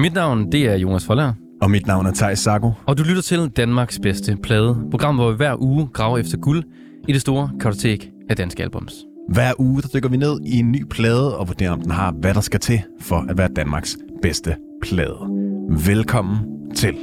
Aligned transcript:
Mit 0.00 0.14
navn, 0.14 0.52
det 0.52 0.66
er 0.66 0.76
Jonas 0.76 1.04
Forlager, 1.06 1.32
Og 1.62 1.70
mit 1.70 1.86
navn 1.86 2.06
er 2.06 2.12
Thijs 2.12 2.38
Sago. 2.38 2.70
og 2.86 2.98
du 2.98 3.02
lytter 3.02 3.22
til 3.22 3.48
Danmarks 3.48 3.98
bedste 4.02 4.36
plade. 4.42 4.76
Program, 4.90 5.14
hvor 5.14 5.30
vi 5.30 5.36
hver 5.36 5.62
uge 5.62 5.88
graver 5.92 6.18
efter 6.18 6.38
guld 6.38 6.62
i 7.08 7.12
det 7.12 7.20
store 7.20 7.50
kartotek 7.60 8.10
af 8.30 8.36
danske 8.36 8.62
albums. 8.62 8.94
Hver 9.28 9.52
uge 9.58 9.82
der 9.82 9.88
dykker 9.94 10.08
vi 10.08 10.16
ned 10.16 10.40
i 10.46 10.58
en 10.58 10.72
ny 10.72 10.84
plade 10.90 11.38
og 11.38 11.48
vurderer, 11.48 11.70
om 11.70 11.80
den 11.80 11.90
har, 11.90 12.12
hvad 12.12 12.34
der 12.34 12.40
skal 12.40 12.60
til 12.60 12.80
for 13.00 13.26
at 13.28 13.38
være 13.38 13.48
Danmarks 13.56 13.96
bedste 14.22 14.56
plade. 14.82 15.16
Velkommen 15.86 16.38
til. 16.74 16.94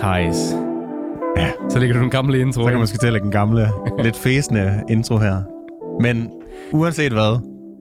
Thijs. 0.00 0.36
Ja. 1.36 1.52
Så 1.70 1.78
ligger 1.78 1.96
du 1.96 2.02
den 2.02 2.10
gamle 2.10 2.40
intro. 2.40 2.60
Så 2.60 2.64
kan 2.64 2.72
man 2.72 2.80
måske 2.80 2.98
til 2.98 3.06
at 3.06 3.12
lægge 3.12 3.26
en 3.26 3.32
gamle, 3.32 3.68
lidt 4.04 4.16
fæsende 4.16 4.82
intro 4.90 5.18
her. 5.18 5.42
Men 6.02 6.30
uanset 6.72 7.12
hvad, 7.12 7.38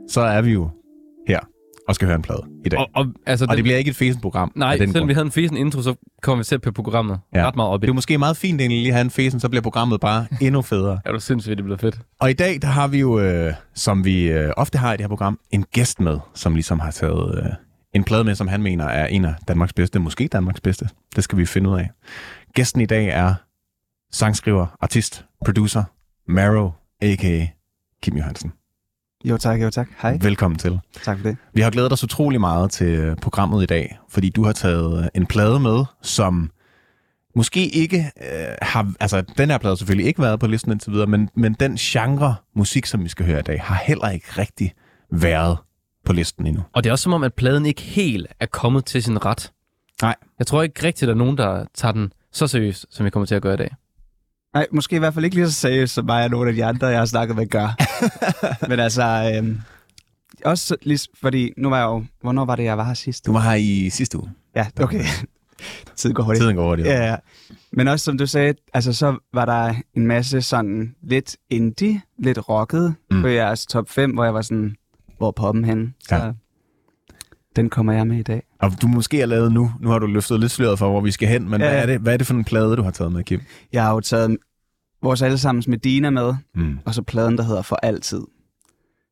så 0.10 0.22
er 0.22 0.42
vi 0.42 0.52
jo 0.52 0.70
her 1.28 1.40
og 1.88 1.96
skal 1.96 2.06
høre 2.08 2.16
en 2.16 2.22
plade 2.22 2.42
i 2.66 2.70
dag. 2.70 2.80
Og, 2.80 2.88
og, 2.96 3.06
altså, 3.26 3.46
Og 3.50 3.56
det 3.56 3.64
bliver 3.64 3.78
ikke 3.78 3.90
et 3.90 3.96
fæsent 3.96 4.22
program. 4.22 4.52
Nej, 4.56 4.78
den 4.78 4.80
selvom 4.80 4.94
grund. 4.94 5.08
vi 5.08 5.14
havde 5.14 5.26
en 5.26 5.32
fesen 5.32 5.58
intro, 5.58 5.82
så 5.82 5.96
kommer 6.22 6.44
vi 6.44 6.44
selv 6.44 6.60
på 6.60 6.72
programmet 6.72 7.20
ja. 7.36 7.48
ret 7.48 7.56
meget 7.56 7.72
op 7.72 7.84
i. 7.84 7.86
Det 7.86 7.90
er 7.90 7.94
måske 7.94 8.18
meget 8.18 8.38
fint 8.38 8.62
egentlig 8.62 8.80
lige 8.80 8.88
at 8.90 8.94
have 8.94 9.02
en 9.02 9.10
fæsen, 9.10 9.40
så 9.40 9.50
bliver 9.50 9.62
programmet 9.62 10.00
bare 10.00 10.26
endnu 10.42 10.62
federe. 10.62 11.00
Er 11.06 11.12
du 11.12 11.20
sindssygt, 11.20 11.58
det 11.58 11.64
bliver 11.64 11.78
fedt. 11.78 12.00
Og 12.20 12.30
i 12.30 12.34
dag, 12.34 12.60
der 12.62 12.68
har 12.68 12.88
vi 12.88 13.00
jo, 13.00 13.20
øh, 13.20 13.54
som 13.74 14.06
vi 14.06 14.32
øh, 14.32 14.52
ofte 14.58 14.78
har 14.78 14.94
i 14.94 14.98
det 14.98 15.04
her 15.04 15.08
program, 15.08 15.40
en 15.52 15.66
gæst 15.74 16.00
med, 16.00 16.18
som 16.34 16.54
ligesom 16.54 16.80
har 16.80 16.92
taget 16.92 17.38
øh, 17.38 17.52
en 17.94 18.04
plade 18.04 18.24
med, 18.24 18.36
som 18.36 18.48
han 18.48 18.62
mener 18.62 18.86
er 18.86 19.08
en 19.08 19.26
af 19.26 19.36
Danmarks 19.48 19.74
bedste, 19.74 20.00
måske 20.00 20.28
Danmarks 20.28 20.62
bedste. 20.62 20.90
Det 21.16 21.24
skal 21.24 21.38
vi 21.38 21.46
finde 21.46 21.70
ud 21.70 21.80
af. 21.80 21.90
Gæsten 22.54 22.82
i 22.82 22.86
dag 22.86 23.08
er 23.08 23.34
sangskriver, 24.12 24.78
artist, 24.82 25.26
producer, 25.46 25.84
Marrow, 26.28 26.72
a.k.a. 27.02 27.48
Kim 28.02 28.18
Johansen. 28.18 28.54
Jo 29.26 29.38
tak, 29.38 29.62
jo 29.62 29.70
tak. 29.70 29.88
Hej. 30.02 30.18
Velkommen 30.22 30.58
til. 30.58 30.80
Tak 31.04 31.18
for 31.18 31.28
det. 31.28 31.38
Vi 31.54 31.62
har 31.62 31.72
glædet 31.72 31.92
os 31.92 32.04
utrolig 32.04 32.40
meget 32.40 32.72
til 32.72 33.16
programmet 33.22 33.64
i 33.64 33.66
dag, 33.66 34.00
fordi 34.10 34.30
du 34.30 34.44
har 34.44 34.54
taget 34.54 35.04
øh, 35.04 35.08
en 35.16 35.26
plade 35.26 35.60
med, 35.60 35.86
som 36.02 36.52
måske 37.36 37.68
ikke 37.68 38.12
øh, 38.22 38.56
har... 38.62 38.94
Altså, 39.00 39.24
den 39.38 39.50
her 39.50 39.58
plade 39.58 39.72
har 39.72 39.76
selvfølgelig 39.76 40.08
ikke 40.08 40.22
været 40.22 40.40
på 40.40 40.48
listen 40.48 40.72
indtil 40.72 40.92
videre, 40.92 41.08
men, 41.08 41.30
men 41.36 41.54
den 41.54 41.76
genre 41.76 42.36
musik, 42.56 42.86
som 42.86 43.04
vi 43.04 43.10
skal 43.10 43.26
høre 43.26 43.40
i 43.40 43.44
dag, 43.44 43.62
har 43.62 43.76
heller 43.86 44.10
ikke 44.10 44.28
rigtig 44.38 44.74
været 45.12 45.58
på 46.06 46.14
listen 46.14 46.48
endnu. 46.48 46.64
Og 46.74 46.84
det 46.84 46.90
er 46.90 46.92
også 46.92 47.04
som 47.04 47.14
om, 47.14 47.24
at 47.24 47.34
pladen 47.34 47.66
ikke 47.66 47.82
helt 47.82 48.28
er 48.40 48.46
kommet 48.46 48.86
til 48.86 49.04
sin 49.04 49.26
ret. 49.26 49.52
Nej. 50.02 50.16
Jeg 50.40 50.48
tror 50.48 50.64
ikke 50.64 50.84
rigtigt, 50.88 51.04
at 51.04 51.08
der 51.08 51.14
er 51.14 51.18
nogen, 51.18 51.38
der 51.38 51.66
tager 51.74 51.92
den 51.92 52.14
så 52.32 52.48
seriøst, 52.48 52.86
som 52.90 53.06
vi 53.06 53.10
kommer 53.10 53.26
til 53.26 53.36
at 53.36 53.42
gøre 53.42 53.54
i 53.54 53.58
dag. 53.58 53.76
Nej, 54.54 54.68
måske 54.72 54.96
i 54.96 55.00
hvert 55.00 55.14
fald 55.14 55.26
ikke 55.26 55.36
lige 55.38 55.48
så 55.48 55.54
seriøst, 55.54 55.94
som 55.94 56.06
mig 56.06 56.24
og 56.24 56.30
nogle 56.30 56.50
af 56.50 56.56
de 56.56 56.66
andre, 56.66 56.88
jeg 56.88 57.00
har 57.00 57.06
snakket 57.06 57.36
med, 57.38 57.48
gør. 57.48 57.76
Men 58.70 58.80
altså, 58.80 59.34
øhm, 59.38 59.62
også 60.46 60.76
lige, 60.82 61.00
fordi 61.22 61.54
nu 61.58 61.70
var 61.70 61.78
jeg 61.78 61.86
jo... 61.86 62.06
Hvornår 62.22 62.46
var 62.46 62.56
det, 62.56 62.64
jeg 62.64 62.78
var 62.78 62.84
her 62.84 62.94
sidst? 62.94 63.26
Du 63.26 63.34
var 63.34 63.40
her 63.40 63.54
i 63.54 63.90
sidste 63.90 64.18
uge. 64.18 64.32
Ja, 64.56 64.68
okay. 64.82 65.04
Tiden 65.96 66.14
går 66.16 66.24
hurtigt. 66.24 66.42
Tiden 66.42 66.56
går 66.56 66.68
hurtigt. 66.68 66.88
Ja, 66.88 67.06
ja. 67.10 67.16
Men 67.72 67.88
også 67.88 68.06
som 68.06 68.18
du 68.18 68.28
sagde, 68.28 68.54
altså 68.74 68.94
så 68.94 69.18
var 69.34 69.46
der 69.46 69.76
en 69.94 70.08
masse 70.08 70.42
sådan 70.42 70.96
lidt 71.04 71.38
indie, 71.50 72.02
lidt 72.20 72.50
rocket 72.50 72.96
Mm. 73.12 73.22
på 73.22 73.28
jeres 73.28 73.66
top 73.66 73.90
5, 73.90 74.12
hvor 74.12 74.24
jeg 74.24 74.34
var 74.34 74.42
sådan, 74.42 74.76
hvor 75.18 75.32
poppen 75.32 75.66
henne? 75.66 75.94
Så 76.10 76.16
Ja. 76.16 76.32
den 77.56 77.70
kommer 77.70 77.94
jeg 77.94 78.08
med 78.08 78.18
i 78.18 78.24
dag. 78.24 78.44
Og 78.60 78.72
du 78.82 78.88
måske 78.88 79.20
har 79.20 79.26
lavet 79.26 79.52
nu, 79.52 79.72
nu 79.80 79.90
har 79.90 80.00
du 80.00 80.06
løftet 80.06 80.40
lidt 80.40 80.52
sløret 80.52 80.80
for, 80.80 80.90
hvor 80.90 81.02
vi 81.02 81.12
skal 81.12 81.28
hen, 81.28 81.50
men 81.50 81.62
Ja, 81.62 81.70
hvad, 81.70 81.82
er 81.82 81.86
det, 81.86 82.00
hvad 82.02 82.14
er 82.14 82.18
det 82.18 82.28
for 82.28 82.34
en 82.34 82.44
plade, 82.44 82.76
du 82.76 82.82
har 82.84 82.92
taget 82.92 83.12
med, 83.12 83.24
Kim? 83.24 83.42
Jeg 83.74 83.84
har 83.84 83.94
jo 83.94 84.00
taget 84.00 84.38
vores 85.02 85.22
allesammens 85.22 85.68
Medina 85.68 86.10
med, 86.10 86.34
Mm. 86.56 86.80
og 86.86 86.94
så 86.94 87.02
pladen, 87.02 87.38
der 87.38 87.44
hedder 87.44 87.62
For 87.62 87.76
Altid, 87.76 88.22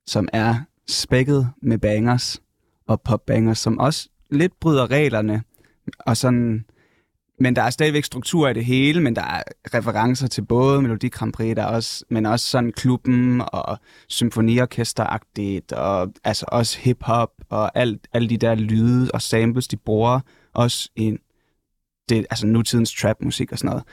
som 0.08 0.28
er 0.34 0.56
spækket 0.90 1.50
med 1.62 1.78
bangers 1.78 2.42
og 2.88 3.02
popbangers, 3.02 3.60
som 3.60 3.78
også 3.80 4.10
lidt 4.32 4.54
bryder 4.62 4.92
reglerne, 4.92 5.44
og 6.00 6.18
sådan, 6.18 6.66
men 7.42 7.56
der 7.56 7.62
er 7.62 7.70
stadigvæk 7.70 8.04
struktur 8.04 8.50
i 8.50 8.54
det 8.54 8.66
hele, 8.66 9.02
men 9.02 9.16
der 9.16 9.22
er 9.22 9.44
referencer 9.74 10.28
til 10.28 10.46
både 10.46 10.82
Melodi 10.82 11.08
Grand 11.08 11.34
Prix, 11.34 11.56
der 11.56 11.66
også, 11.66 12.06
men 12.10 12.26
også 12.26 12.46
sådan 12.46 12.72
klubben 12.72 13.42
og 13.48 13.78
symfoniorkesteragtigt, 14.08 15.72
og 15.72 16.14
altså 16.24 16.46
også 16.48 16.80
hiphop 16.80 17.32
og 17.50 17.78
alt, 17.78 18.08
alle 18.14 18.30
de 18.30 18.38
der 18.38 18.56
lyde 18.56 19.12
og 19.14 19.22
samples, 19.22 19.68
de 19.68 19.78
bruger 19.78 20.20
også 20.54 20.90
i 20.96 21.18
det, 22.10 22.26
altså 22.30 22.48
nutidens 22.48 22.94
trap-musik 22.94 23.52
og 23.52 23.58
sådan 23.58 23.70
noget. 23.70 23.84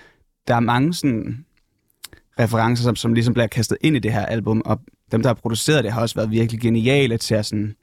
Der 0.49 0.55
er 0.55 0.61
mange 0.61 0.95
sådan 0.95 1.45
referencer, 2.39 2.85
som, 2.85 2.97
som 2.97 3.15
ligesom 3.15 3.35
bliver 3.35 3.47
kastet 3.47 3.79
ind 3.81 3.97
i 3.97 3.99
det 3.99 4.13
her 4.13 4.27
album, 4.27 4.63
og 4.65 4.81
dem, 5.13 5.23
der 5.23 5.29
har 5.29 5.35
produceret 5.35 5.85
det, 5.85 5.93
har 5.93 6.01
også 6.01 6.15
været 6.15 6.31
virkelig 6.31 6.61
geniale 6.61 7.19
til 7.19 7.35
at, 7.35 7.47
sådan, 7.47 7.75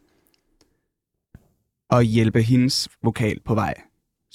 at 1.90 2.06
hjælpe 2.06 2.42
hendes 2.42 2.90
vokal 3.04 3.40
på 3.46 3.56
vej. 3.56 3.74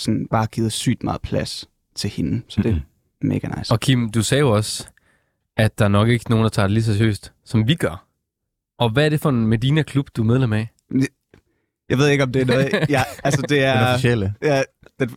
Sådan 0.01 0.27
bare 0.31 0.47
givet 0.47 0.73
sygt 0.73 1.03
meget 1.03 1.21
plads 1.23 1.69
til 1.95 2.11
hende, 2.11 2.43
så 2.49 2.63
det 2.63 2.73
er 2.73 2.81
mega 3.27 3.49
nice. 3.59 3.73
Og 3.73 3.81
Kim, 3.81 4.11
du 4.11 4.23
sagde 4.23 4.41
jo 4.41 4.51
også, 4.51 4.87
at 5.57 5.79
der 5.79 5.85
er 5.85 5.89
nok 5.89 6.09
ikke 6.09 6.31
nogen, 6.31 6.43
der 6.43 6.49
tager 6.49 6.67
det 6.67 6.75
lige 6.75 6.85
så 6.85 6.97
seriøst, 6.97 7.33
som 7.45 7.69
vi 7.69 7.75
gør. 7.75 8.07
Og 8.79 8.91
hvad 8.91 9.05
er 9.05 9.09
det 9.09 9.21
for 9.21 9.29
en 9.31 9.47
Medina-klub, 9.47 10.09
du 10.17 10.23
er 10.23 10.27
medlem 10.27 10.53
af? 10.53 10.71
Jeg 11.89 11.99
ved 11.99 12.09
ikke, 12.09 12.25
om 12.25 12.33
det 12.33 12.43
er 12.43 12.47
noget... 12.47 12.73
Ja, 12.89 13.03
altså 13.25 13.43
det 13.43 13.51
Den 13.51 13.63
er... 13.63 13.93
officielle. 13.93 14.35
Ja, 14.43 14.63
den, 15.01 15.11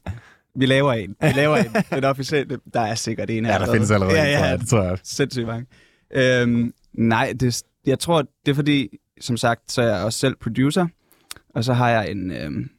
vi 0.55 0.65
laver 0.65 0.93
en. 0.93 1.15
Vi 1.21 1.31
laver 1.35 1.57
en. 1.57 1.75
Den 1.95 2.03
officielle, 2.03 2.59
der 2.73 2.81
er 2.81 2.95
sikkert 2.95 3.29
en 3.29 3.45
Ja, 3.45 3.51
der 3.51 3.71
findes 3.71 3.91
allerede. 3.91 4.17
Ja, 4.17 4.23
en, 4.23 4.37
tror 4.37 4.45
ja, 4.45 4.49
jeg. 4.49 4.59
Det 4.59 4.67
tror 4.67 4.83
jeg. 4.83 4.97
sindssygt 5.03 5.47
mange. 5.47 5.65
Øhm, 6.13 6.73
nej, 6.93 7.33
det, 7.39 7.63
jeg 7.85 7.99
tror, 7.99 8.21
det 8.45 8.51
er 8.51 8.55
fordi, 8.55 8.89
som 9.21 9.37
sagt, 9.37 9.71
så 9.71 9.81
er 9.81 9.95
jeg 9.95 10.05
også 10.05 10.19
selv 10.19 10.35
producer, 10.35 10.87
og 11.55 11.63
så 11.63 11.73
har 11.73 11.89
jeg 11.89 12.11
en 12.11 12.31
øhm, 12.31 12.69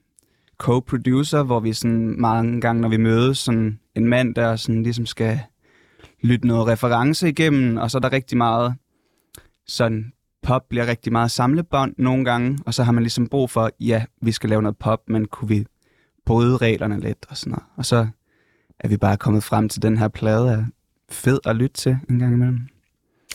co-producer, 0.63 1.43
hvor 1.43 1.61
vi 1.61 1.73
sådan 1.73 2.21
mange 2.21 2.61
gange, 2.61 2.83
når 2.83 2.89
vi 2.89 2.97
mødes, 2.97 3.39
sådan 3.39 3.79
en 3.95 4.09
mand, 4.09 4.35
der 4.35 4.57
sådan 4.57 4.83
ligesom 4.83 5.07
skal 5.07 5.41
lytte 6.23 6.47
noget 6.47 6.67
reference 6.67 7.29
igennem, 7.29 7.77
og 7.77 7.91
så 7.91 7.99
er 7.99 8.01
der 8.01 8.13
rigtig 8.13 8.39
meget 8.39 8.75
sådan, 9.67 10.13
pop 10.43 10.63
bliver 10.69 10.87
rigtig 10.87 11.13
meget 11.13 11.31
samlebånd 11.31 11.95
nogle 11.99 12.25
gange, 12.25 12.59
og 12.67 12.75
så 12.75 12.83
har 12.83 12.93
man 12.93 13.03
ligesom 13.03 13.29
brug 13.29 13.51
for, 13.51 13.71
ja, 13.81 14.05
vi 14.23 14.33
skal 14.33 14.51
lave 14.51 14.63
noget 14.63 14.77
pop, 14.77 15.01
men 15.09 15.25
kunne 15.25 15.49
vi 15.49 15.67
bryde 16.27 16.57
reglerne 16.57 17.01
lidt 17.01 17.27
og 17.29 17.37
sådan 17.37 17.51
noget. 17.51 17.65
Og 17.77 17.87
så 17.87 18.09
er 18.81 18.89
vi 18.89 18.97
bare 18.97 19.17
kommet 19.17 19.45
frem 19.45 19.69
til 19.69 19.83
den 19.83 19.99
her 19.99 20.09
plade, 20.09 20.51
er 20.51 20.65
fed 21.11 21.39
at 21.45 21.57
lytte 21.57 21.77
til 21.77 21.99
en 22.11 22.19
gang 22.19 22.33
imellem. 22.35 22.61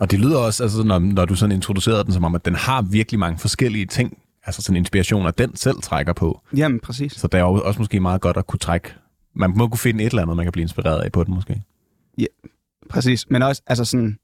Og 0.01 0.11
det 0.11 0.19
lyder 0.19 0.37
også, 0.37 0.63
altså, 0.63 0.83
når, 0.83 0.99
når 0.99 1.25
du 1.25 1.35
sådan 1.35 1.55
introducerede 1.55 2.03
den, 2.03 2.13
som 2.13 2.23
om, 2.23 2.35
at 2.35 2.45
den 2.45 2.55
har 2.55 2.81
virkelig 2.81 3.19
mange 3.19 3.39
forskellige 3.39 3.85
ting, 3.85 4.17
altså 4.45 4.61
sådan 4.61 4.75
inspirationer, 4.77 5.31
den 5.31 5.55
selv 5.55 5.75
trækker 5.81 6.13
på. 6.13 6.41
Jamen, 6.55 6.79
præcis. 6.79 7.13
Så 7.13 7.27
det 7.27 7.37
er 7.37 7.41
jo 7.41 7.61
også 7.61 7.79
måske 7.79 7.99
meget 7.99 8.21
godt 8.21 8.37
at 8.37 8.47
kunne 8.47 8.59
trække, 8.59 8.93
man 9.35 9.53
må 9.57 9.67
kunne 9.67 9.79
finde 9.79 10.03
et 10.03 10.09
eller 10.09 10.21
andet, 10.21 10.35
man 10.37 10.45
kan 10.45 10.51
blive 10.51 10.61
inspireret 10.61 11.01
af 11.01 11.11
på 11.11 11.23
den 11.23 11.33
måske. 11.33 11.61
Præcis. 12.89 13.25
Men 13.29 13.41
også, 13.41 13.61
altså 13.67 13.85
sådan, 13.85 14.17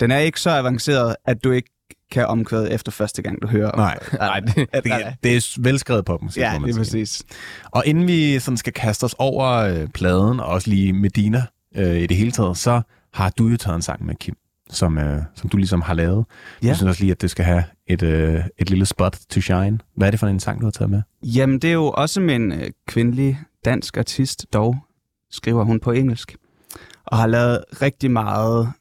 den 0.00 0.10
er 0.10 0.18
ikke 0.18 0.40
så 0.40 0.50
avanceret, 0.50 1.16
at 1.24 1.44
du 1.44 1.50
ikke 1.50 1.70
kan 2.10 2.26
omkvæde 2.26 2.70
efter 2.72 2.92
første 2.92 3.22
gang, 3.22 3.42
du 3.42 3.46
hører. 3.46 3.76
Nej, 3.76 3.98
Nej, 4.12 4.40
det, 4.40 4.56
Ja, 4.56 4.80
det, 4.80 4.92
er- 4.92 5.12
det 5.22 5.36
er 5.36 5.56
velskrevet 5.60 6.04
popmusik, 6.04 6.40
ja, 6.40 6.52
må 6.52 6.58
man 6.58 6.68
det 6.68 6.74
er 6.74 6.80
præcis. 6.80 7.22
Og 7.64 7.86
inden 7.86 8.06
vi 8.06 8.38
sådan 8.38 8.56
skal 8.56 8.72
kaste 8.72 9.04
os 9.04 9.14
over 9.18 9.48
øh, 9.52 9.88
pladen, 9.88 10.40
og 10.40 10.46
også 10.46 10.70
lige 10.70 10.92
Medina 10.92 11.44
øh, 11.76 11.96
i 11.96 12.06
det 12.06 12.16
hele 12.16 12.30
taget, 12.32 12.56
så 12.56 12.82
har 13.12 13.30
du 13.30 13.48
jo 13.48 13.56
taget 13.56 13.76
en 13.76 13.82
sang 13.82 14.04
med, 14.06 14.14
Kim, 14.14 14.36
som, 14.70 14.98
øh, 14.98 15.22
som 15.34 15.50
du 15.50 15.56
ligesom 15.56 15.80
har 15.80 15.94
lavet. 15.94 16.24
Ja. 16.62 16.66
Jeg 16.66 16.76
synes 16.76 16.88
også 16.88 17.02
lige, 17.02 17.12
at 17.12 17.22
det 17.22 17.30
skal 17.30 17.44
have 17.44 17.64
et, 17.86 18.02
øh, 18.02 18.44
et 18.58 18.70
lille 18.70 18.86
spot 18.86 19.18
to 19.30 19.40
shine. 19.40 19.78
Hvad 19.96 20.06
er 20.06 20.10
det 20.10 20.20
for 20.20 20.26
en 20.26 20.40
sang, 20.40 20.60
du 20.60 20.66
har 20.66 20.70
taget 20.70 20.90
med? 20.90 21.02
Jamen, 21.22 21.58
det 21.58 21.70
er 21.70 21.74
jo 21.74 21.90
også 21.90 22.20
med 22.20 22.36
en 22.36 22.52
øh, 22.52 22.70
kvindelig 22.86 23.40
dansk 23.64 23.96
artist, 23.96 24.46
dog 24.52 24.76
skriver 25.30 25.64
hun 25.64 25.80
på 25.80 25.90
engelsk, 25.90 26.36
og 27.04 27.18
har 27.18 27.26
lavet 27.26 27.64
rigtig 27.82 28.10
meget 28.10 28.72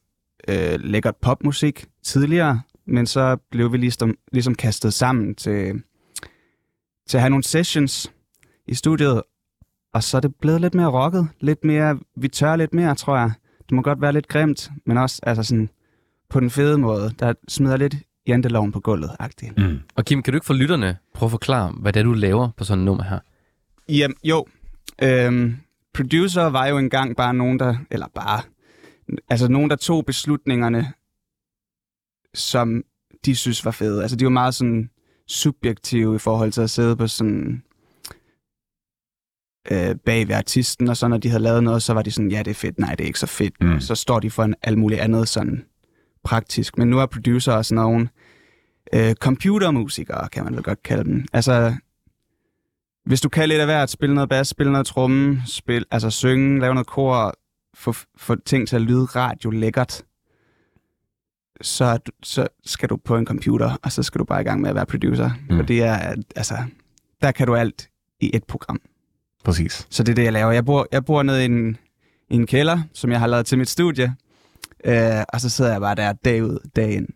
øh, 0.48 0.80
lækkert 0.80 1.16
popmusik 1.16 1.86
tidligere, 2.04 2.62
men 2.88 3.06
så 3.06 3.38
blev 3.52 3.72
vi 3.72 3.78
ligesom, 3.78 4.16
ligesom 4.32 4.56
kastet 4.56 4.94
sammen 4.94 5.36
til, 5.36 5.74
til 7.08 7.18
at 7.18 7.22
have 7.22 7.30
nogle 7.30 7.44
sessions 7.44 8.12
i 8.68 8.76
studiet, 8.76 9.22
og 9.94 10.04
så 10.04 10.18
er 10.18 10.22
det 10.22 10.36
blevet 10.42 10.62
lidt 10.62 10.74
mere 10.74 10.88
rocket, 10.88 11.28
lidt 11.40 11.64
mere, 11.64 12.00
vi 12.18 12.28
tør 12.28 12.56
lidt 12.56 12.74
mere, 12.74 12.96
tror 12.96 13.18
jeg. 13.18 13.32
Det 13.72 13.76
må 13.76 13.82
godt 13.82 14.02
være 14.02 14.14
lidt 14.14 14.28
grimt, 14.28 14.72
men 14.86 14.98
også 14.98 15.20
altså 15.24 15.44
sådan, 15.44 15.70
på 16.30 16.40
den 16.40 16.50
fede 16.50 16.78
måde, 16.78 17.14
der 17.20 17.34
smider 17.48 17.78
lidt 17.78 17.96
janteloven 18.28 18.72
på 18.72 18.80
gulvet, 18.80 19.16
agtigt. 19.20 19.58
Mm. 19.58 19.80
og 19.96 20.06
Kim, 20.06 20.24
kan 20.24 20.34
du 20.34 20.38
ikke 20.38 20.46
for 20.46 20.54
lytterne 20.54 20.98
prøve 21.14 21.28
at 21.28 21.32
forklare, 21.32 21.72
hvad 21.72 21.94
det 21.94 22.00
er, 22.00 22.04
du 22.04 22.14
laver 22.14 22.50
på 22.58 22.64
sådan 22.64 22.80
et 22.80 22.86
nummer 22.86 23.04
her? 23.04 23.20
Jamen, 23.90 24.16
jo. 24.24 24.46
Øhm, 25.04 25.56
producer 25.94 26.44
var 26.44 26.66
jo 26.66 26.78
engang 26.78 27.16
bare 27.16 27.34
nogen, 27.34 27.60
der... 27.60 27.76
Eller 27.92 28.08
bare... 28.16 28.42
Altså 29.30 29.48
nogen, 29.48 29.70
der 29.70 29.76
tog 29.76 30.06
beslutningerne, 30.06 30.94
som 32.34 32.84
de 33.26 33.36
synes 33.36 33.66
var 33.66 33.72
fede. 33.72 34.02
Altså 34.02 34.18
de 34.18 34.24
var 34.24 34.32
meget 34.32 34.56
sådan 34.56 34.90
subjektive 35.28 36.16
i 36.16 36.20
forhold 36.20 36.52
til 36.52 36.62
at 36.62 36.70
sidde 36.70 36.96
på 36.96 37.08
sådan 37.08 37.64
øh, 39.72 39.96
bag 40.06 40.28
ved 40.28 40.36
artisten, 40.36 40.90
og 40.90 40.98
så 40.98 41.08
når 41.08 41.18
de 41.18 41.30
havde 41.30 41.44
lavet 41.44 41.64
noget, 41.64 41.84
så 41.84 41.94
var 41.94 42.02
de 42.02 42.12
sådan, 42.12 42.32
ja, 42.32 42.40
det 42.40 42.52
er 42.52 42.56
fedt, 42.56 42.80
nej, 42.80 42.96
det 42.96 43.04
er 43.04 43.08
ikke 43.08 43.20
så 43.20 43.28
fedt. 43.28 43.54
Mm. 43.62 43.80
Så 43.80 43.96
står 43.96 44.20
de 44.20 44.32
for 44.32 44.44
en 44.44 44.56
alt 44.64 44.78
muligt 44.78 45.02
andet 45.02 45.28
sådan 45.28 45.66
praktisk. 46.24 46.78
Men 46.78 46.88
nu 46.88 47.00
er 47.00 47.06
producer 47.06 47.54
også 47.54 47.76
nogen 47.76 48.10
øh, 48.94 49.14
computermusikere, 49.14 50.30
kan 50.30 50.44
man 50.44 50.56
vel 50.56 50.64
godt 50.64 50.84
kalde 50.84 51.04
dem. 51.04 51.26
Altså, 51.34 51.76
hvis 53.06 53.22
du 53.22 53.30
kan 53.30 53.50
lidt 53.50 53.60
af 53.60 53.68
hvert, 53.68 53.90
spille 53.90 54.16
noget 54.16 54.30
bas, 54.30 54.48
spille 54.48 54.72
noget 54.72 54.88
tromme, 54.88 55.42
spil, 55.46 55.86
altså 55.92 56.10
synge, 56.10 56.60
lave 56.60 56.74
noget 56.74 56.88
kor, 56.88 57.34
få, 57.74 57.94
få 58.18 58.36
ting 58.36 58.68
til 58.68 58.76
at 58.76 58.82
lyde 58.82 59.06
radio 59.06 59.50
lækkert, 59.50 60.04
så, 61.62 62.00
så 62.24 62.48
skal 62.66 62.90
du 62.90 62.98
på 62.98 63.18
en 63.18 63.26
computer, 63.26 63.78
og 63.84 63.92
så 63.92 64.04
skal 64.04 64.20
du 64.20 64.26
bare 64.26 64.42
i 64.42 64.44
gang 64.44 64.62
med 64.62 64.70
at 64.70 64.76
være 64.76 64.86
producer. 64.86 65.30
Mm. 65.50 65.56
For 65.56 65.64
det 65.64 65.84
er, 65.84 66.16
altså, 66.36 66.58
der 67.22 67.32
kan 67.32 67.48
du 67.48 67.56
alt 67.56 67.90
i 68.20 68.32
et 68.34 68.44
program. 68.44 68.82
Præcis. 69.44 69.88
Så 69.90 70.04
det 70.04 70.12
er 70.12 70.16
det, 70.16 70.24
jeg 70.24 70.34
laver. 70.34 70.52
Jeg 70.52 70.66
bor, 70.66 70.88
jeg 70.92 71.06
bor 71.06 71.24
nede 71.24 71.42
i 71.42 71.46
en, 71.46 71.78
i 72.30 72.36
en 72.36 72.48
kælder, 72.48 72.80
som 72.94 73.12
jeg 73.12 73.20
har 73.20 73.28
lavet 73.28 73.46
til 73.46 73.58
mit 73.58 73.70
studie. 73.70 74.16
Øh, 74.86 75.24
og 75.34 75.42
så 75.42 75.50
sidder 75.50 75.72
jeg 75.72 75.82
bare 75.82 75.96
der 75.96 76.14
dag 76.14 76.44
ud, 76.44 76.60
dag 76.76 76.94
ind. 76.94 77.08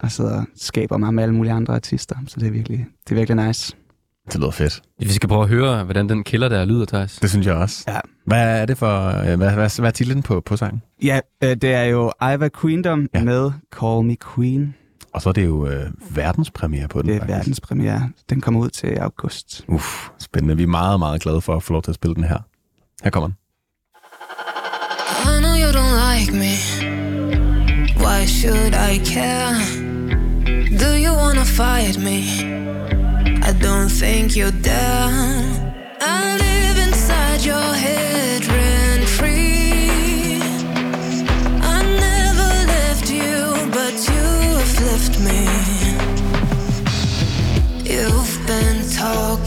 Og 0.00 0.10
sidder 0.10 0.36
og 0.40 0.44
skaber 0.56 0.96
mig 0.96 1.14
med 1.14 1.22
alle 1.22 1.34
mulige 1.34 1.52
andre 1.52 1.74
artister. 1.74 2.16
Så 2.26 2.40
det 2.40 2.46
er 2.46 2.50
virkelig, 2.50 2.86
det 3.04 3.10
er 3.10 3.14
virkelig 3.14 3.46
nice. 3.46 3.76
Det 4.26 4.40
lyder 4.40 4.50
fedt. 4.50 4.82
Vi 4.98 5.08
skal 5.12 5.28
prøve 5.28 5.42
at 5.42 5.48
høre, 5.48 5.84
hvordan 5.84 6.08
den 6.08 6.24
kælder 6.24 6.48
der 6.48 6.64
lyder, 6.64 6.84
Thijs. 6.86 7.16
Det 7.18 7.30
synes 7.30 7.46
jeg 7.46 7.54
også. 7.54 7.84
Ja. 7.88 8.00
Hvad 8.26 8.60
er 8.60 8.66
det 8.66 8.78
for... 8.78 9.06
øh, 9.08 9.24
Hvad, 9.24 9.36
hvad, 9.36 9.54
hvad 9.80 9.86
er 9.86 9.90
titlen 9.90 10.22
på, 10.22 10.40
på 10.40 10.56
sangen? 10.56 10.82
Ja, 11.02 11.20
øh, 11.44 11.50
det 11.56 11.64
er 11.74 11.82
jo 11.84 12.12
Iva 12.22 12.48
Queendom 12.60 13.08
Ja. 13.14 13.18
ja. 13.18 13.24
med 13.24 13.50
Call 13.80 14.04
Me 14.06 14.16
Queen. 14.34 14.74
Og 15.14 15.22
så 15.22 15.28
er 15.28 15.32
det 15.32 15.44
jo 15.44 15.66
øh, 15.66 15.90
verdenspremiere 16.16 16.88
på 16.88 17.02
den. 17.02 17.08
Det 17.08 17.14
er 17.14 17.18
faktisk. 17.20 17.36
verdenspremiere. 17.36 18.10
Den 18.30 18.40
kommer 18.40 18.60
ud 18.60 18.70
til 18.70 18.98
august. 19.00 19.64
Uff, 19.68 20.08
spændende. 20.18 20.56
Vi 20.56 20.62
er 20.62 20.66
meget, 20.66 20.98
meget 20.98 21.22
glade 21.22 21.40
for 21.40 21.56
at 21.56 21.62
få 21.62 21.72
lov 21.72 21.82
til 21.82 21.90
at 21.90 21.94
spille 21.94 22.14
den 22.14 22.24
her. 22.24 22.38
Her 23.04 23.10
kommer 23.10 23.28
den. 23.28 23.36
I 25.24 25.40
know 25.42 25.54
you 25.62 25.70
don't 25.78 25.96
like 26.14 26.32
me. 26.32 26.54
Why 28.04 28.26
should 28.26 28.74
I 28.74 28.98
care? 29.14 29.54
Do 30.82 30.90
you 31.04 31.12
wanna 31.22 31.44
fight 31.44 31.98
me? 31.98 32.18
I 33.48 33.52
don't 33.66 33.90
think 34.02 34.36
you're 34.36 34.56
there. 34.62 35.10
I 36.00 36.36
live 36.44 36.78
inside 36.86 37.40
your 37.50 37.74
head 37.74 38.11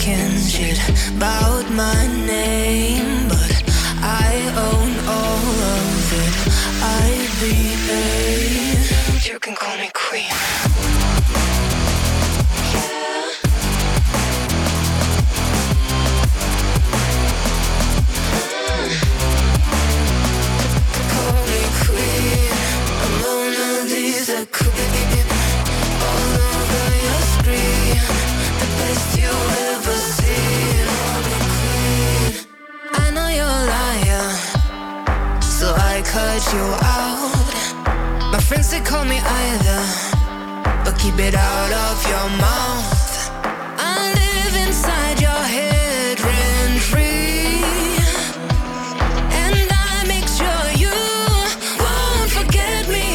talking 0.06 0.38
shit 0.38 0.78
about 1.16 1.68
my 1.72 2.08
name, 2.28 3.28
but 3.28 3.64
I 4.04 4.36
own 4.56 4.92
all 5.08 5.56
of 5.78 6.14
it. 6.14 6.34
I 6.84 7.28
behave. 7.42 9.26
You 9.28 9.40
can 9.40 9.56
call 9.56 9.78
me 9.78 9.90
queen. 9.94 10.65
Friends 38.56 38.72
they 38.72 38.80
call 38.80 39.06
me 39.06 39.18
either, 39.18 39.82
but 40.84 40.98
keep 40.98 41.18
it 41.20 41.36
out 41.36 41.72
of 41.88 42.08
your 42.08 42.30
mouth. 42.40 43.30
I 43.78 44.14
live 44.22 44.56
inside 44.68 45.20
your 45.20 45.44
head 45.56 46.20
rent 46.22 46.82
free, 46.92 47.60
and 49.44 49.68
I 49.72 50.06
make 50.08 50.28
sure 50.40 50.64
you 50.84 50.98
won't 51.84 52.30
forget 52.38 52.84
me. 52.96 53.10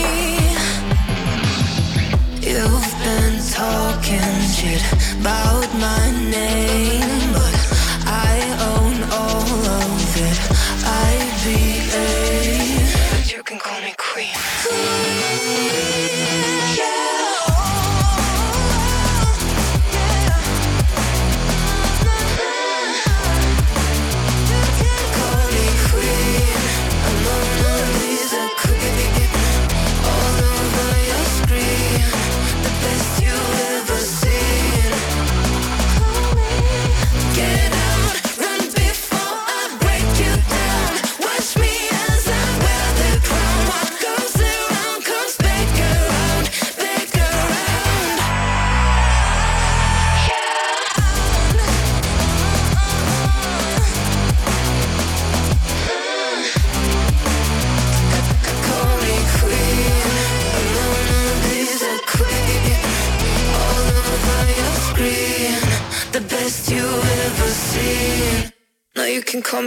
You've 2.49 2.93
been 3.05 3.37
talking 3.61 4.37
shit 4.57 4.83
about 5.21 5.69
my 5.87 6.05
name, 6.37 6.70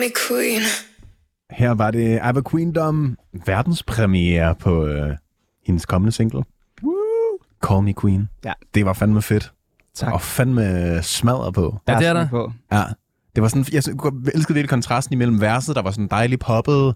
me 0.04 0.12
queen. 0.28 0.62
Her 1.52 1.72
var 1.72 1.92
det 1.92 2.20
Ava 2.22 2.42
Queendom 2.52 3.18
verdenspremiere 3.46 4.56
på 4.56 4.86
øh, 4.86 5.16
hendes 5.66 5.86
kommende 5.86 6.12
single. 6.12 6.44
Woo! 6.84 6.94
Call 7.66 7.84
Me 7.84 7.94
Queen. 8.02 8.30
Ja. 8.46 8.54
Det 8.74 8.86
var 8.86 8.94
fandme 8.94 9.22
fedt. 9.22 9.52
Tak. 9.96 10.14
Og 10.14 10.22
fandme 10.22 11.00
smadret 11.04 11.54
på. 11.54 11.78
Ja, 11.88 12.00
det 12.00 12.08
er 12.08 12.14
der. 12.14 12.28
På. 12.30 12.52
Ja. 12.72 12.84
Det 13.36 13.42
var 13.42 13.48
sådan, 13.48 13.66
jeg 13.72 13.84
elskede 14.34 14.58
lidt 14.58 14.70
kontrasten 14.70 15.14
imellem 15.14 15.42
verset, 15.42 15.76
der 15.76 15.82
var 15.82 15.92
sådan 15.92 16.08
dejligt 16.08 16.42
poppet, 16.42 16.96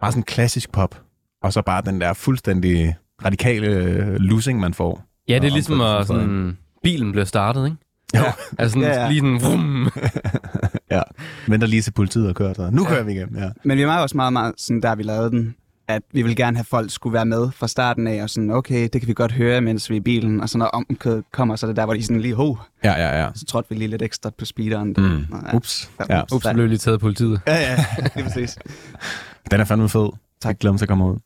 bare 0.00 0.12
sådan 0.12 0.22
klassisk 0.22 0.72
pop, 0.72 1.00
og 1.42 1.52
så 1.52 1.62
bare 1.62 1.82
den 1.82 2.00
der 2.00 2.12
fuldstændig 2.12 2.96
radikale 3.24 3.66
øh, 3.66 4.16
losing, 4.16 4.60
man 4.60 4.74
får. 4.74 5.04
Ja, 5.28 5.38
det 5.38 5.44
er 5.44 5.52
ligesom 5.52 5.80
at 5.80 6.06
sådan, 6.06 6.58
bilen 6.82 7.12
bliver 7.12 7.24
startet, 7.24 7.64
ikke? 7.64 7.76
Jo. 8.16 8.22
Altså 8.58 8.72
sådan, 8.74 8.88
Ja, 8.88 9.02
ja. 9.02 9.08
lige 9.08 9.20
sådan, 9.20 9.40
vrum. 9.42 9.90
ja. 10.96 11.00
Venter 11.48 11.66
lige 11.66 11.82
til 11.82 11.90
politiet 11.92 12.28
og 12.28 12.34
kører, 12.34 12.54
så 12.54 12.70
nu 12.72 12.84
kører 12.84 13.02
vi 13.02 13.12
igen. 13.12 13.36
Ja. 13.38 13.50
Men 13.64 13.78
vi 13.78 13.86
var 13.86 14.02
også 14.02 14.16
meget, 14.16 14.32
meget 14.32 14.54
sådan, 14.58 14.82
der 14.82 14.94
vi 14.94 15.02
lavede 15.02 15.30
den, 15.30 15.54
at 15.88 16.02
vi 16.12 16.22
ville 16.22 16.36
gerne 16.36 16.56
have 16.56 16.60
at 16.62 16.66
folk 16.66 16.90
skulle 16.90 17.14
være 17.14 17.24
med 17.26 17.50
fra 17.50 17.68
starten 17.68 18.06
af, 18.06 18.22
og 18.22 18.30
sådan, 18.30 18.50
okay, 18.50 18.88
det 18.92 19.00
kan 19.00 19.08
vi 19.08 19.12
godt 19.14 19.32
høre, 19.32 19.60
mens 19.60 19.90
vi 19.90 19.94
er 19.94 20.00
i 20.00 20.02
bilen, 20.02 20.40
og 20.40 20.48
så 20.48 20.58
når 20.58 20.66
omkødet 20.66 21.24
kommer, 21.32 21.56
så 21.56 21.66
er 21.66 21.68
det 21.68 21.76
der, 21.76 21.84
hvor 21.84 21.94
de 21.94 22.02
sådan 22.02 22.20
lige, 22.20 22.34
ho, 22.34 22.56
ja, 22.84 22.92
ja, 22.92 23.22
ja. 23.22 23.28
så 23.34 23.44
trådte 23.44 23.68
vi 23.70 23.74
lige 23.76 23.88
lidt 23.88 24.02
ekstra 24.02 24.30
på 24.38 24.44
speederen. 24.44 24.94
Mm. 24.98 25.26
Ja. 25.46 25.56
Ups. 25.56 25.90
Ja. 26.08 26.22
Ups. 26.22 26.32
Ups, 26.32 26.44
så 26.44 26.52
blev 26.52 26.66
lige 26.66 26.78
taget 26.78 26.94
af 26.94 27.00
politiet. 27.00 27.40
Ja, 27.46 27.54
ja, 27.56 27.76
det 28.04 28.10
er 28.14 28.22
præcis. 28.22 28.58
Den 29.50 29.60
er 29.60 29.64
fandme 29.64 29.88
fed. 29.88 30.08
Tak. 30.40 30.48
Jeg 30.50 30.56
glæder 30.56 30.72
mig 30.72 30.78
til 30.78 30.84
at 30.84 30.88
komme 30.88 31.04
ud. 31.06 31.16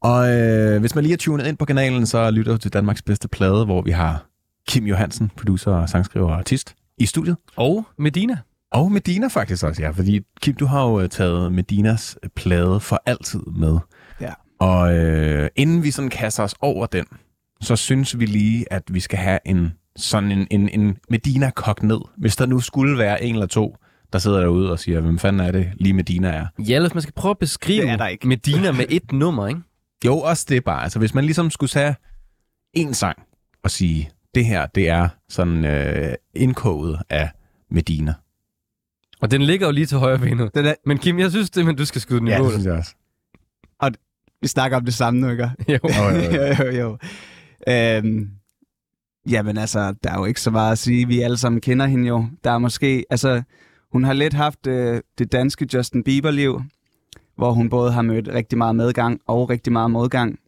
Og 0.00 0.32
øh, 0.32 0.80
hvis 0.80 0.94
man 0.94 1.04
lige 1.04 1.12
er 1.12 1.16
tunet 1.18 1.46
ind 1.46 1.56
på 1.56 1.64
kanalen, 1.64 2.06
så 2.06 2.30
lytter 2.30 2.52
du 2.52 2.58
til 2.58 2.72
Danmarks 2.72 3.02
bedste 3.02 3.28
plade, 3.28 3.64
hvor 3.64 3.82
vi 3.82 3.90
har 3.90 4.26
Kim 4.68 4.86
Johansen, 4.86 5.30
producer, 5.36 5.86
sangskriver 5.86 6.28
og 6.28 6.38
artist, 6.38 6.74
i 6.98 7.06
studiet. 7.06 7.36
Og 7.56 7.86
Medina. 7.98 8.38
Og 8.72 8.92
Medina 8.92 9.26
faktisk 9.26 9.64
også, 9.64 9.82
ja. 9.82 9.90
Fordi 9.90 10.20
Kim, 10.42 10.54
du 10.54 10.66
har 10.66 10.84
jo 10.86 11.00
øh, 11.00 11.08
taget 11.08 11.52
Medinas 11.52 12.18
øh, 12.22 12.30
plade 12.30 12.80
for 12.80 13.02
altid 13.06 13.40
med. 13.40 13.78
Ja. 14.20 14.32
Og 14.58 14.94
øh, 14.94 15.48
inden 15.56 15.82
vi 15.82 15.90
sådan 15.90 16.10
kaster 16.10 16.42
os 16.42 16.54
over 16.60 16.86
den, 16.86 17.04
så 17.60 17.76
synes 17.76 18.18
vi 18.18 18.26
lige, 18.26 18.72
at 18.72 18.82
vi 18.90 19.00
skal 19.00 19.18
have 19.18 19.38
en 19.44 19.72
sådan 19.96 20.32
en, 20.32 20.46
en, 20.50 20.68
en 20.68 20.98
Medina 21.10 21.50
kogt 21.50 21.82
ned. 21.82 22.00
Hvis 22.16 22.36
der 22.36 22.46
nu 22.46 22.60
skulle 22.60 22.98
være 22.98 23.24
en 23.24 23.34
eller 23.34 23.46
to, 23.46 23.76
der 24.12 24.18
sidder 24.18 24.40
derude 24.40 24.72
og 24.72 24.78
siger, 24.78 25.00
hvem 25.00 25.18
fanden 25.18 25.40
er 25.46 25.52
det 25.52 25.72
lige 25.76 25.92
Medina 25.92 26.28
er. 26.28 26.46
Ja, 26.58 26.80
hvis 26.80 26.94
man 26.94 27.02
skal 27.02 27.14
prøve 27.14 27.30
at 27.30 27.38
beskrive 27.38 27.82
Det 27.82 27.90
er 27.90 27.96
der 27.96 28.06
ikke. 28.06 28.28
Medina 28.28 28.72
med 28.72 28.84
et 29.02 29.12
nummer, 29.12 29.48
ikke? 29.48 29.60
Jo, 30.04 30.18
også 30.18 30.46
det 30.48 30.64
bare. 30.64 30.82
Altså, 30.82 30.98
hvis 30.98 31.14
man 31.14 31.24
ligesom 31.24 31.50
skulle 31.50 31.70
tage 31.70 31.94
en 32.74 32.94
sang 32.94 33.18
og 33.64 33.70
sige, 33.70 34.10
det 34.34 34.44
her, 34.44 34.66
det 34.66 34.88
er 34.88 35.08
sådan 35.28 35.64
øh, 35.64 36.14
indkoget 36.34 36.98
af 37.10 37.30
Medina. 37.70 38.14
Og 39.20 39.30
den 39.30 39.42
ligger 39.42 39.66
jo 39.66 39.72
lige 39.72 39.86
til 39.86 39.98
højre 39.98 40.18
benet. 40.18 40.54
Den 40.54 40.66
er, 40.66 40.74
Men 40.86 40.98
Kim, 40.98 41.18
jeg 41.18 41.30
synes 41.30 41.46
simpelthen, 41.46 41.76
du 41.76 41.84
skal 41.84 42.00
skyde 42.00 42.18
den 42.20 42.28
i 42.28 42.30
Ja, 42.30 42.38
det 42.42 42.52
synes 42.52 42.66
jeg 42.66 42.72
også. 42.74 42.94
vi 44.42 44.48
snakker 44.48 44.76
om 44.76 44.84
det 44.84 44.94
samme 44.94 45.20
nu, 45.20 45.30
ikke? 45.30 45.50
Jo. 45.68 45.78
Jo, 45.98 46.08
jo, 46.10 46.20
jo. 46.20 46.42
jo, 46.58 46.70
jo, 46.70 46.80
jo. 46.80 46.98
Øhm, 47.68 48.30
jamen 49.30 49.58
altså, 49.58 49.94
der 50.04 50.10
er 50.10 50.18
jo 50.18 50.24
ikke 50.24 50.40
så 50.40 50.50
meget 50.50 50.72
at 50.72 50.78
sige. 50.78 51.08
Vi 51.08 51.20
alle 51.20 51.36
sammen 51.36 51.60
kender 51.60 51.86
hende 51.86 52.08
jo. 52.08 52.26
Der 52.44 52.50
er 52.50 52.58
måske, 52.58 53.04
altså, 53.10 53.42
hun 53.92 54.04
har 54.04 54.12
lidt 54.12 54.34
haft 54.34 54.66
øh, 54.66 55.00
det 55.18 55.32
danske 55.32 55.68
Justin 55.74 56.04
Bieber-liv, 56.04 56.62
hvor 57.36 57.52
hun 57.52 57.70
både 57.70 57.92
har 57.92 58.02
mødt 58.02 58.28
rigtig 58.28 58.58
meget 58.58 58.76
medgang 58.76 59.20
og 59.26 59.50
rigtig 59.50 59.72
meget 59.72 59.90
modgang. 59.90 60.38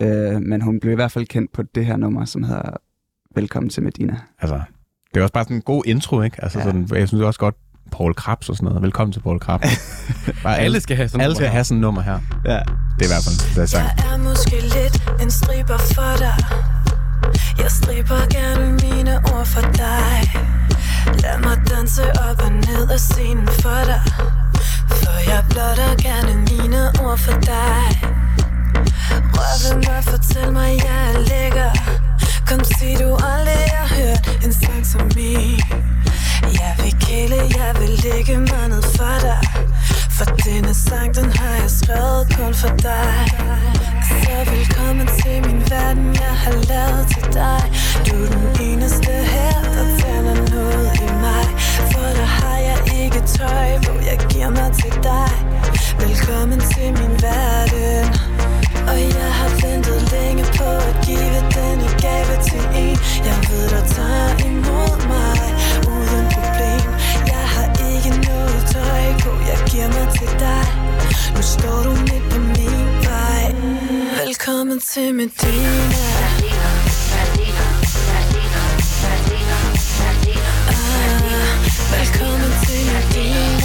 Øh, 0.00 0.40
men 0.42 0.60
hun 0.60 0.80
blev 0.80 0.92
i 0.92 0.94
hvert 0.94 1.12
fald 1.12 1.26
kendt 1.26 1.52
på 1.52 1.62
det 1.62 1.86
her 1.86 1.96
nummer, 1.96 2.24
som 2.24 2.42
hedder 2.42 2.76
Velkommen 3.38 3.70
til 3.70 3.82
Medina. 3.82 4.16
Altså, 4.42 4.60
det 5.14 5.20
er 5.20 5.22
også 5.22 5.32
bare 5.32 5.44
sådan 5.44 5.56
en 5.56 5.62
god 5.62 5.82
intro, 5.86 6.22
ikke? 6.22 6.42
Altså, 6.44 6.58
Ja. 6.58 6.64
sådan, 6.64 6.88
jeg 6.92 7.08
synes 7.08 7.22
også 7.24 7.40
godt, 7.40 7.54
Paul 7.92 8.14
Krabs 8.14 8.48
og 8.48 8.56
sådan 8.56 8.66
noget. 8.68 8.82
Velkommen 8.82 9.12
til 9.12 9.20
Paul 9.20 9.40
Krabs. 9.40 9.66
bare 10.44 10.58
Alle 10.58 10.80
skal 10.80 10.96
have 10.96 11.08
sådan 11.08 11.20
alle 11.24 11.34
skal 11.36 11.42
noget. 11.44 11.52
have 11.52 11.64
sådan 11.64 11.76
et 11.76 11.80
nummer 11.80 12.02
her. 12.02 12.18
Ja. 12.44 12.58
Det 12.96 13.02
er 13.04 13.08
i 13.08 13.12
hvert 13.14 13.24
fald 13.26 13.54
det 13.54 13.62
er 13.62 13.66
sang. 13.66 13.84
Jeg 13.96 14.14
er 14.14 14.18
måske 14.28 14.56
lidt 14.76 14.94
en 15.22 15.30
striber 15.30 15.78
for 15.78 16.12
dig 16.24 16.34
Jeg 17.62 17.70
striber 17.78 18.20
gerne 18.38 18.66
mine 18.84 19.14
ord 19.34 19.46
for 19.54 19.60
dig 19.84 20.16
Lad 21.22 21.36
mig 21.46 21.56
danse 21.70 22.02
op 22.28 22.38
og 22.46 22.52
ned 22.52 22.84
af 22.96 23.00
scenen 23.00 23.48
for 23.62 23.80
dig 23.90 24.00
For 25.02 25.16
jeg 25.32 25.42
blotter 25.50 25.90
gerne 26.08 26.32
mine 26.50 26.80
ord 27.06 27.18
for 27.26 27.36
dig 27.52 27.82
Rør 29.36 29.54
ved 29.64 29.74
mig, 29.88 30.04
fortæl 30.12 30.52
mig, 30.52 30.70
jeg 30.86 30.98
er 31.14 31.18
lækker 31.30 31.70
Kom 32.48 32.64
sig 32.64 32.96
du 33.00 33.08
aldrig 33.32 33.64
har 33.78 33.88
hørt 33.98 34.44
en 34.44 34.52
sang 34.52 34.86
som 34.86 35.02
min. 35.16 35.60
Jeg 36.60 36.72
vil 36.78 36.94
kæle, 37.06 37.36
jeg 37.58 37.70
vil 37.80 37.92
lægge 38.04 38.36
mig 38.38 38.68
ned 38.68 38.82
for 38.82 39.16
dig. 39.26 39.40
For 40.16 40.24
denne 40.44 40.74
sang, 40.74 41.14
den 41.14 41.30
har 41.38 41.54
jeg 41.62 41.70
skrevet 41.80 42.24
kun 42.36 42.54
for 42.54 42.74
dig. 42.88 43.14
Så 44.08 44.34
velkommen 44.52 45.08
til 45.20 45.36
min 45.46 45.60
verden, 45.70 46.06
jeg 46.24 46.34
har 46.44 46.56
lavet 46.70 47.04
til 47.14 47.26
dig. 47.40 47.62
Du 48.06 48.14
er 48.24 48.30
den 48.36 48.46
eneste 48.68 49.12
her, 49.34 49.56
der 49.74 49.86
tænder 49.98 50.36
noget 50.54 50.90
i 51.06 51.08
mig. 51.24 51.44
For 51.92 52.08
der 52.18 52.28
har 52.38 52.58
jeg 52.58 52.78
ikke 53.02 53.20
tøj 53.36 53.68
på, 53.86 53.92
jeg 54.10 54.18
giver 54.30 54.50
mig 54.50 54.70
til 54.80 54.94
dig. 55.08 55.30
Velkommen 56.00 56.60
til 56.60 56.88
min 56.98 57.14
verden 57.22 58.04
og 58.90 58.98
jeg 59.18 59.32
har 59.40 59.50
ventet 59.62 60.00
længe 60.12 60.44
på 60.58 60.68
at 60.88 60.94
give 61.06 61.40
denne 61.56 61.88
gave 62.04 62.34
til 62.48 62.64
en. 62.82 62.96
Jeg 63.28 63.38
ved, 63.48 63.64
der 63.74 63.84
tager 63.96 64.30
imod 64.48 64.94
mig 65.12 65.38
uden 65.94 66.24
problem. 66.36 66.84
Jeg 67.32 67.44
har 67.54 67.68
ikke 67.90 68.10
noget 68.28 68.60
tøj 68.72 69.04
på, 69.22 69.30
jeg 69.50 69.58
giver 69.70 69.88
mig 69.96 70.08
til 70.18 70.30
dig. 70.44 70.64
Nu 71.36 71.42
står 71.42 71.78
du 71.86 71.92
midt 72.08 72.24
på 72.30 72.38
min 72.38 72.86
vej. 73.08 73.44
Velkommen 74.26 74.80
til 74.80 75.14
Medina. 75.14 76.04
Ah, 80.74 81.08
velkommen 81.94 82.52
til 82.66 82.82
Medina. 82.94 83.57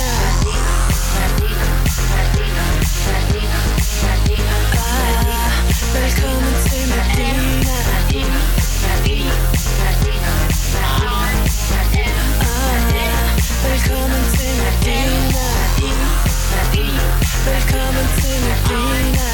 Velkommen 17.45 18.07
til 18.19 18.37
Medina. 18.47 19.29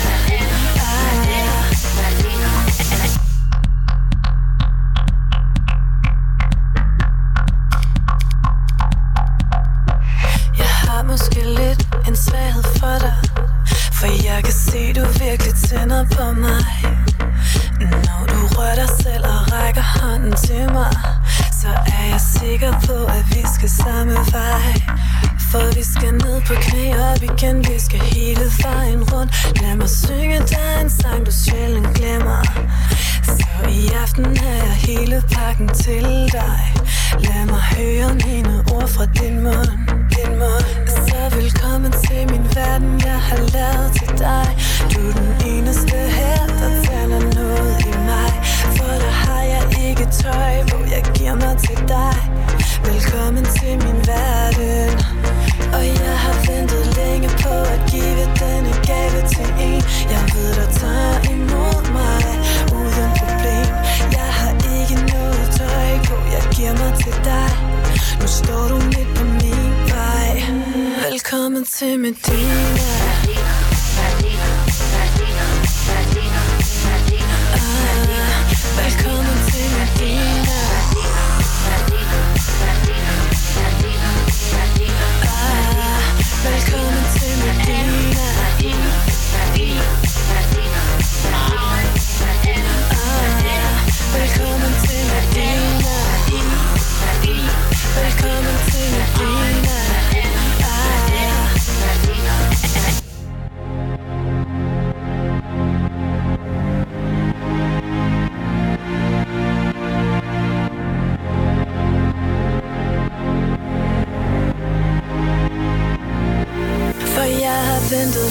Ah, 0.75 1.27
Jeg 10.57 10.67
har 10.67 11.03
måske 11.03 11.43
lidt 11.43 11.87
en 12.07 12.15
svaghed 12.15 12.63
for 12.63 12.97
dig 12.99 13.15
For 13.93 14.07
jeg 14.25 14.43
kan 14.43 14.53
se, 14.53 14.93
du 14.93 15.05
virkelig 15.19 15.53
tænder 15.55 16.05
på 16.05 16.31
mig. 16.31 16.63
Når 17.79 18.25
du 18.31 18.39
rører 18.57 18.75
dig 18.75 18.89
selv 19.01 19.23
og 19.25 19.53
rækker 19.53 19.99
hånden 19.99 20.33
til 20.33 20.73
mig 20.73 20.91
Så 21.61 21.67
er 21.67 22.05
jeg 22.11 22.21
sikker 22.39 22.71
på, 22.87 23.05
at 23.05 23.25
vi 23.29 23.43
skal 23.55 23.69
samme 23.69 24.13
vej. 24.31 25.28
For 25.51 25.75
vi 25.75 25.83
skal 25.93 26.13
ned 26.13 26.41
på 26.47 26.53
knæ 26.65 26.85
op 27.09 27.23
igen. 27.23 27.57
Vi 27.69 27.79
skal 27.79 27.99
hele 27.99 28.45
vejen 28.63 29.03
rundt. 29.11 29.31
Lad 29.61 29.75
mig 29.75 29.89
synge 29.89 30.39
dig 30.39 30.81
en 30.81 30.89
sang, 30.89 31.25
du 31.25 31.31
sjældent 31.31 31.89
glemmer. 31.97 32.41
Så 33.23 33.47
i 33.69 33.81
aften 34.03 34.37
har 34.37 34.55
jeg 34.65 34.75
hele 34.87 35.23
pakken 35.31 35.67
til 35.67 36.07
dig. 36.37 36.59
Lad 37.25 37.45
mig 37.53 37.63
høre 37.75 38.09
mine 38.25 38.55
ord 38.75 38.87
fra 38.95 39.05
din 39.19 39.35
mund. 39.45 39.73
Din 40.15 40.31
mund. 40.41 40.87
Så 40.87 41.19
velkommen 41.37 41.91
til 42.03 42.21
min 42.31 42.45
verden, 42.55 42.91
jeg 43.09 43.19
har 43.29 43.41
lavet 43.55 43.89
til 43.99 44.11
dig. 44.25 44.47
Du 44.91 44.99
er 45.09 45.13
den 45.21 45.31
eneste 45.53 45.97
her, 46.17 46.39
der 46.59 46.69
tænder 46.85 47.21
noget 47.39 47.73
i 47.89 47.93
mig. 48.09 48.31
For 48.77 48.93
der 49.03 49.13
har 49.23 49.43
jeg 49.53 49.63
ikke 49.87 50.05
tøj 50.21 50.53
Hvor 50.69 50.83
jeg 50.95 51.03
giver 51.15 51.35
mig 51.35 51.57
til 51.57 51.79
dig. 51.87 52.48
Velkommen 52.85 53.45
til 53.57 53.73
min 53.85 53.99
verden. 54.11 54.91
Og 55.77 55.83
jeg 56.03 56.15
har 56.25 56.37
ventet 56.49 56.85
længe 56.97 57.29
på 57.43 57.55
at 57.73 57.81
give 57.91 58.25
denne 58.41 58.73
gave 58.89 59.21
til 59.33 59.49
en. 59.67 59.81
Jeg 60.13 60.23
ved, 60.33 60.49
der 60.59 60.67
tager 60.81 61.15
imod 61.33 61.79
mig 61.97 62.23
uden 62.79 63.09
problem. 63.21 63.69
Jeg 64.17 64.29
har 64.39 64.53
ikke 64.77 64.95
noget 65.13 65.45
tøj 65.57 65.89
på, 66.07 66.15
jeg 66.35 66.43
giver 66.55 66.73
mig 66.81 66.93
til 67.03 67.15
dig. 67.29 67.49
Nu 68.21 68.27
står 68.27 68.67
du 68.71 68.75
midt 68.75 69.09
på 69.17 69.23
min 69.23 69.71
vej. 69.93 70.31
Velkommen 71.11 71.65
til 71.65 71.99
Medina. 71.99 73.08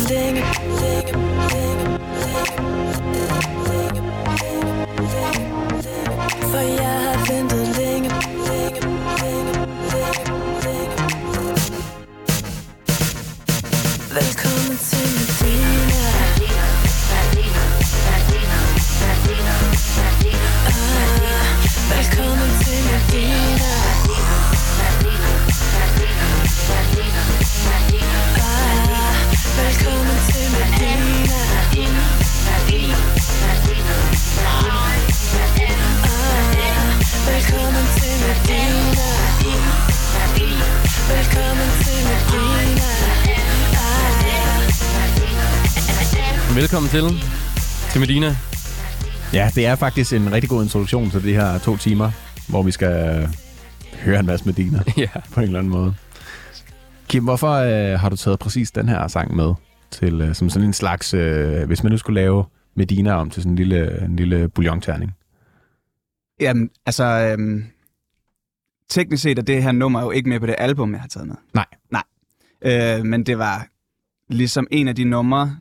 Ventet 0.09 0.58
Velkommen 46.79 47.11
til, 47.11 47.21
til 47.93 48.01
Medina. 48.01 48.37
Ja, 49.33 49.51
det 49.55 49.67
er 49.67 49.75
faktisk 49.75 50.13
en 50.13 50.33
rigtig 50.33 50.51
god 50.51 50.63
introduktion 50.63 51.11
til 51.11 51.25
de 51.25 51.33
her 51.33 51.59
to 51.59 51.77
timer, 51.77 52.11
hvor 52.49 52.63
vi 52.63 52.71
skal 52.71 53.29
høre 54.05 54.21
en 54.21 54.27
masse 54.27 54.47
Medina 54.47 54.83
ja. 54.97 55.09
på 55.33 55.41
en 55.41 55.47
eller 55.47 55.59
anden 55.59 55.73
måde. 55.73 55.95
Kim, 57.09 57.25
hvorfor 57.25 57.53
øh, 57.53 58.01
har 58.01 58.09
du 58.09 58.17
taget 58.17 58.39
præcis 58.39 58.71
den 58.71 58.89
her 58.89 59.09
sang 59.09 59.37
med 59.37 59.55
til 59.91 60.21
øh, 60.21 60.35
som 60.35 60.51
sådan 60.51 60.69
en 60.69 60.73
slags, 60.73 61.15
øh, 61.15 61.67
hvis 61.67 61.83
man 61.83 61.93
nu 61.93 61.99
skulle 61.99 62.21
lave 62.21 62.45
Medina 62.75 63.13
om 63.13 63.31
til 63.31 63.43
sådan 63.43 63.53
en 63.53 63.57
lille, 63.57 64.05
en 64.05 64.17
lille 64.17 64.49
bouillonterning? 64.49 65.13
Jamen, 66.41 66.71
altså, 66.87 67.05
øhm, 67.05 67.65
teknisk 68.89 69.23
set 69.23 69.39
er 69.39 69.43
det 69.43 69.63
her 69.63 69.73
nummer 69.73 70.03
jo 70.03 70.11
ikke 70.11 70.29
med 70.29 70.41
på 70.41 70.47
det 70.47 70.55
album, 70.59 70.93
jeg 70.93 71.01
har 71.01 71.09
taget 71.09 71.29
med. 71.29 71.37
Nej. 71.55 71.67
Nej. 71.91 72.05
Øh, 72.63 73.05
men 73.05 73.27
det 73.27 73.39
var 73.39 73.67
ligesom 74.29 74.67
en 74.71 74.89
af 74.89 74.97
de 74.97 75.05
numre, 75.05 75.57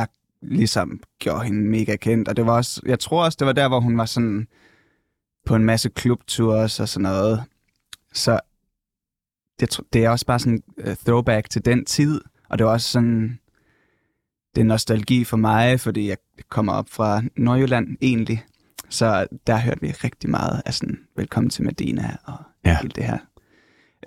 der 0.00 0.06
ligesom 0.42 1.00
gjorde 1.18 1.44
hende 1.44 1.60
mega 1.70 1.96
kendt. 1.96 2.28
Og 2.28 2.36
det 2.36 2.46
var 2.46 2.52
også, 2.52 2.80
jeg 2.86 2.98
tror 3.00 3.24
også, 3.24 3.36
det 3.38 3.46
var 3.46 3.52
der, 3.52 3.68
hvor 3.68 3.80
hun 3.80 3.98
var 3.98 4.04
sådan 4.04 4.46
på 5.46 5.54
en 5.56 5.64
masse 5.64 5.88
klubtours 5.88 6.80
og 6.80 6.88
sådan 6.88 7.02
noget. 7.02 7.42
Så 8.12 8.40
det, 9.60 9.80
det 9.92 10.04
er 10.04 10.10
også 10.10 10.26
bare 10.26 10.38
sådan 10.38 10.62
uh, 10.86 10.94
throwback 11.06 11.50
til 11.50 11.64
den 11.64 11.84
tid. 11.84 12.20
Og 12.48 12.58
det 12.58 12.66
var 12.66 12.72
også 12.72 12.90
sådan, 12.90 13.38
det 14.54 14.60
er 14.60 14.64
nostalgi 14.64 15.24
for 15.24 15.36
mig, 15.36 15.80
fordi 15.80 16.08
jeg 16.08 16.16
kommer 16.48 16.72
op 16.72 16.88
fra 16.90 17.22
Nordjylland 17.36 17.96
egentlig. 18.00 18.44
Så 18.88 19.26
der 19.46 19.58
hørte 19.58 19.80
vi 19.80 19.90
rigtig 19.90 20.30
meget 20.30 20.62
af 20.66 20.74
sådan, 20.74 20.98
velkommen 21.16 21.50
til 21.50 21.64
Medina 21.64 22.16
og 22.24 22.36
Ja. 22.64 22.76
alt 22.82 22.96
det 22.96 23.04
her. 23.04 23.18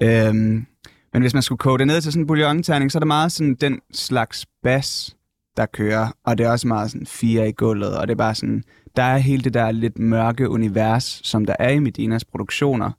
Øhm, 0.01 0.65
men 1.13 1.21
hvis 1.21 1.33
man 1.33 1.43
skulle 1.43 1.59
koge 1.59 1.79
det 1.79 1.87
ned 1.87 2.01
til 2.01 2.11
sådan 2.11 2.23
en 2.23 2.27
bouillonterning, 2.27 2.91
så 2.91 2.97
er 2.97 2.99
det 2.99 3.07
meget 3.07 3.31
sådan 3.31 3.55
den 3.55 3.79
slags 3.93 4.45
bas, 4.63 5.15
der 5.59 5.65
kører. 5.65 6.07
Og 6.23 6.37
det 6.37 6.45
er 6.45 6.51
også 6.51 6.67
meget 6.67 6.91
sådan 6.91 7.07
fire 7.07 7.49
i 7.49 7.51
gulvet, 7.51 7.97
og 7.97 8.07
det 8.07 8.13
er 8.13 8.17
bare 8.17 8.35
sådan, 8.35 8.63
der 8.95 9.03
er 9.03 9.17
hele 9.17 9.43
det 9.43 9.53
der 9.53 9.71
lidt 9.71 9.99
mørke 9.99 10.49
univers, 10.49 11.21
som 11.23 11.45
der 11.45 11.55
er 11.59 11.69
i 11.69 11.79
Medinas 11.79 12.25
produktioner, 12.25 12.91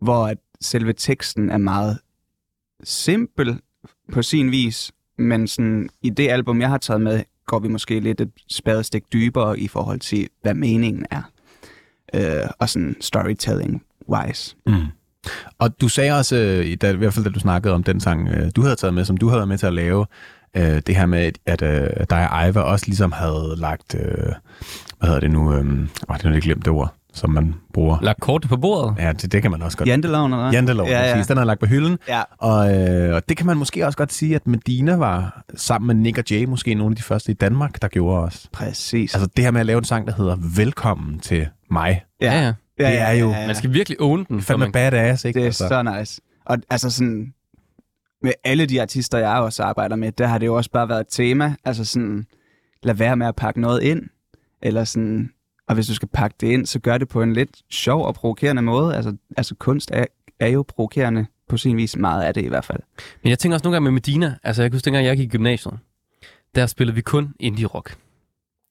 hvor 0.00 0.26
at 0.26 0.38
selve 0.60 0.92
teksten 0.92 1.50
er 1.50 1.58
meget 1.58 1.98
simpel 2.84 3.60
på 4.12 4.22
sin 4.22 4.50
vis, 4.50 4.92
men 5.18 5.48
sådan, 5.48 5.88
i 6.02 6.10
det 6.10 6.28
album, 6.28 6.60
jeg 6.60 6.68
har 6.68 6.78
taget 6.78 7.00
med, 7.00 7.22
går 7.46 7.58
vi 7.58 7.68
måske 7.68 8.00
lidt 8.00 8.20
et 8.20 8.30
spadestik 8.48 9.12
dybere 9.12 9.58
i 9.58 9.68
forhold 9.68 10.00
til, 10.00 10.28
hvad 10.42 10.54
meningen 10.54 11.06
er. 11.10 11.22
Øh, 12.14 12.50
og 12.58 12.68
sådan 12.68 12.96
storytelling-wise. 13.00 14.56
Mm. 14.66 14.86
Og 15.58 15.80
du 15.80 15.88
sagde 15.88 16.12
også, 16.12 16.36
øh, 16.36 16.66
i 16.66 16.74
da, 16.74 16.92
i 16.92 16.96
hvert 16.96 17.14
fald 17.14 17.24
da 17.24 17.30
du 17.30 17.40
snakkede 17.40 17.74
om 17.74 17.82
den 17.82 18.00
sang, 18.00 18.28
øh, 18.28 18.50
du 18.56 18.62
havde 18.62 18.76
taget 18.76 18.94
med, 18.94 19.04
som 19.04 19.16
du 19.16 19.28
havde 19.28 19.38
været 19.38 19.48
med 19.48 19.58
til 19.58 19.66
at 19.66 19.72
lave, 19.72 20.06
øh, 20.58 20.82
det 20.86 20.96
her 20.96 21.06
med, 21.06 21.32
at 21.46 21.62
øh, 21.62 21.88
dig 22.10 22.30
og 22.30 22.48
Iva 22.48 22.60
også 22.60 22.86
ligesom 22.86 23.12
havde 23.12 23.54
lagt, 23.56 23.94
øh, 23.94 24.02
hvad 24.98 25.08
hedder 25.08 25.20
det 25.20 25.30
nu, 25.30 25.52
øh, 25.54 25.58
åh, 26.10 26.16
det 26.16 26.24
er 26.24 26.28
lidt 26.30 26.44
glemt 26.44 26.64
det 26.64 26.72
ord, 26.72 26.94
som 27.14 27.30
man 27.30 27.54
bruger. 27.74 27.98
Lagt 28.02 28.20
kortet 28.20 28.50
på 28.50 28.56
bordet. 28.56 28.94
Ja, 28.98 29.12
det, 29.12 29.32
det 29.32 29.42
kan 29.42 29.50
man 29.50 29.62
også 29.62 29.78
godt. 29.78 29.88
Janteloven, 29.88 30.32
eller 30.32 30.44
hvad? 30.44 30.52
Jantelov, 30.52 30.86
ja, 30.88 31.06
ja. 31.08 31.12
præcis. 31.14 31.26
Den 31.26 31.38
er 31.38 31.44
lagt 31.44 31.60
på 31.60 31.66
hylden. 31.66 31.98
Ja. 32.08 32.22
Og, 32.38 32.74
øh, 32.76 33.14
og 33.14 33.28
det 33.28 33.36
kan 33.36 33.46
man 33.46 33.56
måske 33.56 33.86
også 33.86 33.98
godt 33.98 34.12
sige, 34.12 34.34
at 34.34 34.46
Medina 34.46 34.96
var 34.96 35.42
sammen 35.56 35.86
med 35.86 35.94
Nick 35.94 36.18
og 36.18 36.24
Jay 36.30 36.44
måske 36.44 36.74
nogle 36.74 36.92
af 36.92 36.96
de 36.96 37.02
første 37.02 37.30
i 37.32 37.34
Danmark, 37.34 37.82
der 37.82 37.88
gjorde 37.88 38.22
også. 38.22 38.48
Præcis. 38.52 39.14
Altså 39.14 39.28
det 39.36 39.44
her 39.44 39.50
med 39.50 39.60
at 39.60 39.66
lave 39.66 39.78
en 39.78 39.84
sang, 39.84 40.06
der 40.06 40.12
hedder 40.14 40.36
Velkommen 40.56 41.18
til 41.18 41.46
mig. 41.70 42.04
Ja, 42.20 42.40
ja. 42.44 42.52
det 42.78 43.00
er 43.00 43.10
jo- 43.12 43.30
Man 43.30 43.54
skal 43.54 43.72
virkelig 43.72 44.00
own 44.00 44.24
den. 44.28 44.42
Fandme 44.42 44.64
man, 44.64 44.72
badass, 44.72 45.24
ikke? 45.24 45.36
Det 45.36 45.42
er 45.42 45.46
altså. 45.46 45.68
så 45.68 45.82
nice. 45.98 46.20
Og 46.46 46.58
altså 46.70 46.90
sådan, 46.90 47.32
med 48.22 48.32
alle 48.44 48.66
de 48.66 48.82
artister, 48.82 49.18
jeg 49.18 49.38
også 49.38 49.62
arbejder 49.62 49.96
med, 49.96 50.12
der 50.12 50.26
har 50.26 50.38
det 50.38 50.46
jo 50.46 50.54
også 50.54 50.70
bare 50.70 50.88
været 50.88 51.00
et 51.00 51.06
tema. 51.10 51.54
Altså 51.64 51.84
sådan, 51.84 52.26
lad 52.82 52.94
være 52.94 53.16
med 53.16 53.26
at 53.26 53.36
pakke 53.36 53.60
noget 53.60 53.82
ind. 53.82 54.02
Eller 54.62 54.84
sådan, 54.84 55.30
og 55.68 55.74
hvis 55.74 55.86
du 55.86 55.94
skal 55.94 56.08
pakke 56.08 56.36
det 56.40 56.46
ind, 56.46 56.66
så 56.66 56.78
gør 56.78 56.98
det 56.98 57.08
på 57.08 57.22
en 57.22 57.32
lidt 57.32 57.62
sjov 57.70 58.06
og 58.06 58.14
provokerende 58.14 58.62
måde. 58.62 58.96
Altså, 58.96 59.16
altså 59.36 59.54
kunst 59.54 59.90
er, 59.94 60.04
er 60.40 60.48
jo 60.48 60.64
provokerende 60.68 61.26
på 61.48 61.56
sin 61.56 61.76
vis. 61.76 61.96
Meget 61.96 62.22
af 62.22 62.34
det 62.34 62.44
i 62.44 62.48
hvert 62.48 62.64
fald. 62.64 62.80
Men 63.22 63.30
jeg 63.30 63.38
tænker 63.38 63.56
også 63.56 63.64
nogle 63.64 63.74
gange 63.74 63.84
med 63.84 63.92
Medina. 63.92 64.36
Altså, 64.42 64.62
jeg 64.62 64.70
kan 64.70 64.76
huske, 64.76 64.84
dengang 64.84 65.06
jeg 65.06 65.16
gik 65.16 65.26
i 65.26 65.30
gymnasiet, 65.30 65.78
der 66.54 66.66
spillede 66.66 66.94
vi 66.94 67.00
kun 67.00 67.34
indie-rock. 67.40 67.96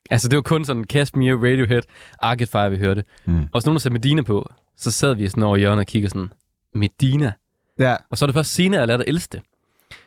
Altså, 0.10 0.30
det 0.30 0.36
var 0.36 0.42
kun 0.42 0.66
sådan 0.66 0.84
Kashmir, 0.84 1.36
Radiohead, 1.36 1.82
Arcade 2.20 2.50
Fire, 2.52 2.72
vi 2.72 2.78
hørte. 2.78 3.04
Mm. 3.26 3.36
Og 3.36 3.60
hvis 3.60 3.66
nogen 3.66 3.76
der 3.76 3.80
satte 3.80 3.94
Medina 3.94 4.22
på, 4.22 4.52
så 4.78 4.92
sad 4.92 5.16
vi 5.16 5.28
sådan 5.28 5.44
over 5.44 5.56
i 5.56 5.60
hjørnet 5.60 5.80
og 5.80 5.86
kiggede 5.86 6.10
sådan, 6.10 6.30
Medina? 6.74 7.32
Ja, 7.80 7.96
Og 8.10 8.18
så 8.18 8.26
er 8.26 8.28
det 8.28 8.34
først 8.34 8.54
senere, 8.54 8.80
jeg 8.80 8.88
lærte 8.88 9.04
at 9.04 9.10
elske 9.10 9.32
det. 9.32 9.42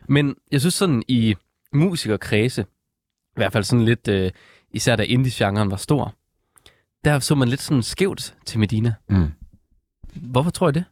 Men 0.09 0.35
jeg 0.53 0.61
synes 0.61 0.75
sådan 0.75 1.03
i 1.09 1.35
musikerkredse, 1.73 2.63
i 2.63 3.35
hvert 3.37 3.53
fald 3.53 3.65
sådan 3.65 3.85
lidt, 3.85 4.09
øh, 4.09 4.31
især 4.73 4.97
da 4.97 5.03
indie-genren 5.03 5.71
var 5.71 5.77
stor, 5.77 6.15
der 7.05 7.19
så 7.19 7.35
man 7.35 7.49
lidt 7.49 7.61
sådan 7.61 7.83
skævt 7.83 8.35
til 8.47 8.59
Medina. 8.61 8.95
Mm. 9.09 9.27
Hvorfor 10.15 10.51
tror 10.51 10.67
jeg 10.67 10.75
det? 10.75 10.85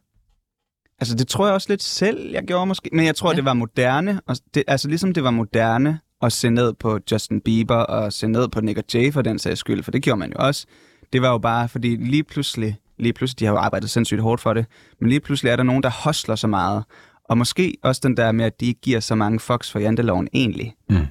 altså 1.01 1.15
det 1.15 1.27
tror 1.27 1.45
jeg 1.45 1.53
også 1.53 1.65
lidt 1.69 1.83
selv, 1.83 2.31
jeg 2.31 2.43
gjorde 2.43 2.65
måske. 2.65 2.89
Men 2.93 3.05
jeg 3.05 3.15
tror, 3.15 3.31
Ja. 3.31 3.35
det 3.35 3.45
var 3.45 3.53
moderne. 3.53 4.21
Og 4.25 4.35
det, 4.53 4.63
altså 4.67 4.87
ligesom 4.87 5.13
det 5.13 5.23
var 5.23 5.31
moderne 5.31 5.99
at 6.21 6.33
se 6.33 6.49
ned 6.49 6.73
på 6.73 6.99
Justin 7.11 7.41
Bieber 7.41 7.75
og 7.75 8.13
se 8.13 8.27
ned 8.27 8.47
på 8.47 8.61
Nick 8.61 8.77
og 8.77 8.83
Jay 8.93 9.13
for 9.13 9.21
den 9.21 9.39
sags 9.39 9.59
skyld, 9.59 9.83
for 9.83 9.91
det 9.91 10.03
gjorde 10.03 10.19
man 10.19 10.29
jo 10.31 10.35
også. 10.39 10.65
Det 11.13 11.21
var 11.21 11.29
jo 11.29 11.37
bare, 11.37 11.69
fordi 11.69 11.95
lige 11.95 12.23
pludselig, 12.23 12.77
lige 12.99 13.13
pludselig, 13.13 13.39
de 13.39 13.45
har 13.45 13.51
jo 13.51 13.57
arbejdet 13.57 13.89
sindssygt 13.89 14.21
hårdt 14.21 14.41
for 14.41 14.53
det, 14.53 14.65
men 14.99 15.09
lige 15.09 15.19
pludselig 15.19 15.49
er 15.49 15.55
der 15.55 15.63
nogen, 15.63 15.83
der 15.83 15.89
hostler 15.89 16.35
så 16.35 16.47
meget. 16.47 16.83
Og 17.23 17.37
måske 17.37 17.77
også 17.83 18.01
den 18.03 18.17
der 18.17 18.31
med, 18.31 18.45
at 18.45 18.59
de 18.59 18.65
ikke 18.65 18.81
giver 18.81 18.99
så 18.99 19.15
mange 19.15 19.39
fucks 19.39 19.71
for 19.71 19.79
janteloven 19.79 20.27
egentlig. 20.33 20.75
Mm. 20.89 21.05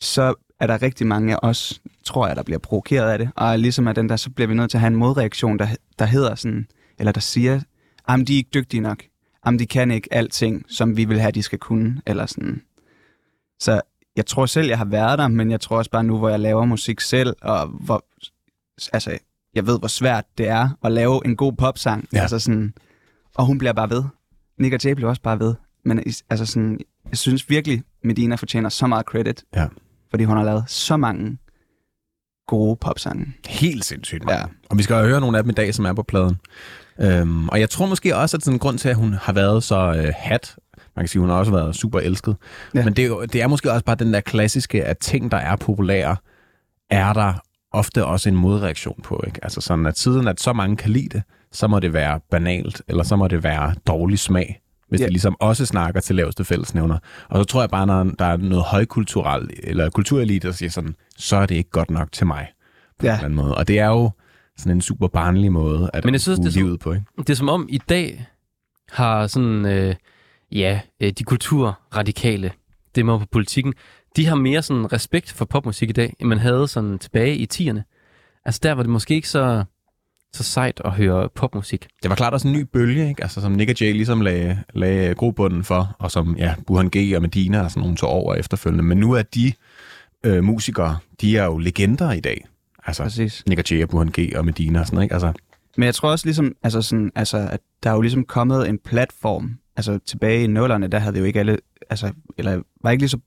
Så 0.00 0.34
er 0.60 0.66
der 0.66 0.82
rigtig 0.82 1.06
mange 1.06 1.34
af 1.34 1.38
os, 1.42 1.80
tror 2.04 2.26
jeg, 2.26 2.36
der 2.36 2.42
bliver 2.42 2.58
provokeret 2.58 3.10
af 3.10 3.18
det. 3.18 3.30
Og 3.36 3.58
ligesom 3.58 3.88
af 3.88 3.94
den 3.94 4.08
der, 4.08 4.16
så 4.16 4.30
bliver 4.30 4.48
vi 4.48 4.54
nødt 4.54 4.70
til 4.70 4.78
at 4.78 4.80
have 4.80 4.90
en 4.90 4.96
modreaktion, 4.96 5.58
der, 5.58 5.66
der 5.98 6.04
hedder 6.04 6.34
sådan, 6.34 6.66
eller 6.98 7.12
der 7.12 7.20
siger, 7.20 7.60
at 8.08 8.28
de 8.28 8.32
er 8.32 8.36
ikke 8.36 8.50
dygtige 8.54 8.80
nok. 8.80 9.02
Jamen, 9.46 9.58
de 9.58 9.66
kan 9.66 9.90
ikke 9.90 10.08
alting, 10.14 10.64
som 10.68 10.96
vi 10.96 11.04
vil 11.04 11.20
have, 11.20 11.32
de 11.32 11.42
skal 11.42 11.58
kunne. 11.58 12.02
Eller 12.06 12.26
sådan. 12.26 12.62
Så 13.60 13.80
jeg 14.16 14.26
tror 14.26 14.46
selv, 14.46 14.68
jeg 14.68 14.78
har 14.78 14.84
været 14.84 15.18
der, 15.18 15.28
men 15.28 15.50
jeg 15.50 15.60
tror 15.60 15.76
også 15.78 15.90
bare 15.90 16.04
nu, 16.04 16.18
hvor 16.18 16.28
jeg 16.28 16.40
laver 16.40 16.64
musik 16.64 17.00
selv, 17.00 17.36
og 17.42 17.66
hvor, 17.68 18.04
altså, 18.92 19.18
jeg 19.54 19.66
ved, 19.66 19.78
hvor 19.78 19.88
svært 19.88 20.24
det 20.38 20.48
er 20.48 20.68
at 20.84 20.92
lave 20.92 21.20
en 21.26 21.36
god 21.36 21.52
popsang. 21.52 22.08
Ja. 22.12 22.20
Altså 22.20 22.38
sådan, 22.38 22.74
og 23.34 23.46
hun 23.46 23.58
bliver 23.58 23.72
bare 23.72 23.90
ved. 23.90 24.04
Nick 24.58 24.74
og 24.74 24.84
Jay 24.84 24.92
bliver 24.92 25.08
også 25.08 25.22
bare 25.22 25.38
ved. 25.40 25.54
Men 25.84 25.98
altså 26.30 26.46
sådan, 26.46 26.78
jeg 27.10 27.18
synes 27.18 27.50
virkelig, 27.50 27.82
Medina 28.04 28.34
fortjener 28.34 28.68
så 28.68 28.86
meget 28.86 29.06
credit, 29.06 29.44
Ja. 29.56 29.66
fordi 30.10 30.24
hun 30.24 30.36
har 30.36 30.44
lavet 30.44 30.64
så 30.66 30.96
mange 30.96 31.38
gode 32.46 32.76
popsange. 32.76 33.26
Helt 33.48 33.84
sindssygt, 33.84 34.24
man. 34.24 34.34
Ja. 34.34 34.44
Og 34.70 34.78
vi 34.78 34.82
skal 34.82 34.94
jo 34.94 35.02
høre 35.06 35.20
nogle 35.20 35.38
af 35.38 35.44
dem 35.44 35.50
i 35.50 35.54
dag, 35.54 35.74
som 35.74 35.84
er 35.84 35.92
på 35.92 36.02
pladen. 36.02 36.36
Øhm, 37.00 37.48
og 37.48 37.60
jeg 37.60 37.70
tror 37.70 37.86
måske 37.86 38.16
også, 38.16 38.36
at 38.36 38.42
sådan 38.44 38.54
en 38.54 38.58
grund 38.58 38.78
til, 38.78 38.88
at 38.88 38.96
hun 38.96 39.12
har 39.12 39.32
været 39.32 39.62
så 39.64 39.94
øh, 39.96 40.12
hat, 40.16 40.56
man 40.96 41.02
kan 41.02 41.08
sige, 41.08 41.20
hun 41.20 41.28
har 41.28 41.36
også 41.36 41.52
været 41.52 41.76
super 41.76 42.00
elsket. 42.00 42.36
Ja. 42.74 42.84
Men 42.84 42.94
det 42.94 43.04
er, 43.06 43.26
det 43.32 43.42
er 43.42 43.46
måske 43.46 43.72
også 43.72 43.84
bare 43.84 43.96
den 43.96 44.14
der 44.14 44.20
klassiske, 44.20 44.84
at 44.84 44.98
ting, 44.98 45.30
der 45.30 45.36
er 45.36 45.56
populære, 45.56 46.16
er 46.90 47.12
der 47.12 47.34
ofte 47.72 48.04
også 48.04 48.28
en 48.28 48.36
modreaktion 48.36 49.00
på. 49.02 49.22
Ikke? 49.26 49.38
Altså 49.42 49.60
sådan, 49.60 49.86
at 49.86 49.98
siden 49.98 50.28
at 50.28 50.40
så 50.40 50.52
mange 50.52 50.76
kan 50.76 50.90
lide 50.90 51.08
det, 51.08 51.22
så 51.52 51.66
må 51.66 51.80
det 51.80 51.92
være 51.92 52.20
banalt, 52.30 52.82
eller 52.88 53.02
så 53.02 53.16
må 53.16 53.28
det 53.28 53.42
være 53.42 53.74
dårlig 53.86 54.18
smag, 54.18 54.60
hvis. 54.88 55.00
Ja. 55.00 55.04
det 55.04 55.12
ligesom 55.12 55.36
også 55.40 55.66
snakker 55.66 56.00
til 56.00 56.16
laveste 56.16 56.44
fællesnævner. 56.44 56.98
Og 57.28 57.38
så 57.38 57.44
tror 57.44 57.60
jeg 57.60 57.70
bare, 57.70 57.86
når 57.86 58.04
der 58.04 58.24
er 58.24 58.36
noget 58.36 58.64
højkulturelt, 58.64 59.52
eller 59.62 59.90
kulturelite, 59.90 60.48
der 60.48 60.54
siger 60.54 60.70
sådan, 60.70 60.94
så 61.16 61.36
er 61.36 61.46
det 61.46 61.54
ikke 61.54 61.70
godt 61.70 61.90
nok 61.90 62.12
til 62.12 62.26
mig. 62.26 62.48
På 62.98 63.06
ja. 63.06 63.10
en 63.10 63.14
eller 63.14 63.24
anden 63.24 63.36
måde. 63.36 63.54
Og 63.54 63.68
det 63.68 63.78
er 63.78 63.88
jo 63.88 64.10
sådan 64.56 64.76
en 64.76 64.80
super 64.80 65.08
barnlig 65.08 65.52
måde 65.52 65.90
at 65.92 66.04
Men 66.04 66.14
jeg 66.14 66.20
synes, 66.20 66.38
det 66.38 66.48
er 66.48 66.52
livet 66.52 66.80
på, 66.80 66.92
ikke? 66.92 67.04
Det 67.18 67.30
er 67.30 67.34
som 67.34 67.48
om 67.48 67.66
i 67.68 67.78
dag 67.78 68.26
har 68.92 69.26
sådan, 69.26 69.66
øh, 69.66 69.94
ja, 70.52 70.80
øh, 71.00 71.12
de 71.12 71.24
kulturradikale, 71.24 72.50
det 72.94 73.06
med 73.06 73.18
på 73.18 73.26
politikken, 73.32 73.74
de 74.16 74.26
har 74.26 74.34
mere 74.34 74.62
sådan 74.62 74.92
respekt 74.92 75.32
for 75.32 75.44
popmusik 75.44 75.88
i 75.88 75.92
dag, 75.92 76.16
end 76.20 76.28
man 76.28 76.38
havde 76.38 76.68
sådan 76.68 76.98
tilbage 76.98 77.36
i 77.36 77.48
10'erne. 77.54 77.80
Altså 78.44 78.60
der 78.62 78.72
var 78.72 78.82
det 78.82 78.90
måske 78.90 79.14
ikke 79.14 79.28
så, 79.28 79.64
så 80.32 80.42
sejt 80.42 80.80
at 80.84 80.92
høre 80.92 81.28
popmusik. 81.34 81.88
Det 82.02 82.08
var 82.08 82.16
klart 82.16 82.32
også 82.32 82.48
en 82.48 82.54
ny 82.54 82.60
bølge, 82.72 83.08
ikke? 83.08 83.22
Altså, 83.22 83.40
som 83.40 83.52
Nick 83.52 83.70
og 83.70 83.80
Jay 83.80 83.92
ligesom 83.92 84.20
lagde, 84.20 84.62
lagde 84.74 85.14
grobunden 85.14 85.64
for, 85.64 85.96
og 85.98 86.10
som 86.10 86.36
ja, 86.38 86.54
Burhan 86.66 86.90
G 86.96 87.16
og 87.16 87.22
Medina 87.22 87.62
og 87.62 87.70
sådan 87.70 87.80
nogle 87.80 87.96
tog 87.96 88.10
over 88.10 88.34
efterfølgende. 88.34 88.84
Men 88.84 88.98
nu 88.98 89.12
er 89.12 89.22
de 89.22 89.52
øh, 90.24 90.44
musikere, 90.44 90.98
de 91.20 91.36
er 91.36 91.44
jo 91.44 91.58
legender 91.58 92.12
i 92.12 92.20
dag. 92.20 92.46
Altså, 92.86 93.02
Præcis. 93.02 93.42
Nick 93.48 93.58
og 93.58 93.70
Jay 93.70 93.82
og 93.82 93.88
Burhan 93.88 94.12
G 94.18 94.36
og 94.36 94.44
Medina 94.44 94.80
og 94.80 94.86
sådan 94.86 94.94
noget, 94.94 95.04
ikke? 95.04 95.14
Altså, 95.14 95.32
Men 95.76 95.86
jeg 95.86 95.94
tror 95.94 96.10
også 96.10 96.26
ligesom, 96.26 96.52
altså 96.62 96.82
sådan, 96.82 97.12
altså, 97.14 97.48
at 97.52 97.60
der 97.82 97.90
er 97.90 97.94
jo 97.94 98.00
ligesom 98.00 98.24
kommet 98.24 98.68
en 98.68 98.78
platform. 98.78 99.58
Altså 99.76 99.98
tilbage 100.06 100.44
i 100.44 100.46
nullerne, 100.46 100.86
der 100.86 100.98
havde 100.98 101.12
vi 101.12 101.18
jo 101.18 101.24
ikke 101.24 101.40
alle, 101.40 101.58
altså, 101.92 102.12
eller 102.38 102.62
var 102.82 102.90
ikke 102.90 103.02
lige 103.02 103.08
så 103.08 103.18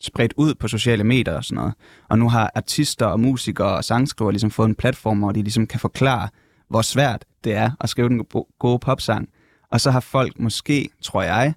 spredt 0.00 0.34
ud 0.36 0.54
på 0.54 0.68
sociale 0.68 1.04
medier 1.04 1.34
og 1.34 1.44
sådan 1.44 1.56
noget. 1.56 1.74
Og 2.08 2.18
nu 2.18 2.28
har 2.28 2.50
artister 2.54 3.06
og 3.06 3.20
musikere 3.20 3.76
og 3.76 3.84
sangskrivere 3.84 4.32
ligesom 4.32 4.50
fået 4.50 4.68
en 4.68 4.74
platform, 4.74 5.18
hvor 5.18 5.32
de 5.32 5.42
ligesom 5.42 5.66
kan 5.66 5.80
forklare, 5.80 6.28
hvor 6.68 6.82
svært 6.82 7.24
det 7.44 7.54
er 7.54 7.70
at 7.80 7.88
skrive 7.88 8.08
den 8.08 8.24
go- 8.24 8.48
gode 8.58 8.78
popsang. 8.78 9.28
Og 9.70 9.80
så 9.80 9.90
har 9.90 10.00
folk 10.00 10.38
måske, 10.38 10.88
tror 11.02 11.22
jeg, 11.22 11.54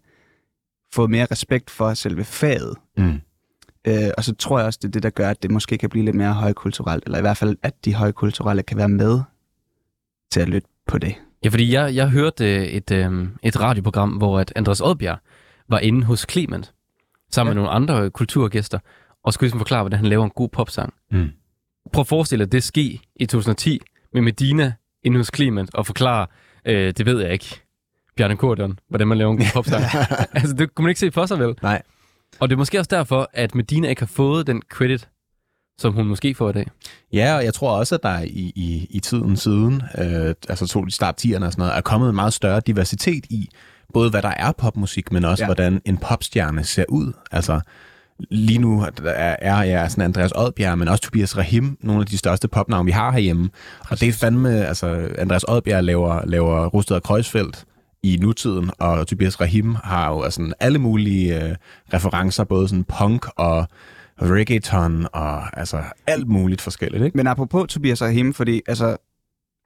fået 0.94 1.10
mere 1.10 1.28
respekt 1.32 1.70
for 1.70 1.94
selve 1.94 2.24
faget. 2.24 2.78
mm. 2.98 3.22
Øh, 3.88 4.10
og 4.18 4.24
så 4.24 4.36
tror 4.36 4.60
jeg 4.60 4.66
også, 4.66 4.80
det 4.82 4.88
er 4.88 4.92
det, 4.92 5.04
der 5.04 5.10
gør, 5.10 5.30
at 5.30 5.44
det 5.44 5.52
måske 5.52 5.78
kan 5.78 5.90
blive 5.90 6.06
lidt 6.06 6.16
mere 6.16 6.34
højkulturelt, 6.34 7.04
eller 7.06 7.18
i 7.18 7.22
hvert 7.22 7.38
fald, 7.38 7.58
at 7.64 7.86
de 7.86 7.94
højkulturelle 7.94 8.64
kan 8.64 8.78
være 8.78 8.90
med 8.90 9.22
til 10.32 10.40
at 10.40 10.50
lytte 10.50 10.68
på 10.88 10.98
det. 10.98 11.16
Ja, 11.44 11.50
fordi 11.50 11.74
jeg, 11.74 11.96
jeg 11.96 12.10
hørte 12.10 12.70
et, 12.72 12.92
øh, 12.92 13.28
et 13.44 13.60
radioprogram, 13.60 14.10
hvor 14.10 14.40
at 14.40 14.54
Andreas 14.56 14.82
Oddbjerg 14.82 15.20
var 15.70 15.80
inde 15.80 16.04
hos 16.04 16.26
Clement, 16.30 16.74
sammen 17.32 17.52
ja. 17.52 17.54
med 17.54 17.64
nogle 17.64 17.70
andre 17.70 18.10
kulturgæster, 18.10 18.80
og 19.24 19.34
skulle 19.34 19.48
ligesom 19.48 19.60
forklare, 19.60 19.84
hvordan 19.84 20.00
han 20.00 20.08
laver 20.08 20.24
en 20.24 20.32
god 20.36 20.50
popsang. 20.50 20.94
Mm. 21.12 21.30
Prøv 21.94 22.02
at 22.02 22.08
forestille 22.08 22.46
dig, 22.46 22.52
det 22.52 22.64
ske 22.64 23.02
i 23.16 23.26
2010 23.26 23.82
med 24.14 24.22
Medina 24.22 24.74
inde 25.04 25.18
hos 25.18 25.32
Clement 25.36 25.76
og 25.76 25.86
forklare, 25.86 26.28
øh, 26.66 26.94
det 26.98 27.06
ved 27.06 27.22
jeg 27.22 27.34
ikke, 27.34 27.62
Bjarne 28.18 28.38
Korten, 28.38 28.80
hvordan 28.90 29.08
man 29.08 29.18
laver 29.18 29.32
en 29.32 29.38
god 29.38 29.48
popsang. 29.56 29.84
altså, 30.32 30.56
det 30.56 30.76
kunne 30.76 30.84
man 30.84 30.90
ikke 30.90 31.00
se 31.00 31.12
for 31.12 31.26
sig, 31.26 31.40
vel? 31.40 31.56
Nej. 31.62 31.82
Og 32.40 32.50
det 32.50 32.56
er 32.56 32.58
måske 32.58 32.80
også 32.80 32.96
derfor, 32.96 33.30
at 33.34 33.56
Medina 33.56 33.90
ikke 33.90 34.02
har 34.02 34.08
fået 34.08 34.48
den 34.48 34.62
credit, 34.70 35.10
som 35.78 35.94
hun 35.94 36.08
måske 36.08 36.36
får 36.36 36.50
i 36.50 36.54
dag. 36.54 36.68
Ja, 37.14 37.36
og 37.36 37.44
jeg 37.44 37.54
tror 37.54 37.78
også, 37.78 37.96
at 37.96 38.04
der 38.04 38.20
i, 38.20 38.52
i, 38.56 38.88
i 38.90 39.00
tiden 39.00 39.38
siden, 39.38 39.82
øh, 39.98 40.36
altså 40.50 40.68
to, 40.68 40.90
start 40.90 41.26
10'erne 41.26 41.46
og 41.46 41.52
sådan 41.52 41.62
noget, 41.62 41.78
er 41.78 41.82
kommet 41.82 42.10
en 42.10 42.16
meget 42.16 42.34
større 42.34 42.60
diversitet 42.60 43.26
i, 43.30 43.50
både 43.94 44.10
hvad 44.10 44.22
der 44.22 44.34
er 44.38 44.52
popmusik, 44.52 45.12
men 45.12 45.26
også 45.26 45.44
Ja. 45.44 45.48
hvordan 45.48 45.82
en 45.86 45.98
popstjerne 45.98 46.64
ser 46.64 46.86
ud. 46.90 47.14
Altså, 47.32 47.60
lige 48.20 48.60
nu 48.60 48.82
er, 49.06 49.36
er 49.42 49.64
ja, 49.64 49.90
sådan 49.90 50.04
Andreas 50.04 50.32
Odbjerg, 50.36 50.78
men 50.78 50.88
også 50.88 51.04
Tobias 51.04 51.38
Rahim, 51.38 51.78
nogle 51.82 52.02
af 52.02 52.08
de 52.08 52.18
største 52.18 52.48
popnavne, 52.48 52.86
vi 52.86 52.92
har 52.92 53.12
herhjemme. 53.12 53.50
Og 53.90 54.00
det 54.00 54.08
er 54.08 54.14
fandme, 54.14 54.66
altså 54.66 55.10
Andreas 55.18 55.44
Odbjerg 55.44 55.84
laver, 55.84 56.26
laver 56.26 56.68
Rusted 56.68 56.96
og 56.96 57.04
Kreuzfeldt 57.04 57.66
i 58.04 58.18
nutiden, 58.22 58.72
og 58.80 59.08
Tobias 59.08 59.42
Rahim 59.42 59.76
har 59.84 60.10
jo 60.10 60.22
altså, 60.22 60.54
alle 60.60 60.80
mulige 60.80 61.44
øh, 61.44 61.56
referencer, 61.94 62.44
både 62.44 62.68
sådan 62.68 62.84
punk 62.84 63.26
og 63.36 63.68
reggaeton 64.22 65.08
og 65.14 65.60
altså 65.60 65.84
alt 66.08 66.28
muligt 66.28 66.62
forskelligt, 66.62 67.04
ikke? 67.04 67.18
Men 67.18 67.28
apropos 67.28 67.66
Tobias 67.70 68.02
Rahim, 68.02 68.34
fordi 68.34 68.62
altså, 68.68 68.98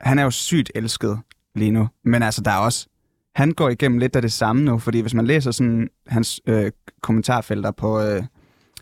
han 0.02 0.20
er 0.20 0.24
jo 0.24 0.32
sygt 0.32 0.72
elsket 0.76 1.20
lige 1.56 1.72
nu. 1.72 1.88
Men 2.06 2.24
altså, 2.24 2.42
der 2.42 2.52
er 2.52 2.58
også... 2.58 2.88
Han 3.38 3.52
går 3.52 3.70
igennem 3.70 3.98
lidt 3.98 4.16
af 4.16 4.22
det 4.22 4.32
samme 4.32 4.64
nu, 4.64 4.78
fordi 4.80 5.00
hvis 5.00 5.14
man 5.14 5.28
læser 5.28 5.52
sådan 5.52 5.90
hans 6.08 6.42
øh, 6.48 6.72
kommentarfelter 7.02 7.72
på 7.72 8.02
øh, 8.02 8.24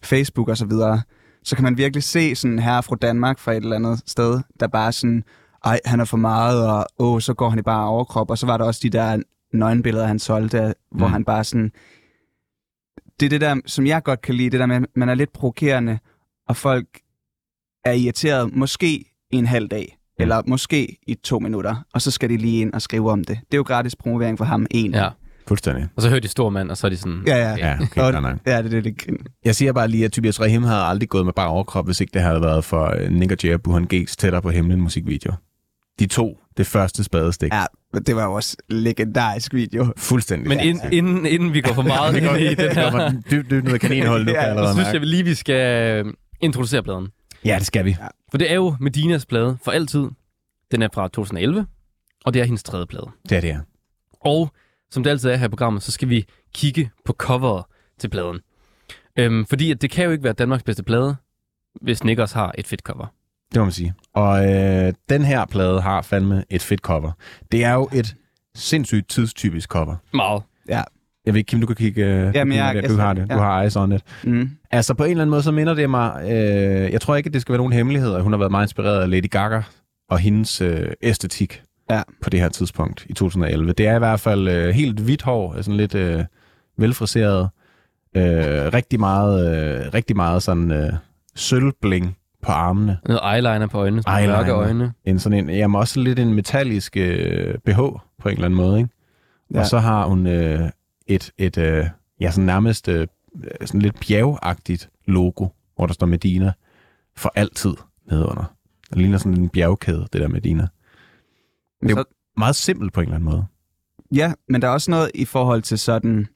Facebook 0.03 0.49
og 0.49 0.57
så 0.57 0.65
videre, 0.65 1.01
så 1.43 1.55
kan 1.55 1.63
man 1.63 1.77
virkelig 1.77 2.03
se 2.03 2.35
sådan 2.35 2.59
her 2.59 2.81
fra 2.81 2.95
Danmark 2.95 3.39
fra 3.39 3.51
et 3.51 3.63
eller 3.63 3.75
andet 3.75 4.03
sted, 4.07 4.41
der 4.59 4.67
bare 4.67 4.91
sådan, 4.91 5.23
ej, 5.65 5.79
han 5.85 5.99
er 5.99 6.05
for 6.05 6.17
meget, 6.17 6.69
og 6.69 6.85
åh, 6.99 7.21
så 7.21 7.33
går 7.33 7.49
han 7.49 7.59
i 7.59 7.61
bare 7.61 7.87
overkrop. 7.87 8.29
Og 8.29 8.37
så 8.37 8.45
var 8.45 8.57
der 8.57 8.65
også 8.65 8.79
de 8.83 8.89
der 8.89 9.23
nøgenbilleder, 9.53 10.05
han 10.07 10.19
solgte, 10.19 10.73
hvor 10.91 11.07
Mm. 11.07 11.13
han 11.13 11.25
bare 11.25 11.43
sådan... 11.43 11.71
Det 13.19 13.25
er 13.25 13.29
det 13.29 13.41
der, 13.41 13.61
som 13.65 13.85
jeg 13.85 14.03
godt 14.03 14.21
kan 14.21 14.35
lide, 14.35 14.49
det 14.49 14.59
der 14.59 14.65
med, 14.65 14.75
at 14.75 14.85
man 14.95 15.09
er 15.09 15.13
lidt 15.15 15.33
provokerende, 15.33 15.99
og 16.47 16.55
folk 16.55 16.87
er 17.85 17.91
irriteret 17.91 18.53
måske 18.55 18.87
i 19.31 19.35
en 19.37 19.45
halv 19.45 19.67
dag, 19.67 19.94
Mm. 20.19 20.21
eller 20.21 20.41
måske 20.47 20.97
i 21.07 21.13
to 21.23 21.39
minutter, 21.39 21.75
og 21.93 22.01
så 22.01 22.11
skal 22.11 22.29
de 22.29 22.37
lige 22.37 22.61
ind 22.61 22.73
og 22.73 22.81
skrive 22.81 23.11
om 23.11 23.23
det. 23.23 23.37
Det 23.37 23.53
er 23.53 23.57
jo 23.57 23.63
gratis 23.63 23.95
promovering 23.95 24.37
for 24.37 24.45
ham, 24.45 24.65
en. 24.71 24.93
Ja. 24.93 25.09
Fuldstændig. 25.47 25.87
Og 25.95 26.01
så 26.01 26.09
hører 26.09 26.19
de 26.19 26.27
stor 26.27 26.49
mand, 26.49 26.71
og 26.71 26.77
så 26.77 26.87
er 26.87 26.89
de 26.89 26.97
sådan... 26.97 27.23
Ja, 27.27 27.37
ja. 27.37 27.55
Ja, 27.57 27.73
okay, 27.73 28.01
Og- 28.01 28.13
fair 28.13 28.19
nok. 28.21 28.37
Ja, 28.47 28.57
det 28.57 28.65
er 28.65 28.69
det, 28.69 28.83
det 28.83 28.97
kan. 28.99 29.17
Jeg 29.45 29.55
siger 29.55 29.73
bare 29.73 29.87
lige, 29.87 30.05
at 30.05 30.11
Tobias 30.11 30.41
Rahim 30.41 30.63
havde 30.63 30.81
aldrig 30.83 31.09
gået 31.09 31.25
med 31.25 31.33
bare 31.33 31.47
overkrop, 31.47 31.85
hvis 31.85 32.01
ikke 32.01 32.11
det 32.13 32.21
havde 32.21 32.41
været 32.41 32.63
for 32.65 32.95
øh, 32.99 33.11
Nick 33.11 33.31
og 33.31 33.37
Jay 33.43 33.53
Buhan 33.63 33.85
Gates 33.85 34.17
tættere 34.17 34.41
på 34.41 34.49
himlen 34.49 34.81
musikvideo. 34.81 35.31
De 35.99 36.07
to, 36.07 36.39
det 36.57 36.67
første 36.67 37.03
spadestik. 37.03 37.53
Ja. 37.53 37.63
Ja, 37.93 37.99
det 37.99 38.15
var 38.15 38.23
jo 38.23 38.33
også 38.33 38.57
en 38.71 38.77
legendarisk 38.77 39.53
video. 39.53 39.93
Fuldstændig. 39.97 40.47
Men 40.49 40.59
ind, 40.59 40.79
inden, 40.91 41.25
inden 41.25 41.53
vi 41.53 41.61
går 41.61 41.73
for 41.73 41.81
meget 41.81 42.15
ind 42.17 42.25
i 42.51 42.55
den 42.55 42.71
her. 42.71 43.11
Dybt, 43.31 43.49
dybt 43.51 43.63
ned 43.65 43.75
i 43.75 43.77
kaninhullet, 43.77 44.25
nu 44.27 44.31
kan 44.33 44.41
jeg 44.41 44.43
Ja, 44.43 44.49
allerede 44.49 44.73
synes 44.73 44.93
jeg 44.93 45.01
lige, 45.01 45.23
vi 45.23 45.33
skal 45.33 46.05
øh, 46.05 46.13
introducere 46.41 46.83
pladen. 46.83 47.07
Ja, 47.45 47.55
det 47.59 47.65
skal 47.65 47.85
vi. 47.85 47.95
For 48.31 48.37
det 48.37 48.51
er 48.51 48.55
jo 48.55 48.75
Medinas 48.79 49.25
plade 49.25 49.57
for 49.63 49.71
altid. 49.71 50.07
Den 50.71 50.81
er 50.81 50.87
fra 50.93 51.07
2011, 51.07 51.65
og 52.25 52.33
det 52.33 52.41
er 52.41 52.45
hendes 52.45 52.63
tredje 52.63 52.85
plade. 52.85 53.07
Det 53.29 53.37
er 53.37 53.41
det, 53.41 53.47
ja. 53.47 53.59
Og 54.19 54.51
som 54.91 55.03
det 55.03 55.09
altid 55.09 55.29
er 55.29 55.35
her 55.35 55.45
i 55.45 55.49
programmet, 55.49 55.83
så 55.83 55.91
skal 55.91 56.09
vi 56.09 56.25
kigge 56.53 56.91
på 57.05 57.13
coveret 57.13 57.65
til 57.99 58.09
pladen. 58.09 58.39
Øhm, 59.17 59.45
fordi 59.45 59.71
at 59.71 59.81
det 59.81 59.91
kan 59.91 60.05
jo 60.05 60.11
ikke 60.11 60.23
være 60.23 60.33
Danmarks 60.33 60.63
bedste 60.63 60.83
plade, 60.83 61.15
hvis 61.81 62.03
Nick 62.03 62.19
også 62.19 62.35
har 62.35 62.55
et 62.57 62.67
fedt 62.67 62.81
cover. 62.81 63.05
Det 63.53 63.59
må 63.59 63.65
man 63.65 63.71
sige. 63.71 63.93
Og 64.13 64.53
øh, 64.53 64.93
den 65.09 65.25
her 65.25 65.45
plade 65.45 65.81
har 65.81 66.01
fandme 66.01 66.43
et 66.49 66.61
fedt 66.61 66.81
cover. 66.81 67.11
Det 67.51 67.63
er 67.63 67.73
jo 67.73 67.89
et 67.93 68.15
sindssygt 68.55 69.09
tidstypisk 69.09 69.69
cover. 69.69 69.95
Meget. 70.13 70.43
Ja. 70.69 70.83
Jeg 71.25 71.33
ved 71.33 71.39
ikke, 71.39 71.49
Kim, 71.49 71.59
du 71.61 71.67
kan 71.67 71.75
kigge... 71.75 72.05
Øh, 72.05 72.35
Jamen, 72.35 72.51
du, 72.57 72.63
jeg- 72.63 72.73
du, 72.75 72.79
jeg- 72.79 72.89
du 72.89 72.95
har 72.97 73.13
det. 73.13 73.29
Du 73.29 73.35
ja. 73.35 73.41
har 73.41 73.61
eyes 73.61 73.75
on 73.75 73.91
it. 73.91 74.01
Mm. 74.23 74.49
Altså 74.71 74.93
på 74.93 75.03
en 75.03 75.09
eller 75.11 75.21
anden 75.21 75.29
måde, 75.31 75.43
så 75.43 75.51
minder 75.51 75.73
det 75.73 75.89
mig... 75.89 76.21
Øh, 76.23 76.91
jeg 76.91 77.01
tror 77.01 77.15
ikke, 77.15 77.27
at 77.27 77.33
det 77.33 77.41
skal 77.41 77.51
være 77.53 77.57
nogen 77.59 77.73
hemmelighed, 77.73 78.13
at 78.15 78.23
hun 78.23 78.31
har 78.33 78.37
været 78.37 78.51
meget 78.51 78.65
inspireret 78.65 79.01
af 79.01 79.09
Lady 79.09 79.29
Gaga 79.29 79.61
og 80.09 80.19
hendes 80.19 80.61
øh, 80.61 80.87
æstetik 81.01 81.61
Ja. 81.89 82.01
på 82.21 82.29
det 82.29 82.39
her 82.39 82.49
tidspunkt 82.49 83.05
i 83.09 83.13
2011. 83.13 83.73
Det 83.73 83.87
er 83.87 83.95
i 83.95 83.99
hvert 83.99 84.19
fald 84.19 84.47
øh, 84.47 84.69
helt 84.69 84.99
hvidt 84.99 85.21
hår, 85.21 85.55
sådan 85.61 85.77
lidt 85.77 85.95
øh, 85.95 86.23
velfriseret. 86.77 87.49
Øh, 88.17 88.23
rigtig 88.73 88.99
meget, 88.99 89.57
øh, 89.85 89.93
rigtig 89.93 90.15
meget 90.15 90.43
sådan 90.43 90.71
øh, 90.71 90.93
sølvbling 91.35 92.17
på 92.43 92.51
armene. 92.51 92.97
Noget 93.05 93.21
eyeliner 93.35 93.67
på 93.67 93.77
øjnene, 93.79 94.01
sådan 94.03 94.19
Eyeliner. 94.19 94.37
mørke 94.37 94.51
øjne. 94.51 94.93
En 95.05 95.19
sådan 95.19 95.37
en, 95.39 95.49
jamen 95.49 95.75
også 95.79 95.99
lidt 95.99 96.19
en 96.19 96.33
metallisk 96.33 96.97
øh, 96.97 97.53
BH 97.65 97.77
på 97.77 97.99
en 98.25 98.31
eller 98.31 98.45
anden 98.45 98.57
måde, 98.57 98.77
ikke? 98.77 98.89
Ja. 99.53 99.57
Ja. 99.57 99.61
Og 99.61 99.67
så 99.67 99.77
har 99.79 100.05
hun 100.05 100.27
øh, 100.27 100.69
et, 101.07 101.31
et 101.37 101.57
øh, 101.57 101.85
ja, 102.19 102.31
sådan 102.31 102.45
nærmest 102.45 102.87
øh, 102.87 103.07
sådan 103.65 103.81
lidt 103.81 103.99
bjergagtigt 104.07 104.89
logo, 105.05 105.47
hvor 105.75 105.85
der 105.85 105.93
står 105.93 106.07
Medina 106.07 106.51
for 107.15 107.31
altid 107.35 107.73
nedunder. 108.11 108.53
Det 108.89 108.97
ligner 108.97 109.17
sådan 109.17 109.37
en 109.41 109.49
bjergkæde, 109.49 110.07
det 110.13 110.21
der 110.21 110.27
Medina. 110.27 110.67
Det 111.81 111.91
er 111.91 111.95
jo- 111.97 112.03
Meget 112.37 112.55
simpelt 112.55 112.93
på 112.93 113.01
en 113.01 113.05
eller 113.07 113.15
anden 113.15 113.29
måde. 113.29 113.45
ja, 114.15 114.33
men 114.49 114.61
der 114.61 114.67
er 114.67 114.71
også 114.71 114.91
noget 114.91 115.11
i 115.15 115.25
forhold 115.25 115.61
til 115.61 115.79
sådan... 115.79 116.27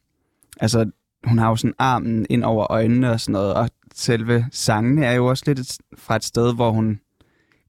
Altså, 0.59 0.91
hun 1.23 1.37
har 1.37 1.49
jo 1.49 1.55
sådan 1.55 1.73
armen 1.77 2.25
ind 2.29 2.43
over 2.43 2.71
øjnene 2.71 3.11
og 3.11 3.19
sådan 3.19 3.33
noget, 3.33 3.53
og 3.53 3.69
selve 3.95 4.45
sangene 4.51 5.05
er 5.05 5.13
jo 5.13 5.25
også 5.25 5.43
lidt 5.47 5.59
et, 5.59 5.77
fra 5.97 6.15
et 6.15 6.23
sted, 6.23 6.55
hvor 6.55 6.71
hun 6.71 6.99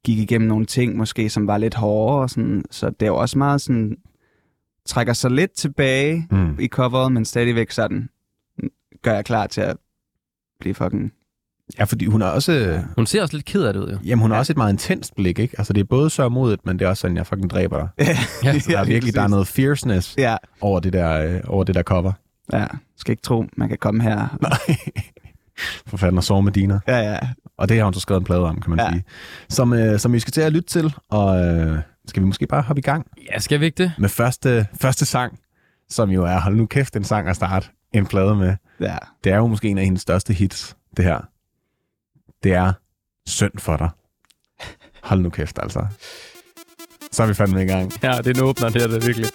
gik 0.04 0.18
igennem 0.18 0.48
nogle 0.48 0.66
ting, 0.66 0.96
måske 0.96 1.28
som 1.30 1.46
var 1.46 1.58
lidt 1.58 1.74
hårdere, 1.74 2.20
og 2.22 2.30
sådan, 2.30 2.64
så 2.70 2.90
det 2.90 3.02
er 3.02 3.10
jo 3.10 3.16
også 3.16 3.38
meget 3.38 3.60
sådan... 3.60 3.96
Trækker 4.86 5.12
sig 5.12 5.30
lidt 5.30 5.52
tilbage 5.52 6.26
Mm. 6.30 6.56
i 6.60 6.68
coveret, 6.68 7.12
men 7.12 7.24
stadigvæk 7.24 7.70
sådan 7.70 8.08
gør 9.02 9.14
jeg 9.14 9.24
klar 9.24 9.46
til 9.46 9.60
at 9.60 9.76
blive 10.60 10.74
fucking... 10.74 11.12
Ja, 11.78 11.84
fordi 11.84 12.06
hun 12.06 12.22
er 12.22 12.26
også, 12.26 12.82
Hun 12.96 13.06
ser 13.06 13.22
også 13.22 13.36
lidt 13.36 13.46
ked 13.46 13.62
af 13.62 13.72
det 13.72 13.80
ud, 13.80 13.90
jo. 13.92 13.98
jamen, 14.04 14.20
hun 14.22 14.30
har 14.30 14.36
Ja. 14.36 14.38
også 14.38 14.52
et 14.52 14.56
meget 14.56 14.72
intenst 14.72 15.14
blik, 15.16 15.38
ikke? 15.38 15.54
Altså 15.58 15.72
det 15.72 15.80
er 15.80 15.84
både 15.84 16.10
sørmodigt, 16.10 16.66
men 16.66 16.78
det 16.78 16.84
er 16.84 16.88
også 16.88 17.00
sådan, 17.00 17.16
jeg 17.16 17.26
fucking 17.26 17.50
dræber 17.50 17.78
dig. 17.78 17.88
Ja, 18.44 18.58
Så 18.58 18.70
der 18.70 18.78
er 18.78 18.84
virkelig 18.84 19.14
der 19.14 19.22
er 19.22 19.28
noget 19.28 19.46
fierceness 19.46 20.14
Ja, 20.18 20.36
over 20.60 20.80
det 20.80 20.92
der, 20.92 21.10
øh, 21.34 21.40
over 21.46 21.64
det 21.64 21.74
der 21.74 21.82
cover. 21.82 22.12
ja. 22.52 22.66
Skal 22.96 23.12
ikke 23.12 23.22
tro, 23.22 23.44
man 23.56 23.68
kan 23.68 23.78
komme 23.78 24.02
her. 24.02 24.16
Nej. 24.42 24.76
For 25.86 25.96
fanden 25.96 26.18
og 26.18 26.24
sove 26.24 26.42
med 26.42 26.52
Dina. 26.52 26.80
Ja, 26.88 26.98
ja. 26.98 27.18
Og 27.58 27.68
det 27.68 27.76
har 27.76 27.84
hun 27.84 27.94
så 27.94 28.00
skrevet 28.00 28.20
en 28.20 28.24
plade 28.24 28.40
om, 28.44 28.60
kan 28.60 28.70
man 28.70 28.78
Ja. 28.78 28.84
ja. 28.84 28.90
sige. 28.92 29.04
Som, 29.48 29.72
øh, 29.72 29.98
som 29.98 30.12
vi 30.12 30.18
skal 30.20 30.32
til 30.32 30.40
at 30.40 30.52
lytte 30.52 30.68
til. 30.68 30.94
Og 31.08 31.44
øh, 31.46 31.78
skal 32.06 32.22
vi 32.22 32.26
måske 32.26 32.46
bare 32.46 32.62
hoppe 32.62 32.78
i 32.80 32.82
gang 32.82 33.06
ja 33.32 33.38
skal 33.38 33.60
vi 33.60 33.64
ikke 33.64 33.82
det? 33.82 33.92
med 33.98 34.08
første, 34.08 34.66
første 34.80 35.04
sang, 35.06 35.38
som 35.88 36.10
jo 36.10 36.24
er, 36.24 36.40
hold 36.40 36.56
nu 36.56 36.66
kæft, 36.66 36.96
en 36.96 37.04
sang 37.04 37.28
at 37.28 37.36
starte 37.36 37.68
en 37.92 38.06
plade 38.06 38.34
med. 38.36 38.56
Ja. 38.80 38.96
Det 39.24 39.32
er 39.32 39.36
jo 39.36 39.46
måske 39.46 39.68
en 39.68 39.78
af 39.78 39.84
hendes 39.84 40.02
største 40.02 40.32
hits, 40.32 40.76
det 40.96 41.04
her. 41.04 41.20
Det 42.42 42.52
er 42.54 42.72
Synd 43.26 43.58
for 43.58 43.76
dig. 43.76 43.90
Hold 45.02 45.20
nu 45.20 45.30
kæft, 45.30 45.58
altså. 45.62 45.86
Så 47.12 47.22
er 47.22 47.26
vi 47.26 47.34
fandme 47.34 47.62
i 47.62 47.66
gang. 47.66 47.92
Ja, 48.02 48.12
det 48.18 48.26
er 48.26 48.34
en 48.34 48.40
åbner, 48.40 48.68
det 48.68 48.82
er 48.82 48.86
det 48.86 49.06
virkelig. 49.06 49.30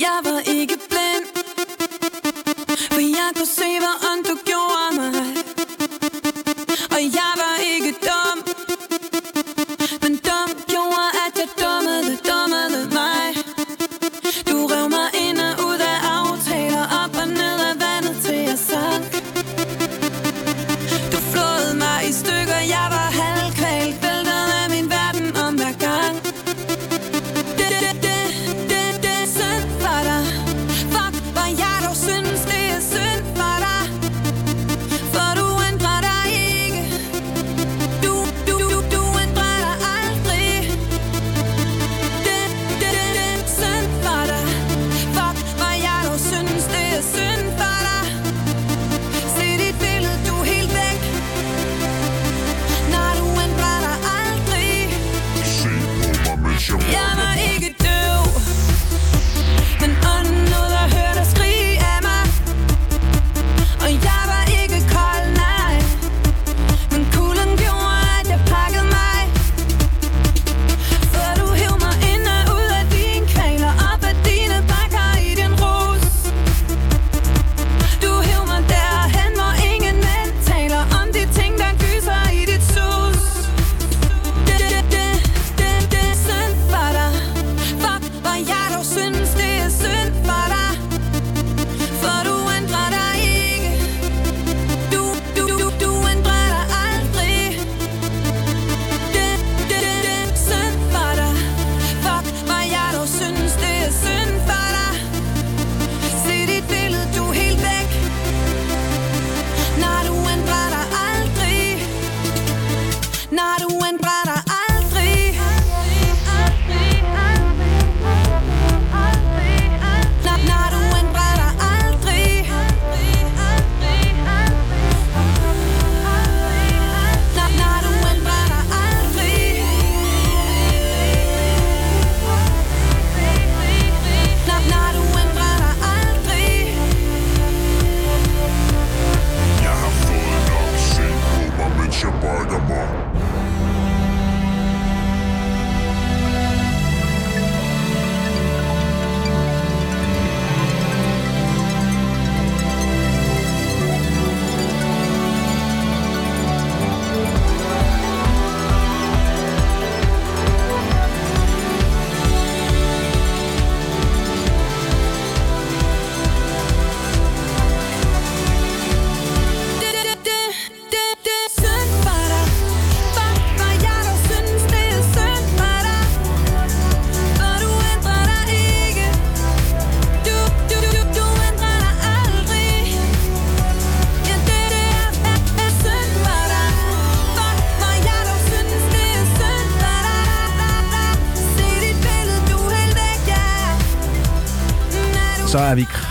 Jeg 0.00 0.18
var 0.24 0.40
ikke 0.58 0.76
blind 0.90 1.26
For 2.94 3.00
jeg 3.18 3.30
kunne 3.36 3.52
se, 3.60 3.68
hvor 3.82 3.96
ondt 4.10 4.26
du 4.30 4.36
gjorde 4.50 4.90
mig 4.98 5.12
Og 6.94 7.00
jeg 7.18 7.32
var 7.42 7.56
ikke 7.74 7.92
dum 8.06 8.51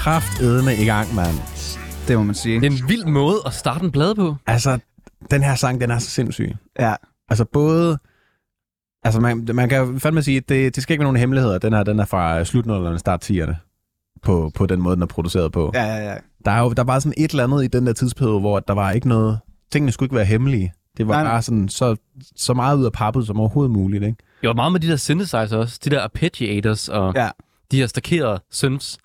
kraftedme 0.02 0.76
i 0.76 0.86
gang, 0.86 1.16
mand. 1.16 1.36
Det 2.08 2.18
må 2.18 2.24
man 2.24 2.36
sige. 2.36 2.62
Det 2.62 2.66
er 2.66 2.72
en 2.72 2.90
vild 2.90 3.06
måde 3.06 3.36
at 3.46 3.54
starte 3.54 3.86
en 3.86 3.92
blad 3.92 4.16
på. 4.16 4.36
Altså, 4.48 4.80
den 5.32 5.44
her 5.44 5.56
sang, 5.56 5.82
den 5.82 5.92
er 5.92 6.00
så 6.00 6.10
sindssyg. 6.10 6.56
Ja, 6.80 6.96
Altså 7.30 7.46
både... 7.46 7.98
Altså 9.04 9.20
man, 9.20 9.48
man 9.54 9.70
kan 9.70 9.78
jo 9.78 10.00
fandme 10.00 10.22
sige, 10.24 10.38
at 10.38 10.50
det, 10.50 10.76
det 10.76 10.84
skal 10.84 10.94
ikke 10.94 11.00
være 11.00 11.06
nogen 11.06 11.18
hemmeligheder. 11.18 11.58
Den 11.58 11.74
her, 11.74 11.84
den 11.84 12.00
er 12.00 12.06
fra 12.06 12.44
slutnullerne, 12.44 13.00
start 13.00 13.32
10'erne. 13.32 13.56
På, 14.22 14.52
på 14.56 14.66
den 14.66 14.82
måde, 14.82 14.96
den 14.96 15.04
er 15.04 15.08
produceret 15.08 15.52
på. 15.52 15.72
ja, 15.74 15.84
ja. 15.84 16.10
ja. 16.12 16.16
Der 16.46 16.52
er 16.52 16.60
jo 16.60 16.74
der 16.74 16.84
var 16.84 17.00
sådan 17.00 17.14
et 17.18 17.32
eller 17.32 17.44
andet 17.44 17.64
i 17.64 17.68
den 17.68 17.88
der 17.88 17.94
tidsperiode, 17.94 18.40
hvor 18.40 18.60
der 18.60 18.74
var 18.74 18.92
ikke 18.92 19.08
noget... 19.08 19.40
Tingene 19.72 19.92
skulle 19.92 20.08
ikke 20.08 20.16
være 20.16 20.26
hemmelige. 20.26 20.74
Det 20.98 21.08
var 21.08 21.14
Nej, 21.14 21.24
bare 21.24 21.42
sådan 21.42 21.70
så, 21.70 21.96
så 22.36 22.54
meget 22.54 22.78
ud 22.78 22.86
af 22.86 22.92
pappet 22.92 23.28
som 23.28 23.40
overhovedet 23.40 23.72
muligt, 23.72 24.04
ikke? 24.04 24.18
Det 24.42 24.48
var 24.48 24.54
meget 24.54 24.72
med 24.72 24.80
de 24.80 24.88
der 24.88 24.96
synthesizer 24.96 25.58
også. 25.58 25.80
De 25.86 25.90
der 25.90 26.02
arpeggiators 26.02 26.90
og 26.90 27.14
ja. 27.16 27.30
de 27.72 27.78
her 27.78 27.88
stakkerede 27.88 28.40
synths. 28.52 28.98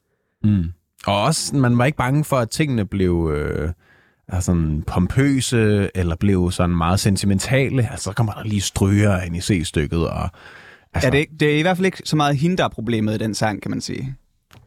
Mm. 0.44 0.64
Og 1.06 1.22
også, 1.22 1.56
man 1.56 1.78
var 1.78 1.84
ikke 1.84 1.98
bange 1.98 2.24
for, 2.24 2.36
at 2.36 2.50
tingene 2.50 2.86
blev 2.86 3.30
øh, 3.34 3.72
altså 4.28 4.46
sådan 4.46 4.82
pompøse, 4.82 5.90
eller 5.94 6.16
blev 6.16 6.50
sådan 6.50 6.76
meget 6.76 7.00
sentimentale. 7.00 7.90
Altså, 7.90 8.04
så 8.04 8.12
kommer 8.12 8.32
der 8.32 8.44
lige 8.44 8.60
stryger 8.60 9.20
ind 9.20 9.36
i 9.36 9.40
C-stykket. 9.40 10.10
Og, 10.10 10.30
altså, 10.92 11.08
Ja, 11.08 11.18
det, 11.18 11.40
det 11.40 11.54
er 11.54 11.58
i 11.58 11.62
hvert 11.62 11.76
fald 11.76 11.86
ikke 11.86 12.02
så 12.04 12.16
meget 12.16 12.36
hende, 12.36 12.56
der 12.56 12.64
er 12.64 12.68
problemet 12.68 13.14
i 13.14 13.18
den 13.18 13.34
sang, 13.34 13.62
kan 13.62 13.70
man 13.70 13.80
sige. 13.80 14.16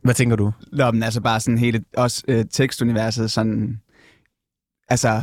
Hvad 0.03 0.13
tænker 0.13 0.35
du? 0.35 0.51
Nå, 0.71 0.91
men 0.91 1.03
altså 1.03 1.21
bare 1.21 1.39
sådan 1.39 1.57
hele, 1.57 1.83
også 1.97 2.23
øh, 2.27 2.45
tekstuniverset, 2.51 3.31
sådan, 3.31 3.81
altså, 4.89 5.21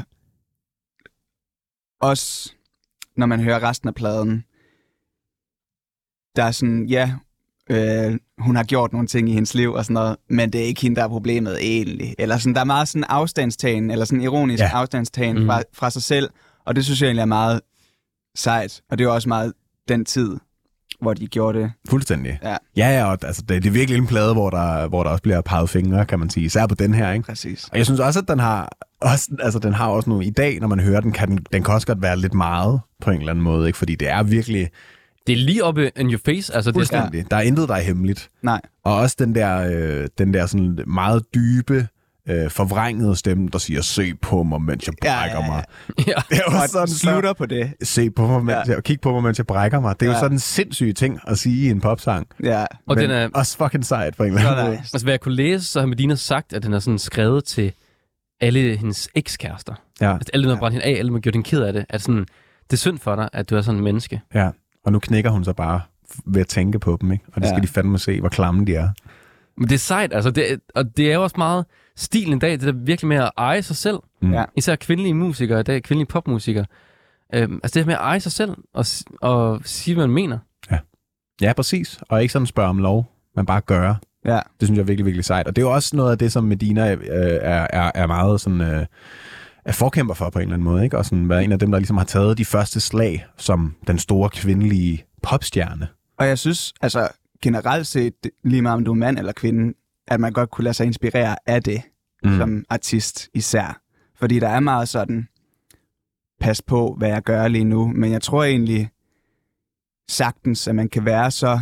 også 2.00 2.52
når 3.16 3.26
man 3.26 3.40
hører 3.40 3.62
resten 3.62 3.88
af 3.88 3.94
pladen, 3.94 4.44
der 6.36 6.44
er 6.44 6.50
sådan, 6.50 6.86
ja, 6.86 7.14
øh, 7.70 8.18
hun 8.38 8.56
har 8.56 8.64
gjort 8.64 8.92
nogle 8.92 9.08
ting 9.08 9.28
i 9.28 9.32
hendes 9.32 9.54
liv 9.54 9.72
og 9.72 9.84
sådan 9.84 9.94
noget, 9.94 10.16
men 10.30 10.52
det 10.52 10.60
er 10.60 10.64
ikke 10.64 10.80
hende, 10.80 10.96
der 10.96 11.04
er 11.04 11.08
problemet 11.08 11.58
egentlig. 11.60 12.14
Eller 12.18 12.38
sådan, 12.38 12.54
der 12.54 12.60
er 12.60 12.64
meget 12.64 12.88
sådan 12.88 13.04
afstandstagen, 13.08 13.90
eller 13.90 14.04
sådan 14.04 14.20
ironisk 14.22 14.62
Ja. 14.62 14.70
afstandstagen 14.72 15.38
mm. 15.38 15.46
fra, 15.46 15.62
fra 15.74 15.90
sig 15.90 16.02
selv, 16.02 16.30
og 16.66 16.76
det 16.76 16.84
synes 16.84 17.00
jeg 17.00 17.06
egentlig 17.06 17.22
er 17.22 17.26
meget 17.26 17.60
sejt, 18.36 18.80
og 18.90 18.98
det 18.98 19.04
er 19.04 19.08
jo 19.08 19.14
også 19.14 19.28
meget 19.28 19.52
den 19.88 20.04
tid, 20.04 20.36
hvor 21.00 21.14
de 21.14 21.26
gjorde 21.26 21.58
det. 21.60 21.72
Fuldstændig. 21.88 22.38
Ja. 22.42 22.56
Ja, 22.76 22.88
ja, 22.98 23.04
og 23.04 23.18
altså, 23.22 23.42
det, 23.42 23.62
det 23.62 23.68
er 23.68 23.72
virkelig 23.72 23.98
en 23.98 24.06
plade, 24.06 24.32
hvor 24.32 24.50
der, 24.50 24.88
hvor 24.88 25.02
der 25.02 25.10
også 25.10 25.22
bliver 25.22 25.40
peget 25.40 25.70
fingre, 25.70 26.06
kan 26.06 26.18
man 26.18 26.30
sige. 26.30 26.46
Især 26.46 26.66
på 26.66 26.74
den 26.74 26.94
her, 26.94 27.12
ikke? 27.12 27.24
Præcis. 27.26 27.68
Og 27.72 27.78
jeg 27.78 27.84
synes 27.86 28.00
også, 28.00 28.20
at 28.20 28.28
den 28.28 28.38
har 28.38 28.68
også, 29.00 29.28
altså, 29.40 29.58
den 29.58 29.74
har 29.74 29.88
også 29.88 30.10
nogle... 30.10 30.24
I 30.26 30.30
dag, 30.30 30.60
når 30.60 30.68
man 30.68 30.80
hører 30.80 31.00
den, 31.00 31.12
kan 31.12 31.28
den, 31.28 31.38
den 31.52 31.62
kan 31.62 31.74
også 31.74 31.86
godt 31.86 32.02
være 32.02 32.16
lidt 32.16 32.34
meget 32.34 32.80
på 33.02 33.10
en 33.10 33.18
eller 33.18 33.30
anden 33.30 33.44
måde, 33.44 33.66
ikke? 33.66 33.78
Fordi 33.78 33.94
det 33.94 34.08
er 34.10 34.22
virkelig 34.22 34.68
Det 35.26 35.32
er 35.32 35.36
lige 35.36 35.64
oppe 35.64 35.90
in 35.96 36.10
your 36.10 36.20
face. 36.24 36.54
Altså, 36.54 36.70
det 36.70 36.80
er 36.80 36.84
sådan. 36.84 37.26
Der 37.30 37.36
er 37.36 37.40
intet, 37.40 37.68
der 37.68 37.74
er 37.74 37.80
hemmeligt. 37.80 38.30
Nej, 38.42 38.60
Og 38.84 38.96
også 38.96 39.16
den 39.18 39.34
der, 39.34 39.58
øh, 40.02 40.08
den 40.18 40.34
der 40.34 40.46
sådan 40.46 40.78
meget 40.86 41.22
dybe, 41.34 41.88
øh, 42.28 42.50
forvrængede 42.50 43.16
stemme, 43.16 43.48
der 43.52 43.58
siger, 43.58 43.82
se 43.82 44.14
på 44.14 44.42
mig, 44.42 44.62
mens 44.62 44.86
jeg 44.86 44.94
brækker 45.00 45.36
ja, 45.36 45.42
ja. 45.44 45.46
mig. 45.50 45.64
ja. 46.06 46.12
Det 46.30 46.38
er 46.38 46.52
jo 46.52 46.58
og 46.62 46.68
sådan, 46.68 46.88
slutter 46.88 47.32
på 47.32 47.46
det. 47.46 47.74
Se 47.82 48.10
på 48.10 48.26
mig, 48.26 48.44
mens 48.44 48.68
Ja. 48.68 48.74
jeg, 48.74 48.82
kig 48.84 49.00
på 49.00 49.12
mig, 49.12 49.22
mens 49.22 49.38
jeg 49.38 49.46
brækker 49.46 49.80
mig. 49.80 49.94
Det 50.00 50.06
er 50.06 50.10
jo 50.10 50.12
Ja. 50.12 50.18
sådan 50.20 50.32
en 50.34 50.38
sindssyg 50.38 50.94
ting 50.96 51.20
at 51.26 51.38
sige 51.38 51.66
i 51.66 51.70
en 51.70 51.80
popsang. 51.80 52.26
Ja, 52.42 52.60
Og 52.62 52.66
men 52.86 52.98
den 52.98 53.10
er, 53.10 53.28
også 53.34 53.56
fucking 53.56 53.84
sejt 53.84 54.16
på 54.16 54.22
en 54.22 54.28
eller 54.28 54.40
så 54.42 54.48
anden 54.48 54.64
måde. 54.66 54.76
altså, 54.78 55.04
hvad 55.06 55.12
jeg 55.12 55.20
kunne 55.20 55.34
læse, 55.34 55.64
så 55.64 55.80
har 55.80 55.86
Medina 55.86 56.14
sagt, 56.14 56.52
at 56.52 56.62
den 56.62 56.72
er 56.72 56.78
sådan 56.78 56.98
skrevet 56.98 57.44
til 57.44 57.72
alle 58.40 58.76
hendes 58.76 59.08
ekskærester. 59.14 59.74
Ja, 60.00 60.12
Altså, 60.14 60.30
alle 60.34 60.46
der 60.48 60.54
Ja. 60.54 60.58
brændt 60.58 60.72
hende 60.74 60.86
af, 60.86 60.98
alle 60.98 61.12
der 61.12 61.18
gjort 61.20 61.34
hende 61.34 61.48
ked 61.48 61.62
af 61.62 61.72
det. 61.72 61.84
At 61.88 62.02
sådan, 62.02 62.26
det 62.64 62.72
er 62.72 62.76
synd 62.76 62.98
for 62.98 63.16
dig, 63.16 63.28
at 63.32 63.50
du 63.50 63.56
er 63.56 63.62
sådan 63.62 63.78
en 63.78 63.84
menneske. 63.84 64.20
ja. 64.34 64.50
Og 64.86 64.92
nu 64.92 64.98
knækker 64.98 65.30
hun 65.30 65.44
så 65.44 65.52
bare 65.52 65.80
ved 66.26 66.40
at 66.40 66.46
tænke 66.48 66.78
på 66.78 66.98
dem, 67.00 67.12
ikke? 67.12 67.24
Og 67.28 67.34
det 67.42 67.42
Ja. 67.48 67.52
skal 67.52 67.62
de 67.62 67.68
fandme 67.68 67.98
se, 67.98 68.20
hvor 68.20 68.28
klamme 68.28 68.64
de 68.64 68.74
er. 68.74 68.88
Men 69.56 69.68
det 69.68 69.74
er 69.74 69.78
sejt, 69.78 70.14
altså. 70.14 70.30
Det, 70.30 70.60
og 70.74 70.96
det 70.96 71.10
er 71.10 71.14
jo 71.14 71.22
også 71.22 71.34
meget 71.38 71.64
stilen 71.96 72.36
i 72.36 72.38
dag, 72.38 72.50
det 72.52 72.60
der 72.60 72.72
virkelig 72.72 73.08
med 73.08 73.16
at 73.16 73.30
eje 73.36 73.62
sig 73.62 73.76
selv. 73.76 73.98
Mm. 74.22 74.32
Ja. 74.32 74.44
Især 74.56 74.76
kvindelige 74.76 75.14
musikere 75.14 75.60
i 75.60 75.62
dag, 75.62 75.82
kvindelige 75.82 76.06
popmusikere. 76.08 76.64
Øhm, 77.34 77.60
altså 77.62 77.74
det 77.74 77.82
her 77.82 77.86
med 77.86 77.94
at 77.94 78.00
eje 78.00 78.20
sig 78.20 78.32
selv 78.32 78.50
og, 78.74 78.84
og 79.20 79.60
sige, 79.64 79.94
hvad 79.94 80.06
man 80.06 80.14
mener. 80.14 80.38
Ja, 81.40 81.52
præcis. 81.52 81.98
Og 82.08 82.22
ikke 82.22 82.32
sådan 82.32 82.46
spørge 82.46 82.68
om 82.68 82.78
lov, 82.78 83.12
men 83.36 83.46
bare 83.46 83.60
gøre. 83.60 83.96
Ja, 84.24 84.40
Det 84.60 84.68
synes 84.68 84.76
jeg 84.76 84.82
er 84.82 84.86
virkelig, 84.86 85.06
virkelig 85.06 85.24
sejt. 85.24 85.46
Og 85.46 85.56
det 85.56 85.62
er 85.62 85.66
jo 85.66 85.72
også 85.74 85.96
noget 85.96 86.10
af 86.12 86.18
det, 86.18 86.32
som 86.32 86.44
Medina 86.44 86.92
øh, 86.94 87.00
er, 87.42 87.66
er, 87.70 87.92
er 87.94 88.06
meget 88.06 88.40
sådan... 88.40 88.60
Øh, 88.60 88.86
er 89.66 89.72
forkæmper 89.72 90.14
for 90.14 90.30
på 90.30 90.38
en 90.38 90.42
eller 90.42 90.54
anden 90.54 90.64
måde, 90.64 90.84
ikke? 90.84 90.98
Og 90.98 91.04
sådan 91.04 91.28
være 91.28 91.44
en 91.44 91.52
af 91.52 91.58
dem, 91.58 91.70
der 91.70 91.78
ligesom 91.78 91.96
har 91.96 92.04
taget 92.04 92.38
de 92.38 92.44
første 92.44 92.80
slag 92.80 93.26
som 93.36 93.74
den 93.86 93.98
store 93.98 94.30
kvindelige 94.30 95.04
popstjerne. 95.22 95.88
og 96.18 96.26
jeg 96.26 96.38
synes, 96.38 96.74
altså 96.80 97.08
generelt 97.42 97.86
set, 97.86 98.14
lige 98.44 98.62
meget 98.62 98.76
om 98.76 98.84
du 98.84 98.90
er 98.90 98.94
mand 98.94 99.18
eller 99.18 99.32
kvinde, 99.32 99.74
at 100.08 100.20
man 100.20 100.32
godt 100.32 100.50
kunne 100.50 100.64
lade 100.64 100.74
sig 100.74 100.86
inspirere 100.86 101.36
af 101.46 101.62
det, 101.62 101.82
mm. 102.24 102.36
som 102.36 102.64
artist 102.68 103.28
især. 103.34 103.80
Fordi 104.18 104.38
der 104.38 104.48
er 104.48 104.60
meget 104.60 104.88
sådan, 104.88 105.28
pas 106.40 106.62
på, 106.62 106.94
hvad 106.98 107.08
jeg 107.08 107.22
gør 107.22 107.48
lige 107.48 107.64
nu, 107.64 107.86
men 107.88 108.12
jeg 108.12 108.22
tror 108.22 108.44
egentlig 108.44 108.90
sagtens, 110.08 110.68
at 110.68 110.74
man 110.74 110.88
kan 110.88 111.04
være 111.04 111.30
så 111.30 111.60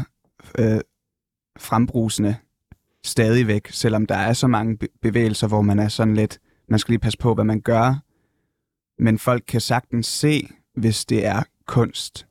øh, 0.59 0.81
frembrusende 1.59 2.37
stadigvæk, 3.05 3.69
selvom 3.71 4.07
der 4.07 4.15
er 4.15 4.33
så 4.33 4.47
mange 4.47 4.77
be- 4.77 4.89
bevægelser, 5.03 5.49
hvor 5.49 5.63
man 5.63 5.79
er 5.79 5.89
sådan 5.89 6.15
lidt, 6.15 6.39
man 6.69 6.79
skal 6.79 6.93
lige 6.93 7.01
passe 7.01 7.19
på, 7.19 7.35
hvad 7.35 7.45
man 7.45 7.61
gør, 7.61 7.95
men 8.99 9.19
folk 9.19 9.45
kan 9.49 9.61
sagtens 9.61 10.07
se, 10.07 10.49
hvis 10.75 11.05
det 11.05 11.27
er 11.27 11.43
kunst, 11.67 12.27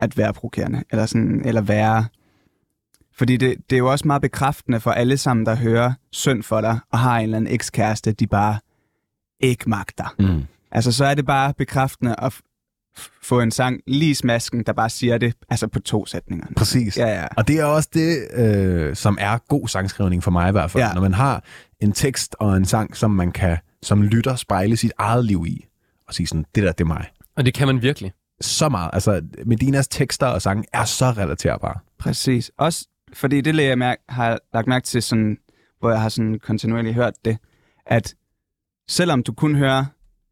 at 0.00 0.16
være 0.16 0.32
provokerende, 0.32 0.84
eller, 0.90 1.06
sådan, 1.06 1.42
eller 1.44 1.60
være... 1.60 2.06
Fordi 3.12 3.36
det, 3.36 3.70
det 3.70 3.76
er 3.76 3.78
jo 3.78 3.90
også 3.90 4.06
meget 4.06 4.22
bekræftende 4.22 4.80
for 4.80 4.90
alle 4.90 5.16
sammen, 5.16 5.46
der 5.46 5.54
hører 5.54 5.92
synd 6.12 6.42
for 6.42 6.60
dig, 6.60 6.78
og 6.90 6.98
har 6.98 7.18
en 7.18 7.22
eller 7.22 7.36
anden 7.36 7.54
ekskæreste, 7.54 8.12
de 8.12 8.26
bare 8.26 8.58
ikke 9.40 9.70
magter. 9.70 10.14
Mm. 10.18 10.44
Altså, 10.70 10.92
så 10.92 11.04
er 11.04 11.14
det 11.14 11.26
bare 11.26 11.54
bekræftende 11.54 12.14
at 12.18 12.40
få 13.22 13.40
en 13.40 13.50
sang 13.50 13.80
lige 13.86 14.10
i 14.10 14.14
smasken, 14.14 14.62
der 14.62 14.72
bare 14.72 14.90
siger 14.90 15.18
det, 15.18 15.34
altså 15.48 15.68
på 15.68 15.80
to 15.80 16.06
sætninger. 16.06 16.46
Præcis. 16.56 16.98
Ja, 16.98 17.06
ja. 17.06 17.26
Og 17.36 17.48
det 17.48 17.60
er 17.60 17.64
også 17.64 17.88
det, 17.92 18.28
øh, 18.32 18.96
som 18.96 19.18
er 19.20 19.38
god 19.48 19.68
sangskrivning 19.68 20.22
for 20.22 20.30
mig 20.30 20.48
i 20.48 20.52
hvert 20.52 20.70
fald. 20.70 20.84
Ja. 20.84 20.92
Når 20.92 21.00
man 21.00 21.14
har 21.14 21.44
en 21.80 21.92
tekst 21.92 22.36
og 22.38 22.56
en 22.56 22.64
sang, 22.64 22.96
som 22.96 23.10
man 23.10 23.32
kan 23.32 23.58
som 23.82 24.02
lytter 24.02 24.36
spejle 24.36 24.76
sit 24.76 24.92
eget 24.98 25.24
liv 25.24 25.44
i, 25.48 25.66
og 26.08 26.14
sige 26.14 26.26
sådan, 26.26 26.44
det 26.54 26.62
der, 26.62 26.72
det 26.72 26.80
er 26.80 26.88
mig. 26.88 27.06
Og 27.36 27.46
det 27.46 27.54
kan 27.54 27.66
man 27.66 27.82
virkelig. 27.82 28.12
Så 28.40 28.68
meget. 28.68 28.90
Altså, 28.92 29.22
Medinas 29.46 29.88
tekster 29.88 30.26
og 30.26 30.42
sange 30.42 30.64
er 30.72 30.84
så 30.84 31.10
relaterbare. 31.10 31.80
Præcis. 31.98 32.50
Også 32.58 32.88
fordi 33.12 33.40
det 33.40 33.64
jeg 33.64 33.78
mærke, 33.78 34.02
har 34.08 34.38
lagt 34.54 34.66
mærke 34.66 34.86
til, 34.86 35.02
sådan, 35.02 35.38
hvor 35.80 35.90
jeg 35.90 36.00
har 36.00 36.08
sådan 36.08 36.38
kontinuerligt 36.38 36.94
hørt 36.94 37.14
det, 37.24 37.38
at 37.86 38.14
selvom 38.88 39.22
du 39.22 39.32
kun 39.32 39.54
hører 39.54 39.84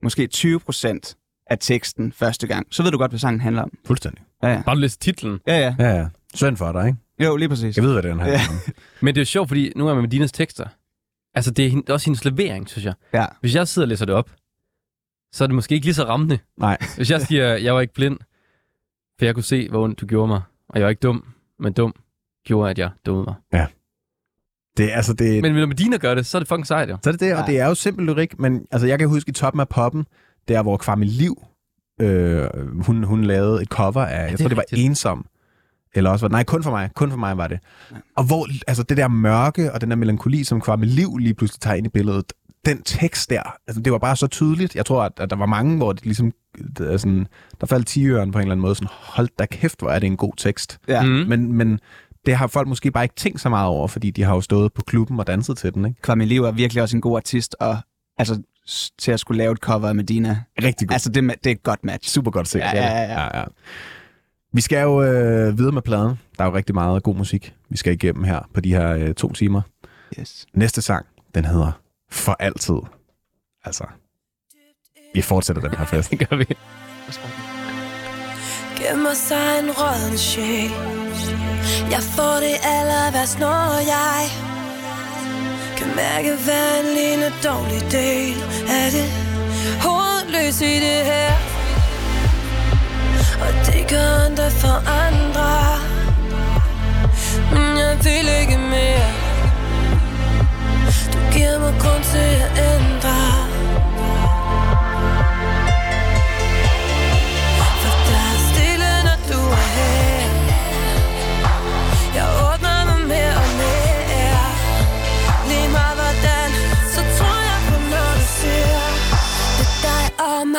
måske 0.03 0.29
20% 0.35 1.24
af 1.47 1.59
teksten 1.61 2.13
første 2.13 2.47
gang, 2.47 2.67
så 2.71 2.83
ved 2.83 2.91
du 2.91 2.99
godt, 2.99 3.11
hvad 3.11 3.19
sangen 3.19 3.41
handler 3.41 3.63
om. 3.63 3.73
Fuldstændig. 3.87 4.23
Ja, 4.43 4.49
ja. 4.49 4.63
Bare 4.67 4.75
du 4.77 4.81
læser 4.81 4.99
titlen. 5.01 5.41
Ja, 5.47 5.59
ja. 5.59 5.75
Ja, 5.79 5.97
ja. 5.97 6.07
Synd 6.35 6.57
for 6.57 6.73
dig, 6.73 6.87
ikke? 6.87 6.99
Jo, 7.25 7.37
lige 7.37 7.49
præcis. 7.49 7.77
Jeg 7.77 7.85
ved, 7.85 7.93
hvad 7.93 8.03
den 8.03 8.21
her 8.21 8.27
Ja. 8.31 8.37
handler 8.37 8.59
om. 8.67 8.73
Men 9.01 9.15
det 9.15 9.21
er 9.21 9.23
jo 9.23 9.27
sjovt, 9.27 9.49
fordi 9.49 9.73
nu 9.77 9.89
er 9.89 9.95
man 9.95 10.03
med 10.03 10.11
Dinas 10.11 10.33
tekster. 10.33 10.67
Altså, 11.35 11.51
det 11.51 11.67
er 11.67 11.71
hende- 11.71 11.93
også 11.93 12.07
hendes 12.07 12.25
levering, 12.25 12.69
synes 12.69 12.85
jeg. 12.85 12.95
Ja. 13.15 13.27
Hvis 13.41 13.55
jeg 13.55 13.69
sidder 13.69 13.87
og 13.87 13.89
læser 13.89 14.05
det 14.07 14.15
op, 14.15 14.31
så 15.33 15.45
er 15.45 15.49
det 15.49 15.55
måske 15.55 15.75
ikke 15.75 15.87
lige 15.87 15.95
så 15.95 16.05
rammende. 16.05 16.39
Nej. 16.59 16.79
Hvis 16.97 17.11
jeg 17.11 17.21
siger, 17.23 17.47
jeg 17.57 17.75
var 17.75 17.81
ikke 17.81 17.95
blind, 17.95 18.19
for 19.19 19.25
jeg 19.25 19.35
kunne 19.35 19.45
se, 19.45 19.69
hvor 19.69 19.85
ondt 19.85 20.01
du 20.01 20.07
gjorde 20.07 20.29
mig. 20.29 20.43
Og 20.69 20.75
jeg 20.79 20.85
var 20.85 20.91
ikke 20.91 21.01
dum, 21.01 21.25
men 21.59 21.73
dum 21.73 21.95
gjorde, 22.47 22.71
at 22.71 22.79
jeg 22.79 22.91
dummede 23.07 23.25
mig. 23.53 23.67
Det, 24.77 24.93
er- 24.93 24.97
altså, 24.97 25.13
det, 25.15 25.43
Men 25.43 25.55
når 25.55 25.67
Medina 25.67 25.97
gør 25.97 26.15
det, 26.15 26.27
så 26.27 26.39
er 26.39 26.41
det 26.41 26.49
fucking 26.49 26.67
sejt, 26.67 26.91
jo. 26.91 26.99
Så 27.03 27.11
er 27.11 27.13
det 27.13 27.21
det, 27.21 27.35
og 27.35 27.41
Ja. 27.41 27.47
det 27.53 27.61
er 27.61 27.67
jo 27.67 27.75
simpel 27.75 28.07
lyrik, 28.07 28.39
men 28.39 28.67
altså, 28.71 28.87
jeg 28.87 28.99
kan 28.99 29.09
huske 29.09 29.29
i 29.29 29.33
toppen 29.33 29.61
af 29.61 29.69
poppen, 29.69 30.07
der 30.49 30.63
hvor 30.63 30.77
Kvarme 30.77 31.05
Liv, 31.05 31.43
øh, 32.01 32.47
hun, 32.87 33.05
hun 33.05 33.25
lavede 33.25 33.63
et 33.63 33.69
cover 33.69 34.05
af, 34.05 34.23
jeg 34.23 34.31
det 34.31 34.39
tror 34.39 34.49
det 34.49 34.57
var 34.57 34.63
rigtigt. 34.63 34.87
Ensom, 34.87 35.27
eller 35.95 36.11
også 36.11 36.25
var 36.25 36.31
nej, 36.31 36.45
kun 36.45 36.63
for 36.63 36.71
mig, 36.71 36.91
kun 36.95 37.11
for 37.11 37.17
mig 37.17 37.37
var 37.37 37.47
det. 37.47 37.59
Ja. 37.91 37.97
Og 38.17 38.25
hvor, 38.25 38.49
altså 38.67 38.83
det 38.83 38.97
der 38.97 39.09
mørke 39.09 39.73
og 39.73 39.81
den 39.81 39.91
der 39.91 39.97
melankoli, 39.97 40.45
som 40.45 40.61
Kvarme 40.61 40.87
Liv 40.87 41.17
lige 41.17 41.35
pludselig 41.35 41.61
tager 41.61 41.75
ind 41.75 41.87
i 41.87 41.91
billedet, 41.91 42.33
den 42.67 42.83
tekst 42.83 43.31
der, 43.31 43.43
altså 43.67 43.83
det 43.83 43.93
var 43.93 43.99
bare 43.99 44.17
så 44.17 44.27
tydeligt. 44.27 44.77
Jeg 44.77 44.87
tror, 44.87 45.03
at, 45.03 45.13
at 45.17 45.31
der 45.31 45.37
var 45.37 45.47
mange, 45.47 45.77
hvor 45.77 45.93
det 45.93 46.05
ligesom, 46.05 46.33
det 46.79 46.93
er 46.93 46.97
sådan, 46.97 47.27
der 47.61 47.67
faldt 47.67 47.87
10 47.87 48.09
på 48.11 48.17
en 48.17 48.21
eller 48.21 48.41
anden 48.41 48.61
måde, 48.61 48.75
sådan, 48.75 48.89
hold 48.91 49.29
da 49.39 49.47
kæft, 49.47 49.81
hvor 49.81 49.91
er 49.91 49.99
det 49.99 50.07
en 50.07 50.17
god 50.17 50.33
tekst. 50.37 50.79
Ja. 50.89 51.03
Mm. 51.03 51.09
Men, 51.09 51.53
men 51.53 51.81
det 52.27 52.37
har 52.37 52.47
folk 52.47 52.69
måske 52.69 52.91
bare 52.91 53.05
ikke 53.05 53.15
tænkt 53.15 53.41
så 53.41 53.49
meget 53.49 53.69
over, 53.69 53.89
fordi 53.89 54.11
de 54.11 54.23
har 54.23 54.35
jo 54.35 54.41
stået 54.41 54.73
på 54.73 54.83
klubben 54.83 55.21
og 55.21 55.27
danset 55.27 55.59
til 55.59 55.75
den, 55.75 55.85
ikke? 55.85 56.03
Kwame 56.03 56.25
Liv 56.25 56.45
er 56.45 56.53
virkelig 56.53 56.83
også 56.83 56.97
en 56.97 57.01
god 57.01 57.17
artist, 57.17 57.57
og 57.61 57.77
altså, 58.19 58.43
til 58.99 59.13
at 59.13 59.21
skulle 59.21 59.39
lave 59.39 59.53
et 59.53 59.59
cover 59.59 59.89
af 59.89 59.95
Medina. 59.95 60.41
Rigtig 60.63 60.89
god. 60.89 60.93
Altså, 60.93 61.09
det, 61.09 61.23
det 61.45 61.47
er 61.47 61.55
et 61.55 61.63
godt 61.63 61.85
match. 61.85 62.11
Super 62.11 62.31
godt 62.31 62.49
set. 62.49 62.59
Ja, 62.61 62.71
det 62.71 62.77
ja, 62.77 63.03
ja. 63.03 63.21
ja, 63.23 63.39
ja. 63.39 63.45
Vi 64.53 64.61
skal 64.61 64.83
jo 64.83 65.03
øh, 65.03 65.59
videre 65.59 65.73
med 65.73 65.83
pladen. 65.83 66.19
Der 66.39 66.45
er 66.45 66.49
jo 66.49 66.55
rigtig 66.55 66.75
meget 66.75 67.03
god 67.03 67.15
musik, 67.15 67.55
vi 67.71 67.77
skal 67.77 67.93
igennem 67.93 68.25
her 68.25 68.41
på 68.55 68.61
de 68.61 68.73
her 68.75 68.91
øh, 68.91 69.15
to 69.15 69.33
timer. 69.33 69.63
Yes. 70.21 70.47
Næste 70.55 70.83
sang, 70.83 71.07
den 71.35 71.45
hedder 71.45 71.73
For 72.11 72.37
Altid. 72.41 72.75
Altså, 73.65 73.85
vi 75.15 75.23
fortsætter 75.23 75.63
den 75.63 75.79
her 75.79 75.85
fest. 75.85 76.11
Det 76.19 76.29
gør 76.29 76.37
vi. 76.37 76.47
Gemmer 78.79 79.15
sig 79.15 79.59
en 79.63 79.71
rådden 79.71 80.19
sjæl 80.19 80.71
Jeg 81.91 82.03
får 82.17 82.35
det 82.45 82.57
aller 82.75 83.13
værst, 83.13 83.39
når 83.39 83.79
jeg 83.95 84.54
kan 85.77 85.97
mærke, 85.97 86.31
hver 86.45 86.81
en 86.81 86.89
lille 87.01 87.33
dårlig 87.45 87.83
del 87.93 88.37
af 88.69 88.91
det. 88.93 89.09
Hovedløs 89.81 90.61
i 90.61 90.75
det 90.75 91.05
her. 91.11 91.33
Og 93.41 93.67
det 93.67 93.89
gør 93.89 94.27
andre 94.27 94.51
for 94.51 94.77
andre. 95.05 95.51
Men 97.53 97.79
jeg 97.79 97.99
vil 98.05 98.29
ikke 98.41 98.59
mere. 98.59 99.11
Du 101.13 101.19
giver 101.33 101.59
mig 101.59 101.75
grund 101.81 102.05
til 102.05 102.35
at 102.45 102.51
ændre. 102.75 103.24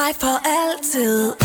Dig 0.06 0.16
for 0.16 0.40
altid. 0.46 1.45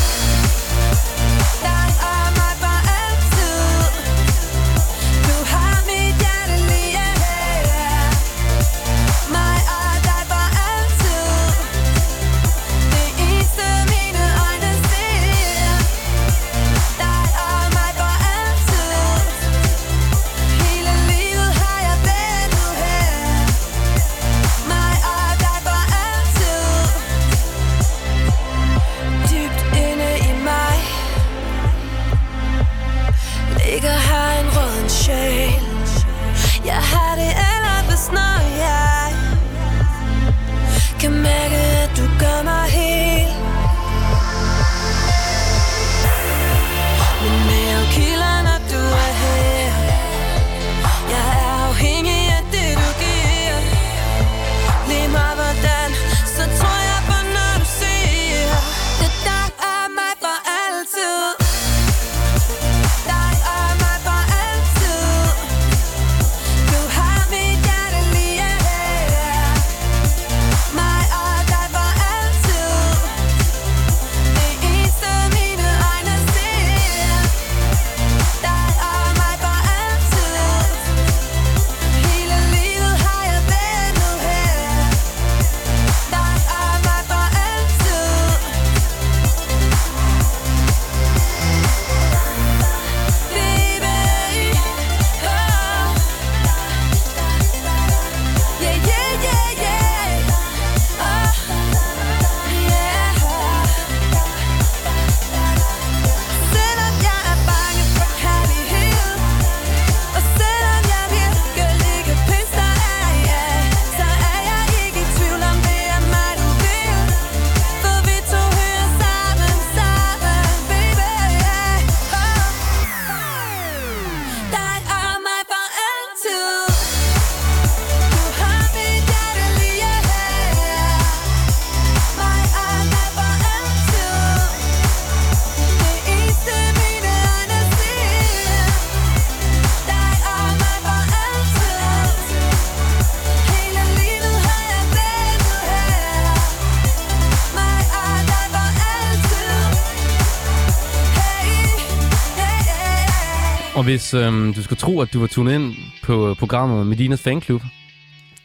Hvis 153.91 154.15
øhm, 154.15 154.55
du 154.55 154.63
skulle 154.63 154.79
tro, 154.79 155.01
at 155.01 155.13
du 155.13 155.21
var 155.21 155.27
tunet 155.27 155.55
ind 155.55 155.75
på 156.03 156.35
programmet 156.39 156.87
Medinas 156.87 157.23
Fanklub, 157.23 157.63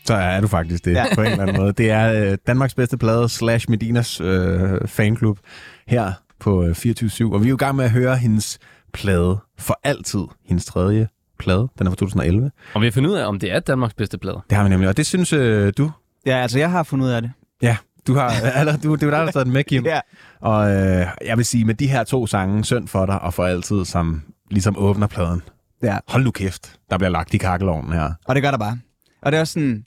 Så 0.06 0.14
er 0.14 0.42
du 0.42 0.48
faktisk 0.48 0.86
det, 0.86 0.92
ja. 0.92 1.16
På 1.16 1.22
en 1.22 1.28
eller 1.28 1.42
anden 1.42 1.56
måde. 1.56 1.74
Det 1.74 1.90
er 1.90 2.32
øh, 2.32 2.38
Danmarks 2.48 2.74
bedste 2.74 2.98
plade 2.98 3.30
slash 3.30 3.70
Medinas 3.70 4.22
øh, 4.22 4.88
fanklub 4.88 5.40
her 5.88 6.14
på 6.40 6.64
øh, 6.64 6.72
24-7. 6.72 7.34
Og 7.34 7.42
vi 7.42 7.46
er 7.46 7.50
jo 7.50 7.56
i 7.56 7.58
gang 7.58 7.76
med 7.76 7.86
at 7.86 7.92
høre 7.92 8.18
hendes 8.18 8.60
plade 8.94 9.38
for 9.60 9.80
altid. 9.84 10.20
Hendes 10.46 10.66
tredje 10.66 11.08
plade. 11.40 11.68
Den 11.80 11.88
er 11.88 11.92
fra 11.92 11.96
2011. 11.96 12.52
og 12.74 12.82
vi 12.82 12.86
har 12.88 12.92
fundet 12.92 13.10
ud 13.10 13.16
af, 13.16 13.26
om 13.28 13.40
det 13.40 13.52
er 13.52 13.60
Danmarks 13.60 13.94
bedste 13.94 14.18
plade. 14.18 14.42
Det 14.50 14.58
har 14.58 14.64
vi 14.64 14.70
nemlig. 14.70 14.90
Og 14.90 14.98
det 14.98 15.06
synes 15.06 15.34
øh, 15.34 15.74
du. 15.78 15.92
Ja, 16.26 16.38
altså 16.38 16.60
jeg 16.60 16.72
har 16.72 16.84
fundet 16.84 17.06
ud 17.06 17.12
af 17.12 17.22
det. 17.22 17.32
Ja, 17.62 17.78
du 18.08 18.14
har, 18.14 18.32
eller, 18.60 18.78
du, 18.78 18.96
det 18.96 19.04
er 19.04 19.08
jo 19.08 19.12
dig, 19.12 19.20
der 19.20 19.26
har 19.26 19.32
taget 19.32 19.46
den 19.46 19.54
med, 19.54 19.64
Kim. 19.64 19.86
Ja. 19.86 20.00
Og 20.42 20.72
øh, 20.72 21.08
jeg 21.26 21.38
vil 21.38 21.46
sige, 21.46 21.66
med 21.66 21.74
de 21.76 21.88
her 21.88 22.04
to 22.04 22.28
sange, 22.28 22.66
Synd 22.66 22.88
for 22.88 23.06
dig 23.06 23.22
og 23.22 23.34
for 23.34 23.46
altid, 23.46 23.86
som 23.86 24.22
ligesom 24.52 24.78
åbner 24.78 25.08
pladen. 25.08 25.42
Ja. 25.84 25.98
Hold 26.08 26.24
nu 26.24 26.32
kæft, 26.32 26.80
der 26.90 26.98
bliver 26.98 27.10
lagt 27.12 27.34
i 27.34 27.38
kakkelovnen 27.38 27.94
her. 27.94 28.12
Og 28.26 28.36
det 28.36 28.44
gør 28.44 28.52
der 28.52 28.58
bare. 28.58 28.80
Og 29.22 29.32
det 29.32 29.38
er 29.38 29.42
også 29.42 29.54
sådan, 29.54 29.84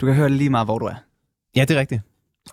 du 0.00 0.06
kan 0.06 0.14
høre 0.14 0.28
det 0.28 0.36
lige 0.36 0.50
meget, 0.50 0.66
hvor 0.66 0.78
du 0.78 0.84
er. 0.84 0.94
Ja, 1.56 1.60
det 1.60 1.76
er 1.76 1.80
rigtigt. 1.80 2.02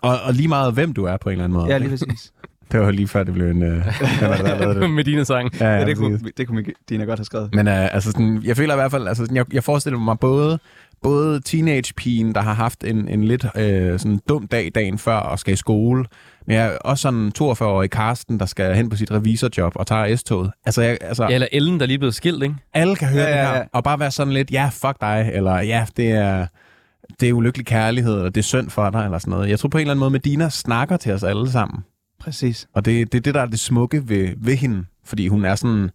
Og, 0.02 0.20
og 0.24 0.34
lige 0.34 0.48
meget, 0.48 0.74
hvem 0.74 0.92
du 0.92 1.04
er 1.04 1.16
på 1.16 1.28
en 1.28 1.32
eller 1.32 1.44
anden 1.44 1.58
måde. 1.58 1.66
Ja, 1.66 1.78
lige 1.78 1.90
præcis. 1.90 2.32
Det 2.72 2.80
var 2.80 2.90
lige 2.90 3.08
før, 3.08 3.24
det 3.24 3.34
blev 3.34 3.50
en... 3.50 3.62
Øh, 3.62 3.84
det? 4.80 4.90
Medina 5.00 5.24
sang. 5.24 5.60
Ja, 5.60 5.66
Ja, 5.66 5.78
ja, 5.78 5.84
det, 5.84 5.96
kunne, 5.96 6.20
det 6.36 6.46
kunne 6.46 6.64
Dina 6.88 7.04
godt 7.04 7.18
have 7.18 7.24
skrevet. 7.24 7.54
Men 7.54 7.68
øh, 7.68 7.94
altså 7.94 8.10
sådan, 8.10 8.42
jeg 8.44 8.56
føler 8.56 8.74
i 8.74 8.76
hvert 8.76 8.90
fald, 8.90 9.08
altså 9.08 9.24
sådan, 9.24 9.36
jeg, 9.36 9.54
jeg 9.54 9.64
forestiller 9.64 9.98
mig 9.98 10.18
både, 10.18 10.58
både 11.02 11.40
teenage-pigen, 11.40 12.34
der 12.34 12.40
har 12.40 12.52
haft 12.54 12.84
en, 12.84 13.08
en 13.08 13.24
lidt 13.24 13.46
øh, 13.56 13.98
sådan 13.98 14.20
dum 14.28 14.46
dag 14.46 14.70
dagen 14.74 14.98
før 14.98 15.16
og 15.16 15.38
skal 15.38 15.52
i 15.54 15.56
skole, 15.56 16.04
men 16.48 16.56
jeg 16.56 16.66
er 16.66 16.76
også 16.78 17.02
sådan 17.02 17.32
42-årig 17.38 17.90
Karsten, 17.90 18.40
der 18.40 18.46
skal 18.46 18.74
hen 18.74 18.88
på 18.90 18.96
sit 18.96 19.10
revisorjob 19.10 19.72
og 19.76 19.86
tager 19.86 20.16
S-toget. 20.16 20.50
Altså, 20.66 20.82
jeg, 20.82 20.98
altså 21.00 21.24
Ja, 21.24 21.34
eller 21.34 21.48
Ellen, 21.52 21.80
der 21.80 21.86
lige 21.86 21.94
er 21.94 21.98
blevet 21.98 22.14
skilt, 22.14 22.42
ikke? 22.42 22.54
alle 22.74 22.96
kan 22.96 23.08
høre 23.08 23.22
Ja, 23.22 23.30
det 23.30 23.36
ja, 23.36 23.42
her, 23.50 23.56
ja. 23.56 23.64
og 23.72 23.84
bare 23.84 23.98
være 24.00 24.10
sådan 24.10 24.32
lidt, 24.34 24.50
ja, 24.50 24.70
fuck 24.72 25.00
dig, 25.00 25.30
eller 25.34 25.56
ja, 25.60 25.86
det 25.96 26.10
er, 26.10 26.46
det 27.20 27.28
er 27.28 27.32
ulykkelig 27.32 27.66
kærlighed, 27.66 28.14
eller 28.16 28.30
det 28.30 28.40
er 28.40 28.42
synd 28.44 28.70
for 28.70 28.90
dig, 28.90 29.04
eller 29.04 29.18
sådan 29.18 29.30
noget. 29.30 29.48
Jeg 29.48 29.58
tror 29.58 29.68
på 29.68 29.78
en 29.78 29.80
eller 29.80 29.92
anden 29.92 30.00
måde, 30.00 30.10
Medina 30.10 30.48
snakker 30.48 30.96
til 30.96 31.12
os 31.12 31.22
alle 31.22 31.50
sammen. 31.50 31.84
Præcis. 32.20 32.68
Og 32.74 32.84
det, 32.84 33.12
det 33.12 33.18
er 33.18 33.22
det, 33.22 33.34
der 33.34 33.40
er 33.42 33.46
det 33.46 33.60
smukke 33.60 34.08
ved, 34.08 34.28
ved 34.36 34.56
hende. 34.56 34.84
Fordi 35.04 35.28
hun 35.28 35.44
er 35.44 35.54
sådan, 35.54 35.90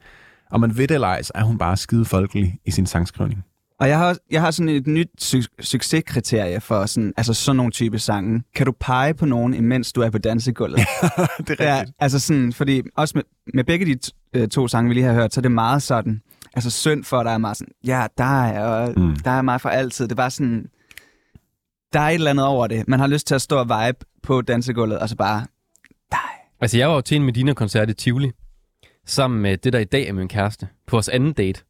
om 0.52 0.60
man 0.62 0.78
ved 0.78 0.88
det 0.88 0.96
eller 0.96 1.08
ej, 1.08 1.22
så 1.22 1.32
er 1.36 1.44
hun 1.44 1.58
bare 1.58 1.78
skide 1.78 2.06
folkelig 2.06 2.56
i 2.66 2.72
sin 2.72 2.86
sangskrivning. 2.86 3.44
Og 3.84 3.90
jeg 3.90 3.98
har, 3.98 4.18
jeg 4.32 4.42
har 4.42 4.52
sådan 4.52 4.70
et 4.70 4.88
nyt 4.88 5.10
su- 5.22 5.56
succeskriterie 5.62 6.62
for 6.62 6.86
sådan, 6.86 7.14
altså 7.18 7.34
sådan 7.34 7.58
nogle 7.58 7.72
type 7.72 8.00
sange. 8.00 8.44
Kan 8.56 8.66
du 8.66 8.72
pege 8.80 9.14
på 9.14 9.26
nogen, 9.26 9.54
imens 9.54 9.94
du 9.94 10.02
er 10.02 10.10
på 10.10 10.18
dansegulvet? 10.18 10.80
det 11.48 11.56
er 11.60 11.76
ja, 11.78 11.84
altså 12.00 12.20
sådan, 12.20 12.54
fordi 12.54 12.82
også 12.96 13.12
med, 13.18 13.24
med 13.54 13.64
begge 13.64 13.86
de 13.86 14.00
t- 14.06 14.30
øh, 14.34 14.48
to 14.48 14.68
sange, 14.68 14.88
vi 14.90 14.94
lige 14.94 15.06
har 15.06 15.14
hørt, 15.14 15.34
så 15.34 15.40
er 15.40 15.42
det 15.42 15.52
meget 15.52 15.84
sådan, 15.84 16.22
altså 16.54 16.70
synd 16.70 17.04
for, 17.04 17.24
der 17.24 17.32
er 17.32 17.38
meget 17.38 17.58
sådan, 17.58 17.74
ja, 17.86 18.06
der 18.18 18.44
er, 18.44 18.66
og 18.66 18.94
Mm. 19.00 19.16
der 19.16 19.32
er 19.32 19.42
mig 19.42 19.62
for 19.62 19.70
altid. 19.70 20.08
Det 20.08 20.18
bare 20.18 20.32
sådan, 20.32 20.66
der 21.94 22.00
er 22.00 22.10
et 22.10 22.14
eller 22.14 22.30
andet 22.32 22.46
over 22.46 22.68
det. 22.68 22.88
Man 22.88 23.00
har 23.00 23.08
lyst 23.08 23.28
til 23.28 23.36
at 23.36 23.42
stå 23.42 23.58
og 23.58 23.66
vibe 23.66 23.98
på 24.24 24.42
dansegulvet, 24.42 25.00
og 25.00 25.10
så 25.10 25.16
bare, 25.16 25.46
dig. 26.12 26.20
Altså, 26.62 26.78
jeg 26.78 26.90
var 26.90 26.96
jo 26.96 27.02
til 27.02 27.18
en 27.18 27.24
Medina-koncert 27.24 27.90
i 27.90 27.94
Tivoli, 27.94 28.32
sammen 29.06 29.42
med 29.42 29.58
det, 29.58 29.74
der 29.74 29.80
i 29.80 29.84
dag 29.84 30.08
er 30.08 30.14
min 30.14 30.28
kæreste, 30.28 30.68
på 30.88 30.96
vores 30.96 31.10
anden 31.10 31.34
date. 31.34 31.64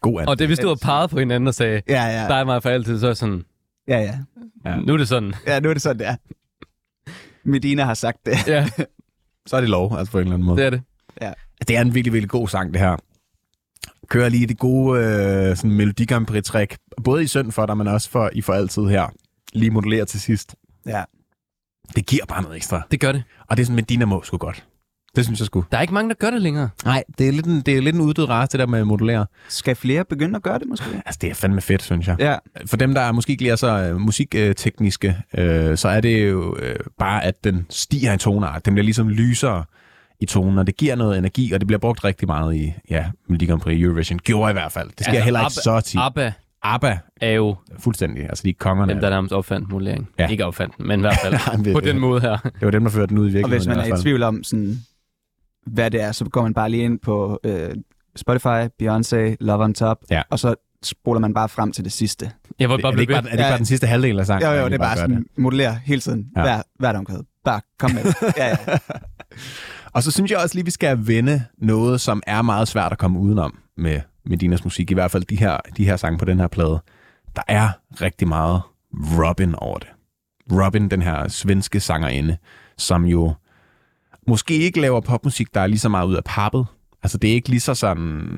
God 0.00 0.24
Og 0.26 0.38
det, 0.38 0.48
vi 0.48 0.54
stod 0.54 0.70
og 0.70 0.78
pegede 0.80 1.08
på 1.08 1.18
hinanden 1.18 1.46
og 1.48 1.54
sagde, 1.54 1.82
Ja, 1.88 2.04
ja. 2.04 2.28
dig 2.28 2.40
og 2.40 2.46
mig 2.46 2.62
for 2.62 2.70
altid, 2.70 3.00
så 3.00 3.08
er 3.08 3.14
sådan, 3.14 3.44
Ja, 3.88 3.98
ja. 3.98 4.18
Ja. 4.64 4.76
Nu 4.76 4.92
er 4.92 4.96
det 4.96 5.08
sådan. 5.08 5.34
Ja, 5.46 5.60
nu 5.60 5.68
er 5.68 5.72
det 5.72 5.82
sådan, 5.82 5.98
det 5.98 6.06
er. 6.06 6.16
Medina 7.44 7.84
har 7.84 7.94
sagt 7.94 8.26
det. 8.26 8.48
Ja, 8.48 8.68
Så 9.46 9.56
er 9.56 9.60
det 9.60 9.70
lov, 9.70 9.98
altså 9.98 10.12
på 10.12 10.18
en 10.18 10.22
eller 10.22 10.34
anden 10.34 10.46
måde. 10.46 10.58
det 10.58 10.66
er 10.66 10.70
det. 10.70 10.82
Det 11.68 11.76
er 11.76 11.80
en 11.80 11.94
virkelig, 11.94 12.12
virkelig 12.12 12.30
god 12.30 12.48
sang, 12.48 12.72
det 12.74 12.80
her. 12.80 12.96
Kører 14.08 14.28
lige 14.28 14.46
det 14.46 14.58
gode 14.58 15.00
øh, 15.00 15.56
sådan 15.56 15.70
Melodi 15.70 16.04
Grand 16.04 16.26
Prix-træk. 16.26 16.76
Både 17.04 17.22
i 17.22 17.26
synd 17.26 17.52
for 17.52 17.66
dig, 17.66 17.76
men 17.76 17.86
også 17.88 18.10
for, 18.10 18.30
i 18.32 18.40
for 18.40 18.52
altid 18.52 18.82
her. 18.82 19.06
Lige 19.52 19.70
modulerer 19.70 20.04
til 20.04 20.20
sidst. 20.20 20.54
Ja. 20.86 21.04
Det 21.96 22.06
giver 22.06 22.24
bare 22.26 22.42
noget 22.42 22.56
ekstra. 22.56 22.82
Det 22.90 23.00
gør 23.00 23.12
det. 23.12 23.22
Og 23.48 23.56
det 23.56 23.62
er 23.62 23.64
sådan, 23.66 23.76
Medina 23.76 24.04
må 24.04 24.22
sgu 24.22 24.36
godt. 24.36 24.64
Det 25.16 25.24
synes 25.24 25.40
jeg 25.40 25.46
sgu. 25.46 25.64
Der 25.72 25.78
er 25.78 25.82
ikke 25.82 25.94
mange, 25.94 26.08
der 26.08 26.14
gør 26.14 26.30
det 26.30 26.42
længere. 26.42 26.68
Nej, 26.84 27.04
det 27.18 27.28
er 27.28 27.32
lidt 27.32 27.46
en, 27.46 27.60
det 27.60 27.76
er 27.76 27.82
lidt 27.82 27.94
en 27.96 28.00
uddød 28.02 28.28
race, 28.28 28.52
det 28.52 28.60
der 28.60 28.66
med 28.66 28.78
at 28.80 28.86
modulere. 28.86 29.26
Skal 29.48 29.76
flere 29.76 30.04
begynde 30.04 30.36
at 30.36 30.42
gøre 30.42 30.58
det, 30.58 30.68
måske? 30.68 30.84
Altså, 31.06 31.18
det 31.22 31.30
er 31.30 31.34
fandme 31.34 31.60
fedt, 31.60 31.82
synes 31.82 32.06
jeg. 32.08 32.16
Ja. 32.18 32.36
For 32.66 32.76
dem, 32.76 32.94
der 32.94 33.00
er 33.00 33.12
måske 33.12 33.30
ikke 33.30 33.42
lige 33.42 33.52
er 33.52 33.56
så 33.56 33.68
øh, 33.68 34.00
musiktekniske, 34.00 35.16
øh, 35.38 35.76
så 35.76 35.88
er 35.88 36.00
det 36.00 36.30
jo 36.30 36.56
øh, 36.62 36.76
bare, 36.98 37.24
at 37.24 37.44
den 37.44 37.66
stiger 37.70 38.12
i 38.12 38.16
toneart. 38.18 38.66
Den 38.66 38.74
bliver 38.74 38.84
ligesom 38.84 39.08
lysere 39.08 39.64
i 40.20 40.26
tonen, 40.26 40.58
og 40.58 40.66
det 40.66 40.76
giver 40.76 40.94
noget 40.94 41.18
energi, 41.18 41.52
og 41.52 41.60
det 41.60 41.66
bliver 41.66 41.78
brugt 41.80 42.04
rigtig 42.04 42.28
meget 42.28 42.56
i 42.56 42.72
ja, 42.90 43.04
Melodi 43.28 43.46
Grand 43.46 43.60
Prix 43.60 43.80
Eurovision. 43.82 44.18
Gjorde 44.18 44.50
i 44.50 44.52
hvert 44.52 44.72
fald. 44.72 44.88
Det 44.88 45.00
sker 45.00 45.12
altså, 45.12 45.24
heller 45.24 45.40
ikke 45.40 45.46
Abba- 45.46 45.62
så 45.62 45.80
tit. 45.80 46.00
ABBA 46.02 46.32
ABBA, 46.62 46.98
er 47.20 47.30
jo 47.32 47.56
fuldstændig. 47.78 48.22
Altså, 48.24 48.42
de 48.42 48.48
er 48.50 48.54
kongerne. 48.58 48.92
dem, 48.92 49.00
der 49.00 49.10
nærmest 49.10 49.32
opfandt 49.32 49.68
modellering. 49.70 50.08
Ja. 50.18 50.28
Ikke 50.28 50.46
opfandt 50.46 50.76
den, 50.78 50.86
men 50.88 51.00
i 51.00 51.02
hvert 51.02 51.18
fald 51.22 51.72
på 51.74 51.80
den 51.80 51.98
måde 51.98 52.20
her. 52.20 52.36
Det 52.36 52.52
var 52.62 52.70
dem, 52.70 52.84
der 52.84 52.90
førte 52.90 53.06
den 53.06 53.18
ud 53.18 53.24
i 53.24 53.28
Og 53.28 53.32
virkeligheden. 53.32 53.58
hvis 53.60 53.66
man 53.68 53.76
i 53.76 53.80
er 53.80 53.84
i 53.84 53.90
fald. 53.90 54.02
tvivl 54.02 54.22
om, 54.22 54.44
sådan, 54.44 54.80
hvad 55.66 55.90
det 55.90 56.00
er, 56.02 56.12
så 56.12 56.24
går 56.24 56.42
man 56.42 56.54
bare 56.54 56.70
lige 56.70 56.82
ind 56.84 56.98
på 56.98 57.40
øh, 57.44 57.70
Spotify, 58.16 58.66
Beyoncé, 58.82 59.36
Love 59.40 59.64
on 59.64 59.74
Top, 59.74 59.98
Ja. 60.10 60.22
og 60.30 60.38
så 60.38 60.54
spoler 60.82 61.20
man 61.20 61.34
bare 61.34 61.48
frem 61.48 61.72
til 61.72 61.84
det 61.84 61.92
sidste. 61.92 62.30
Jeg 62.58 62.68
var 62.68 62.76
Er 62.76 62.80
bare 62.82 62.92
det 62.92 63.00
ikke 63.00 63.12
bare, 63.12 63.18
er 63.18 63.22
det 63.22 63.32
ikke 63.32 63.42
bare 63.42 63.58
den 63.58 63.66
sidste 63.66 63.86
halvdel 63.86 64.20
af 64.20 64.26
sangen? 64.26 64.48
Jo, 64.48 64.54
jo, 64.54 64.64
det 64.64 64.74
er 64.74 64.78
bare 64.78 64.94
gør 64.96 65.00
sådan, 65.00 65.24
modulerer 65.36 65.74
hele 65.84 66.00
tiden, 66.00 66.26
Ja. 66.36 66.40
ja. 66.40 66.46
hver, 66.46 66.62
hvert 66.78 66.96
omkvæd. 66.96 67.18
Bare 67.44 67.60
kom 67.78 67.90
med 67.90 68.04
det. 68.04 68.14
Ja, 68.36 68.48
ja. 68.48 68.56
Og 69.92 70.02
så 70.02 70.10
synes 70.10 70.30
jeg 70.30 70.38
også 70.38 70.54
lige, 70.54 70.64
vi 70.64 70.70
skal 70.70 71.06
vende 71.06 71.44
noget, 71.58 72.00
som 72.00 72.22
er 72.26 72.42
meget 72.42 72.68
svært 72.68 72.92
at 72.92 72.98
komme 72.98 73.18
udenom 73.20 73.58
med 73.76 74.00
Medinas 74.26 74.64
musik. 74.64 74.90
I 74.90 74.94
hvert 74.94 75.10
fald 75.10 75.24
de 75.24 75.36
her, 75.36 75.56
de 75.76 75.84
her 75.84 75.96
sange 75.96 76.18
på 76.18 76.24
den 76.24 76.40
her 76.40 76.48
plade. 76.48 76.80
Der 77.36 77.42
er 77.48 77.68
rigtig 78.00 78.28
meget 78.28 78.60
Robin 79.18 79.54
over 79.54 79.78
det. 79.78 79.88
Robin, 80.52 80.88
den 80.88 81.02
her 81.02 81.28
svenske 81.28 81.80
sangerinde, 81.80 82.36
som 82.78 83.04
jo 83.04 83.34
måske 84.28 84.54
ikke 84.54 84.80
laver 84.80 85.00
popmusik, 85.00 85.54
der 85.54 85.60
er 85.60 85.66
lige 85.66 85.78
så 85.78 85.88
meget 85.88 86.06
ud 86.06 86.14
af 86.14 86.24
pappet. 86.24 86.66
Altså, 87.02 87.18
det 87.18 87.30
er 87.30 87.34
ikke 87.34 87.48
lige 87.48 87.60
så 87.60 87.74
sådan 87.74 88.28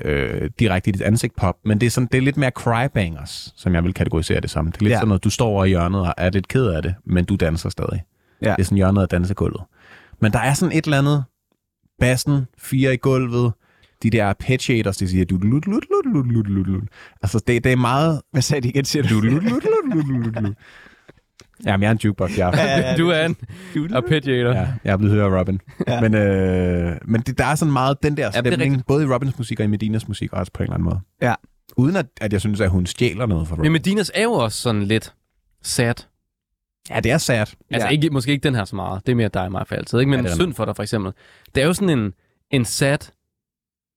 øh, 0.00 0.50
direkte 0.58 0.88
i 0.88 0.92
dit 0.92 1.02
ansigt 1.02 1.36
pop, 1.36 1.56
men 1.64 1.80
det 1.80 1.86
er, 1.86 1.90
sådan, 1.90 2.08
det 2.12 2.18
er 2.18 2.22
lidt 2.22 2.36
mere 2.36 2.50
crybangers, 2.50 3.52
som 3.56 3.74
jeg 3.74 3.84
vil 3.84 3.94
kategorisere 3.94 4.40
det 4.40 4.50
som. 4.50 4.66
Det 4.66 4.76
er 4.76 4.82
lidt 4.82 4.90
ja. 4.90 4.96
sådan 4.96 5.08
noget, 5.08 5.24
du 5.24 5.30
står 5.30 5.48
over 5.48 5.64
i 5.64 5.68
hjørnet 5.68 6.00
og 6.00 6.14
er 6.16 6.30
lidt 6.30 6.48
ked 6.48 6.66
af 6.66 6.82
det, 6.82 6.94
men 7.04 7.24
du 7.24 7.36
danser 7.36 7.68
stadig. 7.68 8.02
Ja. 8.42 8.50
Det 8.50 8.58
er 8.58 8.64
sådan 8.64 8.76
hjørnet 8.76 9.02
af 9.02 9.08
dansegulvet. 9.08 9.62
Men 10.20 10.32
der 10.32 10.38
er 10.38 10.54
sådan 10.54 10.76
et 10.76 10.84
eller 10.84 10.98
andet, 10.98 11.24
bassen, 11.98 12.46
fire 12.58 12.94
i 12.94 12.96
gulvet, 12.96 13.52
de 14.02 14.10
der 14.10 14.26
arpeggiators, 14.26 14.96
de 14.96 15.08
siger 15.08 15.24
du 15.24 15.36
lut 15.36 15.66
lut 15.66 15.84
lut 15.90 16.26
lut 16.26 16.46
lut 16.48 16.66
lut. 16.66 16.84
Altså 17.22 17.42
det, 17.46 17.64
det 17.64 17.72
er 17.72 17.76
meget... 17.76 18.22
Hvad 18.32 18.42
sagde 18.42 18.60
de 18.60 18.68
igen, 18.68 18.84
siger 18.84 19.02
du? 19.02 19.20
Jamen, 21.66 21.82
jeg 21.82 21.88
er 21.88 21.92
en 21.92 21.98
jukebox, 22.04 22.38
jeg 22.38 22.48
er. 22.54 22.56
Ja, 22.62 22.88
ja, 22.90 22.96
Du 22.96 23.08
er 23.10 23.24
en 23.24 23.36
arpeggiator. 23.94 24.50
Ja, 24.50 24.68
jeg 24.84 24.92
er 24.92 24.96
blevet 24.96 25.14
hørt 25.14 25.32
af 25.32 25.40
Robin. 25.40 25.60
Ja. 25.86 25.94
Ja. 25.94 26.00
Men, 26.00 26.14
øh, 26.14 26.96
men 27.04 27.20
det, 27.20 27.38
der 27.38 27.44
er 27.44 27.54
sådan 27.54 27.72
meget 27.72 28.02
den 28.02 28.16
der 28.16 28.26
er 28.26 28.30
stemning, 28.30 28.62
rigtigt. 28.62 28.86
både 28.86 29.04
i 29.04 29.06
Robins 29.06 29.38
musik 29.38 29.60
og 29.60 29.64
i 29.64 29.68
Medinas 29.68 30.08
musik 30.08 30.32
også 30.32 30.52
på 30.52 30.62
en 30.62 30.64
eller 30.64 30.74
anden 30.74 30.84
måde. 30.84 31.00
Ja. 31.22 31.34
Uden 31.76 31.96
at, 31.96 32.06
at 32.20 32.32
jeg 32.32 32.40
synes, 32.40 32.60
at 32.60 32.70
hun 32.70 32.86
stjæler 32.86 33.26
noget 33.26 33.48
fra 33.48 33.54
Robin. 33.54 33.62
Men 33.62 33.72
Medinas 33.72 34.10
er 34.14 34.22
jo 34.22 34.32
også 34.32 34.58
sådan 34.60 34.82
lidt 34.82 35.14
sad. 35.62 35.94
Ja, 36.90 37.00
det 37.00 37.12
er 37.12 37.18
sad. 37.18 37.36
Altså 37.38 37.56
Ja. 37.70 37.88
ikke, 37.88 38.10
måske 38.10 38.32
ikke 38.32 38.42
den 38.44 38.54
her 38.54 38.64
så 38.64 38.76
meget. 38.76 39.06
Det 39.06 39.12
er 39.12 39.16
mere 39.16 39.28
dig 39.28 39.42
og 39.42 39.52
mig 39.52 39.66
for 39.66 39.74
altid. 39.74 39.98
Ikke? 39.98 40.10
Men 40.10 40.20
Ja, 40.20 40.24
det 40.24 40.30
er 40.30 40.34
synd 40.34 40.54
for 40.54 40.64
dig, 40.64 40.76
for 40.76 40.82
eksempel. 40.82 41.12
Det 41.54 41.62
er 41.62 41.66
jo 41.66 41.72
sådan 41.72 41.98
en, 41.98 42.12
en 42.50 42.64
sad 42.64 42.98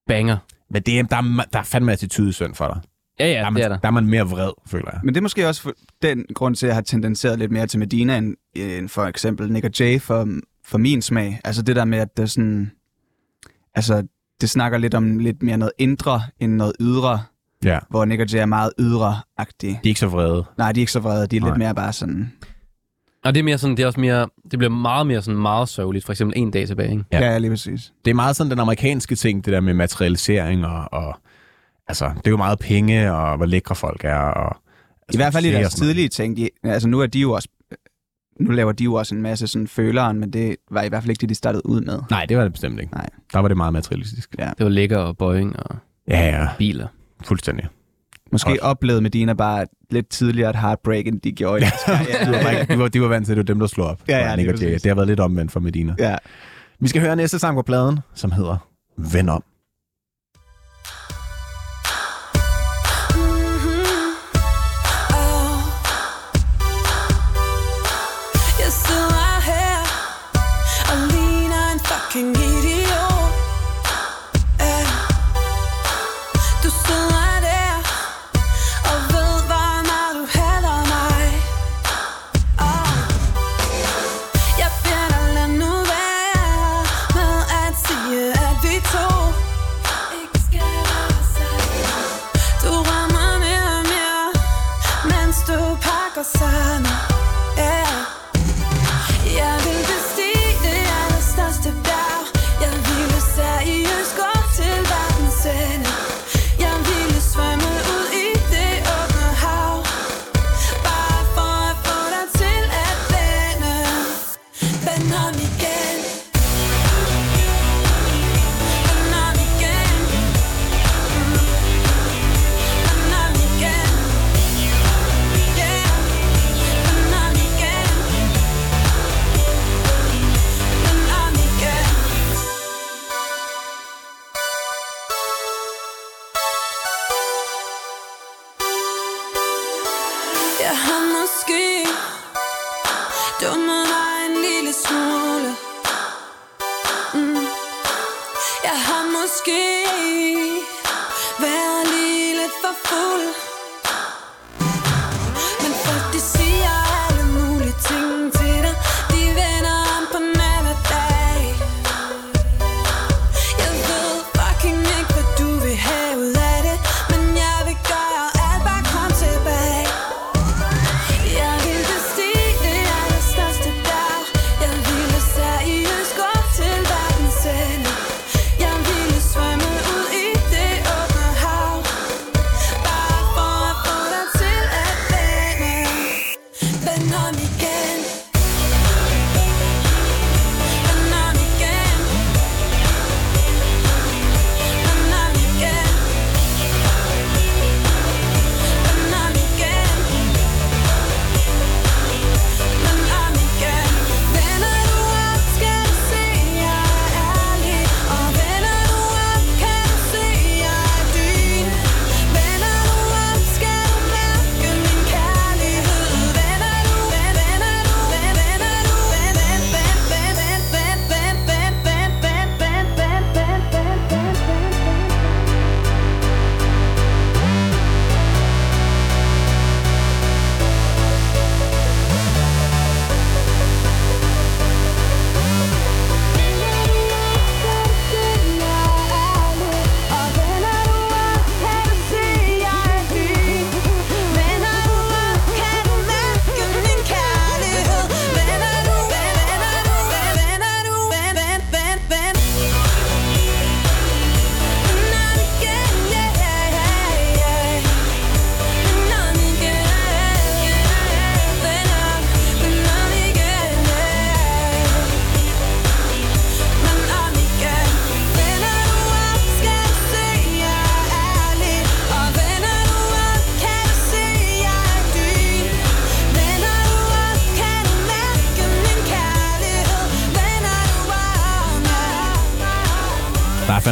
banger. 0.06 0.36
Men 0.70 0.82
det 0.82 0.98
er, 0.98 1.02
der, 1.02 1.16
er, 1.16 1.44
der 1.52 1.58
er 1.58 1.62
fandme 1.62 1.92
attitude 1.92 2.32
synd 2.32 2.54
for 2.54 2.66
dig. 2.66 2.80
Ja, 3.20 3.26
ja, 3.26 3.32
der, 3.32 3.38
er 3.40 3.44
det 3.44 3.52
man, 3.52 3.62
er 3.62 3.68
der. 3.68 3.76
der 3.78 3.88
er 3.88 3.92
man 3.92 4.06
mere 4.06 4.22
vred, 4.28 4.50
føler 4.66 4.88
jeg. 4.92 5.00
Men 5.04 5.14
det 5.14 5.20
er 5.20 5.22
måske 5.22 5.48
også 5.48 5.62
for 5.62 5.72
den 6.02 6.24
grund 6.34 6.54
til, 6.54 6.66
at 6.66 6.68
jeg 6.68 6.76
har 6.76 6.82
tendenseret 6.82 7.38
lidt 7.38 7.50
mere 7.52 7.66
til 7.66 7.78
Medina, 7.78 8.16
end, 8.16 8.34
end 8.54 8.88
for 8.88 9.04
eksempel 9.04 9.52
Nick 9.52 9.64
og 9.64 9.70
Jay 9.80 10.00
for, 10.00 10.28
for 10.64 10.78
min 10.78 11.02
smag. 11.02 11.40
Altså 11.44 11.62
det 11.62 11.76
der 11.76 11.84
med, 11.84 11.98
at 11.98 12.16
det 12.16 12.22
er 12.22 12.26
sådan... 12.26 12.70
Altså, 13.74 14.02
det 14.40 14.50
snakker 14.50 14.78
lidt 14.78 14.94
om 14.94 15.18
lidt 15.18 15.42
mere 15.42 15.56
noget 15.56 15.72
indre 15.78 16.22
end 16.40 16.52
noget 16.52 16.72
ydre, 16.80 17.22
Ja. 17.64 17.78
hvor 17.90 18.04
Nick 18.04 18.20
og 18.20 18.32
Jay 18.32 18.40
er 18.40 18.46
meget 18.46 18.70
ydre-agtige. 18.78 19.70
De 19.72 19.76
er 19.76 19.88
ikke 19.88 20.00
så 20.00 20.06
vrede. 20.06 20.44
Nej, 20.58 20.72
de 20.72 20.80
er 20.80 20.82
ikke 20.82 20.92
så 20.92 21.00
vrede. 21.00 21.26
De 21.26 21.36
er 21.36 21.40
Nej. 21.40 21.48
lidt 21.48 21.58
mere 21.58 21.74
bare 21.74 21.92
sådan... 21.92 22.32
Og 23.24 23.34
det 23.34 23.40
er 23.40 23.44
mere 23.44 23.58
sådan, 23.58 23.76
det 23.76 23.82
er 23.82 23.86
også 23.86 24.00
mere, 24.00 24.28
det 24.50 24.58
bliver 24.58 24.70
meget 24.70 25.06
mere 25.06 25.22
sådan 25.22 25.40
meget 25.40 25.68
sørgeligt. 25.68 26.04
For 26.04 26.12
eksempel 26.12 26.38
en 26.38 26.50
dag 26.50 26.66
tilbage, 26.66 26.90
ikke? 26.90 27.04
Ja. 27.12 27.20
Ja, 27.20 27.32
ja 27.32 27.38
lige 27.38 27.50
præcis. 27.50 27.92
Det 28.04 28.10
er 28.10 28.14
meget 28.14 28.36
sådan 28.36 28.50
den 28.50 28.58
amerikanske 28.58 29.14
ting, 29.14 29.44
det 29.44 29.52
der 29.52 29.60
med 29.60 29.74
materialisering 29.74 30.66
og... 30.66 30.92
og 30.92 31.16
altså, 31.92 32.04
det 32.16 32.26
er 32.26 32.30
jo 32.30 32.36
meget 32.36 32.58
penge, 32.58 33.12
og 33.12 33.36
hvor 33.36 33.46
lækre 33.46 33.74
folk 33.74 34.04
er, 34.04 34.16
og... 34.18 34.56
I 35.12 35.16
hvert 35.16 35.32
fald 35.32 35.44
i 35.44 35.48
og 35.48 35.54
deres 35.54 35.74
tidlige 35.74 36.08
ting. 36.08 36.36
De, 36.36 36.48
altså 36.64 36.88
nu 36.88 37.00
er 37.00 37.06
de 37.06 37.20
jo 37.20 37.32
også... 37.32 37.48
Nu 38.40 38.50
laver 38.50 38.72
de 38.72 38.84
jo 38.84 38.94
også 38.94 39.14
en 39.14 39.22
masse 39.22 39.46
sådan 39.46 39.68
føleren, 39.68 40.18
men 40.20 40.32
det 40.32 40.56
var 40.70 40.82
i 40.82 40.88
hvert 40.88 41.02
fald 41.02 41.10
ikke 41.10 41.20
det, 41.20 41.28
de 41.28 41.34
startede 41.34 41.66
ud 41.66 41.80
med. 41.80 41.98
Nej, 42.10 42.26
det 42.26 42.36
var 42.36 42.42
det 42.42 42.52
bestemt 42.52 42.80
ikke. 42.80 42.92
Nej. 42.94 43.08
Der 43.32 43.38
var 43.38 43.48
det 43.48 43.56
meget 43.56 43.72
materialistisk. 43.72 44.34
Ja. 44.38 44.50
Det 44.58 44.64
var 44.64 44.68
lækker 44.70 44.98
og 44.98 45.16
Boeing 45.16 45.56
og 45.60 45.76
Ja, 46.08 46.20
ja, 46.40 46.48
biler. 46.58 46.86
fuldstændig. 47.24 47.66
Måske 48.32 48.48
Godt. 48.50 48.60
oplevede 48.60 49.02
Medina 49.02 49.32
bare 49.34 49.66
lidt 49.90 50.08
tidligere 50.08 50.50
et 50.50 50.56
heartbreak, 50.56 51.06
end 51.06 51.20
de 51.20 51.32
gjorde 51.32 51.58
i 51.58 51.60
deres 51.60 51.82
karriere. 51.86 52.24
De 52.38 52.44
var, 52.44 52.50
ikke- 52.50 52.72
de, 52.74 52.78
var, 52.78 52.88
de 52.88 53.00
var 53.02 53.08
vant 53.08 53.26
til, 53.26 53.32
at 53.32 53.36
det 53.36 53.42
var 53.48 53.54
dem, 53.54 53.58
der 53.60 53.66
slog 53.66 53.86
op. 53.86 54.00
Ja, 54.08 54.18
ja, 54.18 54.34
Jay. 54.36 54.50
præcis. 54.50 54.82
Det 54.82 54.90
har 54.90 54.94
været 54.94 55.08
lidt 55.08 55.20
omvendt 55.20 55.52
for 55.52 55.60
Medina. 55.60 55.94
ja. 55.98 56.16
Vi 56.80 56.88
skal 56.88 57.00
høre 57.02 57.16
næste 57.16 57.38
sang 57.38 57.56
på 57.56 57.62
pladen, 57.62 57.98
som 58.14 58.30
hedder 58.32 58.56
Ven 58.96 59.28
om. 59.28 59.42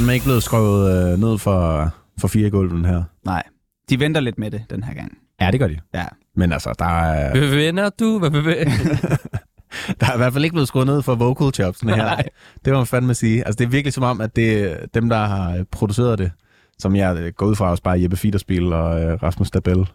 Fandme 0.01 0.15
ikke 0.15 0.25
blevet 0.25 0.43
skrevet 0.43 1.13
øh, 1.13 1.19
ned 1.19 1.39
for, 1.39 1.89
for 2.21 2.29
fire 2.29 2.51
gulven 2.51 2.85
her. 2.85 3.03
Nej. 3.25 3.43
De 3.91 4.01
venter 4.01 4.21
lidt 4.21 4.39
med 4.39 4.51
det 4.51 4.63
den 4.71 4.83
her 4.85 4.95
gang. 4.95 5.19
Ja, 5.41 5.51
det 5.51 5.61
gør 5.61 5.67
de. 5.69 5.77
Ja. 5.95 6.05
Men 6.37 6.53
altså, 6.53 6.73
der 6.79 6.85
er, 6.85 7.31
Hvad 7.39 7.49
vender 7.49 7.89
du? 8.01 8.19
Hvad 8.19 8.31
hvad- 8.31 8.55
der 10.01 10.07
er 10.07 10.15
i 10.15 10.17
hvert 10.17 10.33
fald 10.33 10.45
ikke 10.45 10.55
blevet 10.55 10.69
skruet 10.69 10.87
ned 10.87 11.03
for 11.03 11.15
vocal 11.15 11.55
chopsene 11.55 11.95
her. 11.95 12.05
Nej. 12.05 12.23
Det 12.65 12.73
må 12.73 12.79
man 12.79 12.87
fandme 12.87 13.15
sige. 13.15 13.47
Altså, 13.47 13.59
det 13.59 13.65
er 13.65 13.69
virkelig 13.69 13.93
som 13.93 14.03
om, 14.05 14.21
at 14.21 14.37
det 14.37 14.73
er 14.73 14.87
dem, 14.95 15.09
der 15.09 15.17
har 15.27 15.65
produceret 15.73 16.19
det, 16.19 16.31
som 16.79 16.97
jeg 16.97 17.17
øh, 17.19 17.33
går 17.37 17.47
ud 17.47 17.57
fra 17.57 17.71
også 17.71 17.83
bare 17.83 18.03
Jeppe 18.03 18.17
Fiederspil 18.17 18.73
og 18.73 19.03
øh, 19.03 19.23
Rasmus 19.23 19.49
Stabel. 19.49 19.91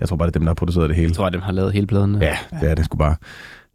Jeg 0.00 0.08
tror 0.08 0.16
bare, 0.16 0.26
det 0.26 0.34
er 0.36 0.38
dem, 0.38 0.44
der 0.44 0.50
har 0.50 0.54
produceret 0.54 0.88
det 0.88 0.96
hele. 0.96 1.08
Jeg 1.08 1.16
tror, 1.16 1.26
at 1.26 1.32
dem 1.32 1.42
har 1.42 1.52
lavet 1.52 1.72
hele 1.72 1.86
pladen. 1.86 2.22
Ja, 2.22 2.36
det 2.60 2.70
er 2.70 2.74
det 2.74 2.84
sgu 2.84 2.96
bare. 2.98 3.16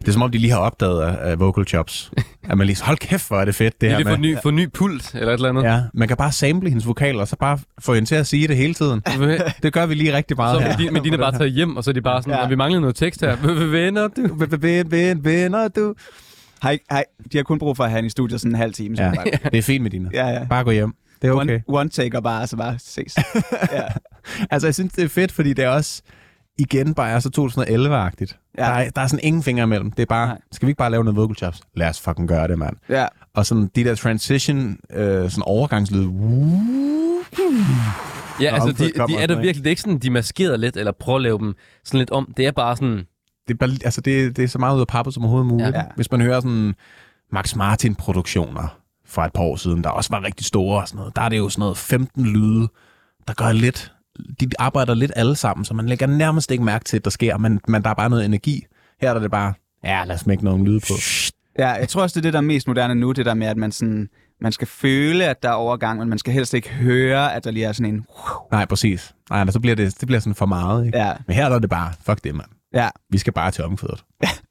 Det 0.04 0.08
er 0.08 0.12
som 0.14 0.22
om, 0.22 0.32
de 0.32 0.38
lige 0.38 0.52
har 0.52 0.60
opdaget 0.60 1.02
af 1.02 1.40
vocal 1.40 1.66
chops. 1.68 2.12
at 2.50 2.58
man 2.58 2.68
lige 2.68 2.76
så, 2.76 2.86
hold 2.86 2.98
kæft, 2.98 3.28
hvor 3.28 3.38
er 3.38 3.46
det 3.46 3.56
fedt, 3.56 3.82
det 3.82 3.90
her 3.90 3.96
er 3.96 4.00
det 4.00 4.08
for 4.08 4.18
med. 4.18 4.20
ny, 4.20 4.38
for 4.44 4.52
ny 4.52 4.70
pult, 4.74 5.16
eller 5.16 5.28
et 5.28 5.34
eller 5.34 5.50
andet. 5.50 5.64
Ja, 5.64 5.82
man 5.94 6.08
kan 6.08 6.18
bare 6.18 6.32
sample 6.32 6.70
hendes 6.70 6.88
vokaler, 6.88 7.22
og 7.22 7.28
så 7.28 7.36
bare 7.36 7.60
få 7.80 7.94
hende 7.94 8.10
til 8.10 8.16
at 8.16 8.28
sige 8.28 8.48
det 8.48 8.58
hele 8.58 8.74
tiden. 8.74 9.02
Det 9.64 9.74
gør 9.74 9.86
vi 9.86 9.94
lige 9.94 10.14
rigtig 10.16 10.38
meget 10.38 10.58
Så 10.58 10.62
her. 10.68 10.78
med, 10.78 10.86
de, 10.88 10.92
med 10.92 11.02
dine 11.02 11.18
bare 11.18 11.32
taget 11.38 11.52
hjem, 11.52 11.78
og 11.78 11.84
så 11.84 11.92
er 11.92 11.94
de 11.94 12.02
bare 12.02 12.22
sådan, 12.24 12.40
Ja. 12.40 12.48
vi 12.48 12.56
mangler 12.56 12.80
noget 12.80 12.96
tekst 12.96 13.22
her. 13.22 13.36
Vender 13.72 14.08
du? 14.08 14.46
Venner 15.22 15.68
du? 15.68 15.94
Hej, 16.64 16.80
hej. 16.92 17.04
De 17.32 17.38
har 17.38 17.44
kun 17.44 17.60
brug 17.60 17.78
for 17.78 17.84
at 17.84 17.90
have 17.90 17.98
hende 17.98 18.08
i 18.08 18.10
studiet 18.10 18.42
sådan 18.42 18.52
en 18.52 18.56
halv 18.56 18.74
time. 18.74 18.98
Så 18.98 19.04
Ja, 19.04 19.14
bare, 19.16 19.26
det 19.52 19.58
er 19.58 19.62
fint 19.62 19.82
med 19.84 19.92
dine. 19.92 20.10
ja, 20.14 20.28
ja. 20.28 20.44
Bare 20.50 20.64
gå 20.64 20.72
hjem. 20.72 20.94
Det 21.22 21.28
er 21.28 21.32
okay. 21.34 21.60
One, 21.68 21.80
one 21.80 21.90
take 21.90 22.18
og 22.18 22.24
bare, 22.24 22.48
så 22.48 22.58
bare 22.58 22.76
ses. 22.80 23.16
ja. 23.72 23.82
Altså, 24.52 24.68
jeg 24.68 24.74
synes, 24.74 24.94
det 24.94 25.04
er 25.04 25.10
fedt, 25.10 25.32
fordi 25.32 25.54
det 25.54 25.66
er 25.66 25.70
også 25.70 26.02
igen 26.58 26.94
bare 26.94 27.10
er 27.10 27.20
så 27.20 27.30
2011-agtigt. 27.30 28.40
Ja. 28.58 28.64
Der, 28.64 28.70
er, 28.70 28.90
der 28.90 29.02
er 29.02 29.08
sådan 29.08 29.24
ingen 29.24 29.44
fingre 29.44 29.64
imellem. 29.64 29.92
Det 29.92 30.02
er 30.02 30.06
bare, 30.06 30.28
Nej. 30.28 30.38
Skal 30.52 30.66
vi 30.66 30.70
ikke 30.70 30.78
bare 30.78 30.92
lave 30.92 31.04
noget 31.04 31.16
vocal 31.18 31.36
chops? 31.36 31.62
Lad 31.76 31.90
os 31.90 32.02
fucking 32.02 32.28
gøre 32.28 32.48
det, 32.48 32.58
mand. 32.60 32.76
ja. 32.90 33.06
Og 33.36 33.46
sådan 33.46 33.70
de 33.76 33.84
der 33.84 33.96
transition, 33.96 34.78
øh, 34.94 35.30
sådan 35.30 35.44
overgangslyd. 35.46 36.08
Ja, 38.42 38.54
altså, 38.54 38.72
de, 38.84 38.92
de 39.08 39.16
er 39.22 39.28
der 39.28 39.36
virkelig, 39.36 39.56
det 39.64 39.66
er 39.66 39.70
ikke 39.70 39.82
sådan, 39.82 39.98
de 40.00 40.10
maskerer 40.10 40.58
lidt, 40.58 40.78
eller 40.78 40.92
prøver 40.92 41.16
at 41.16 41.22
lave 41.22 41.40
dem 41.40 41.56
sådan 41.86 41.98
lidt 41.98 42.12
om. 42.12 42.34
Det 42.38 42.48
er 42.48 42.52
bare 42.52 42.76
sådan, 42.76 42.98
Det 43.48 43.54
er, 43.54 43.58
bare, 43.58 43.70
altså, 43.86 44.02
det, 44.02 44.38
det 44.38 44.44
er 44.44 44.48
så 44.48 44.60
meget 44.60 44.76
ud 44.76 44.82
af 44.82 44.88
pappet 44.88 45.14
som 45.14 45.24
overhovedet 45.24 45.48
muligt. 45.48 45.70
Ja. 45.70 45.80
Ja. 45.80 45.86
Hvis 45.96 46.12
man 46.12 46.22
hører 46.22 46.40
sådan 46.40 46.74
Max 47.32 47.56
Martin-produktioner 47.56 48.78
fra 49.06 49.26
et 49.26 49.34
par 49.34 49.44
år 49.44 49.56
siden, 49.56 49.84
der 49.84 49.90
også 49.90 50.10
var 50.14 50.24
rigtig 50.24 50.46
store 50.46 50.82
og 50.82 50.88
sådan 50.88 50.98
noget, 50.98 51.16
der 51.16 51.22
er 51.22 51.30
det 51.30 51.38
jo 51.38 51.50
sådan 51.50 51.60
noget 51.60 51.78
15 51.78 52.26
lyde, 52.26 52.68
der 53.28 53.34
gør 53.34 53.52
lidt, 53.52 53.93
de 54.40 54.48
arbejder 54.60 54.94
lidt 54.94 55.12
alle 55.16 55.36
sammen, 55.36 55.66
så 55.66 55.74
man 55.74 55.86
lægger 55.86 56.08
nærmest 56.08 56.52
ikke 56.52 56.64
mærke 56.64 56.86
til, 56.86 56.98
at 56.98 57.04
der 57.06 57.12
sker, 57.12 57.38
men, 57.38 57.60
men 57.68 57.82
der 57.84 57.90
er 57.90 57.94
bare 57.94 58.10
noget 58.10 58.26
energi. 58.26 58.66
Her 59.02 59.14
er 59.14 59.20
det 59.20 59.32
bare, 59.32 59.54
ja, 59.84 60.04
lad 60.06 60.16
os 60.16 60.22
smække 60.22 60.44
nogle 60.46 60.66
lyde 60.66 60.80
på. 60.80 60.94
ja, 61.60 61.70
jeg 61.70 61.90
tror 61.90 62.02
også, 62.02 62.14
det 62.14 62.20
er 62.20 62.28
det, 62.28 62.34
der 62.34 62.40
er 62.40 62.44
mest 62.44 62.68
moderne 62.68 62.96
nu, 62.96 63.12
det 63.12 63.26
der 63.26 63.34
med, 63.34 63.48
at 63.48 63.58
man, 63.58 63.72
sådan, 63.72 64.10
man 64.42 64.52
skal 64.52 64.68
føle, 64.68 65.26
at 65.26 65.44
der 65.44 65.50
er 65.50 65.54
overgang, 65.54 66.00
men 66.00 66.10
man 66.10 66.18
skal 66.20 66.34
helst 66.34 66.54
ikke 66.54 66.70
høre, 66.70 67.34
at 67.36 67.44
der 67.44 67.52
lige 67.52 67.66
er 67.66 67.72
sådan 67.72 67.94
en... 67.94 68.06
Nej, 68.52 68.66
præcis. 68.66 69.14
Nej, 69.30 69.46
så 69.52 69.60
bliver 69.60 69.76
det, 69.76 70.00
det 70.00 70.08
bliver 70.08 70.20
sådan 70.20 70.36
for 70.36 70.46
meget. 70.46 70.86
Ikke? 70.86 70.98
Ja, 70.98 71.14
Men 71.28 71.36
her 71.36 71.46
er 71.50 71.60
det 71.60 71.70
bare, 71.70 71.94
fuck 72.06 72.24
det, 72.24 72.36
mand. 72.36 72.48
ja. 72.74 72.90
Vi 73.10 73.18
skal 73.18 73.34
bare 73.34 73.52
til 73.52 73.64
omkvædet. 73.64 74.04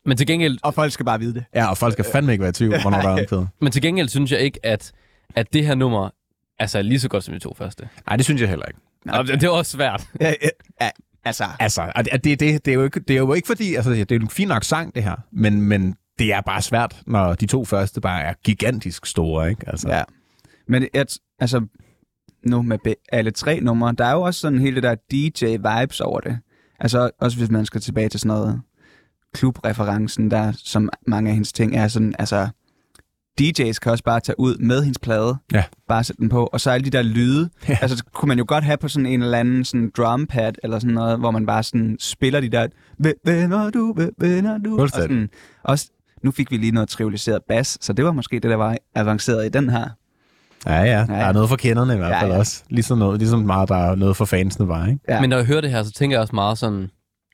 men 0.06 0.16
til 0.16 0.26
gengæld, 0.26 0.58
Og 0.62 0.74
folk 0.74 0.92
skal 0.92 1.06
bare 1.06 1.18
vide 1.18 1.34
det. 1.34 1.44
Ja, 1.54 1.66
og 1.66 1.78
folk 1.78 1.92
skal 1.92 2.04
fandme 2.12 2.32
ikke 2.32 2.42
være 2.42 2.50
i 2.50 2.52
tvivl, 2.52 2.80
hvornår 2.80 3.00
der 3.00 3.08
er 3.08 3.12
omkvædet. 3.20 3.48
men 3.60 3.72
til 3.72 3.82
gengæld 3.82 4.08
synes 4.08 4.32
jeg 4.32 4.40
ikke, 4.40 4.60
at, 4.66 4.92
at 5.36 5.52
det 5.52 5.66
her 5.66 5.74
nummer 5.74 6.10
altså, 6.58 6.78
er 6.78 6.82
lige 6.82 7.00
så 7.00 7.08
godt 7.08 7.24
som 7.24 7.34
de 7.34 7.40
to 7.40 7.54
første. 7.54 7.88
Nej, 8.06 8.16
det 8.16 8.24
synes 8.24 8.40
jeg 8.40 8.48
heller 8.48 8.66
ikke. 8.66 8.80
Og 9.08 9.26
det 9.26 9.44
er 9.44 9.48
også 9.48 9.72
svært. 9.72 10.08
Ja, 10.20 10.34
ja. 10.80 10.88
Altså, 11.24 11.44
Altså, 11.58 11.92
det, 12.24 12.24
det, 12.24 12.40
det, 12.40 12.68
er 12.68 12.74
jo 12.74 12.84
ikke, 12.84 13.00
det 13.00 13.14
er 13.14 13.18
jo 13.18 13.32
ikke 13.32 13.46
fordi, 13.46 13.74
altså, 13.74 13.90
det 13.90 14.12
er 14.12 14.16
jo 14.16 14.22
en 14.22 14.30
fin 14.30 14.48
nok 14.48 14.64
sang, 14.64 14.94
det 14.94 15.02
her, 15.02 15.16
men, 15.32 15.60
men 15.60 15.96
det 16.18 16.32
er 16.32 16.40
bare 16.40 16.62
svært, 16.62 17.02
når 17.06 17.34
de 17.34 17.46
to 17.46 17.64
første 17.64 18.00
bare 18.00 18.22
er 18.22 18.34
gigantisk 18.44 19.06
store, 19.06 19.50
ikke? 19.50 19.68
Altså, 19.68 19.88
ja. 19.88 20.02
Men 20.68 20.82
et, 20.94 21.18
altså, 21.38 21.66
nu 22.46 22.62
med 22.62 22.78
alle 23.12 23.30
tre 23.30 23.60
numre, 23.60 23.94
der 23.98 24.04
er 24.04 24.12
jo 24.12 24.22
også 24.22 24.40
sådan 24.40 24.58
hele 24.58 24.74
det 24.74 24.82
der 24.82 24.94
DJ-vibes 25.12 26.00
over 26.00 26.20
det. 26.20 26.38
Altså, 26.80 27.10
også 27.20 27.38
hvis 27.38 27.50
man 27.50 27.66
skal 27.66 27.80
tilbage 27.80 28.08
til 28.08 28.20
sådan 28.20 28.36
noget 28.36 28.60
klubreferencen, 29.34 30.30
der 30.30 30.52
som 30.56 30.90
mange 31.06 31.30
af 31.30 31.34
hendes 31.34 31.52
ting 31.52 31.76
er 31.76 31.88
sådan, 31.88 32.14
altså, 32.18 32.48
DJ's 33.40 33.78
kan 33.78 33.92
også 33.92 34.04
bare 34.04 34.20
tage 34.20 34.40
ud 34.40 34.56
med 34.58 34.82
hendes 34.82 34.98
plade, 34.98 35.36
Ja. 35.52 35.64
bare 35.88 36.04
sætte 36.04 36.20
den 36.20 36.28
på, 36.28 36.46
og 36.52 36.60
så 36.60 36.70
alle 36.70 36.84
de 36.84 36.90
der 36.90 37.02
lyde, 37.02 37.50
Ja. 37.68 37.78
altså 37.82 37.96
det 37.96 38.12
kunne 38.12 38.28
man 38.28 38.38
jo 38.38 38.44
godt 38.48 38.64
have 38.64 38.76
på 38.76 38.88
sådan 38.88 39.06
en 39.06 39.22
eller 39.22 39.38
anden 39.38 39.64
sådan 39.64 39.90
drumpad, 39.96 40.52
eller 40.62 40.78
sådan 40.78 40.94
noget, 40.94 41.18
hvor 41.18 41.30
man 41.30 41.46
bare 41.46 41.62
sådan 41.62 41.96
spiller 42.00 42.40
de 42.40 42.48
der, 42.48 42.66
"Hvem 42.98 43.14
vender 43.24 43.70
du, 43.70 43.92
hvem 43.92 44.14
vender 44.18 44.58
du, 44.58 44.80
og 44.80 44.88
sådan, 44.88 45.28
også, 45.64 45.90
nu 46.22 46.30
fik 46.30 46.50
vi 46.50 46.56
lige 46.56 46.72
noget 46.72 46.88
trivialiseret 46.88 47.40
bas, 47.48 47.78
så 47.80 47.92
det 47.92 48.04
var 48.04 48.12
måske 48.12 48.34
det, 48.34 48.50
der 48.50 48.56
var 48.56 48.76
avanceret 48.94 49.46
i 49.46 49.48
den 49.48 49.70
her. 49.70 49.88
ja, 50.66 50.80
ja, 50.82 51.04
der 51.08 51.14
er 51.14 51.32
noget 51.32 51.48
for 51.48 51.56
kenderne 51.56 51.94
i 51.94 51.96
hvert 51.96 52.10
Ja, 52.10 52.22
fald 52.22 52.30
ja. 52.32 52.38
også. 52.38 52.62
Ligesom, 52.70 52.98
noget, 52.98 53.18
ligesom 53.18 53.40
meget, 53.40 53.68
der 53.68 53.76
er 53.76 53.94
noget 53.94 54.16
for 54.16 54.24
fansene 54.24 54.66
bare, 54.66 54.88
ikke? 54.90 55.00
Ja. 55.08 55.20
Men 55.20 55.30
når 55.30 55.36
jeg 55.36 55.46
hører 55.46 55.60
det 55.60 55.70
her, 55.70 55.82
så 55.82 55.92
tænker 55.92 56.16
jeg 56.16 56.20
også 56.20 56.34
meget 56.34 56.58
sådan, 56.58 56.88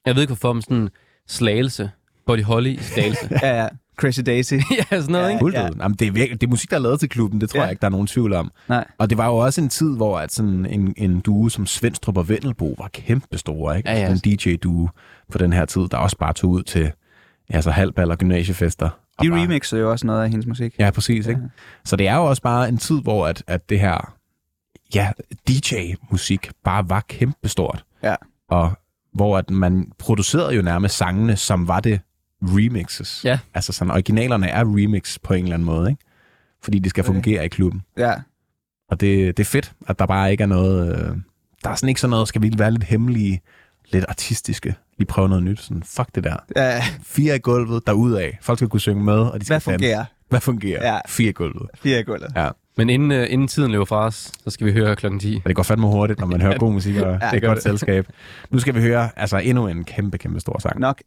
jeg 0.06 0.14
ved 0.14 0.22
ikke 0.22 0.28
hvorfor, 0.30 0.52
men 0.52 0.62
sådan 0.62 0.88
slagelse. 1.28 1.90
Body 2.26 2.42
Holly 2.42 2.68
i 2.68 2.78
slagelse. 2.82 3.28
Ja, 3.42 3.62
ja. 3.62 3.68
Crazy 3.98 4.20
Daisy. 4.26 4.54
ja, 4.78 4.84
sådan 4.90 5.12
noget, 5.12 5.24
Ja. 5.24 5.28
ikke? 5.30 5.38
Fuldt 5.40 5.56
ud. 5.56 5.76
Jamen, 5.80 5.96
det, 5.96 6.06
er 6.08 6.12
virkelig, 6.12 6.40
det 6.40 6.46
er 6.46 6.50
musik, 6.50 6.70
der 6.70 6.76
er 6.76 6.80
lavet 6.80 7.00
til 7.00 7.08
klubben, 7.08 7.40
det 7.40 7.50
tror 7.50 7.56
Ja. 7.58 7.60
ja. 7.62 7.66
jeg 7.66 7.72
ikke, 7.72 7.80
der 7.80 7.86
er 7.86 7.90
nogen 7.90 8.06
tvivl 8.06 8.32
om. 8.32 8.50
Nej. 8.68 8.84
Og 8.98 9.10
det 9.10 9.18
var 9.18 9.26
jo 9.26 9.36
også 9.36 9.60
en 9.60 9.68
tid, 9.68 9.96
hvor 9.96 10.18
at 10.18 10.32
sådan 10.32 10.66
en, 10.66 10.94
en 10.96 11.20
duo 11.20 11.48
som 11.48 11.66
Svendstrup 11.66 12.16
og 12.16 12.28
Vendelbo 12.28 12.74
var 12.78 12.88
kæmpe 12.92 13.38
store, 13.38 13.76
ikke? 13.76 13.90
Ja, 13.90 13.96
ja. 13.98 14.04
Altså, 14.06 14.22
En 14.30 14.36
DJ-duo 14.36 14.88
på 15.32 15.38
den 15.38 15.52
her 15.52 15.64
tid, 15.64 15.88
der 15.90 15.96
også 15.96 16.16
bare 16.18 16.32
tog 16.32 16.50
ud 16.50 16.62
til 16.62 16.92
altså, 17.50 17.70
halvball 17.70 18.10
og 18.10 18.18
gymnasiefester. 18.18 18.88
Og 19.18 19.24
De 19.24 19.30
bare- 19.30 19.40
remixer 19.42 19.78
jo 19.78 19.90
også 19.90 20.06
noget 20.06 20.22
af 20.24 20.30
hendes 20.30 20.46
musik. 20.46 20.74
Ja, 20.78 20.90
præcis. 20.90 21.26
Ikke? 21.26 21.40
Så 21.84 21.96
det 21.96 22.08
er 22.08 22.14
jo 22.16 22.24
også 22.24 22.42
bare 22.42 22.68
en 22.68 22.78
tid, 22.78 23.00
hvor 23.02 23.26
at, 23.26 23.42
at 23.46 23.68
det 23.70 23.80
her 23.80 24.14
ja, 24.94 25.10
DJ-musik 25.48 26.50
bare 26.64 26.88
var 26.88 27.04
kæmpestort. 27.08 27.84
Ja. 28.02 28.14
Og 28.48 28.72
hvor 29.14 29.38
at 29.38 29.50
man 29.50 29.92
producerede 29.98 30.54
jo 30.54 30.62
nærmest 30.62 30.96
sangene, 30.96 31.36
som 31.36 31.68
var 31.68 31.80
det 31.80 32.00
remixes. 32.42 33.24
Ja. 33.24 33.38
Altså 33.54 33.72
sådan, 33.72 33.90
originalerne 33.90 34.48
er 34.48 34.64
remix 34.64 35.18
på 35.22 35.34
en 35.34 35.42
eller 35.44 35.54
anden 35.54 35.66
måde, 35.66 35.90
ikke? 35.90 36.02
Fordi 36.62 36.78
de 36.78 36.90
skal 36.90 37.02
Okay. 37.04 37.12
fungere 37.14 37.44
i 37.44 37.48
klubben. 37.48 37.82
Ja. 37.98 38.14
Og 38.90 39.00
det, 39.00 39.36
det 39.36 39.42
er 39.42 39.48
fedt, 39.48 39.72
at 39.88 39.98
der 39.98 40.06
bare 40.06 40.30
ikke 40.30 40.42
er 40.42 40.46
noget... 40.46 40.88
Øh, 40.96 41.16
der 41.64 41.70
er 41.70 41.74
sådan 41.74 41.88
ikke 41.88 42.00
sådan 42.00 42.10
noget, 42.10 42.28
skal 42.28 42.42
vi 42.42 42.52
være 42.56 42.70
lidt 42.70 42.84
hemmelige, 42.84 43.40
lidt 43.92 44.04
artistiske, 44.08 44.74
lige 44.98 45.06
prøve 45.06 45.28
noget 45.28 45.44
nyt. 45.44 45.60
Sådan, 45.60 45.82
fuck 45.82 46.08
det 46.14 46.24
der. 46.24 46.36
ja. 46.56 46.82
Fire 47.02 47.36
i 47.36 47.38
gulvet, 47.38 47.86
derudad. 47.86 48.30
Folk 48.42 48.58
skal 48.58 48.68
kunne 48.68 48.80
synge 48.80 49.04
med, 49.04 49.18
og 49.18 49.40
de 49.40 49.44
skal 49.44 49.54
Hvad 49.54 49.60
fungerer? 49.60 49.96
Danse. 49.96 50.12
Hvad 50.28 50.40
fungerer? 50.40 50.92
Ja. 50.94 51.00
Fire 51.08 51.28
i 51.28 51.32
gulvet. 51.32 51.68
Fire 51.74 52.00
i 52.00 52.02
gulvet. 52.02 52.32
Ja. 52.36 52.48
Men 52.76 52.90
inden, 52.90 53.10
uh, 53.10 53.26
inden 53.32 53.48
tiden 53.48 53.72
løber 53.72 53.84
fra 53.84 53.96
os, 54.06 54.32
så 54.44 54.50
skal 54.50 54.66
vi 54.66 54.72
høre 54.72 54.96
klokken 54.96 55.20
10. 55.20 55.36
Og 55.44 55.48
det 55.48 55.56
går 55.56 55.62
fandme 55.62 55.86
hurtigt, 55.86 56.18
når 56.20 56.26
man 56.26 56.40
hører 56.40 56.58
god 56.58 56.72
musik 56.72 56.96
og 56.96 57.00
ja, 57.02 57.12
det 57.12 57.22
er 57.22 57.30
det 57.30 57.42
godt 57.42 57.56
det. 57.56 57.62
selskab. 57.62 58.06
Nu 58.50 58.58
skal 58.58 58.74
vi 58.74 58.80
høre 58.80 59.10
altså 59.16 59.38
endnu 59.38 59.68
en 59.68 59.84
kæmpe, 59.84 60.18
kæmpe 60.18 60.40
stor 60.40 60.58
sang. 60.58 60.80
Nok 60.80 61.00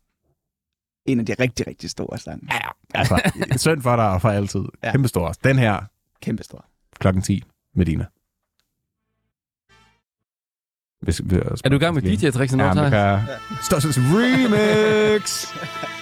en 1.05 1.19
af 1.19 1.25
de 1.25 1.35
rigtig, 1.39 1.67
rigtig 1.67 1.89
store 1.89 2.17
sange. 2.17 2.47
Ja, 2.53 2.59
altså, 2.93 3.31
synd 3.57 3.81
for 3.81 3.95
dig 3.95 4.09
og 4.09 4.21
for 4.21 4.29
altid. 4.29 4.63
Ja. 4.83 4.91
Kæmpe 4.91 5.07
stor. 5.07 5.33
Den 5.43 5.59
her, 5.59 5.79
Kæmpe 6.21 6.43
stor. 6.43 6.65
klokken 6.99 7.21
10, 7.23 7.43
Medina. 7.75 8.05
Hvis, 11.01 11.21
vi, 11.25 11.35
Er 11.35 11.69
du 11.69 11.75
i 11.75 11.79
gang 11.79 11.93
med 11.95 12.01
DJ-tricks 12.01 12.55
nu? 12.55 12.63
Ja, 12.63 12.73
men 12.73 12.91
Thijs? 12.91 13.83
kan... 13.95 14.03
Remix! 14.03 15.47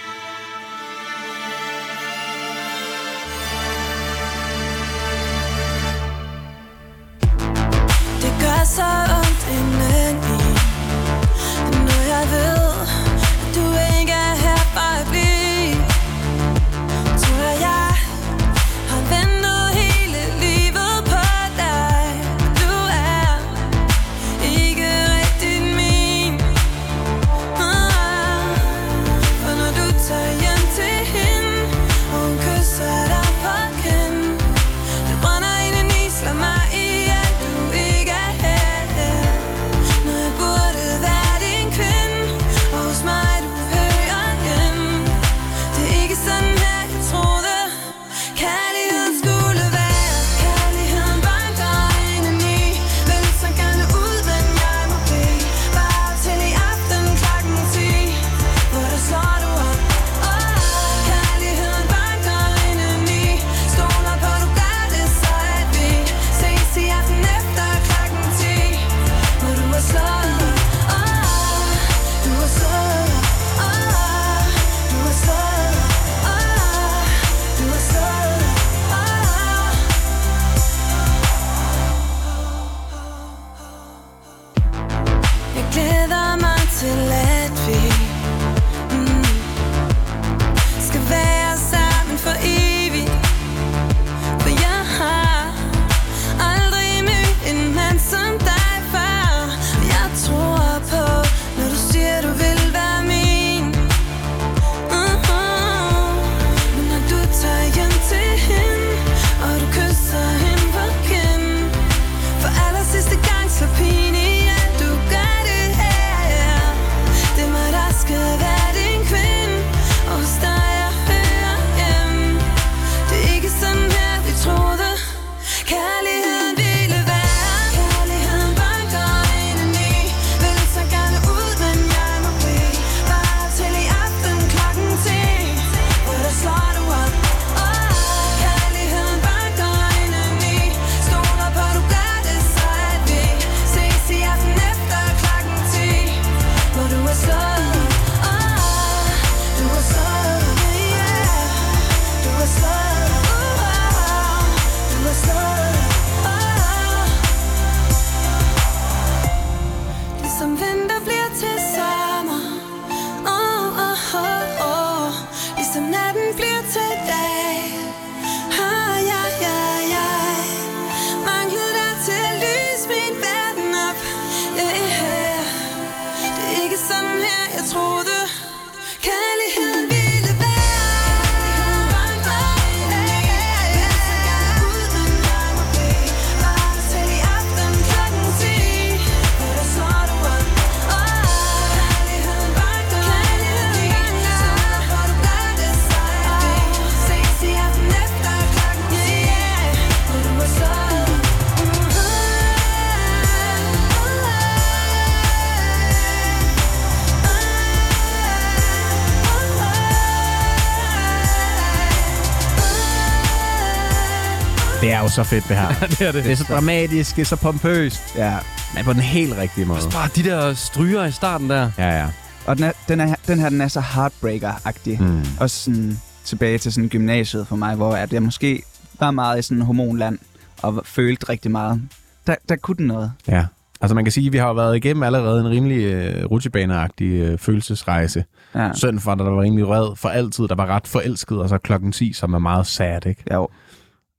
jo 215.09 215.23
så 215.23 215.29
fedt, 215.29 215.47
det 215.47 215.55
her. 215.57 215.67
det 215.89 216.01
er 216.01 216.11
det. 216.11 216.23
det 216.23 216.31
er 216.31 216.35
så 216.35 216.45
dramatisk, 216.49 217.15
det 217.15 217.21
er 217.21 217.25
så 217.25 217.35
pompøst, 217.35 218.01
Ja. 218.15 218.37
men 218.75 218.85
på 218.85 218.93
den 218.93 219.01
helt 219.01 219.37
rigtige 219.37 219.65
måde. 219.65 219.79
Bare 219.93 220.09
de 220.15 220.23
der 220.23 220.53
stryger 220.53 221.05
i 221.05 221.11
starten 221.11 221.49
der. 221.49 221.71
Ja, 221.77 221.99
ja. 221.99 222.07
Og 222.45 222.55
den, 222.57 222.63
er, 222.65 222.71
den, 222.87 222.99
er, 222.99 223.15
den 223.27 223.39
her, 223.39 223.49
den 223.49 223.61
er 223.61 223.67
så 223.67 223.79
heartbreaker-agtig. 223.79 225.01
Mm. 225.01 225.21
Også 225.39 225.63
sådan 225.63 225.99
tilbage 226.23 226.57
til 226.57 226.73
sådan 226.73 226.89
gymnasiet 226.89 227.47
for 227.47 227.55
mig, 227.55 227.75
hvor 227.75 227.91
at 227.95 228.13
jeg 228.13 228.23
måske 228.23 228.61
var 228.99 229.11
meget 229.11 229.39
i 229.39 229.41
sådan 229.41 229.61
hormonland 229.61 230.19
og 230.61 230.81
følte 230.85 231.29
rigtig 231.29 231.51
meget. 231.51 231.81
Der, 232.27 232.35
der 232.49 232.55
kunne 232.55 232.77
den 232.77 232.87
noget. 232.87 233.11
Ja. 233.27 233.45
Altså 233.81 233.95
man 233.95 234.05
kan 234.05 234.11
sige, 234.11 234.27
at 234.27 234.33
vi 234.33 234.37
har 234.37 234.53
været 234.53 234.75
igennem 234.75 235.03
allerede 235.03 235.39
en 235.41 235.49
rimelig 235.49 235.77
øh, 235.83 236.25
rutsjebaneagtig 236.25 237.05
øh, 237.11 237.37
følelsesrejse. 237.37 238.23
Ja. 238.55 238.69
Søn 238.73 238.99
for, 238.99 239.15
der 239.15 239.23
var 239.23 239.41
rimelig 239.41 239.67
rød 239.67 239.95
for 239.95 240.09
altid, 240.09 240.47
der 240.47 240.55
var 240.55 240.65
ret 240.65 240.87
forelsket, 240.87 241.37
og 241.37 241.49
så 241.49 241.57
klokken 241.57 241.91
10, 241.91 242.13
som 242.13 242.33
er 242.33 242.39
meget 242.39 242.67
sad, 242.67 243.05
ikke? 243.05 243.23
Jo. 243.33 243.47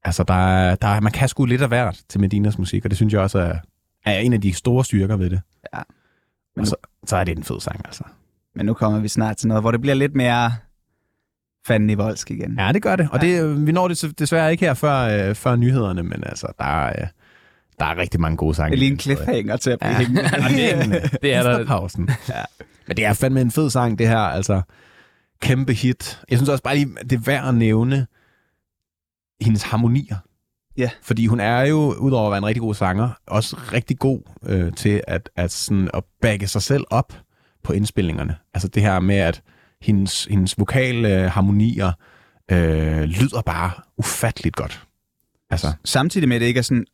Altså, 0.04 0.22
der 0.22 0.34
er, 0.34 0.74
der 0.74 0.88
er, 0.88 1.00
man 1.00 1.12
kan 1.12 1.28
sgu 1.28 1.44
lidt 1.44 1.62
af 1.62 1.68
hvert 1.68 2.00
til 2.08 2.20
Medinas 2.20 2.58
musik, 2.58 2.84
og 2.84 2.90
det 2.90 2.96
synes 2.96 3.12
jeg 3.12 3.20
også 3.20 3.38
er, 3.38 3.54
er 4.04 4.18
en 4.18 4.32
af 4.32 4.40
de 4.40 4.52
store 4.54 4.84
styrker 4.84 5.16
ved 5.16 5.30
det. 5.30 5.40
Ja. 5.74 5.80
Men 6.56 6.60
og 6.60 6.66
så, 6.66 6.76
så 7.06 7.16
er 7.16 7.24
det 7.24 7.38
en 7.38 7.44
fed 7.44 7.60
sang, 7.60 7.80
altså. 7.84 8.04
Men 8.54 8.66
nu 8.66 8.74
kommer 8.74 8.98
vi 8.98 9.08
snart 9.08 9.36
til 9.36 9.48
noget, 9.48 9.62
hvor 9.62 9.70
det 9.70 9.80
bliver 9.80 9.94
lidt 9.94 10.14
mere 10.14 10.52
fanden 11.66 11.90
i 11.90 11.94
voldsk 11.94 12.30
igen. 12.30 12.56
Ja, 12.58 12.72
det 12.72 12.82
gør 12.82 12.96
det. 12.96 13.08
Og 13.12 13.20
det, 13.20 13.42
øh, 13.42 13.66
vi 13.66 13.72
når 13.72 13.88
det 13.88 14.14
desværre 14.18 14.52
ikke 14.52 14.64
her 14.66 14.74
før, 14.74 15.28
øh, 15.28 15.34
før 15.34 15.56
nyhederne, 15.56 16.02
men 16.02 16.24
altså, 16.26 16.46
der 16.58 16.64
er, 16.64 16.88
øh, 17.02 17.06
der 17.78 17.84
er 17.86 17.96
rigtig 17.98 18.20
mange 18.20 18.36
gode 18.36 18.54
sange. 18.54 18.70
Det 18.70 18.76
er 18.76 18.78
lige 18.78 18.90
en 18.92 18.98
cliffhanger 18.98 19.56
til 19.56 19.70
at 19.70 19.78
blive 19.78 19.92
Ja. 19.92 19.98
hængende. 19.98 20.22
Ja, 20.42 20.48
det 20.48 20.74
er, 20.74 20.82
en, 20.84 20.92
øh, 20.94 21.10
Det 21.22 21.34
er 21.34 21.42
der. 21.42 21.66
pausen. 21.66 22.10
ja. 22.28 22.42
Men 22.86 22.96
det 22.96 23.04
er 23.04 23.12
fandme 23.12 23.40
en 23.40 23.50
fed 23.50 23.70
sang, 23.70 23.98
det 23.98 24.08
her. 24.08 24.18
Altså, 24.18 24.62
kæmpe 25.42 25.72
hit. 25.72 26.20
Jeg 26.30 26.38
synes 26.38 26.48
også 26.48 26.62
bare 26.64 26.74
lige, 26.76 26.88
det 27.10 27.12
er 27.12 27.20
værd 27.20 27.48
at 27.48 27.54
nævne 27.54 28.06
hendes 29.40 29.62
harmonier. 29.62 30.16
Ja. 30.76 30.90
Fordi 31.02 31.26
hun 31.26 31.40
er 31.40 31.60
jo, 31.60 31.94
udover 31.94 32.26
at 32.26 32.30
være 32.30 32.38
en 32.38 32.46
rigtig 32.46 32.60
god 32.60 32.74
sanger, 32.74 33.10
også 33.26 33.56
rigtig 33.72 33.98
god 33.98 34.20
øh, 34.46 34.72
til 34.72 35.02
at, 35.06 35.30
at, 35.36 35.52
sådan, 35.52 35.90
at 35.94 36.04
bagge 36.20 36.46
sig 36.46 36.62
selv 36.62 36.84
op 36.90 37.12
på 37.62 37.72
indspillingerne. 37.72 38.36
Altså 38.54 38.68
det 38.68 38.82
her 38.82 39.00
med, 39.00 39.16
at 39.16 39.42
hendes, 39.82 40.24
hendes 40.24 40.58
vokale 40.58 41.22
øh, 41.24 41.30
harmonier 41.30 41.92
øh, 42.50 43.02
lyder 43.02 43.42
bare 43.46 43.70
ufatteligt 43.96 44.56
godt. 44.56 44.86
Altså, 45.50 45.72
Samtidig 45.84 46.28
med, 46.28 46.36
at 46.36 46.40
det 46.40 46.46
ikke 46.46 46.58
er 46.58 46.62
sådan 46.62 46.86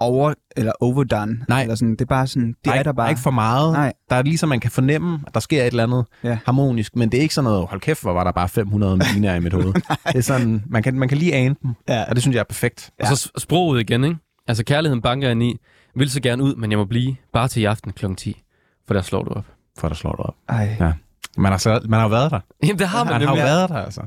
over 0.00 0.34
eller 0.56 0.72
overdone. 0.80 1.44
Nej. 1.48 1.62
Eller 1.62 1.74
sådan, 1.74 1.90
det 1.92 2.00
er 2.00 2.04
bare 2.06 2.26
sådan, 2.26 2.48
det 2.48 2.56
der 2.64 2.70
er, 2.70 2.74
ikke, 2.74 2.84
der 2.84 2.92
bare. 2.92 3.02
Der 3.04 3.06
er 3.06 3.10
ikke 3.10 3.22
for 3.22 3.30
meget. 3.30 3.72
Nej. 3.72 3.92
Der 4.10 4.16
er 4.16 4.22
ligesom, 4.22 4.48
man 4.48 4.60
kan 4.60 4.70
fornemme, 4.70 5.20
at 5.26 5.34
der 5.34 5.40
sker 5.40 5.62
et 5.62 5.66
eller 5.66 5.82
andet 5.82 6.04
Ja. 6.24 6.38
harmonisk, 6.44 6.96
men 6.96 7.12
det 7.12 7.18
er 7.18 7.22
ikke 7.22 7.34
sådan 7.34 7.50
noget, 7.50 7.66
hold 7.66 7.80
kæft, 7.80 8.02
hvor 8.02 8.12
var 8.12 8.24
der 8.24 8.32
bare 8.32 8.48
500 8.48 8.96
meliner 8.96 9.34
i 9.34 9.40
mit 9.40 9.52
hoved. 9.52 9.72
det 10.06 10.16
er 10.16 10.20
sådan, 10.20 10.62
man 10.66 10.82
kan, 10.82 10.98
man 10.98 11.08
kan 11.08 11.18
lige 11.18 11.34
ane 11.34 11.56
dem, 11.62 11.70
Ja. 11.88 12.04
og 12.08 12.14
det 12.14 12.22
synes 12.22 12.34
jeg 12.34 12.40
er 12.40 12.44
perfekt. 12.44 12.90
Og 13.00 13.06
så 13.06 13.30
sproget 13.38 13.80
igen, 13.80 14.04
ikke? 14.04 14.16
Altså 14.48 14.64
kærligheden 14.64 15.02
banker 15.02 15.30
ind 15.30 15.42
i. 15.42 15.56
Vil 15.96 16.10
så 16.10 16.20
gerne 16.20 16.42
ud, 16.42 16.54
men 16.54 16.70
jeg 16.70 16.78
må 16.78 16.84
blive 16.84 17.16
bare 17.32 17.48
til 17.48 17.62
i 17.62 17.64
aften 17.64 17.92
kl. 17.92 18.14
10. 18.14 18.42
For 18.86 18.94
der 18.94 19.02
slår 19.02 19.22
du 19.22 19.30
op. 19.30 19.44
For 19.78 19.88
der 19.88 19.94
slår 19.94 20.12
du 20.12 20.22
op. 20.22 20.34
Ej. 20.48 20.76
Ja. 20.80 20.92
Man 21.36 21.52
har, 21.52 21.58
så, 21.58 21.80
man 21.88 21.98
har 22.00 22.02
jo 22.02 22.08
været 22.10 22.30
der. 22.30 22.40
Jamen, 22.66 22.78
det 22.78 22.88
har 22.88 23.04
man, 23.04 23.12
Man 23.12 23.22
har 23.28 23.36
jo 23.36 23.42
været 23.42 23.70
der, 23.70 23.76
altså. 23.76 24.00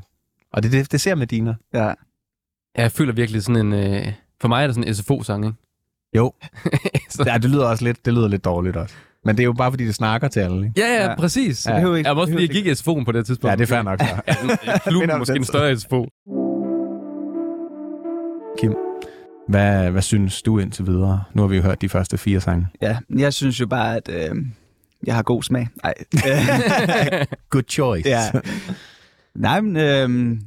Og 0.54 0.64
det, 0.64 0.72
det, 0.72 0.92
det 0.92 1.02
ser 1.02 1.16
Medina. 1.16 1.56
Ja. 1.74 1.86
Ja, 1.88 1.94
jeg 2.82 2.92
føler 2.92 3.14
virkelig 3.14 3.44
sådan 3.44 3.66
en... 3.68 3.74
Øh, 3.74 4.14
for 4.42 4.48
mig 4.48 4.64
er 4.64 4.68
det 4.68 4.76
sådan 4.76 4.88
en 4.90 4.96
SFO-sang, 4.96 5.46
ikke? 5.46 5.58
Jo. 6.18 6.34
Så- 7.10 7.24
Ja, 7.28 7.38
det 7.38 7.50
lyder 7.50 7.66
også 7.66 7.84
lidt, 7.84 8.06
det 8.06 8.14
lyder 8.14 8.28
lidt 8.28 8.46
dårligt 8.46 8.78
også. 8.78 8.96
Men 9.26 9.36
det 9.38 9.44
er 9.44 9.46
jo 9.46 9.54
bare, 9.54 9.72
fordi 9.72 9.86
det 9.86 9.96
snakker 9.96 10.28
til 10.28 10.40
alle, 10.40 10.58
ikke? 10.68 10.74
Ja, 10.82 10.94
ja, 10.94 11.10
Ja. 11.10 11.16
præcis. 11.16 11.64
Det 11.64 11.70
Ja. 11.72 11.76
behøver 11.76 11.96
ikke- 11.96 12.08
Jeg 12.08 12.16
var 12.16 12.22
også 12.22 12.34
fordi, 12.34 12.44
jeg 12.44 12.50
gik 12.56 12.66
i 12.66 12.72
SFO'en 12.72 13.04
på 13.06 13.12
det 13.12 13.26
tidspunkt. 13.26 13.52
Ja, 13.52 13.56
det 13.56 13.64
er 13.64 13.68
fair 13.76 13.82
nok. 13.82 14.00
Så. 14.02 14.80
Klubben 14.90 15.18
måske 15.18 15.36
en 15.36 15.44
større 15.46 15.78
SFO. 15.80 16.06
Kim, 18.60 18.76
hvad, 19.48 19.92
hvad 19.92 20.02
synes 20.02 20.42
du 20.42 20.60
indtil 20.60 20.88
videre? 20.88 21.24
Nu 21.34 21.42
har 21.42 21.48
vi 21.50 21.56
jo 21.56 21.62
hørt 21.62 21.82
de 21.82 21.90
første 21.90 22.18
fire 22.18 22.42
sange. 22.42 22.68
ja. 22.82 22.98
Jeg 23.18 23.34
synes 23.34 23.60
jo 23.62 23.68
bare, 23.68 23.96
at 23.96 24.10
øh, 24.10 24.36
jeg 25.06 25.16
har 25.16 25.24
god 25.24 25.44
smag. 25.44 25.68
Nej. 25.84 25.94
Good 27.50 27.64
choice. 27.70 28.10
ja. 28.10 28.22
Nej, 29.36 29.62
men 29.62 29.78
øh, 29.78 30.38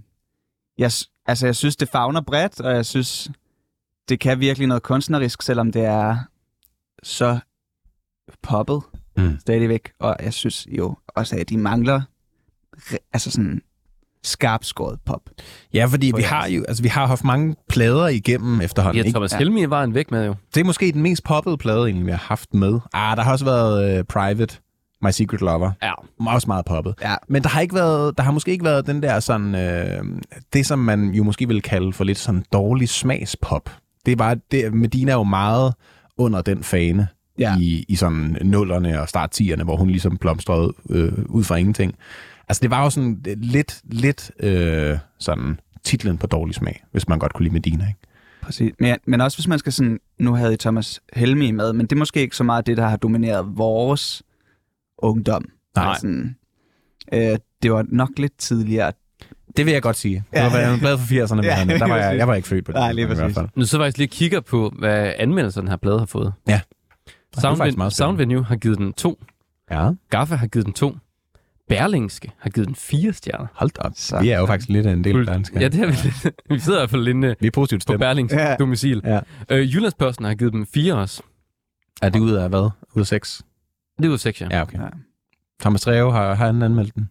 jeg, 0.79 0.91
altså, 1.27 1.47
jeg 1.47 1.57
synes, 1.57 1.77
det 1.77 1.89
fagner 1.89 2.21
bredt, 2.21 2.61
og 2.61 2.75
jeg 2.75 2.87
synes, 2.87 3.31
det 4.11 4.21
kan 4.21 4.41
virkelig 4.41 4.69
noget 4.69 4.83
kunstnerisk, 4.83 5.43
selvom 5.43 5.73
det 5.73 5.85
er 5.85 6.17
så 7.03 7.39
poppet 8.43 8.83
Mm. 9.17 9.37
stadigvæk. 9.41 9.91
Og 10.01 10.17
jeg 10.23 10.33
synes 10.33 10.67
jo 10.79 10.97
også, 11.09 11.37
at 11.41 11.49
de 11.49 11.59
mangler 11.59 12.01
altså 13.13 13.31
sådan 13.31 13.63
skarpskåret 14.23 14.99
pop. 15.05 15.21
Ja, 15.75 15.85
fordi 15.87 16.11
På 16.13 16.17
vi 16.17 16.23
har 16.23 16.47
jo 16.47 16.65
altså, 16.69 16.83
vi 16.83 16.89
har 16.89 17.07
haft 17.07 17.25
mange 17.25 17.57
plader 17.69 18.09
igennem 18.09 18.61
efterhånden. 18.61 18.97
Ja, 18.97 19.03
ikke? 19.03 19.15
Thomas 19.17 19.33
Ja. 19.33 19.39
Helmi 19.39 19.71
var 19.71 19.85
en 19.85 19.95
væk 19.95 20.11
med 20.11 20.27
jo. 20.27 20.35
Det 20.55 20.61
er 20.61 20.65
måske 20.65 20.93
den 20.93 21.03
mest 21.03 21.25
poppede 21.25 21.57
plade, 21.59 21.85
egentlig, 21.87 22.07
vi 22.07 22.11
har 22.11 22.19
haft 22.19 22.55
med. 22.55 22.81
Ah, 22.93 23.17
der 23.17 23.23
har 23.23 23.33
også 23.33 23.45
været 23.45 23.99
uh, 23.99 24.05
Private, 24.05 24.57
My 25.03 25.11
Secret 25.11 25.41
Lover. 25.41 25.71
Ja. 25.83 25.93
Også 26.27 26.47
meget 26.47 26.65
poppet. 26.65 26.95
Ja. 27.03 27.15
Men 27.29 27.43
der 27.43 27.49
har, 27.49 27.61
ikke 27.61 27.75
været, 27.75 28.19
der 28.19 28.23
har 28.25 28.33
måske 28.33 28.51
ikke 28.53 28.65
været 28.65 28.87
den 28.87 29.03
der 29.03 29.21
sådan, 29.21 29.55
øh, 29.55 30.05
det 30.53 30.67
som 30.67 30.79
man 30.79 31.09
jo 31.11 31.23
måske 31.23 31.49
vil 31.49 31.63
kalde 31.63 31.93
for 31.93 32.05
lidt 32.05 32.19
sådan 32.19 32.45
dårlig 32.53 32.89
smagspop. 32.89 33.71
Det 34.07 34.13
er 34.13 34.17
bare, 34.17 34.37
det, 34.51 34.75
Medina 34.75 35.13
er 35.13 35.17
jo 35.17 35.23
meget 35.23 35.75
under 36.17 36.43
den 36.43 36.63
fane. 36.63 37.09
Ja. 37.39 37.57
i, 37.59 37.85
i 37.89 37.97
sådan 37.97 38.37
nullerne 38.43 39.01
og 39.01 39.09
start 39.09 39.41
10'erne, 39.41 39.63
hvor 39.63 39.77
hun 39.77 39.91
ligesom 39.91 40.19
blomstrede 40.19 40.73
øh, 40.91 41.13
ud 41.29 41.45
fra 41.45 41.57
ingenting. 41.57 41.95
Altså 42.49 42.61
det 42.63 42.71
var 42.71 42.83
jo 42.83 42.91
sådan 42.91 43.23
lidt, 43.37 43.81
lidt 43.85 44.31
øh, 44.41 44.99
sådan 45.19 45.61
titlen 45.85 46.19
på 46.19 46.27
dårlig 46.27 46.55
smag, 46.55 46.85
hvis 46.93 47.09
man 47.09 47.19
godt 47.19 47.33
kunne 47.33 47.45
lide 47.45 47.53
Medina, 47.53 47.87
ikke? 47.89 48.01
Præcis. 48.43 48.73
Men, 48.79 48.97
men 49.07 49.21
også 49.21 49.37
hvis 49.39 49.49
man 49.49 49.59
skal 49.59 49.73
sådan, 49.73 50.01
nu 50.19 50.35
havde 50.35 50.55
I 50.55 50.57
Thomas 50.57 51.01
Helmi 51.13 51.51
med, 51.51 51.73
men 51.73 51.87
det 51.87 51.93
er 51.93 51.99
måske 51.99 52.21
ikke 52.21 52.37
så 52.37 52.45
meget 52.45 52.67
det, 52.67 52.77
der 52.77 52.89
har 52.89 52.97
domineret 52.97 53.47
vores 53.57 54.23
ungdom. 54.99 55.45
Nej. 55.77 55.89
Altså 55.89 56.07
øh, 57.13 57.39
det 57.63 57.73
var 57.73 57.85
nok 57.89 58.11
lidt 58.17 58.39
tidligere. 58.39 58.93
Det 59.57 59.67
vil 59.67 59.73
jeg 59.73 59.83
godt 59.83 59.97
sige. 59.97 60.25
Det 60.31 60.37
Ja. 60.39 60.51
var 60.51 60.59
jeg 60.59 60.79
glad 60.81 60.99
for 60.99 61.05
80'erne, 61.07 61.35
men 61.37 61.45
Ja, 61.45 61.59
ja, 61.59 61.65
der 61.79 61.89
var 61.89 61.97
jeg, 61.97 62.17
jeg 62.17 62.29
var 62.29 62.35
ikke 62.35 62.49
født 62.49 62.65
på 62.65 62.73
det. 62.73 62.79
Nej, 62.79 62.93
lige 62.93 63.07
tidspunkt 63.07 63.21
i 63.21 63.23
hvert 63.23 63.27
præcis. 63.27 63.37
fald. 63.39 63.49
Nu 63.61 63.65
så 63.65 63.79
faktisk 63.79 63.99
lige 63.99 64.09
kigger 64.09 64.41
på, 64.41 64.73
hvad 64.79 65.13
anmeldelserne 65.19 65.71
her 65.71 65.77
plade 65.77 65.99
har 65.99 66.07
fået. 66.07 66.33
Ja. 66.49 66.61
Sound, 67.39 67.91
Sound. 67.91 68.17
Venue 68.17 68.45
har 68.45 68.57
givet 68.57 68.79
den 68.79 68.93
to. 68.93 69.23
Ja, 69.71 69.91
Gaffa 70.11 70.35
har 70.35 70.47
givet 70.47 70.67
den 70.67 70.75
to. 70.75 70.97
Berlingske 71.69 72.31
har 72.39 72.51
givet 72.51 72.67
den 72.69 72.75
fire 72.77 73.13
stjerner. 73.13 73.47
hold 73.55 73.71
da 73.71 73.81
op. 73.83 73.93
Så- 73.95 74.21
Vi 74.21 74.29
er 74.31 74.39
jo 74.41 74.47
faktisk 74.47 74.69
lidt 74.69 74.87
af 74.87 74.93
en 74.93 75.05
del 75.05 75.19
af 75.21 75.27
danskere. 75.27 75.61
Ja, 75.63 75.69
det 75.69 75.81
er 75.81 75.87
vi 75.87 75.93
lidt. 76.05 76.35
Vi 76.51 76.59
sidder 76.59 76.79
i 76.79 76.81
hvert 76.81 76.91
fald 76.91 77.09
inde 77.09 77.35
Vi 77.41 77.47
er 77.47 77.51
positivt 77.51 77.87
på. 77.87 77.99
Berlingske 77.99 78.41
Ja. 78.41 78.57
domicil. 78.57 79.03
Ja. 79.05 79.21
Øh, 79.51 79.75
Jyllandsposten 79.75 80.25
har 80.25 80.35
givet 80.35 80.53
dem 80.53 80.67
fire 80.75 80.95
også. 80.95 81.23
Er 82.03 82.09
det 82.09 82.21
ud 82.21 82.33
af 82.33 82.49
hvad? 82.49 82.71
Ud 82.95 83.01
af 83.01 83.07
seks? 83.07 83.43
Det 83.99 84.05
er 84.05 84.09
ud 84.09 84.15
af 84.15 84.21
seks, 84.21 84.41
ja. 84.41 84.49
Ja, 84.51 84.63
okay. 84.63 84.79
Ja. 84.79 84.85
Thomas 85.61 85.81
Treve 85.81 86.13
har, 86.13 86.35
har 86.35 86.47
han 86.47 86.63
anmeldt 86.63 86.95
den. 86.95 87.09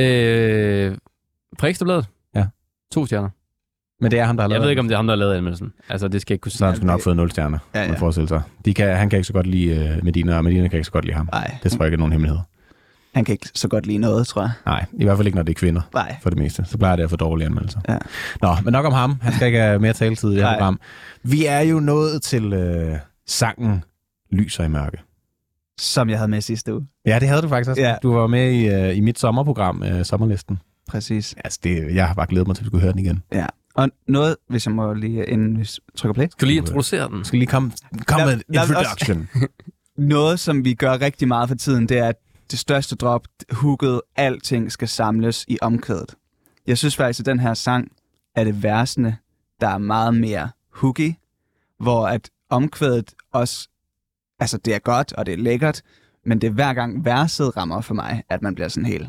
Øh, 0.00 0.96
Ekstrabladet? 1.64 2.06
Ja. 2.34 2.46
To 2.92 3.06
stjerner. 3.06 3.28
Men 4.00 4.10
det 4.10 4.18
er 4.18 4.24
ham, 4.24 4.36
der 4.36 4.42
har 4.42 4.48
Jeg 4.48 4.50
lavet 4.50 4.62
ved 4.62 4.70
ikke, 4.70 4.80
om 4.80 4.88
det 4.88 4.94
er 4.94 4.98
ham, 4.98 5.06
der 5.06 5.12
har 5.14 5.18
lavet 5.18 5.34
anmeldelsen. 5.34 5.72
Altså, 5.88 6.08
det 6.08 6.20
skal 6.20 6.32
jeg 6.32 6.34
ikke 6.34 6.42
kunne 6.42 6.52
Så 6.52 6.64
har 6.64 6.70
han 6.70 6.76
sige. 6.76 6.80
sgu 6.82 6.86
nok 6.86 7.00
fået 7.02 7.16
0 7.16 7.30
stjerner, 7.30 7.58
Ja, 7.74 7.80
ja, 7.80 7.86
ja. 7.86 7.92
ja. 7.92 7.98
forestille 7.98 8.28
sig. 8.28 8.42
De 8.64 8.74
kan, 8.74 8.96
han 8.96 9.10
kan 9.10 9.16
ikke 9.16 9.26
så 9.26 9.32
godt 9.32 9.46
lide 9.46 9.94
uh, 9.98 10.04
Medina, 10.04 10.36
og 10.36 10.44
Medina 10.44 10.68
kan 10.68 10.76
ikke 10.76 10.84
så 10.84 10.92
godt 10.92 11.04
lide 11.04 11.16
ham. 11.16 11.28
Nej, 11.32 11.56
Det 11.62 11.72
tror 11.72 11.78
jeg 11.78 11.86
ikke 11.86 11.94
er 11.94 11.98
nogen 11.98 12.12
hemmelighed. 12.12 12.38
han 13.14 13.24
kan 13.24 13.32
ikke 13.32 13.48
så 13.54 13.68
godt 13.68 13.86
lide 13.86 13.98
noget, 13.98 14.26
tror 14.26 14.42
jeg. 14.42 14.50
Nej, 14.66 14.84
i 14.92 15.04
hvert 15.04 15.16
fald 15.16 15.26
ikke, 15.26 15.36
når 15.36 15.42
det 15.42 15.50
er 15.54 15.58
kvinder, 15.58 15.80
Nej. 15.94 16.16
for 16.22 16.30
det 16.30 16.38
meste. 16.38 16.64
Så 16.64 16.78
plejer 16.78 16.96
det 16.96 17.02
at 17.02 17.10
få 17.10 17.16
dårlige 17.16 17.46
anmeldelser. 17.46 17.80
Ja. 17.88 17.98
Nå, 18.42 18.48
men 18.64 18.72
nok 18.72 18.86
om 18.86 18.92
ham. 18.92 19.18
Han 19.22 19.32
skal 19.32 19.46
ikke 19.46 19.58
have 19.60 19.78
mere 19.78 19.92
taletid 19.92 20.32
i 20.32 20.34
det 20.36 20.42
her 20.44 20.52
program. 20.52 20.80
Vi 21.22 21.46
er 21.46 21.60
jo 21.60 21.80
nået 21.80 22.22
til 22.22 22.52
uh, 22.92 22.96
sangen 23.26 23.84
Lyser 24.32 24.64
i 24.64 24.68
mørke. 24.68 24.98
Som 25.80 26.10
jeg 26.10 26.18
havde 26.18 26.30
med 26.30 26.40
sidste 26.40 26.74
uge. 26.74 26.86
Ja, 27.06 27.18
det 27.18 27.28
havde 27.28 27.42
du 27.42 27.48
faktisk 27.48 27.70
også. 27.70 27.82
Ja. 27.82 27.94
Du 28.02 28.12
var 28.14 28.26
med 28.26 28.52
i, 28.52 28.90
uh, 28.90 28.96
i 28.96 29.00
mit 29.00 29.18
sommerprogram, 29.18 29.82
uh, 29.82 30.02
Sommerlisten. 30.02 30.58
Præcis. 30.88 31.34
Altså, 31.44 31.60
det, 31.62 31.94
jeg 31.94 32.06
har 32.06 32.14
bare 32.14 32.26
glædet 32.26 32.46
mig 32.46 32.56
til, 32.56 32.62
at 32.62 32.64
vi 32.64 32.68
skulle 32.68 32.82
høre 32.82 32.92
den 32.92 32.98
igen. 32.98 33.22
Ja. 33.32 33.46
Og 33.74 33.90
noget, 34.08 34.36
hvis 34.48 34.66
jeg 34.66 34.74
må 34.74 34.92
lige, 34.92 35.26
inden 35.26 35.58
vi 35.60 35.68
trykker 35.96 36.14
play. 36.14 36.26
Skal 36.30 36.46
du 36.46 36.48
lige 36.48 36.58
introducere 36.58 37.08
den? 37.08 37.24
Skal 37.24 37.38
lige 37.38 37.46
komme 37.48 37.72
kom 38.06 38.18
Lad- 38.18 38.26
med 38.26 38.34
en 38.34 38.42
introduction. 38.54 39.28
Noget, 39.96 40.40
som 40.40 40.64
vi 40.64 40.74
gør 40.74 41.00
rigtig 41.00 41.28
meget 41.28 41.48
for 41.48 41.56
tiden, 41.56 41.88
det 41.88 41.98
er, 41.98 42.08
at 42.08 42.16
det 42.50 42.58
største 42.58 42.96
drop, 42.96 43.26
hooket, 43.50 44.00
alting 44.16 44.72
skal 44.72 44.88
samles 44.88 45.44
i 45.48 45.58
omkvædet. 45.62 46.14
Jeg 46.66 46.78
synes 46.78 46.96
faktisk, 46.96 47.20
at 47.20 47.26
den 47.26 47.40
her 47.40 47.54
sang 47.54 47.92
er 48.36 48.44
det 48.44 48.62
versende, 48.62 49.16
der 49.60 49.68
er 49.68 49.78
meget 49.78 50.14
mere 50.14 50.50
hooky, 50.74 51.14
hvor 51.80 52.06
at 52.06 52.30
omkvædet 52.50 53.14
også, 53.32 53.68
altså 54.40 54.58
det 54.58 54.74
er 54.74 54.78
godt, 54.78 55.12
og 55.12 55.26
det 55.26 55.34
er 55.34 55.38
lækkert, 55.38 55.82
men 56.26 56.40
det 56.40 56.46
er 56.46 56.50
hver 56.52 56.74
gang 56.74 57.04
verset 57.04 57.56
rammer 57.56 57.80
for 57.80 57.94
mig, 57.94 58.22
at 58.28 58.42
man 58.42 58.54
bliver 58.54 58.68
sådan 58.68 58.86
helt, 58.86 59.08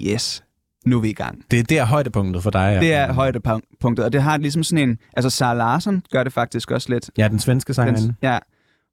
yes, 0.00 0.42
nu 0.86 0.96
er 0.96 1.00
vi 1.00 1.10
i 1.10 1.12
gang. 1.12 1.44
Det 1.50 1.58
er 1.58 1.62
der 1.64 1.84
højdepunktet 1.84 2.42
for 2.42 2.50
dig. 2.50 2.80
Det 2.80 2.94
er 2.94 3.12
højdepunktet, 3.12 4.04
og 4.04 4.12
det 4.12 4.22
har 4.22 4.36
ligesom 4.36 4.62
sådan 4.62 4.88
en, 4.88 4.98
altså 5.16 5.30
Sarah 5.30 5.56
Larsen 5.56 6.02
gør 6.10 6.24
det 6.24 6.32
faktisk 6.32 6.70
også 6.70 6.88
lidt, 6.92 7.10
Ja, 7.18 7.28
den 7.28 7.38
svenske 7.38 7.74
sangerinde. 7.74 8.14
ja, 8.22 8.38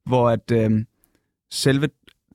hvor 0.06 0.30
at 0.30 0.50
øhm, 0.52 0.86
selve 1.50 1.88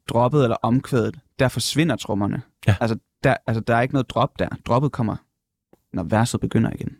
droppet 0.09 0.43
eller 0.43 0.57
omkvædet, 0.61 1.19
der 1.39 1.47
forsvinder 1.47 1.95
trommerne. 1.95 2.41
Ja. 2.67 2.75
Altså 2.81 2.97
der, 3.23 3.35
altså, 3.47 3.61
der 3.61 3.75
er 3.75 3.81
ikke 3.81 3.93
noget 3.93 4.09
drop 4.09 4.39
der. 4.39 4.47
Droppet 4.65 4.91
kommer, 4.91 5.15
når 5.93 6.03
verset 6.03 6.39
begynder 6.39 6.71
igen. 6.75 6.95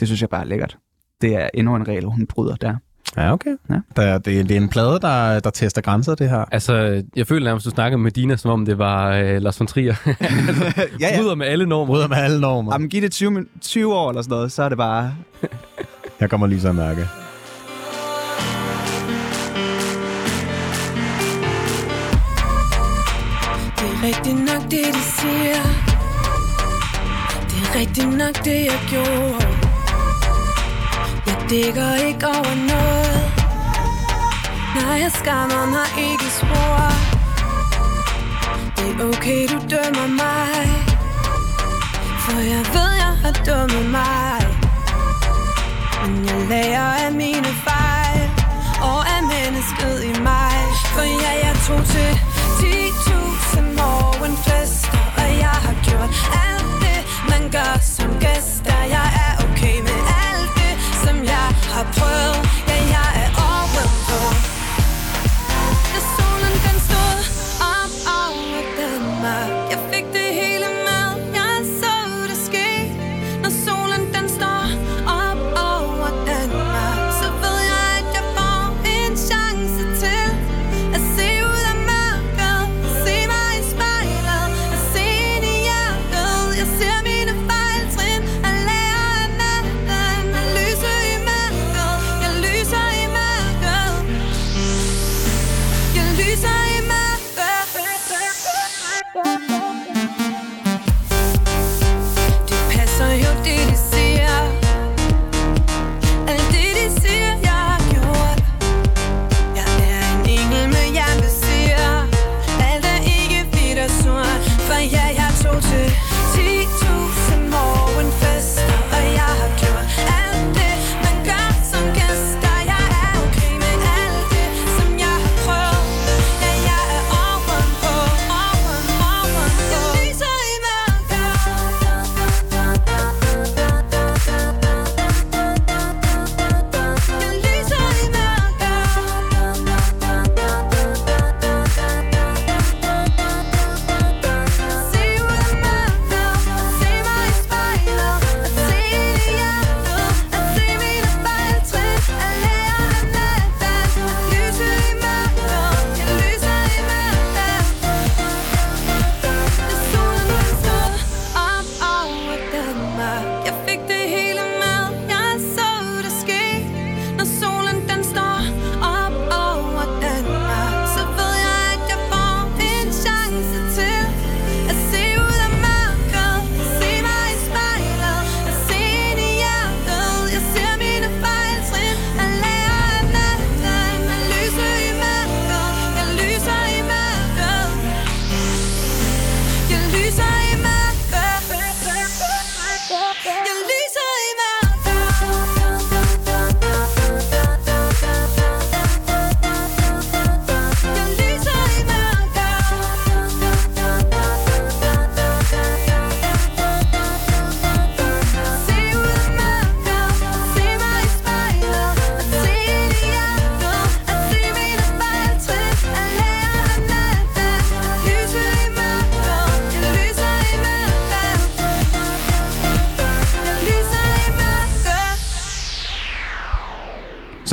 Det 0.00 0.08
synes 0.08 0.20
jeg 0.20 0.28
bare 0.30 0.40
er 0.40 0.44
lækkert. 0.44 0.78
Det 1.20 1.34
er 1.36 1.48
endnu 1.54 1.76
en 1.76 1.88
regel, 1.88 2.04
hun 2.04 2.26
bryder 2.26 2.56
der. 2.56 2.76
Ja, 3.16 3.32
okay. 3.32 3.50
Ja. 3.70 3.74
Der, 3.96 4.18
det, 4.18 4.48
det 4.48 4.50
er 4.56 4.60
en 4.60 4.68
plade, 4.68 4.98
der, 5.02 5.40
der 5.40 5.50
tester 5.50 5.80
grænser, 5.82 6.14
det 6.14 6.30
her. 6.30 6.44
Altså, 6.52 7.02
jeg 7.16 7.26
føler 7.26 7.44
nærmest, 7.44 7.66
du 7.66 7.70
snakker 7.70 7.98
med 7.98 8.10
Dina, 8.10 8.36
som 8.36 8.50
om 8.50 8.64
det 8.64 8.78
var 8.78 9.12
øh, 9.12 9.42
Lars 9.42 9.60
von 9.60 9.66
Trier. 9.66 9.94
ja, 10.06 10.12
ja. 11.00 11.16
Bryder 11.20 11.34
med 11.34 11.46
alle 11.46 11.66
normer. 11.66 11.86
Bryder 11.86 12.08
med 12.08 12.16
alle 12.16 12.40
normer. 12.40 12.72
Jamen, 12.74 12.88
giv 12.88 13.02
det 13.02 13.12
20, 13.12 13.30
min- 13.30 13.48
20 13.60 13.94
år 13.94 14.08
eller 14.10 14.22
sådan 14.22 14.34
noget, 14.34 14.52
så 14.52 14.62
er 14.62 14.68
det 14.68 14.78
bare... 14.78 15.14
Jeg 16.20 16.30
kommer 16.30 16.46
lige 16.46 16.60
så 16.60 16.68
at 16.68 16.74
mærke. 16.74 17.06
Det 23.78 23.86
er 23.94 24.02
rigtigt 24.08 24.38
nok 24.38 24.62
det, 24.70 24.84
de 24.94 25.02
siger 25.18 25.62
Det 27.48 27.58
er 27.64 27.80
rigtigt 27.80 28.08
nok 28.18 28.44
det, 28.44 28.64
jeg 28.64 28.80
gjorde 28.90 29.55
dækker 31.50 31.94
ikke 31.94 32.26
over 32.26 32.54
noget. 32.72 33.22
Nej, 34.74 35.00
jeg 35.04 35.12
skammer 35.12 35.66
mig 35.66 35.88
ikke 35.98 36.28
spor 36.38 36.78
Det 38.76 38.88
er 39.00 39.08
okay, 39.08 39.42
du 39.52 39.58
dømmer 39.74 40.08
mig. 40.22 40.54
For 42.24 42.40
jeg 42.54 42.64
ved, 42.74 42.90
jeg 43.04 43.14
har 43.22 43.34
dummet 43.46 43.90
mig. 43.90 44.38
Men 46.02 46.26
jeg 46.26 46.48
lærer 46.48 46.92
af 47.06 47.12
mine 47.12 47.50
fejl. 47.68 48.30
Og 48.82 49.00
af 49.16 49.22
mennesket 49.34 49.96
i 50.10 50.20
mig. 50.20 50.56
For 50.94 51.02
ja, 51.24 51.32
jeg 51.46 51.56
tog 51.66 51.84
til 51.94 52.10
10.000 52.60 53.60
morgenfester 53.60 54.98
Og 55.16 55.28
jeg 55.44 55.56
har 55.66 55.76
gjort 55.86 56.10
alt 56.46 56.70
det, 56.84 57.00
man 57.30 57.42
gør 57.50 57.72
som 57.96 58.10
gæster. 58.20 58.78
Jeg 58.96 59.08
er 59.26 59.35
jeg 61.76 61.84
har 61.84 62.45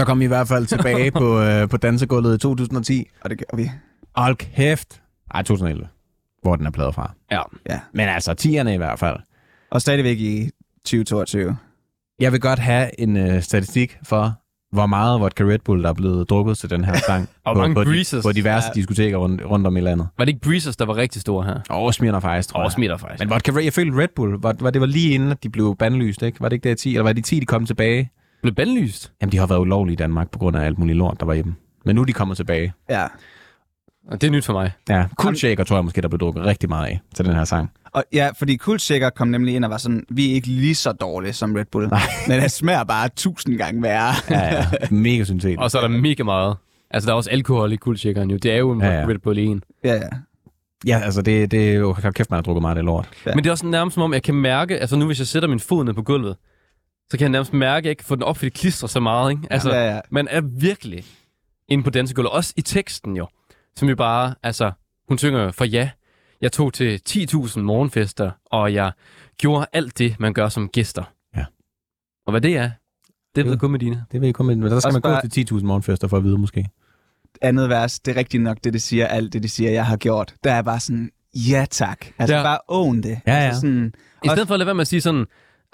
Så 0.03 0.07
kom 0.07 0.19
vi 0.19 0.25
i 0.25 0.27
hvert 0.27 0.47
fald 0.47 0.65
tilbage 0.65 1.11
på, 1.11 1.39
øh, 1.43 1.69
på 1.69 1.77
dansegulvet 1.77 2.35
i 2.35 2.37
2010. 2.37 3.09
Og 3.21 3.29
det 3.29 3.37
gør 3.37 3.57
vi. 3.57 3.69
Hold 4.15 4.35
kæft. 4.35 5.01
Ej, 5.33 5.41
2011, 5.41 5.87
hvor 6.41 6.55
den 6.55 6.65
er 6.65 6.71
pladet 6.71 6.95
fra. 6.95 7.11
Ja. 7.31 7.41
Ja. 7.69 7.79
Men 7.93 8.09
altså, 8.09 8.31
10'erne 8.41 8.69
i 8.69 8.77
hvert 8.77 8.99
fald. 8.99 9.15
Og 9.71 9.81
stadigvæk 9.81 10.17
i 10.19 10.49
2022. 10.85 11.55
Jeg 12.19 12.31
vil 12.31 12.39
godt 12.41 12.59
have 12.59 12.99
en 12.99 13.17
øh, 13.17 13.41
statistik 13.41 13.97
for, 14.03 14.33
hvor 14.71 14.85
meget 14.85 15.21
vodka 15.21 15.43
Red 15.43 15.59
Bull, 15.65 15.83
der 15.83 15.89
er 15.89 15.93
blevet 15.93 16.29
drukket 16.29 16.57
til 16.57 16.69
den 16.69 16.83
her 16.85 16.95
sang. 17.07 17.29
Og 17.45 17.55
på, 17.55 17.61
mange 17.61 17.75
på, 17.75 17.83
breezers. 17.83 18.23
på 18.23 18.31
diverse 18.31 18.67
Ja. 18.67 18.73
diskoteker 18.79 19.17
rundt, 19.17 19.41
rundt 19.45 19.67
om 19.67 19.77
i 19.77 19.81
landet. 19.81 20.07
Var 20.17 20.25
det 20.25 20.29
ikke 20.33 20.41
Breezers, 20.41 20.75
der 20.75 20.85
var 20.85 20.95
rigtig 20.97 21.21
store 21.21 21.45
her? 21.45 21.59
Og 21.69 21.93
Smirnoff 21.93 22.25
Ice, 22.39 22.49
tror 22.49 22.59
jeg. 22.59 22.65
Og 22.65 22.71
smitter 22.71 22.97
faktisk. 22.97 23.19
Men 23.19 23.29
vodka 23.29 23.51
jeg 23.63 23.73
følte 23.73 23.97
Red 23.97 24.07
Bull, 24.15 24.37
var, 24.41 24.55
var, 24.59 24.69
det 24.69 24.81
var 24.81 24.87
lige 24.87 25.13
inden, 25.13 25.31
at 25.31 25.43
de 25.43 25.49
blev 25.49 25.75
bandlyst, 25.79 26.21
ikke? 26.21 26.41
Var 26.41 26.49
det 26.49 26.55
ikke 26.55 26.69
det 26.69 26.79
i 26.79 26.89
10? 26.89 26.89
Eller 26.89 27.03
var 27.03 27.13
det 27.13 27.19
i 27.19 27.21
10, 27.21 27.39
de 27.39 27.45
kom 27.45 27.65
tilbage? 27.65 28.11
Blev 28.43 28.55
bandlyst. 28.55 29.11
Jamen, 29.21 29.31
de 29.31 29.37
har 29.37 29.47
været 29.47 29.59
ulovlige 29.59 29.93
i 29.93 29.95
Danmark 29.95 30.31
på 30.31 30.39
grund 30.39 30.57
af 30.57 30.65
alt 30.65 30.79
muligt 30.79 30.97
lort, 30.97 31.19
der 31.19 31.25
var 31.25 31.33
i 31.33 31.41
dem. 31.41 31.53
Men 31.85 31.95
nu 31.95 32.01
er 32.01 32.05
de 32.05 32.13
kommet 32.13 32.37
tilbage. 32.37 32.73
Ja. 32.89 33.07
Og 34.11 34.21
det 34.21 34.27
er 34.27 34.31
nyt 34.31 34.45
for 34.45 34.53
mig. 34.53 34.71
Ja, 34.89 35.05
Cool 35.15 35.35
Shaker 35.35 35.63
tror 35.63 35.75
jeg 35.77 35.83
måske, 35.83 36.01
der 36.01 36.07
blev 36.07 36.19
drukket 36.19 36.45
rigtig 36.45 36.69
meget 36.69 36.87
af 36.87 36.99
til 37.15 37.25
den 37.25 37.35
her 37.35 37.43
sang. 37.43 37.71
Og 37.93 38.03
ja, 38.13 38.29
fordi 38.39 38.55
Kultshaker 38.55 39.09
kom 39.09 39.27
nemlig 39.27 39.55
ind 39.55 39.65
og 39.65 39.71
var 39.71 39.77
sådan, 39.77 40.03
vi 40.09 40.29
er 40.31 40.33
ikke 40.33 40.47
lige 40.47 40.75
så 40.75 40.91
dårlige 40.91 41.33
som 41.33 41.55
Red 41.55 41.65
Bull. 41.71 41.87
Nej. 41.87 41.99
Men 42.27 42.41
det 42.41 42.51
smager 42.51 42.83
bare 42.83 43.09
tusind 43.15 43.57
gange 43.57 43.81
værre. 43.81 44.13
Ja, 44.29 44.55
ja. 44.55 44.65
Mega 44.91 45.23
syntetisk. 45.23 45.59
Og 45.59 45.71
så 45.71 45.77
er 45.77 45.81
der 45.81 45.87
mega 45.97 46.23
meget. 46.23 46.55
Altså, 46.91 47.07
der 47.07 47.13
er 47.13 47.17
også 47.17 47.29
alkohol 47.29 47.73
i 47.73 47.75
kuldshakkeren 47.75 48.31
jo. 48.31 48.37
Det 48.37 48.51
er 48.51 48.57
jo 48.57 48.71
en 48.71 48.81
Ja, 48.81 48.87
ja, 48.87 48.99
ja. 48.99 49.07
Red 49.07 49.17
Bull 49.19 49.37
i 49.37 49.45
en. 49.45 49.63
ja, 49.83 49.93
ja. 49.93 50.09
Ja, 50.87 50.99
altså 51.03 51.21
det, 51.21 51.51
det 51.51 51.69
er 51.69 51.73
jo, 51.73 51.93
kæft, 51.93 52.29
man 52.29 52.37
har 52.37 52.41
drukket 52.41 52.61
meget 52.61 52.71
af 52.71 52.75
det 52.75 52.85
lort. 52.85 53.09
Ja. 53.25 53.31
Men 53.35 53.43
det 53.43 53.49
er 53.49 53.51
også 53.51 53.65
nærmest 53.65 53.93
som 53.93 54.03
om, 54.03 54.13
jeg 54.13 54.23
kan 54.23 54.35
mærke, 54.35 54.79
altså 54.79 54.95
nu 54.95 55.05
hvis 55.05 55.19
jeg 55.19 55.27
sætter 55.27 55.49
min 55.49 55.59
fod 55.59 55.83
ned 55.85 55.93
på 55.93 56.01
gulvet, 56.01 56.35
så 57.13 57.17
kan 57.17 57.23
jeg 57.23 57.29
nærmest 57.29 57.53
mærke, 57.53 57.77
at 57.77 57.85
jeg 57.85 57.89
ikke 57.91 58.03
får 58.03 58.15
den 58.15 58.23
op, 58.23 58.37
fordi 58.37 58.49
det 58.49 58.53
klistrer 58.59 58.87
så 58.87 58.99
meget, 58.99 59.31
ikke? 59.31 59.43
Altså, 59.49 59.73
ja, 59.73 59.93
ja. 59.95 59.99
man 60.11 60.27
er 60.31 60.41
virkelig 60.41 61.05
inde 61.67 61.83
på 61.83 61.89
dansegulvet. 61.89 62.31
Også 62.31 62.53
i 62.57 62.61
teksten 62.61 63.17
jo. 63.17 63.27
Som 63.75 63.89
jo 63.89 63.95
bare, 63.95 64.35
altså, 64.43 64.71
hun 65.07 65.17
synger 65.17 65.51
for 65.51 65.65
ja. 65.65 65.89
Jeg 66.41 66.51
tog 66.51 66.73
til 66.73 66.99
10.000 67.09 67.59
morgenfester, 67.59 68.31
og 68.45 68.73
jeg 68.73 68.91
gjorde 69.37 69.65
alt 69.73 69.97
det, 69.97 70.15
man 70.19 70.33
gør 70.33 70.49
som 70.49 70.69
gæster. 70.69 71.03
Ja. 71.37 71.45
Og 72.25 72.31
hvad 72.31 72.41
det 72.41 72.57
er, 72.57 72.69
det 73.35 73.45
ved 73.45 73.51
Ja. 73.51 73.57
kun 73.57 73.71
Medina. 73.71 74.03
Det 74.11 74.21
vil 74.21 74.27
jeg 74.27 74.35
komme 74.35 74.55
med. 74.55 74.55
Men 74.63 74.71
der 74.71 74.79
skal 74.79 74.87
Også 74.87 74.95
man 74.95 75.01
gå 75.01 75.09
bare- 75.09 75.29
til 75.29 75.45
10.000 75.53 75.65
morgenfester 75.65 76.07
for 76.07 76.17
at 76.17 76.23
vide 76.23 76.37
måske. 76.37 76.65
Andet 77.41 77.69
vers, 77.69 77.99
det 77.99 78.11
er 78.11 78.19
rigtigt 78.19 78.43
nok, 78.43 78.57
det 78.63 78.73
det 78.73 78.81
siger, 78.81 79.07
alt 79.07 79.33
det 79.33 79.43
det 79.43 79.51
siger, 79.51 79.71
jeg 79.71 79.85
har 79.85 79.97
gjort. 79.97 80.33
Der 80.43 80.51
er 80.53 80.61
bare 80.61 80.79
sådan, 80.79 81.09
ja 81.35 81.65
tak. 81.71 82.05
Altså 82.19 82.33
Ja. 82.35 82.39
ja. 82.41 82.45
bare 82.45 82.59
own 82.67 83.03
det. 83.03 83.19
Ja, 83.27 83.33
ja. 83.33 83.39
Altså 83.39 83.61
sådan, 83.61 83.93
I 84.23 84.27
stedet 84.27 84.47
for 84.47 84.53
at 84.55 84.59
lade 84.59 84.65
være 84.67 84.75
med 84.75 84.81
at 84.81 84.87
sige 84.87 85.01
sådan, 85.01 85.25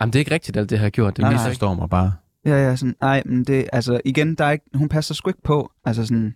jamen 0.01 0.13
det 0.13 0.19
er 0.19 0.21
ikke 0.21 0.31
rigtigt, 0.33 0.57
alt 0.57 0.69
det, 0.69 0.79
har 0.79 0.89
gjort. 0.89 1.17
Det 1.17 1.23
er 1.23 1.25
Nej, 1.25 1.31
lige 1.31 1.37
nej. 1.37 1.43
så 1.43 1.49
Misforstår 1.49 1.73
mig 1.73 1.89
bare. 1.89 2.11
ja, 2.45 2.67
ja, 2.69 2.75
sådan, 2.75 2.95
nej, 3.01 3.23
men 3.25 3.43
det, 3.43 3.69
altså 3.73 4.01
igen, 4.05 4.35
der 4.35 4.45
er 4.45 4.51
ikke, 4.51 4.65
hun 4.75 4.89
passer 4.89 5.13
sgu 5.13 5.29
ikke 5.29 5.43
på. 5.43 5.71
Altså 5.85 6.03
sådan, 6.05 6.35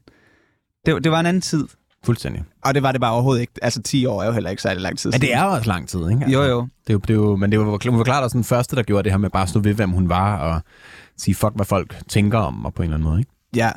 det, 0.86 1.04
det 1.04 1.12
var 1.12 1.20
en 1.20 1.26
anden 1.26 1.42
tid. 1.42 1.68
Fuldstændig. 2.06 2.44
Og 2.66 2.74
det 2.74 2.84
var 2.84 2.92
det 2.92 3.02
bare 3.02 3.14
overhovedet 3.14 3.42
ikke. 3.42 3.54
Altså 3.62 3.82
10 3.82 4.06
år 4.06 4.22
er 4.22 4.26
jo 4.28 4.32
heller 4.32 4.50
ikke 4.50 4.62
særlig 4.62 4.82
lang 4.82 4.98
tid 4.98 5.12
Men 5.12 5.22
det 5.22 5.34
er 5.34 5.44
jo 5.44 5.50
også 5.52 5.68
lang 5.68 5.88
tid, 5.90 6.10
ikke? 6.10 6.32
Jo, 6.32 6.42
jo. 6.44 6.62
Det 6.62 6.90
er 6.90 6.94
jo, 6.94 7.00
det 7.00 7.10
er 7.10 7.14
jo, 7.14 7.36
men 7.36 7.52
det 7.52 7.60
var, 7.60 7.90
hun 7.90 7.98
var 7.98 8.04
klart 8.04 8.24
også 8.24 8.38
den 8.38 8.44
første, 8.44 8.76
der 8.76 8.84
gjorde 8.84 9.04
det 9.04 9.12
her 9.12 9.18
med 9.18 9.30
bare 9.30 9.44
at 9.44 9.50
stå 9.50 9.60
ved, 9.60 9.74
hvem 9.74 9.90
hun 9.92 10.10
var, 10.10 10.38
og 10.38 10.62
sige 11.18 11.36
fuck, 11.36 11.52
hvad 11.56 11.66
folk 11.66 11.96
tænker 12.08 12.38
om, 12.40 12.66
og 12.66 12.74
på 12.74 12.82
en 12.82 12.86
eller 12.86 12.96
anden 12.98 13.10
måde, 13.10 13.20
ikke? 13.20 13.32
Ja. 13.56 13.72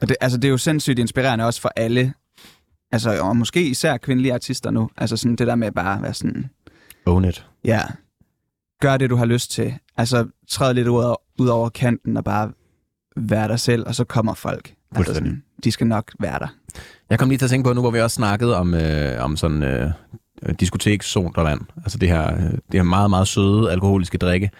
Og 0.00 0.08
det, 0.08 0.16
altså, 0.20 0.38
det 0.38 0.44
er 0.44 0.50
jo 0.50 0.58
sindssygt 0.58 0.98
inspirerende 0.98 1.44
også 1.46 1.60
for 1.60 1.70
alle. 1.76 2.12
Altså, 2.92 3.20
og 3.20 3.36
måske 3.36 3.68
især 3.68 3.96
kvindelige 3.96 4.34
artister 4.34 4.70
nu. 4.70 4.90
Altså 4.96 5.16
sådan 5.16 5.36
det 5.36 5.46
der 5.46 5.54
med 5.54 5.72
bare 5.72 5.96
at 5.96 6.02
være 6.02 6.14
sådan, 6.14 6.50
Own 7.06 7.24
it. 7.24 7.46
ja, 7.64 7.82
gør 8.80 8.96
det, 8.96 9.10
du 9.10 9.16
har 9.16 9.24
lyst 9.24 9.50
til. 9.50 9.74
Altså, 9.96 10.26
træd 10.48 10.74
lidt 10.74 10.88
ud 10.88 11.02
over, 11.04 11.16
ud 11.38 11.48
over 11.48 11.68
kanten 11.68 12.16
og 12.16 12.24
bare 12.24 12.52
være 13.16 13.48
dig 13.48 13.60
selv, 13.60 13.84
og 13.86 13.94
så 13.94 14.04
kommer 14.04 14.34
folk. 14.34 14.74
Altså, 14.96 15.14
sådan, 15.14 15.42
de 15.64 15.72
skal 15.72 15.86
nok 15.86 16.12
være 16.20 16.38
der. 16.38 16.46
Jeg 17.10 17.18
kom 17.18 17.28
lige 17.28 17.38
til 17.38 17.46
at 17.46 17.50
tænke 17.50 17.66
på 17.66 17.72
nu, 17.72 17.80
hvor 17.80 17.90
vi 17.90 18.00
også 18.00 18.14
snakkede 18.14 18.56
om, 18.56 18.74
øh, 18.74 19.24
om 19.24 19.36
sådan 19.36 19.62
øh, 19.62 19.90
diskotekssodavand, 20.60 21.60
altså 21.76 21.98
det 21.98 22.08
her, 22.08 22.34
øh, 22.34 22.42
det 22.42 22.74
her 22.74 22.82
meget, 22.82 23.10
meget 23.10 23.28
søde 23.28 23.72
alkoholiske 23.72 24.18
drikke, 24.18 24.50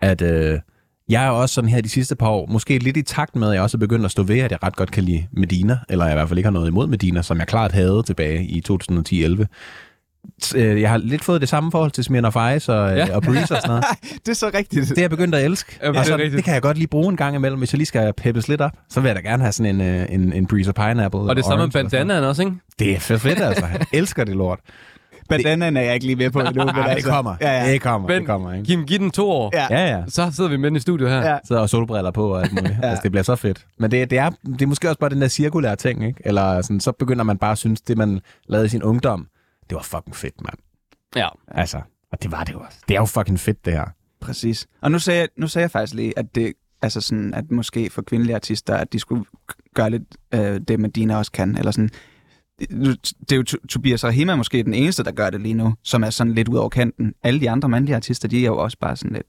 at 0.00 0.22
øh, 0.22 0.58
jeg 1.08 1.26
er 1.26 1.30
også 1.30 1.54
sådan 1.54 1.70
her 1.70 1.80
de 1.80 1.88
sidste 1.88 2.16
par 2.16 2.28
år, 2.28 2.46
måske 2.46 2.78
lidt 2.78 2.96
i 2.96 3.02
takt 3.02 3.36
med, 3.36 3.48
at 3.48 3.54
jeg 3.54 3.62
også 3.62 3.76
er 3.76 3.78
begyndt 3.78 4.04
at 4.04 4.10
stå 4.10 4.22
ved, 4.22 4.38
at 4.38 4.50
jeg 4.50 4.62
ret 4.62 4.76
godt 4.76 4.90
kan 4.90 5.04
lide 5.04 5.26
Medina, 5.32 5.78
eller 5.88 6.04
jeg 6.04 6.14
i 6.14 6.16
hvert 6.16 6.28
fald 6.28 6.38
ikke 6.38 6.46
har 6.46 6.52
noget 6.52 6.68
imod 6.68 6.86
Medina, 6.86 7.22
som 7.22 7.38
jeg 7.38 7.46
klart 7.46 7.72
havde 7.72 8.02
tilbage 8.06 8.44
i 8.44 8.62
2010-11. 8.70 9.44
Øh, 10.56 10.80
Jeg 10.80 10.90
har 10.90 10.96
lidt 10.98 11.24
fået 11.24 11.40
det 11.40 11.48
samme 11.48 11.70
forhold 11.70 11.90
til 11.90 12.04
Smirnoff 12.04 12.36
Ice 12.56 12.74
og, 12.74 12.96
ja. 12.96 13.06
Ja. 13.06 13.16
og 13.16 13.22
Breeze 13.22 13.54
og 13.54 13.60
sådan 13.62 13.68
noget. 13.68 13.84
det 14.26 14.28
er 14.28 14.34
så 14.34 14.50
rigtigt. 14.54 14.88
Det 14.88 14.98
er 14.98 15.02
jeg 15.02 15.10
begyndt 15.10 15.34
at 15.34 15.44
elske. 15.44 15.78
Ja, 15.82 15.88
det 15.88 15.96
altså, 15.96 16.12
rigtigt. 16.16 16.32
det 16.36 16.44
kan 16.44 16.54
jeg 16.54 16.62
godt 16.62 16.76
lige 16.76 16.88
bruge 16.88 17.08
en 17.10 17.16
gang 17.16 17.36
imellem, 17.36 17.58
hvis 17.58 17.72
jeg 17.72 17.78
lige 17.78 17.86
skal 17.86 18.12
peppes 18.12 18.48
lidt 18.48 18.60
op. 18.60 18.72
Så 18.90 19.00
vil 19.00 19.08
jeg 19.08 19.16
da 19.16 19.20
gerne 19.20 19.42
have 19.42 19.52
sådan 19.52 19.80
en, 19.80 20.00
øh, 20.00 20.06
en, 20.10 20.32
en 20.32 20.46
Breeze 20.46 20.70
og 20.70 20.74
Pineapple. 20.74 21.20
Og 21.20 21.36
det 21.36 21.44
samme 21.44 21.64
med 21.64 21.72
bandanaen 21.72 22.24
også, 22.24 22.42
ikke? 22.42 22.54
Det 22.78 22.92
er 22.92 22.98
fedt, 22.98 23.20
fedt 23.20 23.40
altså. 23.40 23.66
Jeg 23.66 23.86
elsker 24.00 24.24
det 24.24 24.36
lort. 24.36 24.58
Bandanaen 25.28 25.76
er 25.76 25.80
jeg 25.80 25.94
ikke 25.94 26.06
lige 26.06 26.16
med 26.16 26.30
på 26.30 26.40
endnu. 26.40 26.64
men 26.64 26.74
Ej, 26.74 26.94
det 26.94 27.04
kommer. 27.04 27.34
Ja, 27.40 27.64
ja. 27.64 27.72
Det 27.72 27.80
kommer, 27.80 28.08
Men 28.08 28.18
det 28.18 28.26
kommer, 28.26 28.52
ikke? 28.52 28.64
giv, 28.64 28.84
giv 28.84 28.98
den 28.98 29.10
to 29.10 29.30
år. 29.30 29.50
Ja. 29.54 29.66
Ja, 29.70 29.96
ja. 29.96 30.02
Så 30.08 30.30
sidder 30.36 30.50
vi 30.50 30.56
med 30.56 30.70
den 30.70 30.76
i 30.76 30.80
studiet 30.80 31.10
her. 31.10 31.30
Ja. 31.30 31.38
Så 31.44 31.56
og 31.56 31.68
solbriller 31.68 32.10
på 32.10 32.28
og 32.34 32.42
alt 32.42 32.52
muligt. 32.52 32.74
ja. 32.82 32.88
Altså, 32.88 33.02
det 33.02 33.10
bliver 33.10 33.22
så 33.24 33.36
fedt. 33.36 33.64
Men 33.78 33.90
det, 33.90 34.10
det, 34.10 34.18
er, 34.18 34.30
det 34.46 34.62
er 34.62 34.66
måske 34.66 34.88
også 34.88 34.98
bare 34.98 35.10
den 35.10 35.20
der 35.22 35.28
cirkulære 35.28 35.76
ting, 35.76 36.04
ikke? 36.06 36.20
Eller 36.24 36.62
sådan, 36.62 36.80
så 36.80 36.92
begynder 36.92 37.24
man 37.24 37.38
bare 37.38 37.52
at 37.52 37.58
synes, 37.58 37.80
det 37.80 37.98
man 37.98 38.20
lavede 38.48 38.66
i 38.66 38.68
sin 38.68 38.82
ungdom, 38.82 39.26
det 39.70 39.76
var 39.76 39.82
fucking 39.82 40.16
fedt, 40.16 40.40
mand. 40.42 40.58
Ja. 41.16 41.28
Altså, 41.48 41.80
og 42.12 42.22
det 42.22 42.32
var 42.32 42.44
det 42.44 42.52
jo 42.52 42.60
også. 42.60 42.78
Det 42.88 42.94
er 42.96 43.00
jo 43.00 43.04
fucking 43.06 43.40
fedt, 43.40 43.64
det 43.64 43.72
her. 43.72 43.84
Præcis. 44.20 44.66
Og 44.80 44.90
nu 44.90 44.98
sagde, 44.98 45.20
jeg, 45.20 45.28
nu 45.36 45.48
sagde 45.48 45.62
jeg 45.62 45.70
faktisk 45.70 45.94
lige, 45.94 46.18
at 46.18 46.34
det 46.34 46.52
altså 46.82 47.00
sådan, 47.00 47.34
at 47.34 47.50
måske 47.50 47.90
for 47.90 48.02
kvindelige 48.02 48.34
artister, 48.34 48.76
at 48.76 48.92
de 48.92 48.98
skulle 48.98 49.24
gøre 49.74 49.90
lidt 49.90 50.02
øh, 50.34 50.60
det, 50.68 50.80
Medina 50.80 51.16
også 51.16 51.32
kan, 51.32 51.56
eller 51.58 51.70
sådan. 51.70 51.90
Det 52.58 52.68
det 53.20 53.32
er 53.32 53.36
jo 53.36 53.44
To- 53.50 53.66
Tobias 53.68 54.04
Rahima 54.04 54.36
måske 54.36 54.62
den 54.62 54.74
eneste, 54.74 55.04
der 55.04 55.12
gør 55.12 55.30
det 55.30 55.40
lige 55.40 55.54
nu, 55.54 55.74
som 55.82 56.04
er 56.04 56.10
sådan 56.10 56.32
lidt 56.34 56.48
ud 56.48 56.56
over 56.56 56.68
kanten. 56.68 57.14
Alle 57.22 57.40
de 57.40 57.50
andre 57.50 57.68
mandlige 57.68 57.96
artister, 57.96 58.28
de 58.28 58.40
er 58.42 58.46
jo 58.46 58.58
også 58.58 58.78
bare 58.80 58.96
sådan 58.96 59.12
lidt 59.12 59.26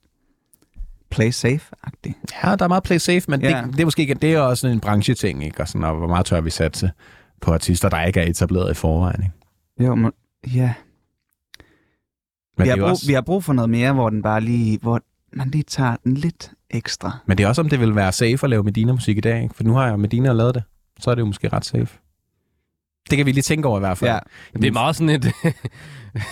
play 1.12 1.32
safe-agtige. 1.32 2.16
Ja, 2.44 2.56
der 2.56 2.64
er 2.66 2.68
meget 2.68 2.84
play 2.84 2.98
safe, 2.98 3.22
men 3.28 3.42
Ja. 3.42 3.62
det, 3.66 3.74
det, 3.74 3.80
er 3.82 3.86
måske 3.86 4.02
ikke, 4.02 4.14
det 4.14 4.34
er 4.34 4.40
også 4.40 4.62
sådan 4.62 4.76
en 4.76 4.80
brancheting, 4.82 5.44
ikke? 5.46 5.62
Og, 5.62 5.68
sådan, 5.68 5.84
og 5.84 5.96
hvor 5.98 6.08
meget 6.08 6.26
tør 6.26 6.42
vi 6.42 6.50
satse 6.50 6.92
på 7.42 7.54
artister, 7.54 7.90
der 7.90 8.04
ikke 8.04 8.20
er 8.20 8.30
etableret 8.30 8.72
i 8.72 8.74
forvejen, 8.74 9.24
ikke? 9.24 9.88
Jo, 9.90 9.96
må, 9.96 10.12
ja. 10.56 10.74
Men, 12.58 12.64
vi, 12.64 12.70
har 12.70 12.76
brug, 12.76 12.86
også, 12.86 13.08
vi 13.08 13.14
har 13.14 13.22
brug 13.22 13.44
for 13.44 13.54
noget 13.54 13.70
mere, 13.70 13.94
hvor 13.94 14.10
den 14.10 14.22
bare 14.22 14.42
lige, 14.42 14.80
hvor 14.82 15.02
man 15.34 15.50
lige 15.50 15.64
tager 15.64 15.96
den 16.04 16.14
lidt 16.14 16.52
ekstra. 16.70 17.18
men 17.26 17.38
det 17.38 17.44
er 17.44 17.48
også, 17.48 17.62
om 17.62 17.70
det 17.70 17.80
vil 17.80 17.96
være 17.96 18.12
safe 18.12 18.40
at 18.44 18.50
lave 18.50 18.64
Medina-musik 18.64 19.18
i 19.18 19.22
dag, 19.22 19.44
ikke? 19.44 19.56
For 19.56 19.64
nu 19.64 19.74
har 19.74 19.88
jeg 19.88 20.00
Medina 20.00 20.34
lavet 20.34 20.56
det, 20.56 20.64
så 21.00 21.12
er 21.12 21.16
det 21.16 21.22
jo 21.22 21.26
måske 21.26 21.50
ret 21.50 21.66
safe. 21.66 21.88
Det 23.10 23.18
kan 23.18 23.26
vi 23.26 23.32
lige 23.32 23.42
tænke 23.42 23.68
over 23.68 23.78
i 23.78 23.80
hvert 23.80 23.98
fald. 23.98 24.12
Ja. 24.12 24.20
Det 24.54 24.66
er 24.68 24.72
meget 24.72 24.96
sådan 24.96 25.10
et... 25.10 25.24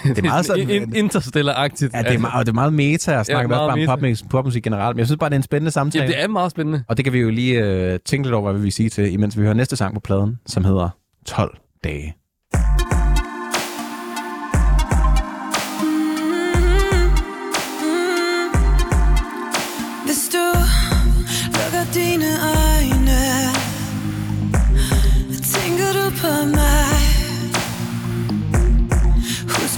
det 0.04 0.18
er 0.18 0.22
meget 0.22 0.46
sådan- 0.46 0.70
in- 0.70 0.96
interstellar-agtigt. 0.96 1.94
Ja, 1.94 2.02
det 2.02 2.14
er, 2.14 2.20
meget, 2.20 2.46
det 2.46 2.52
er 2.52 2.56
meget 2.56 2.74
meta 2.74 3.20
at 3.20 3.26
snakke 3.26 3.48
meget 3.48 3.62
ja, 3.62 3.66
bare 3.66 3.74
om 3.74 3.80
meta. 3.80 3.92
popmusik, 3.92 4.30
popmusik 4.30 4.64
generelt, 4.64 4.96
men 4.96 5.00
jeg 5.00 5.08
synes 5.08 5.20
bare, 5.20 5.30
det 5.30 5.36
er 5.36 5.40
en 5.40 5.44
spændende 5.44 5.72
samtale. 5.72 6.04
Ja, 6.06 6.12
det 6.12 6.24
er 6.24 6.28
meget 6.28 6.52
spændende. 6.52 6.84
Og 6.88 6.98
det 6.98 7.06
kan 7.06 7.14
vi 7.14 7.20
jo 7.20 7.30
lige 7.30 7.64
øh, 7.66 8.00
tænke 8.06 8.28
lidt 8.28 8.34
over, 8.34 8.44
hvad 8.52 8.54
vi 8.60 8.64
vil 8.64 8.72
sige 8.72 8.90
til, 8.90 9.14
imens 9.14 9.38
vi 9.38 9.42
hører 9.42 9.54
næste 9.54 9.76
sang 9.76 9.94
på 9.94 10.00
pladen, 10.00 10.40
som 10.46 10.64
hedder 10.66 10.90
12 11.26 11.58
dage. 11.84 12.16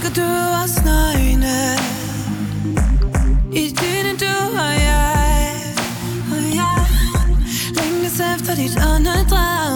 Husker 0.08 0.22
du 0.22 0.62
også 0.62 0.80
nøgne? 0.84 1.56
I 3.52 3.74
dine 3.80 4.12
du 4.20 4.58
og 4.58 4.74
jeg 4.88 5.74
Og 6.32 6.56
jeg 6.56 6.86
længes 7.76 8.20
efter 8.20 8.54
dit 8.54 8.78
åndedræt. 8.90 9.67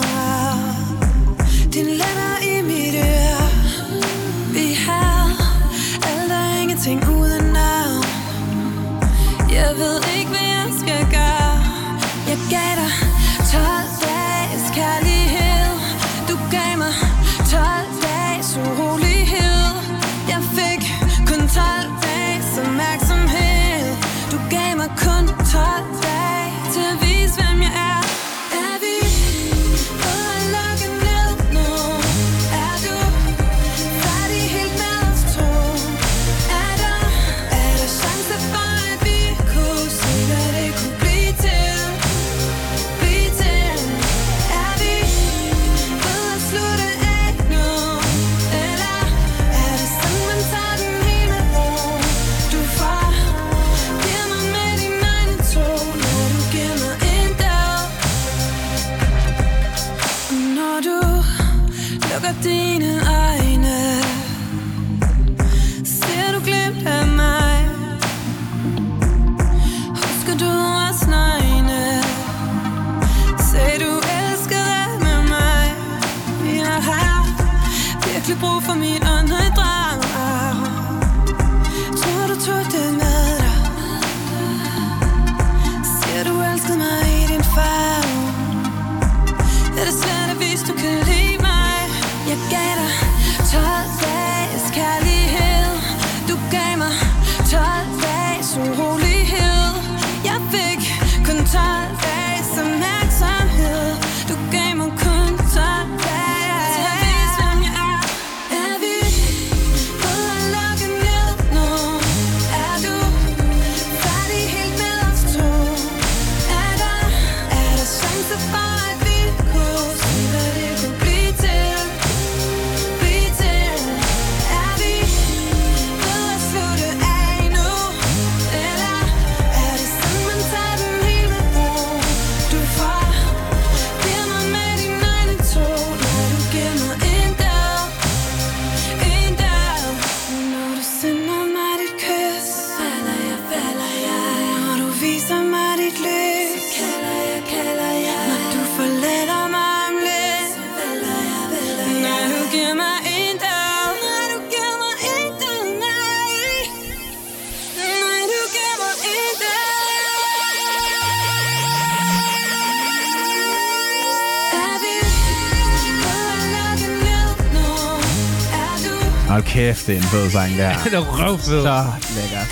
Det 169.93 169.99
er 169.99 170.03
en 170.03 170.09
fed 170.09 170.29
sang 170.31 170.57
der. 170.57 170.73
Det 170.83 170.93
er 170.93 170.99
røvfed. 170.99 171.61
Så 171.63 171.85
lækkert. 172.21 172.47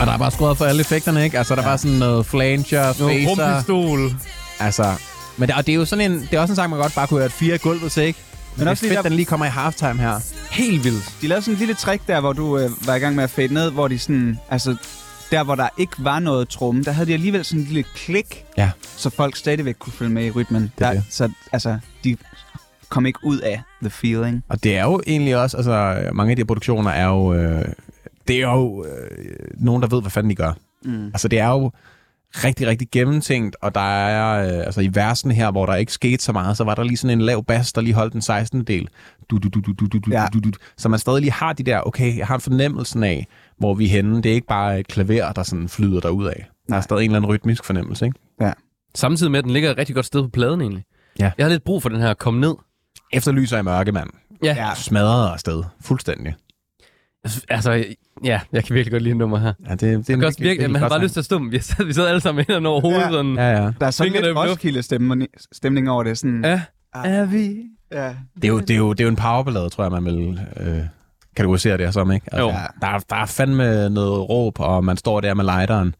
Og 0.00 0.06
der 0.06 0.12
er 0.12 0.18
bare 0.18 0.30
skruet 0.30 0.58
for 0.58 0.64
alle 0.64 0.80
effekterne, 0.80 1.24
ikke? 1.24 1.38
Altså, 1.38 1.54
der 1.56 1.62
var 1.62 1.76
sådan 1.76 1.96
noget 1.96 2.26
flanger, 2.26 2.92
facer. 2.92 3.04
Rumpistol. 3.28 4.14
Altså, 4.60 4.94
men 5.36 5.48
det, 5.48 5.56
og 5.56 5.66
det 5.66 5.72
er 5.72 5.76
jo 5.76 5.84
sådan 5.84 6.12
en, 6.12 6.20
det 6.20 6.32
er 6.32 6.40
også 6.40 6.52
en 6.52 6.56
sang, 6.56 6.70
man 6.70 6.78
godt 6.78 6.94
bare 6.94 7.06
kunne 7.06 7.18
høre 7.18 7.26
et 7.26 7.32
fire 7.32 7.58
gulvet 7.58 7.92
til, 7.92 8.02
ikke? 8.02 8.18
Men 8.56 8.58
Men 8.58 8.60
det 8.60 8.66
er 8.66 8.70
også 8.70 8.80
fedt, 8.80 8.90
lige 8.90 8.96
der- 8.96 9.02
den 9.02 9.12
lige 9.12 9.26
kommer 9.26 9.46
i 9.46 9.48
halftime 9.48 9.98
her. 9.98 10.20
Helt 10.50 10.84
vildt. 10.84 11.04
De 11.22 11.26
lavede 11.28 11.42
sådan 11.44 11.54
en 11.54 11.58
lille 11.58 11.74
trick 11.74 12.06
der, 12.06 12.20
hvor 12.20 12.32
du 12.32 12.58
øh, 12.58 12.70
var 12.86 12.94
i 12.94 12.98
gang 12.98 13.16
med 13.16 13.24
at 13.24 13.30
fade 13.30 13.54
ned, 13.54 13.70
hvor 13.70 13.88
de 13.88 13.98
sådan, 13.98 14.38
altså, 14.50 14.76
der 15.30 15.42
hvor 15.44 15.54
der 15.54 15.68
ikke 15.78 15.92
var 15.98 16.18
noget 16.18 16.48
tromme, 16.48 16.82
der 16.82 16.92
havde 16.92 17.06
de 17.08 17.12
alligevel 17.12 17.44
sådan 17.44 17.60
en 17.60 17.66
lille 17.66 17.84
klik, 17.96 18.44
Ja. 18.58 18.70
så 18.96 19.10
folk 19.10 19.36
stadigvæk 19.36 19.74
kunne 19.78 19.92
følge 19.92 20.10
med 20.12 20.24
i 20.24 20.30
rytmen. 20.30 20.62
Det 20.78 20.84
er 20.84 20.90
der, 20.90 20.94
det. 20.94 21.04
Så 21.10 21.28
altså, 21.52 21.78
de 22.04 22.16
kom 22.94 23.06
ikke 23.06 23.18
ud 23.24 23.38
af 23.38 23.62
the 23.82 23.90
feeling. 23.90 24.44
Og 24.48 24.64
det 24.64 24.76
er 24.76 24.84
jo 24.84 25.00
egentlig 25.06 25.36
også, 25.36 25.56
altså, 25.56 26.10
mange 26.14 26.30
af 26.30 26.36
de 26.36 26.40
her 26.40 26.46
produktioner 26.46 26.90
er 26.90 27.06
jo, 27.06 27.34
øh, 27.34 27.64
det 28.28 28.36
er 28.36 28.50
jo 28.52 28.84
øh, 28.84 29.36
nogen, 29.58 29.82
der 29.82 29.88
ved, 29.88 30.00
hvad 30.00 30.10
fanden 30.10 30.30
de 30.30 30.34
gør. 30.34 30.52
Mm. 30.84 31.06
Altså, 31.06 31.28
det 31.28 31.38
er 31.38 31.48
jo 31.48 31.70
rigtig, 32.34 32.66
rigtig 32.66 32.88
gennemtænkt, 32.92 33.56
og 33.62 33.74
der 33.74 33.80
er, 34.06 34.46
øh, 34.58 34.64
altså 34.66 34.80
i 34.80 34.90
versen 34.94 35.30
her, 35.30 35.50
hvor 35.50 35.66
der 35.66 35.74
ikke 35.74 35.92
skete 35.92 36.22
så 36.24 36.32
meget, 36.32 36.56
så 36.56 36.64
var 36.64 36.74
der 36.74 36.82
lige 36.82 36.96
sådan 36.96 37.18
en 37.18 37.24
lav 37.24 37.44
bas, 37.44 37.72
der 37.72 37.80
lige 37.80 37.94
holdt 37.94 38.12
den 38.12 38.22
16. 38.22 38.64
del. 38.64 38.88
Du, 39.30 39.38
du, 39.38 39.48
du, 39.48 39.60
du, 39.60 39.72
du, 39.72 39.86
du, 39.86 39.98
du, 39.98 40.10
Ja. 40.10 40.26
du, 40.32 40.40
du. 40.40 40.50
Så 40.76 40.88
man 40.88 40.98
stadig 40.98 41.20
lige 41.20 41.32
har 41.32 41.52
de 41.52 41.62
der, 41.62 41.80
okay, 41.80 42.18
jeg 42.18 42.26
har 42.26 42.34
en 42.34 42.40
fornemmelsen 42.40 43.02
af, 43.02 43.26
hvor 43.58 43.74
vi 43.74 43.84
er 43.84 43.88
henne. 43.88 44.16
Det 44.22 44.26
er 44.30 44.34
ikke 44.34 44.46
bare 44.46 44.80
et 44.80 44.86
klaver, 44.88 45.32
der 45.32 45.42
sådan 45.42 45.68
flyder 45.68 46.00
derud 46.00 46.26
af. 46.26 46.46
Der 46.68 46.76
er 46.76 46.80
stadig 46.80 47.04
en 47.04 47.10
eller 47.10 47.16
anden 47.16 47.30
rytmisk 47.30 47.64
fornemmelse, 47.64 48.04
ikke? 48.06 48.18
Samtidig 48.94 49.30
med, 49.30 49.38
at 49.38 49.44
den 49.44 49.52
ligger 49.52 49.70
et 49.70 49.78
rigtig 49.78 49.94
godt 49.94 50.06
sted 50.06 50.22
på 50.22 50.28
pladen 50.28 50.60
egentlig. 50.60 50.84
Ja. 51.20 51.30
Jeg 51.38 51.46
har 51.46 51.50
lidt 51.50 51.64
brug 51.64 51.82
for 51.82 51.88
den 51.88 52.00
her 52.00 52.14
kom 52.14 52.34
ned. 52.34 52.54
Efterlyser 53.12 53.58
i 53.58 53.62
mørke, 53.62 53.92
mand. 53.92 54.10
Ja. 54.44 54.54
Ja. 54.68 54.74
Smadret 54.74 55.32
afsted. 55.32 55.62
Fuldstændig. 55.80 56.34
Altså, 57.48 57.84
ja, 58.24 58.40
jeg 58.52 58.64
kan 58.64 58.74
virkelig 58.74 58.92
godt 58.92 59.02
lide 59.02 59.14
nummer 59.14 59.38
her. 59.38 59.52
Ja, 59.66 59.70
det, 59.70 59.80
det 59.80 59.92
er 59.92 59.96
Jeg 60.08 60.18
kan 60.18 60.24
også 60.24 60.38
virkelig, 60.40 60.70
man 60.70 60.82
har 60.82 60.88
bare 60.88 61.02
lyst 61.02 61.12
til 61.12 61.20
at 61.20 61.24
stå, 61.24 61.38
vi 61.50 61.58
sad, 61.58 61.84
vi 61.84 61.92
sad 61.92 62.06
alle 62.06 62.20
sammen 62.20 62.44
ind 62.48 62.66
over 62.66 62.80
hovedet. 62.80 63.00
Ja. 63.00 63.10
Sådan. 63.10 63.34
Ja, 63.34 63.50
ja. 63.62 63.72
Der 63.80 63.86
er 63.86 63.90
sådan 63.90 64.12
lidt 64.12 64.24
i 64.24 64.28
luft. 64.28 64.50
Roskilde 64.50 64.82
stemning 65.52 65.90
over 65.90 66.02
det. 66.02 66.18
Sådan, 66.18 66.44
ja. 66.44 66.60
Er 66.94 67.24
vi? 67.26 67.56
Ja. 67.92 68.14
Det 68.34 68.44
er 68.44 68.48
jo, 68.48 68.60
det 68.60 68.70
er 68.70 68.76
jo, 68.76 68.92
det 68.92 69.00
er 69.00 69.04
jo 69.04 69.10
en 69.10 69.16
powerballade, 69.16 69.68
tror 69.68 69.84
jeg, 69.84 69.90
man 70.02 70.04
vil 70.04 70.40
øh, 70.60 70.78
kategorisere 71.36 71.76
det 71.76 71.86
her 71.86 71.90
som, 71.90 72.12
ikke? 72.12 72.26
Altså, 72.32 72.42
Jo. 72.46 72.48
der, 72.80 72.86
er- 72.86 72.98
der 73.10 73.16
er 73.16 73.26
fandme 73.26 73.90
noget 73.90 74.28
råb, 74.30 74.60
og 74.60 74.84
man 74.84 74.96
står 74.96 75.20
der 75.20 75.34
med 75.34 75.44
lighteren. 75.44 75.94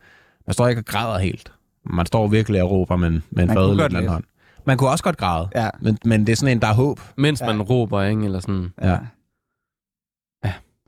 Man 0.47 0.55
står 0.55 0.68
ikke 0.68 0.81
og 0.81 0.85
græder 0.85 1.18
helt. 1.18 1.52
Man 1.86 2.06
står 2.06 2.26
virkelig 2.28 2.62
og 2.62 2.70
råber 2.70 2.97
med, 2.97 3.09
en- 3.09 3.22
med 3.31 3.43
en 3.43 3.48
kunne 3.48 3.64
i 3.74 3.89
den 3.89 3.97
anden 3.97 4.09
hånd. 4.09 4.24
Man 4.66 4.78
kunne 4.78 4.91
også 4.91 5.05
godt 5.05 5.16
græde, 5.16 5.49
Ja. 5.55 5.70
men, 5.81 5.99
men 6.05 6.27
det 6.27 6.32
er 6.32 6.36
sådan 6.36 6.57
en, 6.57 6.62
der 6.62 6.69
er 6.69 6.74
håb. 6.74 7.01
Mens 7.16 7.41
Ja. 7.41 7.47
man 7.47 7.62
råber, 7.62 8.03
ikke? 8.03 8.24
Eller 8.24 8.41
sådan. 8.41 8.73
Ja. 8.82 8.99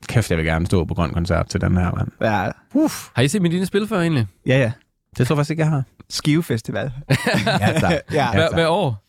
Kæft, 0.09 0.31
jeg 0.31 0.39
vil 0.39 0.47
gerne 0.47 0.66
stå 0.66 0.85
på 0.85 0.94
grøn 0.94 1.11
koncert 1.12 1.48
til 1.48 1.61
den 1.61 1.77
her, 1.77 1.93
mand. 1.94 2.09
Ja, 2.20 2.51
Uff. 2.74 3.09
Har 3.15 3.23
I 3.23 3.28
set 3.28 3.43
Medina 3.43 3.65
spille 3.65 3.89
før 3.89 4.01
egentlig? 4.01 4.27
ja. 4.47 4.59
ja. 4.59 4.73
Det 5.19 5.27
tror 5.27 5.35
jeg 5.35 5.39
faktisk 5.39 5.51
ikke, 5.51 5.62
jeg 5.62 5.70
har. 5.70 5.82
Skive 6.09 6.43
Festival. 6.43 6.93
Ja, 7.47 7.78
tak. 7.81 7.93
Ja. 8.12 8.31
Hver, 8.32 8.40
tak. 8.47 8.55
hver 8.55 8.69
år? 8.69 9.05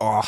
Åh. 0.00 0.22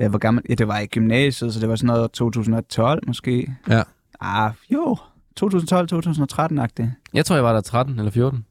Ja, 0.00 0.08
hvor 0.08 0.18
gammel? 0.18 0.44
Ja, 0.48 0.54
det 0.54 0.68
var 0.68 0.78
i 0.78 0.86
gymnasiet, 0.86 1.54
så 1.54 1.60
det 1.60 1.68
var 1.68 1.76
sådan 1.76 1.86
noget 1.86 2.10
2012 2.12 3.02
måske. 3.06 3.54
Ja. 3.68 3.82
Ah, 4.20 4.52
jo. 4.70 4.96
2012-2013-agtigt. 5.40 6.88
Jeg 7.14 7.26
tror, 7.26 7.34
jeg 7.36 7.44
var 7.44 7.52
der 7.52 7.60
13 7.60 7.98
eller 7.98 8.10
14. 8.10 8.44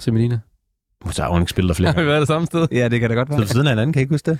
Se 0.00 0.12
Medina. 0.12 0.38
Så 1.10 1.22
har 1.22 1.30
hun 1.30 1.40
ikke 1.42 1.50
spillet 1.50 1.68
der 1.68 1.74
flere 1.74 1.88
Har 1.92 1.92
vi 1.94 1.98
gange. 2.00 2.08
været 2.08 2.20
det 2.20 2.28
samme 2.28 2.46
sted? 2.46 2.66
Ja, 2.72 2.88
det 2.88 3.00
kan 3.00 3.10
da 3.10 3.14
godt 3.16 3.28
Så 3.28 3.32
være. 3.32 3.40
ved 3.40 3.46
siden 3.46 3.66
af 3.66 3.70
hinanden, 3.72 3.92
kan 3.92 4.00
I 4.00 4.02
ikke 4.02 4.14
huske 4.14 4.30
det? 4.30 4.38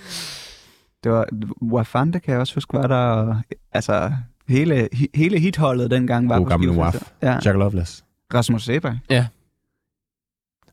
Det 1.04 1.12
var 1.12 1.26
Wafande, 1.62 2.20
kan 2.20 2.32
jeg 2.32 2.40
også 2.40 2.54
huske, 2.54 2.72
var 2.74 2.86
der. 2.86 3.36
Altså, 3.72 4.12
hele, 4.48 4.88
he- 4.94 5.06
hele 5.14 5.38
hitholdet 5.38 5.90
dengang 5.90 6.28
var 6.28 6.36
God 6.38 6.44
på 6.46 6.48
gamle 6.48 6.72
Waf. 6.72 6.94
Ja. 7.22 7.32
Jack 7.32 7.46
Loveless. 7.58 8.04
Rasmus 8.34 8.64
Seberg. 8.64 8.98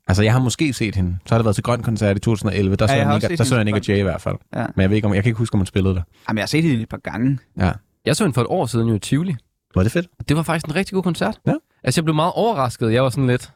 Altså, 0.07 0.23
jeg 0.23 0.33
har 0.33 0.39
måske 0.39 0.73
set 0.73 0.95
hende. 0.95 1.17
Så 1.25 1.35
har 1.35 1.39
det 1.39 1.45
været 1.45 1.55
til 1.55 1.63
Grøn 1.63 1.81
Koncert 1.83 2.17
i 2.17 2.19
2011. 2.19 2.75
Der 2.75 2.83
Ja, 2.83 2.87
så 2.87 2.93
jeg 2.93 2.99
jeg, 2.99 3.07
har 3.07 3.13
Nick, 3.13 3.23
også 3.23 3.27
set 3.33 3.37
der 3.37 3.43
så 3.43 3.55
jeg 3.55 3.59
hende 3.59 3.71
Nick 3.71 3.83
til 3.85 3.91
og 3.91 3.95
Jay 3.97 3.99
i 3.99 4.03
hvert 4.03 4.21
fald. 4.21 4.35
Ja. 4.55 4.65
Men 4.75 4.81
jeg, 4.81 4.89
ved 4.89 4.95
ikke, 4.95 5.07
om, 5.07 5.13
jeg 5.13 5.23
kan 5.23 5.29
ikke 5.29 5.37
huske, 5.37 5.53
om 5.53 5.59
hun 5.59 5.65
spillede 5.65 5.95
der. 5.95 6.01
Jamen, 6.29 6.37
jeg 6.37 6.41
har 6.43 6.47
set 6.47 6.63
hende 6.63 6.81
et 6.81 6.89
par 6.89 6.97
gange. 6.97 7.39
Ja. 7.59 7.71
Jeg 8.05 8.15
så 8.15 8.23
hende 8.23 8.33
for 8.33 8.41
et 8.41 8.47
år 8.49 8.65
siden 8.65 8.87
jo 8.87 8.95
i 8.95 8.99
Tivoli. 8.99 9.35
Var 9.75 9.83
det 9.83 9.91
fedt? 9.91 10.07
Det 10.29 10.37
var 10.37 10.43
faktisk 10.43 10.65
en 10.65 10.75
rigtig 10.75 10.93
god 10.93 11.03
koncert. 11.03 11.39
Ja. 11.47 11.53
Altså, 11.83 12.01
jeg 12.01 12.05
blev 12.05 12.15
meget 12.15 12.31
overrasket. 12.35 12.93
Jeg 12.93 13.03
var 13.03 13.09
sådan 13.09 13.27
lidt... 13.27 13.51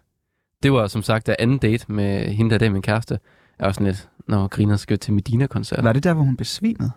Det 0.64 0.72
var 0.74 0.88
som 0.88 1.02
sagt 1.02 1.28
der 1.28 1.36
anden 1.40 1.58
date 1.58 1.92
med 1.92 2.26
hende, 2.32 2.50
der 2.50 2.56
er 2.56 2.60
der 2.60 2.70
min 2.70 2.82
kæreste. 2.82 3.20
Jeg 3.60 3.66
var 3.66 3.72
sådan 3.72 3.88
lidt, 3.88 4.10
når 4.28 4.48
griner 4.48 4.76
skal 4.76 5.00
til 5.00 5.14
Medina-koncert. 5.14 5.84
Var 5.84 5.94
det 5.94 6.04
der, 6.04 6.14
hvor 6.14 6.24
hun 6.24 6.38
besvimede? 6.38 6.92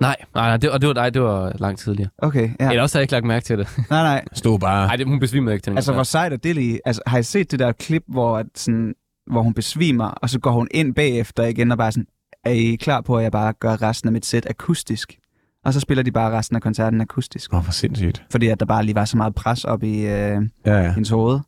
Nej, 0.00 0.16
nej, 0.34 0.48
nej, 0.48 0.56
det, 0.56 0.70
og 0.70 0.80
det 0.80 0.88
var, 0.88 0.94
nej, 0.94 1.10
det 1.10 1.22
var 1.22 1.52
langt 1.58 1.80
tidligere. 1.80 2.10
Okay, 2.18 2.50
ja. 2.60 2.68
Eller 2.70 2.82
også 2.82 2.98
har 2.98 3.00
jeg 3.00 3.02
ikke 3.04 3.12
lagt 3.12 3.24
mærke 3.26 3.44
til 3.44 3.58
det. 3.58 3.68
Nej, 3.90 4.02
nej. 4.02 4.24
Stod 4.32 4.58
bare... 4.58 4.86
Nej, 4.86 4.96
det, 4.96 5.06
hun 5.06 5.20
besvimede 5.20 5.54
ikke 5.54 5.64
til 5.64 5.70
den 5.70 5.78
Altså, 5.78 5.92
hvor 5.92 5.98
koncert. 5.98 6.10
sejt 6.10 6.32
er 6.32 6.36
det 6.36 6.54
lige? 6.54 6.80
Altså, 6.84 7.02
har 7.06 7.18
I 7.18 7.22
set 7.22 7.50
det 7.50 7.58
der 7.58 7.72
klip, 7.72 8.02
hvor, 8.08 8.38
at 8.38 8.46
sådan, 8.54 8.94
hvor 9.30 9.42
hun 9.42 9.54
besvimer, 9.54 10.04
og 10.04 10.30
så 10.30 10.38
går 10.40 10.50
hun 10.50 10.68
ind 10.70 10.94
bagefter 10.94 11.42
igen 11.44 11.70
og 11.72 11.78
bare 11.78 11.92
sådan, 11.92 12.06
er 12.44 12.50
I 12.50 12.74
klar 12.80 13.00
på, 13.00 13.16
at 13.18 13.22
jeg 13.22 13.32
bare 13.32 13.52
gør 13.52 13.82
resten 13.82 14.08
af 14.08 14.12
mit 14.12 14.26
sæt 14.26 14.46
akustisk? 14.50 15.18
Og 15.64 15.72
så 15.72 15.80
spiller 15.80 16.02
de 16.02 16.12
bare 16.12 16.38
resten 16.38 16.56
af 16.56 16.62
koncerten 16.62 17.00
akustisk. 17.00 17.54
Åh, 17.54 17.62
hvor 17.62 17.72
sindssygt. 17.72 18.24
Fordi 18.30 18.48
at 18.48 18.60
der 18.60 18.66
bare 18.66 18.84
lige 18.84 18.94
var 18.94 19.04
så 19.04 19.16
meget 19.16 19.34
pres 19.34 19.64
op 19.64 19.82
i 19.82 19.96
øh, 19.98 20.06
Ja, 20.06 20.40
ja. 20.66 20.92
hendes 20.92 21.10
hoved. 21.10 21.40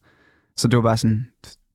Så 0.57 0.69
det 0.69 0.77
var 0.77 0.83
bare 0.83 0.97
sådan, 0.97 1.27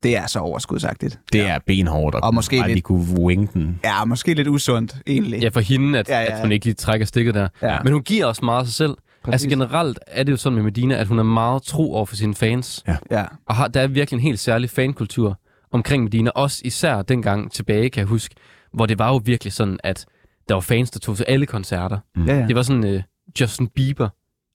det 0.04 0.18
er 0.18 0.28
så 0.28 0.40
overskudsagtigt. 0.40 1.20
Det 1.34 1.42
er 1.42 1.60
benhårdt. 1.68 2.16
Og 2.16 2.34
måske 2.34 2.58
bare 2.58 2.68
lidt- 2.68 2.76
lige 2.76 2.82
kunne 2.82 3.20
winge 3.20 3.50
den. 3.54 3.80
Ja, 3.84 4.06
måske 4.06 4.34
lidt 4.34 4.48
usundt, 4.48 4.96
egentlig. 5.08 5.42
Ja, 5.42 5.50
for 5.50 5.60
hende, 5.60 6.00
at, 6.00 6.10
Ja, 6.10 6.14
ja, 6.14 6.20
ja, 6.20 6.26
ja. 6.26 6.32
ja. 6.32 6.36
at 6.38 6.42
hun 6.44 6.52
ikke 6.52 6.66
lige 6.66 6.76
trækker 6.76 7.06
stikket 7.06 7.34
der. 7.36 7.48
Ja. 7.62 7.78
Men 7.84 7.94
hun 7.94 8.02
giver 8.04 8.26
også 8.26 8.46
meget 8.46 8.60
af 8.60 8.66
sig 8.66 8.74
selv. 8.74 8.98
Præcis. 9.24 9.34
Altså 9.34 9.50
generelt 9.50 10.00
er 10.08 10.24
det 10.24 10.32
jo 10.32 10.38
sådan 10.38 10.56
med 10.56 10.64
Medina, 10.64 10.96
at 10.96 11.08
hun 11.08 11.20
er 11.20 11.24
meget 11.24 11.64
tro 11.64 11.94
over 11.94 12.06
for 12.06 12.16
sine 12.16 12.36
fans. 12.36 12.84
Ja. 13.12 13.26
Og 13.46 13.56
har, 13.56 13.68
der 13.68 13.82
er 13.82 13.88
virkelig 13.88 14.18
en 14.18 14.22
helt 14.24 14.40
særlig 14.40 14.70
fankultur 14.70 15.40
omkring 15.72 16.04
Medina. 16.04 16.30
Også 16.36 16.62
især 16.66 17.02
dengang 17.02 17.52
tilbage, 17.52 17.90
kan 17.90 18.00
jeg 18.00 18.08
huske, 18.08 18.36
hvor 18.74 18.86
det 18.86 19.00
var 19.00 19.08
jo 19.10 19.22
virkelig 19.26 19.54
sådan, 19.54 19.80
at 19.84 20.06
der 20.50 20.54
var 20.54 20.62
fans, 20.62 20.92
der 20.92 21.00
tog 21.00 21.18
til 21.18 21.26
alle 21.28 21.46
koncerter. 21.46 21.98
Ja, 22.28 22.40
ja. 22.40 22.48
Det 22.48 22.56
var 22.56 22.62
sådan 22.62 22.84
uh, 22.96 23.02
Justin 23.42 23.68
Bieber 23.68 24.10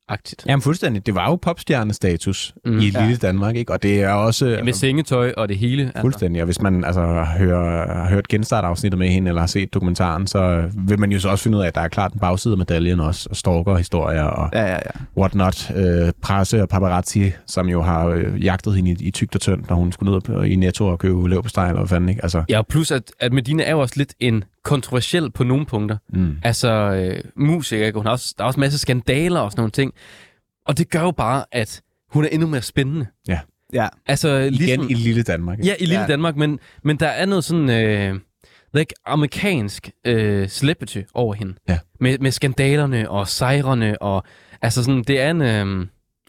agtigt 0.09 0.45
Jamen 0.47 0.63
fuldstændig. 0.63 1.07
Det 1.07 1.15
var 1.15 1.31
jo 1.31 1.37
popstjernestatus 1.37 2.55
Mm. 2.65 2.79
i 2.79 2.89
Ja. 2.91 3.01
lille 3.01 3.17
Danmark, 3.17 3.57
ikke? 3.57 3.73
Og 3.73 3.83
det 3.83 4.03
er 4.03 4.11
også... 4.13 4.47
ja, 4.47 4.63
med 4.63 4.73
sengetøj 4.73 5.33
og 5.37 5.49
det 5.49 5.59
hele. 5.59 5.83
Altså. 5.83 6.01
Fuldstændig. 6.01 6.43
Og 6.43 6.45
hvis 6.45 6.61
man 6.63 6.85
altså, 6.85 7.01
hører, 7.39 7.95
har 8.03 8.09
hørt 8.11 8.29
genstartafsnittet 8.29 8.99
med 8.99 9.09
hende, 9.09 9.29
eller 9.29 9.41
har 9.43 9.47
set 9.47 9.75
dokumentaren, 9.75 10.27
så 10.27 10.71
vil 10.89 11.01
man 11.01 11.13
jo 11.13 11.19
så 11.21 11.29
også 11.29 11.43
finde 11.45 11.59
ud 11.59 11.63
af, 11.63 11.67
at 11.67 11.75
der 11.75 11.81
er 11.81 11.89
klart 11.89 12.13
en 12.13 12.21
bagside 12.21 12.53
af 12.53 12.59
medaljen 12.59 13.01
også, 13.01 13.27
og 13.31 13.37
stalker-historier 13.37 14.23
og 14.23 14.51
Ja, 14.53 14.63
ja, 14.63 14.73
ja. 14.73 14.79
whatnot. 15.19 15.71
Øh, 15.77 16.13
presse 16.23 16.63
og 16.63 16.69
paparazzi, 16.69 17.31
som 17.47 17.69
jo 17.69 17.83
har 17.83 18.07
øh, 18.07 18.45
jagtet 18.45 18.75
hende 18.77 18.91
i, 18.91 18.97
i 19.01 19.11
tygt 19.11 19.35
og 19.35 19.41
tyndt, 19.41 19.69
når 19.69 19.77
hun 19.77 19.93
skulle 19.93 20.13
ned 20.13 20.21
på- 20.21 20.43
i 20.43 20.55
Netto 20.57 20.87
og 20.87 20.99
købe 20.99 21.29
løb 21.29 21.43
på 21.43 21.49
steg, 21.49 21.65
eller 21.69 21.79
hvad 21.81 21.89
fanden, 21.89 22.09
ikke? 22.09 22.23
Altså, 22.23 22.43
Ja, 22.49 22.59
og 22.59 22.67
plus 22.67 22.91
at, 22.91 23.03
at 23.21 23.33
Medina 23.33 23.63
er 23.63 23.71
jo 23.71 23.81
også 23.81 23.95
lidt 23.97 24.15
en 24.21 24.45
kontroversiel 24.67 25.31
på 25.31 25.45
nogle 25.45 25.67
punkter. 25.67 25.97
mm. 26.09 26.37
Altså, 26.43 26.69
øh, 26.69 27.71
ikke? 27.73 27.93
Hun 27.95 28.07
har 28.07 28.13
også, 28.13 28.35
der 28.39 28.45
er 28.45 28.47
også 28.47 28.61
masser 28.61 28.77
af 28.77 28.81
skandaler 28.81 29.41
og 29.41 29.51
sådan 29.53 29.61
nogle 29.61 29.71
ting. 29.71 29.93
Og 30.67 30.79
det 30.79 30.91
gør 30.91 31.01
jo 31.01 31.11
bare, 31.11 31.45
at 31.53 31.83
hun 32.13 32.25
er 32.25 32.29
endnu 32.29 32.49
mere 32.49 32.63
spændende. 32.63 33.07
Ja, 33.29 33.89
Altså, 34.07 34.49
ligesom, 34.51 34.67
Igen 34.67 34.91
i 34.91 34.95
lille 34.95 35.23
Danmark. 35.23 35.59
Ikke? 35.59 35.69
Ja, 35.69 35.75
i 35.75 35.81
lille 35.81 35.95
Ja. 35.95 36.01
ja. 36.01 36.07
Danmark, 36.07 36.37
men, 36.37 36.59
men 36.85 36.97
der 36.97 37.07
er 37.07 37.27
noget 37.27 37.45
sådan, 37.45 37.71
øh, 37.71 38.21
like, 38.75 38.95
amerikansk 39.07 39.91
øh, 40.07 40.49
celebrity 40.49 41.01
over 41.15 41.35
hende. 41.35 41.55
Ja. 41.69 41.79
Med, 42.01 42.19
med 42.19 42.31
skandalerne 42.31 43.11
og 43.11 43.29
sejrene, 43.29 44.03
og 44.03 44.25
altså 44.63 44.85
sådan, 44.85 45.03
det 45.03 45.21
er 45.21 45.31
en, 45.31 45.43
øh, 45.43 45.87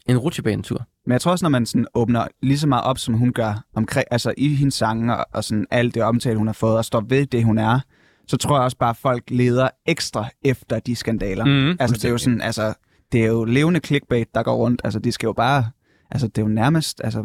en 0.08 0.18
rutsjebanetur. 0.18 0.86
Men 1.06 1.12
jeg 1.12 1.20
tror 1.20 1.32
også, 1.32 1.44
når 1.44 1.50
man 1.50 1.66
sådan 1.66 1.86
åbner 1.94 2.26
lige 2.42 2.58
så 2.58 2.66
meget 2.66 2.84
op, 2.84 2.98
som 2.98 3.14
hun 3.14 3.32
gør, 3.32 3.64
omkring, 3.74 4.06
altså 4.10 4.34
i 4.36 4.54
hendes 4.54 4.74
sange 4.74 5.16
og, 5.16 5.26
og 5.32 5.44
sådan 5.44 5.66
alt 5.70 5.94
det 5.94 6.02
omtale, 6.02 6.38
hun 6.38 6.46
har 6.46 6.54
fået, 6.54 6.76
og 6.76 6.84
står 6.84 7.00
ved 7.08 7.26
det, 7.26 7.44
hun 7.44 7.58
er, 7.58 7.80
så 8.28 8.36
tror 8.36 8.56
jeg 8.56 8.64
også 8.64 8.76
bare, 8.76 8.90
at 8.90 8.96
folk 8.96 9.24
leder 9.30 9.68
ekstra 9.86 10.28
efter 10.44 10.78
de 10.78 10.96
skandaler. 10.96 11.44
Mm. 11.44 11.76
Altså, 11.80 11.94
det 11.96 12.04
er 12.04 12.08
jo 12.08 12.18
sådan, 12.18 12.40
altså, 12.40 12.74
det 13.12 13.22
er 13.22 13.26
jo 13.28 13.44
levende 13.44 13.80
clickbait, 13.84 14.34
der 14.34 14.42
går 14.42 14.56
rundt. 14.56 14.80
Altså, 14.84 14.98
de 14.98 15.12
skal 15.12 15.26
jo 15.26 15.32
bare, 15.32 15.64
altså, 16.10 16.26
det 16.28 16.38
er 16.38 16.42
jo 16.42 16.48
nærmest, 16.48 17.00
altså, 17.04 17.24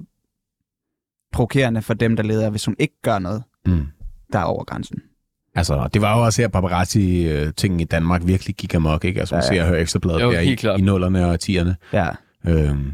provokerende 1.33 1.81
for 1.81 1.93
dem, 1.93 2.15
der 2.15 2.23
leder, 2.23 2.49
hvis 2.49 2.65
hun 2.65 2.75
ikke 2.79 3.01
gør 3.01 3.19
noget, 3.19 3.43
Mm. 3.65 3.85
der 4.33 4.39
er 4.39 4.43
over 4.43 4.63
grænsen. 4.63 4.99
Altså, 5.55 5.89
det 5.93 6.01
var 6.01 6.17
jo 6.17 6.23
også 6.25 6.41
her 6.41 6.47
paparazzi-tingen 6.47 7.79
i 7.79 7.83
Danmark 7.83 8.21
virkelig 8.25 8.55
gik 8.55 8.73
amok, 8.73 9.05
ikke? 9.05 9.19
Altså, 9.19 9.35
man 9.35 9.43
Ja, 9.43 9.47
ser 9.47 9.61
og 9.61 9.67
hører 9.67 9.81
ekstrabladet 9.81 10.21
Jo, 10.21 10.31
der 10.31 10.39
i, 10.39 10.53
klart. 10.55 10.79
i 10.79 10.83
nullerne 10.83 11.25
og 11.29 11.39
tierne. 11.39 11.75
Ja, 11.93 12.09
Øhm, 12.47 12.93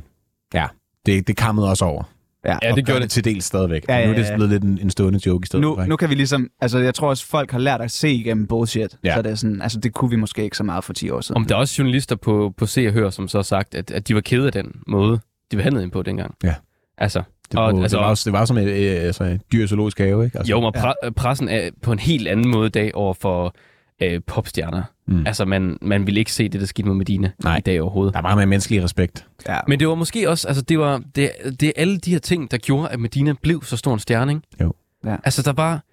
ja, 0.53 0.67
det, 1.05 1.27
det 1.27 1.37
kammede 1.37 1.69
også 1.69 1.85
over. 1.85 2.03
Ja. 2.45 2.57
Ja, 2.61 2.71
og 2.71 2.77
det 2.77 2.85
gør 2.85 2.93
gjorde 2.93 3.01
det 3.03 3.11
til 3.11 3.25
dels 3.25 3.45
stadigvæk. 3.45 3.85
Ja, 3.89 3.93
Ja, 3.93 3.99
ja, 3.99 4.05
Nu 4.05 4.11
er 4.13 4.15
det 4.17 4.25
blevet 4.35 4.49
lidt 4.51 4.63
en, 4.63 4.79
en 4.81 4.89
stående 4.89 5.19
joke 5.25 5.43
i 5.43 5.45
stedet 5.45 5.61
Nu, 5.61 5.75
for. 5.75 5.81
ikke? 5.81 5.89
nu 5.89 5.95
kan 5.95 6.09
vi 6.09 6.15
ligesom, 6.15 6.49
altså 6.61 6.79
jeg 6.79 6.95
tror 6.95 7.09
også, 7.09 7.25
folk 7.27 7.51
har 7.51 7.59
lært 7.59 7.81
at 7.81 7.91
se 7.91 8.09
igennem 8.11 8.47
bullshit. 8.47 8.95
Ja. 9.03 9.15
Så 9.15 9.21
det 9.21 9.31
er 9.31 9.35
sådan, 9.35 9.61
altså 9.61 9.79
det 9.79 9.93
kunne 9.93 10.09
vi 10.11 10.15
måske 10.15 10.43
ikke 10.43 10.57
så 10.57 10.63
meget 10.63 10.83
for 10.83 10.93
10 10.93 11.09
år 11.09 11.21
siden. 11.21 11.37
Om 11.37 11.45
der 11.45 11.55
er 11.55 11.59
også 11.59 11.75
journalister 11.79 12.15
på, 12.15 12.53
på 12.57 12.65
Se 12.65 12.87
og 12.87 12.93
Hør, 12.93 13.09
som 13.09 13.27
så 13.27 13.37
har 13.37 13.43
sagt, 13.43 13.75
at, 13.75 13.91
at 13.91 14.07
de 14.07 14.15
var 14.15 14.21
kede 14.21 14.45
af 14.45 14.51
den 14.51 14.71
måde, 14.87 15.19
de 15.51 15.55
behandlede 15.57 15.81
hende 15.83 15.93
på 15.93 16.01
dengang. 16.03 16.35
Ja. 16.43 16.55
Altså, 16.97 17.21
det, 17.51 17.59
og, 17.59 17.73
var, 17.75 17.81
altså, 17.81 17.97
det, 17.97 18.03
var, 18.03 18.09
jo- 18.09 18.15
det 18.25 18.33
var 18.33 18.45
som 18.45 18.57
et, 18.57 18.67
øh, 18.67 19.03
altså, 19.03 19.23
et 19.23 19.41
dyr 19.51 19.67
zoologisk 19.67 19.97
have, 19.99 20.25
ikke? 20.25 20.37
Altså, 20.37 20.51
jo, 20.51 20.59
men 20.59 20.71
pre- 20.77 21.09
pressen 21.09 21.49
er 21.49 21.69
på 21.81 21.91
en 21.91 21.99
helt 21.99 22.27
anden 22.27 22.47
måde 22.51 22.67
i 22.67 22.69
dag 22.69 22.95
over 22.95 23.13
for 23.13 23.55
øh, 24.01 24.21
popstjerner. 24.27 24.83
Mm. 25.11 25.27
Altså, 25.27 25.45
man, 25.45 25.77
man 25.81 26.07
vil 26.07 26.17
ikke 26.17 26.33
se 26.33 26.49
det, 26.49 26.61
der 26.61 26.67
skete 26.67 26.87
med 26.87 26.95
Medina 26.95 27.31
Nej. 27.43 27.57
i 27.57 27.61
dag 27.61 27.81
overhovedet. 27.81 28.13
Der 28.13 28.17
er 28.17 28.21
meget 28.21 28.37
mere 28.37 28.45
menneskelig 28.47 28.83
respekt. 28.83 29.25
ja. 29.47 29.57
Men 29.67 29.79
det 29.79 29.87
var 29.87 29.95
måske 29.95 30.29
også, 30.29 30.47
altså 30.47 30.63
det 30.63 30.79
var, 30.79 31.01
det, 31.15 31.31
det 31.59 31.63
er 31.63 31.71
alle 31.75 31.97
de 31.97 32.11
her 32.11 32.19
ting, 32.19 32.51
der 32.51 32.57
gjorde, 32.57 32.89
at 32.89 32.99
Medina 32.99 33.33
blev 33.41 33.63
så 33.63 33.77
stor 33.77 33.93
en 33.93 33.99
stjerne, 33.99 34.31
ikke? 34.31 34.47
Jo. 34.61 34.73
Ja. 35.05 35.15
Altså 35.23 35.41
der 35.41 35.53
var, 35.53 35.83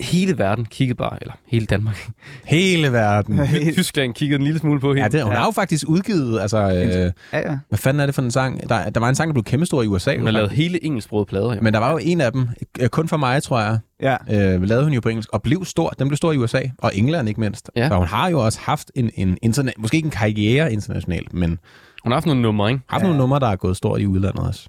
hele 0.00 0.38
verden 0.38 0.64
kiggede 0.64 0.96
bare, 0.96 1.18
eller 1.20 1.34
hele 1.46 1.66
Danmark, 1.66 2.10
Hele 2.44 2.92
verden. 2.92 3.40
Tyskland 3.74 4.14
kiggede 4.14 4.38
en 4.38 4.44
lille 4.44 4.58
smule 4.60 4.80
på 4.80 4.88
hende. 4.88 5.02
Ja, 5.02 5.08
det, 5.08 5.22
hun 5.22 5.32
Ja. 5.32 5.38
har 5.38 5.44
jo 5.46 5.50
faktisk 5.50 5.84
udgivet, 5.88 6.40
altså, 6.40 6.58
øh, 6.58 7.12
ja, 7.32 7.50
ja. 7.50 7.58
hvad 7.68 7.78
fanden 7.78 8.00
er 8.00 8.06
det 8.06 8.14
for 8.14 8.22
en 8.22 8.30
sang? 8.30 8.68
Der, 8.68 8.90
der 8.90 9.00
var 9.00 9.08
en 9.08 9.14
sang, 9.14 9.28
der 9.28 9.32
blev 9.32 9.44
kæmpestor 9.44 9.82
i 9.82 9.86
USA. 9.86 10.16
Hun 10.16 10.24
har 10.26 10.32
lavet 10.32 10.50
hele 10.50 10.84
engelsksprogede 10.84 11.26
plader, 11.26 11.54
jo. 11.54 11.60
Men 11.62 11.72
der 11.74 11.78
var 11.80 11.92
jo 11.92 11.98
en 12.02 12.20
af 12.20 12.32
dem, 12.32 12.48
øh, 12.80 12.88
kun 12.88 13.08
for 13.08 13.16
mig, 13.16 13.42
tror 13.42 13.60
jeg, 13.60 13.78
ja. 14.02 14.16
øh, 14.54 14.62
lavede 14.62 14.84
hun 14.84 14.92
jo 14.92 15.00
på 15.00 15.08
engelsk, 15.08 15.30
og 15.32 15.42
blev 15.42 15.64
stor. 15.64 15.88
Den 15.90 16.08
blev 16.08 16.16
stor 16.16 16.32
i 16.32 16.36
USA, 16.36 16.60
og 16.78 16.96
England 16.96 17.28
ikke 17.28 17.40
mindst. 17.40 17.70
Ja. 17.76 17.88
Så 17.88 17.94
hun 17.96 18.06
har 18.06 18.28
jo 18.28 18.44
også 18.44 18.58
haft 18.62 18.90
en, 18.94 19.10
en 19.14 19.38
interna- 19.46 19.72
måske 19.78 19.96
ikke 19.96 20.06
en 20.06 20.10
karriere 20.10 20.72
internationalt, 20.72 21.34
men 21.34 21.58
Hun 22.02 22.12
har 22.12 22.16
haft 22.16 22.26
nogle 22.26 22.42
numre, 22.42 22.70
ikke? 22.70 22.82
haft 22.88 23.00
Ja. 23.02 23.06
nogle 23.06 23.18
numre, 23.18 23.40
der 23.40 23.46
er 23.48 23.56
gået 23.56 23.76
stort 23.76 24.00
i 24.00 24.06
udlandet 24.06 24.46
også. 24.46 24.68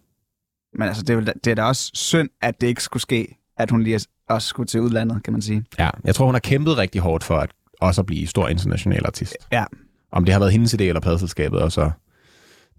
Men 0.80 0.88
altså, 0.88 1.04
det 1.04 1.28
er, 1.28 1.34
det 1.44 1.52
er 1.52 1.56
da 1.56 1.64
også 1.64 1.92
synd, 1.94 2.30
at 2.42 2.62
det 2.62 2.68
ikke 2.68 2.84
skulle 2.84 3.02
ske, 3.02 3.38
at 3.62 3.72
hun 3.72 3.84
lige 3.84 4.00
også 4.30 4.48
skulle 4.48 4.68
til 4.68 4.82
udlandet, 4.82 5.24
kan 5.24 5.34
man 5.34 5.42
sige. 5.42 5.66
Ja, 5.80 5.90
jeg 6.04 6.16
tror, 6.16 6.26
hun 6.26 6.36
har 6.36 6.40
kæmpet 6.40 6.78
rigtig 6.78 7.02
hårdt 7.02 7.24
for 7.24 7.38
at 7.38 7.52
også 7.82 8.02
at 8.02 8.06
blive 8.06 8.28
stor 8.28 8.48
international 8.48 9.06
artist. 9.06 9.36
Ja. 9.52 9.66
Om 10.12 10.26
det 10.26 10.34
har 10.34 10.40
været 10.40 10.52
hendes 10.52 10.74
idé 10.74 10.84
eller 10.84 11.02
padselskabet, 11.02 11.62
og 11.62 11.72
så 11.72 11.92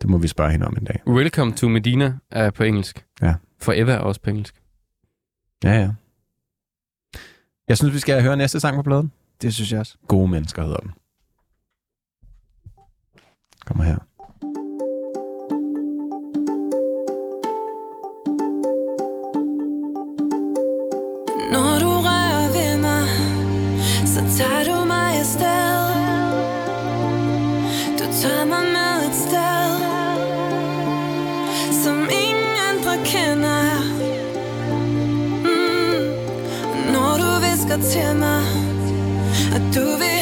det 0.03 0.11
må 0.11 0.19
vi 0.19 0.29
spørge 0.29 0.51
hende 0.51 0.67
om 0.67 0.77
en 0.79 0.85
dag. 0.85 1.03
Welcome 1.07 1.53
to 1.53 1.69
Medina 1.69 2.19
er 2.31 2.51
på 2.51 2.63
engelsk. 2.63 3.07
Ja. 3.23 3.35
Forever 3.61 3.93
er 3.93 3.99
også 3.99 4.21
på 4.21 4.31
engelsk. 4.31 4.63
Ja, 5.65 5.73
ja. 5.73 5.91
Jeg 7.69 7.77
synes, 7.77 7.95
vi 7.95 7.99
skal 7.99 8.23
høre 8.23 8.37
næste 8.37 8.61
sang 8.61 8.77
på 8.77 8.83
pladen. 8.83 9.13
Det 9.43 9.55
synes 9.55 9.73
jeg 9.73 9.81
også. 9.81 9.97
Gode 10.09 10.29
mennesker 10.29 10.63
hedder 10.63 10.77
den. 10.77 10.91
Kommer 13.67 13.85
her. 13.85 13.99
Når 21.53 21.79
du 21.81 21.91
rører 22.07 22.49
ved 22.53 22.77
mig, 22.81 23.05
så 24.07 24.21
tager 24.39 24.65
du 24.65 24.85
mig 24.85 25.19
afsted. 25.21 25.83
Du 27.99 28.05
tager 28.23 28.45
mig 28.45 28.65
med 28.77 29.09
et 29.09 29.17
sted, 29.25 29.69
som 31.85 31.97
ingen 32.25 32.55
andre 32.71 32.95
kender. 33.05 33.65
Mm. 35.45 36.05
Når 36.93 37.13
du 37.23 37.31
visker 37.47 37.79
til 37.91 38.17
mig, 38.17 38.43
at 39.57 39.63
du 39.75 39.85
vil 40.01 40.22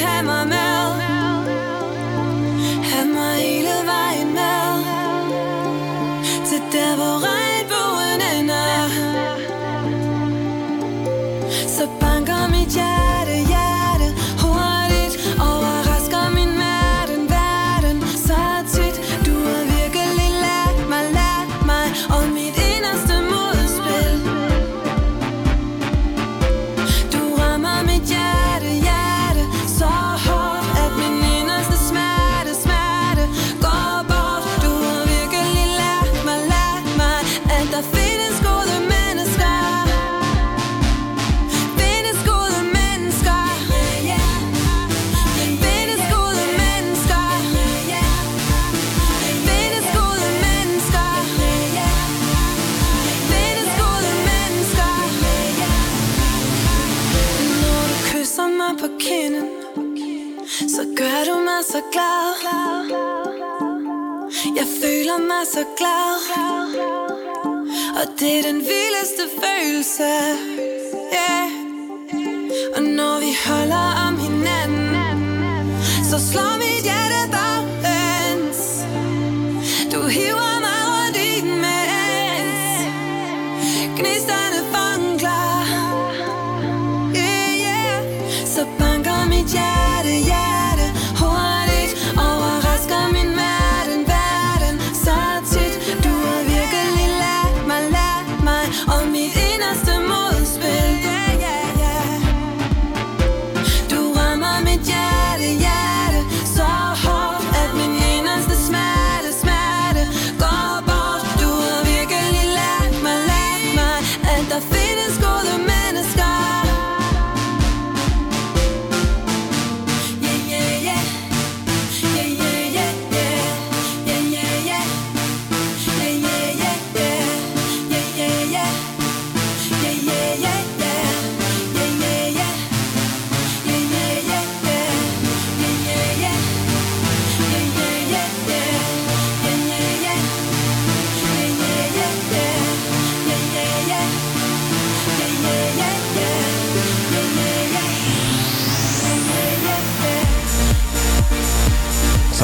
Jeg 64.61 64.69
føler 64.82 65.19
mig 65.19 65.45
så 65.55 65.65
glad. 65.78 66.12
Og 68.01 68.07
det 68.20 68.39
er 68.39 68.43
den 68.43 68.61
vildeste 68.70 69.24
følelse. 69.43 70.11
Yeah. 71.19 71.51
Og 72.77 72.82
når 72.82 73.20
vi 73.20 73.32
holder 73.47 73.87
om 74.07 74.19
hinanden 74.19 74.95
Så 76.11 76.19
slår 76.31 76.53
mit 76.62 76.82
hjerte 76.89 77.20
baglæns 77.35 78.62
Du 79.93 80.01
hiver 80.07 80.49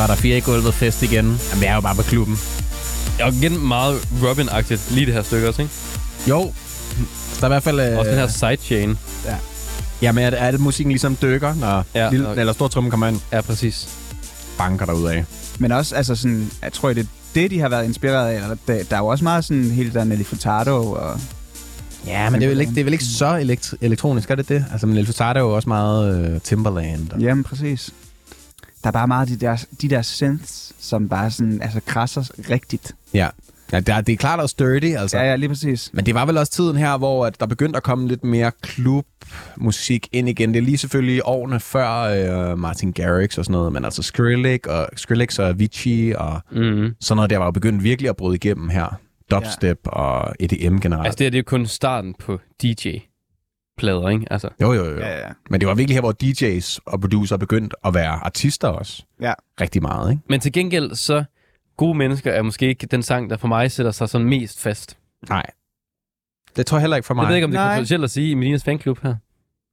er 0.02 0.06
der 0.06 0.14
fire 0.14 0.36
i 0.36 0.40
gulvet 0.40 0.74
fest 0.74 1.02
igen. 1.02 1.24
Jamen, 1.24 1.60
vi 1.60 1.64
er 1.66 1.74
jo 1.74 1.80
bare 1.80 1.94
på 1.94 2.02
klubben. 2.02 2.38
Og 3.22 3.32
igen 3.32 3.66
meget 3.66 4.08
Robin-agtigt, 4.22 4.94
lige 4.94 5.06
det 5.06 5.14
her 5.14 5.22
stykke 5.22 5.48
også, 5.48 5.62
ikke? 5.62 5.74
Jo. 6.28 6.52
Så 7.32 7.36
der 7.40 7.42
er 7.42 7.46
i 7.46 7.48
hvert 7.48 7.62
fald... 7.62 7.80
Øh, 7.80 7.98
Også 7.98 8.10
den 8.10 8.18
her 8.18 8.26
sidechain. 8.28 8.98
Jamen, 10.02 10.24
er, 10.24 10.30
det- 10.30 10.42
er 10.42 10.50
det 10.50 10.60
musikken 10.60 10.90
ligesom 10.92 11.16
dykker, 11.22 11.54
når 11.54 11.84
Ja, 11.94 12.04
ja, 12.04 12.10
lille, 12.10 12.28
og- 12.28 12.38
eller 12.38 12.52
stor 12.52 12.68
trummen 12.68 12.90
kommer 12.90 13.06
ind, 13.06 13.20
Ja, 13.32 13.40
præcis. 13.40 13.88
banker 14.58 14.86
der 14.86 14.92
ud 14.92 15.04
af. 15.08 15.24
Men 15.58 15.72
også, 15.72 15.94
altså 15.94 16.14
sådan, 16.14 16.50
jeg 16.62 16.72
tror, 16.72 16.88
det 16.88 16.98
er 16.98 17.06
det, 17.34 17.50
de 17.50 17.60
har 17.60 17.68
været 17.68 17.84
inspireret 17.84 18.28
af. 18.28 18.34
Eller, 18.34 18.56
der, 18.66 18.82
der 18.90 18.96
er 18.96 19.00
jo 19.00 19.06
også 19.06 19.24
meget 19.24 19.44
sådan 19.44 19.70
helt 19.70 19.94
der 19.94 20.04
Nelly 20.04 20.22
Furtado 20.24 20.92
og... 20.92 21.20
Ja, 22.06 22.30
men 22.30 22.40
det 22.40 22.46
er, 22.46 22.50
vel 22.50 22.60
ikke, 22.60 22.70
det 22.74 22.80
er 22.80 22.84
vel 22.84 22.92
ikke 22.92 23.04
så 23.04 23.38
elekt- 23.38 23.74
elektronisk, 23.80 24.30
er 24.30 24.34
det 24.34 24.48
det? 24.48 24.64
Altså, 24.72 24.86
men 24.86 24.96
Elfusard 24.96 25.36
er 25.36 25.40
jo 25.40 25.54
også 25.54 25.68
meget 25.68 26.30
øh, 26.34 26.40
Timberland. 26.40 27.10
Og... 27.12 27.20
Jamen, 27.20 27.44
præcis. 27.44 27.90
Der 28.86 28.90
er 28.90 28.92
bare 28.92 29.08
meget 29.08 29.30
af 29.30 29.38
de 29.38 29.46
der, 29.46 29.64
de 29.82 29.88
der 29.90 30.02
synths, 30.02 30.72
som 30.78 31.08
bare 31.08 31.30
sådan, 31.30 31.62
altså 31.62 31.80
krasser 31.86 32.50
rigtigt. 32.50 32.94
Ja, 33.14 33.28
ja 33.72 33.80
det, 33.80 33.88
er, 33.88 34.00
det 34.00 34.12
er 34.12 34.16
klart 34.16 34.40
også 34.40 34.54
dirty, 34.58 34.86
altså. 34.86 35.18
Ja, 35.18 35.24
ja, 35.24 35.36
lige 35.36 35.48
præcis. 35.48 35.90
Men 35.92 36.06
det 36.06 36.14
var 36.14 36.26
vel 36.26 36.38
også 36.38 36.52
tiden 36.52 36.76
her, 36.76 36.98
hvor 36.98 37.26
at 37.26 37.40
der 37.40 37.46
begyndte 37.46 37.76
at 37.76 37.82
komme 37.82 38.08
lidt 38.08 38.24
mere 38.24 38.52
klubmusik 38.62 40.08
ind 40.12 40.28
igen. 40.28 40.54
Det 40.54 40.58
er 40.58 40.62
lige 40.64 40.78
selvfølgelig 40.78 41.20
årene 41.24 41.60
før 41.60 41.90
øh, 42.50 42.58
Martin 42.58 42.92
Garrix 42.92 43.38
og 43.38 43.44
sådan 43.44 43.52
noget, 43.52 43.72
men 43.72 43.84
altså 43.84 44.02
Skrillex 44.02 44.60
og, 44.68 44.88
Skrillex 44.96 45.38
og 45.38 45.48
Avicii 45.48 46.12
og 46.12 46.40
Mm. 46.52 46.94
sådan 47.00 47.16
noget, 47.16 47.30
der 47.30 47.38
var 47.38 47.44
jo 47.44 47.50
begyndt 47.50 47.82
virkelig 47.82 48.08
at 48.08 48.16
bryde 48.16 48.34
igennem 48.36 48.68
her. 48.68 49.00
Dubstep 49.30 49.78
ja. 49.86 49.90
og 49.90 50.34
EDM 50.40 50.78
generelt. 50.78 51.06
Altså, 51.06 51.18
det, 51.18 51.24
her, 51.24 51.30
det 51.30 51.36
er 51.36 51.40
jo 51.40 51.44
kun 51.46 51.66
starten 51.66 52.14
på 52.18 52.40
DJ-plader, 53.76 54.08
ikke? 54.08 54.32
Altså, 54.32 54.48
jo, 54.60 54.72
jo, 54.72 54.84
jo. 54.84 54.98
Ja, 54.98 55.18
ja. 55.18 55.32
Men 55.50 55.60
det 55.60 55.68
var 55.68 55.74
virkelig 55.74 55.96
her, 55.96 56.00
hvor 56.00 56.14
DJ's 56.22 56.78
og 56.86 57.00
producer 57.00 57.36
begyndte 57.36 57.76
at 57.84 57.94
være 57.94 58.10
artister 58.10 58.68
også. 58.68 59.04
Ja. 59.20 59.32
Rigtig 59.60 59.82
meget, 59.82 60.10
ikke? 60.10 60.22
Men 60.28 60.40
til 60.40 60.52
gengæld, 60.52 60.94
så 60.94 61.24
gode 61.76 61.98
mennesker 61.98 62.32
er 62.32 62.42
måske 62.42 62.66
ikke 62.66 62.86
den 62.86 63.02
sang, 63.02 63.30
der 63.30 63.36
for 63.36 63.48
mig 63.48 63.70
sætter 63.72 63.92
sig 63.92 64.08
sådan 64.08 64.26
mest 64.26 64.60
fast. 64.60 64.98
Nej. 65.28 65.46
Det 66.56 66.66
tror 66.66 66.78
jeg 66.78 66.82
heller 66.82 66.96
ikke 66.96 67.06
for 67.06 67.14
mig. 67.14 67.22
Jeg 67.22 67.28
ved 67.28 67.36
ikke, 67.36 67.44
om 67.44 67.50
det 67.50 67.60
er 67.60 67.68
kontroversielt 67.68 68.04
at 68.04 68.10
sige 68.10 68.30
i 68.30 68.34
Melinas 68.34 68.64
fanklub 68.64 68.98
her. 69.02 69.14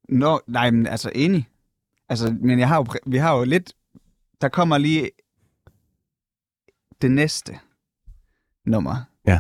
Nå, 0.10 0.42
nej, 0.48 0.72
men 0.72 0.88
altså 0.88 1.12
enig. 1.16 1.48
Altså, 2.10 2.36
men 2.42 2.60
jeg 2.60 2.68
har 2.68 2.78
jo, 2.78 2.86
vi 3.06 3.18
har 3.18 3.38
jo 3.38 3.44
lidt... 3.44 3.74
Der 4.42 4.50
kommer 4.50 4.78
lige 4.78 5.10
det 7.02 7.12
næste 7.12 7.60
nummer. 8.66 8.96
Ja. 9.28 9.40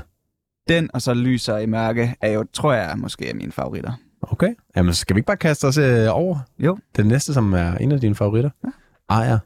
Den 0.67 0.89
og 0.93 1.01
så 1.01 1.13
Lyser 1.13 1.57
i 1.57 1.65
mørke 1.65 2.15
er 2.21 2.31
jo, 2.31 2.45
tror 2.53 2.73
jeg, 2.73 2.97
måske 2.97 3.29
er 3.29 3.33
mine 3.33 3.51
favoritter. 3.51 3.93
Okay. 4.31 4.53
Jamen, 4.75 4.93
skal 4.93 5.15
vi 5.15 5.19
ikke 5.19 5.27
bare 5.27 5.37
kaste 5.37 5.65
os 5.65 5.77
øh, 5.77 6.07
over? 6.09 6.39
Jo. 6.59 6.77
Den 6.97 7.05
næste, 7.07 7.33
som 7.33 7.53
er 7.53 7.75
en 7.75 7.91
af 7.91 7.99
dine 8.01 8.15
favoritter. 8.15 8.49
Ja. 8.63 8.69
Ejer 9.09 9.39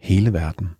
hele 0.00 0.32
verden. 0.32 0.70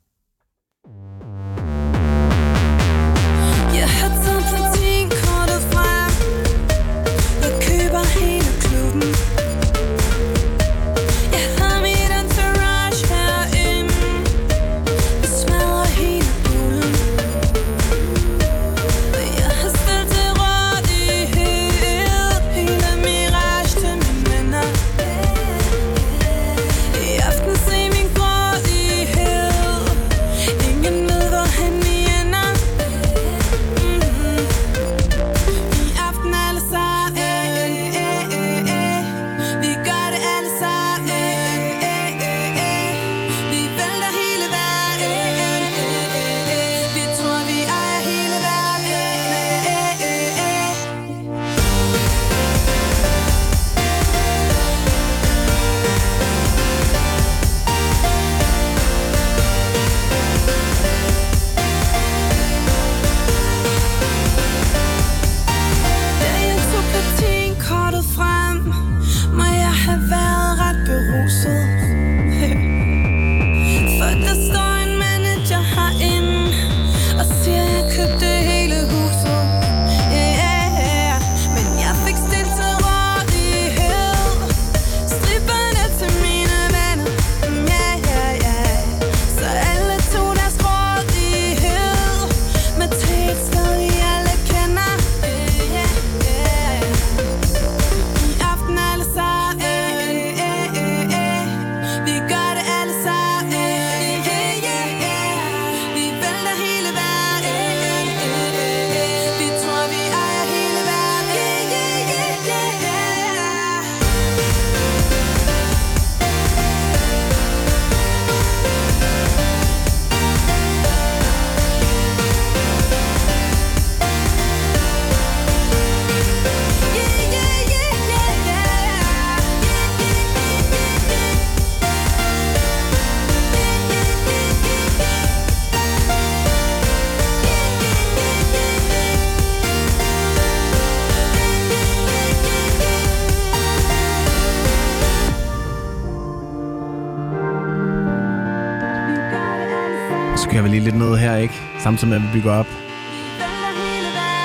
Samtidig 151.85 152.09
med, 152.09 152.16
at 152.16 152.23
vi 152.23 152.28
bygger 152.32 152.52
op. 152.52 152.66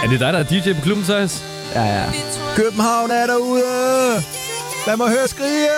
Er 0.04 0.08
det 0.10 0.20
dig, 0.20 0.34
der 0.34 0.40
er 0.40 0.44
DJ 0.44 0.74
på 0.74 0.82
klubben, 0.82 1.06
Søjs? 1.06 1.44
Ja, 1.76 1.84
ja. 1.84 2.04
København 2.56 3.12
er 3.12 3.28
derude! 3.28 4.24
Lad 4.88 4.98
mig 4.98 5.10
høre 5.10 5.28
skrige! 5.28 5.70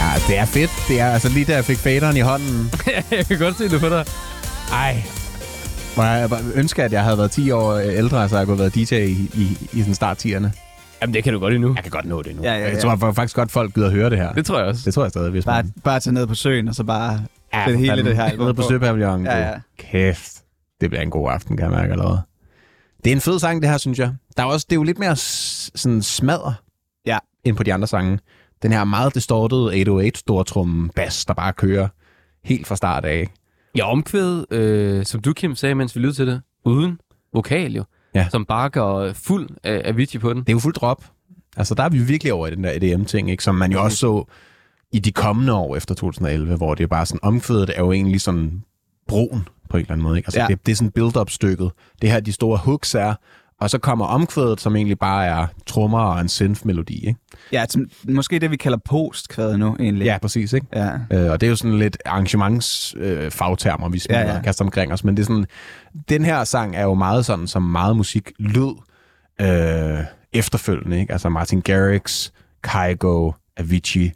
Ja, 0.00 0.12
det 0.28 0.38
er 0.38 0.44
fedt. 0.44 0.70
Det 0.88 1.00
er 1.00 1.10
altså 1.10 1.28
lige 1.28 1.44
da 1.44 1.54
jeg 1.54 1.64
fik 1.64 1.78
faderen 1.78 2.16
i 2.16 2.20
hånden. 2.20 2.72
jeg 3.10 3.26
kan 3.26 3.38
godt 3.38 3.58
se 3.58 3.68
det 3.68 3.80
på 3.80 3.88
dig. 3.88 4.04
Ej. 4.72 5.02
Hvor 5.94 6.04
jeg 6.04 6.30
ønsker, 6.54 6.84
at 6.84 6.92
jeg 6.92 7.02
havde 7.02 7.18
været 7.18 7.30
10 7.30 7.50
år 7.50 7.78
ældre, 7.78 8.28
så 8.28 8.36
jeg 8.36 8.46
kunne 8.46 8.56
have 8.56 8.72
været 8.74 8.90
DJ 8.90 8.94
i, 8.94 9.30
i, 9.34 9.68
i 9.72 9.80
sådan 9.80 9.94
start 9.94 10.26
10'erne. 10.26 10.69
Jamen, 11.02 11.14
det 11.14 11.24
kan 11.24 11.32
du 11.32 11.38
godt 11.38 11.54
endnu. 11.54 11.72
Jeg 11.74 11.82
kan 11.82 11.90
godt 11.90 12.04
nå 12.04 12.22
det 12.22 12.36
nu. 12.36 12.42
Ja, 12.42 12.52
ja, 12.52 12.58
Jeg 12.64 12.74
ja. 12.74 12.80
tror 12.80 13.12
faktisk 13.12 13.36
godt, 13.36 13.50
folk 13.50 13.74
gider 13.74 13.86
at 13.86 13.92
høre 13.92 14.10
det 14.10 14.18
her. 14.18 14.32
Det 14.32 14.46
tror 14.46 14.58
jeg 14.58 14.66
også. 14.66 14.82
Det 14.84 14.94
tror 14.94 15.02
jeg 15.04 15.10
stadig, 15.10 15.30
hvis 15.30 15.44
Bare, 15.44 15.62
man... 15.62 15.72
bare 15.84 16.00
tage 16.00 16.14
ned 16.14 16.26
på 16.26 16.34
søen, 16.34 16.68
og 16.68 16.74
så 16.74 16.84
bare 16.84 17.20
Ja, 17.54 17.64
det 17.68 17.78
hele 17.78 18.04
det 18.04 18.16
her 18.16 18.24
album 18.24 18.44
Nede 18.44 18.54
på 18.54 18.62
på. 18.62 18.68
Søpavillonen. 18.68 19.26
Ja, 19.26 19.48
ja. 19.48 19.54
Kæft. 19.78 20.32
Det 20.80 20.90
bliver 20.90 21.02
en 21.02 21.10
god 21.10 21.30
aften, 21.32 21.56
kan 21.56 21.64
jeg 21.64 21.78
mærke 21.78 21.92
allerede. 21.92 22.20
Det 23.04 23.10
er 23.10 23.14
en 23.14 23.20
fed 23.20 23.38
sang, 23.38 23.62
det 23.62 23.70
her, 23.70 23.78
synes 23.78 23.98
jeg. 23.98 24.14
Der 24.36 24.42
er 24.42 24.46
også, 24.46 24.66
det 24.70 24.74
er 24.76 24.78
jo 24.78 24.82
lidt 24.82 24.98
mere 24.98 25.16
sådan 25.16 26.02
smadre 26.02 26.54
Ja. 27.06 27.18
end 27.44 27.56
på 27.56 27.62
de 27.62 27.74
andre 27.74 27.86
sange. 27.86 28.18
Den 28.62 28.72
her 28.72 28.84
meget 28.84 29.14
distortede 29.14 29.64
808 29.66 30.18
stortrum 30.18 30.90
bass, 30.96 31.24
der 31.24 31.34
bare 31.34 31.52
kører 31.52 31.88
helt 32.44 32.66
fra 32.66 32.76
start 32.76 33.04
af. 33.04 33.26
Ja, 33.76 33.90
omkvædet, 33.90 34.46
øh, 34.52 35.04
som 35.04 35.20
du, 35.20 35.32
Kim, 35.32 35.54
sagde, 35.54 35.74
mens 35.74 35.96
vi 35.96 36.00
lyttede 36.00 36.16
til 36.16 36.26
det, 36.26 36.42
uden 36.64 36.98
vokal 37.34 37.72
jo. 37.74 37.84
Ja. 38.14 38.26
Som 38.30 38.44
bare 38.44 38.70
går 38.70 39.12
fuld 39.12 39.48
af 39.64 39.82
Avicii 39.84 40.20
på 40.20 40.32
den. 40.32 40.40
Det 40.40 40.48
er 40.48 40.52
jo 40.52 40.58
fuldt 40.58 40.76
drop. 40.76 41.04
Altså, 41.56 41.74
der 41.74 41.82
er 41.82 41.88
vi 41.88 41.98
virkelig 41.98 42.32
over 42.32 42.46
i 42.46 42.50
den 42.50 42.64
der 42.64 42.72
EDM-ting, 42.72 43.30
ikke? 43.30 43.44
Som 43.44 43.54
man 43.54 43.72
jo 43.72 43.82
også 43.82 43.96
så 43.96 44.24
i 44.92 44.98
de 44.98 45.12
kommende 45.12 45.54
år 45.54 45.76
efter 45.76 45.94
2011, 45.94 46.56
hvor 46.56 46.74
det 46.74 46.84
er 46.84 46.88
bare 46.88 47.06
sådan, 47.06 47.20
omkvædet 47.22 47.70
er 47.76 47.80
jo 47.80 47.92
egentlig 47.92 48.20
sådan 48.20 48.62
broen 49.08 49.48
på 49.68 49.76
en 49.76 49.80
eller 49.80 49.92
anden 49.92 50.02
måde, 50.02 50.16
ikke? 50.16 50.26
Altså, 50.26 50.40
ja. 50.40 50.46
det, 50.46 50.66
det 50.66 50.72
er 50.72 50.76
sådan 50.76 50.90
build-up-stykket. 50.90 51.70
Det 52.02 52.10
her, 52.10 52.20
de 52.20 52.32
store 52.32 52.58
hooks 52.58 52.94
er, 52.94 53.14
og 53.60 53.70
så 53.70 53.78
kommer 53.78 54.04
omkvædet, 54.06 54.60
som 54.60 54.76
egentlig 54.76 54.98
bare 54.98 55.26
er 55.26 55.46
trommer 55.66 56.00
og 56.00 56.20
en 56.20 56.28
synth-melodi, 56.28 57.06
ikke? 57.06 57.20
Ja, 57.52 57.64
som, 57.68 57.86
måske 58.08 58.38
det, 58.38 58.50
vi 58.50 58.56
kalder 58.56 58.78
postkvædet 58.84 59.58
nu, 59.58 59.76
egentlig. 59.80 60.04
Ja, 60.04 60.18
præcis, 60.22 60.52
ikke? 60.52 60.66
Ja. 60.74 60.90
Øh, 61.12 61.30
og 61.30 61.40
det 61.40 61.46
er 61.46 61.50
jo 61.50 61.56
sådan 61.56 61.78
lidt 61.78 61.98
arrangementsfagtermer, 62.06 63.24
øh, 63.24 63.30
fagtermer, 63.30 63.88
vi 63.88 63.98
smider 63.98 64.20
Ja, 64.20 64.30
ja, 64.30 64.36
og 64.38 64.44
kaster 64.44 64.64
omkring 64.64 64.92
os. 64.92 65.04
Men 65.04 65.16
det 65.16 65.22
er 65.22 65.26
sådan, 65.26 65.46
den 66.08 66.24
her 66.24 66.44
sang 66.44 66.76
er 66.76 66.82
jo 66.82 66.94
meget 66.94 67.26
sådan, 67.26 67.46
som 67.46 67.62
meget 67.62 67.96
musik 67.96 68.32
lød 68.38 68.74
øh, 69.40 70.04
efterfølgende. 70.32 71.00
Ikke? 71.00 71.12
Altså 71.12 71.28
Martin 71.28 71.60
Garrix, 71.60 72.30
Kygo, 72.62 73.32
Avicii, 73.56 74.12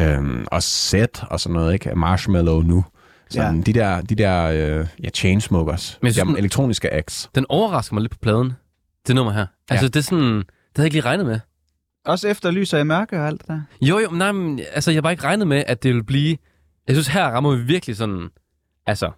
øh, 0.00 0.18
og 0.46 0.62
Zed 0.62 1.24
og 1.30 1.40
sådan 1.40 1.54
noget. 1.54 1.72
Ikke? 1.72 1.94
Marshmallow 1.94 2.60
nu. 2.62 2.84
Sådan, 3.30 3.56
Ja. 3.56 3.62
De 3.62 3.72
der, 3.72 4.00
de 4.00 4.14
der 4.14 4.44
øh, 4.44 4.86
ja, 5.04 5.08
chainsmokers, 5.14 5.98
Men 6.02 6.06
jeg 6.06 6.12
synes, 6.14 6.24
de 6.26 6.28
den- 6.28 6.38
elektroniske 6.38 6.94
acts. 6.94 7.30
Den 7.34 7.46
overrasker 7.48 7.94
mig 7.94 8.00
lidt 8.00 8.12
på 8.12 8.18
pladen, 8.22 8.52
det 9.06 9.14
nummer 9.14 9.32
her. 9.32 9.46
Altså, 9.70 9.88
det 9.88 9.96
er 9.96 10.00
sådan... 10.00 10.24
Det 10.28 10.34
havde 10.34 10.44
jeg 10.76 10.84
ikke 10.84 10.94
lige 10.94 11.04
regnet 11.04 11.26
med. 11.26 11.40
Også 12.04 12.28
efter 12.28 12.50
lys 12.50 12.72
og 12.72 12.80
i 12.80 12.84
mørke 12.84 13.20
og 13.20 13.26
alt 13.26 13.40
det 13.40 13.48
der. 13.48 13.60
Jo, 13.80 13.98
jo, 13.98 14.10
nej, 14.10 14.32
men 14.32 14.60
altså, 14.72 14.90
jeg 14.90 14.96
har 14.96 15.02
bare 15.02 15.12
ikke 15.12 15.24
regnet 15.24 15.46
med, 15.46 15.64
at 15.66 15.82
det 15.82 15.88
ville 15.88 16.04
blive... 16.04 16.36
Jeg 16.86 16.94
synes, 16.96 17.08
her 17.08 17.24
rammer 17.24 17.56
vi 17.56 17.62
virkelig 17.62 17.96
sådan... 17.96 18.28
Altså, 18.86 19.10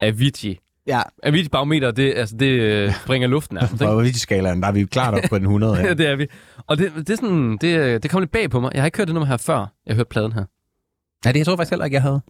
Avicii. 0.00 0.58
Ja, 0.86 1.02
Avicii 1.22 1.48
barometer, 1.48 1.90
det, 1.90 2.14
altså, 2.16 2.36
det 2.36 2.46
øh, 2.46 2.94
springer 2.94 3.28
luften 3.28 3.58
af. 3.58 3.68
På 3.78 3.84
Avicii-skalaen, 3.84 4.62
der 4.62 4.68
er 4.68 4.72
vi 4.72 4.84
klart 4.84 5.14
op 5.14 5.20
på 5.28 5.36
den 5.38 5.44
100 5.44 5.76
Ja, 5.86 5.94
det 5.94 6.08
er 6.08 6.16
vi. 6.16 6.26
Og 6.66 6.78
det, 6.78 6.92
det, 6.96 7.10
er 7.10 7.16
sådan, 7.16 7.58
det, 7.60 8.02
det 8.02 8.10
kom 8.10 8.20
lidt 8.20 8.32
bag 8.32 8.50
på 8.50 8.60
mig. 8.60 8.70
Jeg 8.74 8.82
har 8.82 8.86
ikke 8.86 8.98
hørt 8.98 9.08
det 9.08 9.14
nummer 9.14 9.26
her 9.26 9.36
før. 9.36 9.58
Jeg 9.58 9.92
har 9.92 9.94
hørt 9.94 10.08
pladen 10.08 10.32
her. 10.32 10.44
Ja, 11.24 11.32
det 11.32 11.38
jeg 11.38 11.46
tror 11.46 11.56
faktisk 11.56 11.70
heller 11.70 11.84
ikke, 11.84 11.94
jeg 11.94 12.02
havde. 12.02 12.20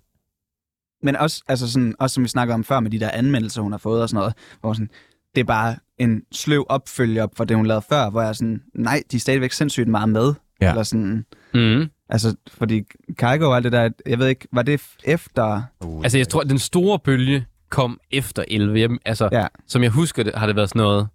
men 1.03 1.17
også, 1.17 1.43
altså 1.49 1.73
sådan, 1.73 1.95
også 1.99 2.15
som 2.15 2.25
vi 2.25 2.29
snakkede 2.29 2.55
om 2.55 2.65
før 2.65 2.81
med 2.81 2.91
de 2.91 3.01
der 3.01 3.11
anmeldelser, 3.11 3.63
hun 3.63 3.73
har 3.73 3.79
fået 3.79 4.03
og 4.03 4.09
sådan 4.09 4.19
noget, 4.19 4.35
hvor 4.61 4.73
sådan, 4.73 4.91
det 5.35 5.41
er 5.41 5.45
bare 5.45 5.77
en 5.99 6.23
sløv 6.33 6.67
opfølger 6.69 7.27
for 7.37 7.45
det, 7.45 7.57
hun 7.57 7.67
lavede 7.67 7.85
før, 7.89 8.11
hvor 8.11 8.21
jeg 8.21 8.29
er 8.29 8.33
sådan, 8.33 8.63
nej, 8.75 9.03
de 9.11 9.17
er 9.17 9.21
stadigvæk 9.21 9.53
sindssygt 9.53 9.89
meget 9.89 10.09
med. 10.09 10.35
Ja. 10.61 10.71
Eller 10.71 10.83
sådan, 10.83 11.25
Mm. 11.55 11.89
altså, 12.09 12.37
fordi 12.49 12.83
Kygo 13.19 13.49
og 13.51 13.57
alt 13.57 13.65
det 13.65 13.73
der, 13.73 13.91
jeg 14.07 14.19
ved 14.19 14.27
ikke, 14.29 14.49
var 14.53 14.63
det 14.63 14.81
efter... 15.05 15.63
Uh, 15.85 16.03
Altså, 16.05 16.19
jeg 16.19 16.29
tror, 16.29 16.41
at 16.41 16.51
den 16.51 16.59
store 16.59 16.99
bølge 16.99 17.47
kom 17.71 18.01
efter 18.11 18.45
11. 18.49 18.81
Jeg, 18.81 18.91
altså, 19.05 19.29
Ja. 19.33 19.47
som 19.67 19.83
jeg 19.83 19.91
husker 19.91 20.23
det, 20.23 20.35
har 20.35 20.47
det 20.47 20.57
været 20.57 20.69
sådan 20.69 20.81
noget... 20.83 21.09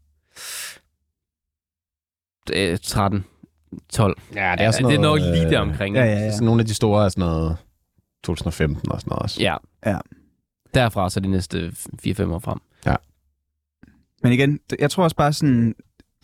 Øh, 2.53 2.77
13, 2.84 3.26
12. 3.89 4.18
ja, 4.35 4.56
Det 4.57 4.65
er, 4.65 4.72
det 4.72 4.95
er 4.95 4.99
nok 5.01 5.19
lige 5.19 5.49
der 5.49 5.61
øh, 5.61 5.69
omkring. 5.69 5.95
Ja, 5.95 6.03
ja, 6.06 6.11
ja. 6.11 6.31
Sådan 6.31 6.45
nogle 6.45 6.61
af 6.61 6.65
de 6.68 6.73
store 6.73 7.06
er 7.06 7.10
sådan 7.10 7.22
noget 7.22 7.57
2015 8.23 8.91
og 8.91 8.99
sådan 9.01 9.10
noget 9.10 9.23
også. 9.23 9.41
ja. 9.41 9.56
Ja. 9.85 9.97
Derfra 10.73 11.10
så 11.10 11.19
de 11.19 11.27
næste 11.27 11.73
4-5 12.07 12.23
år 12.34 12.39
frem. 12.39 12.60
Men 14.23 14.33
igen, 14.33 14.59
jeg 14.79 14.91
tror 14.91 15.03
også 15.03 15.15
bare 15.15 15.33
sådan, 15.33 15.75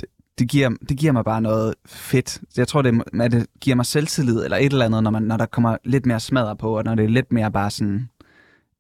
det, 0.01 0.09
det, 0.39 0.49
giver, 0.49 0.69
det 0.89 0.97
giver 0.97 1.11
mig 1.11 1.26
bare 1.26 1.41
noget 1.41 1.76
fedt. 1.85 2.41
Jeg 2.57 2.67
tror, 2.67 2.81
det, 2.81 3.03
at 3.22 3.31
det 3.31 3.47
giver 3.61 3.76
mig 3.76 3.85
selvtillid 3.85 4.43
eller 4.43 4.57
et 4.57 4.72
eller 4.72 4.85
andet, 4.85 5.03
når, 5.03 5.11
man, 5.11 5.23
når 5.23 5.38
der 5.38 5.45
kommer 5.45 5.77
lidt 5.84 6.05
mere 6.05 6.19
smadre 6.19 6.55
på, 6.55 6.77
og 6.77 6.84
når 6.84 6.95
det 6.95 7.05
er 7.05 7.09
lidt 7.09 7.31
mere 7.31 7.51
bare 7.51 7.72
sådan, 7.72 8.09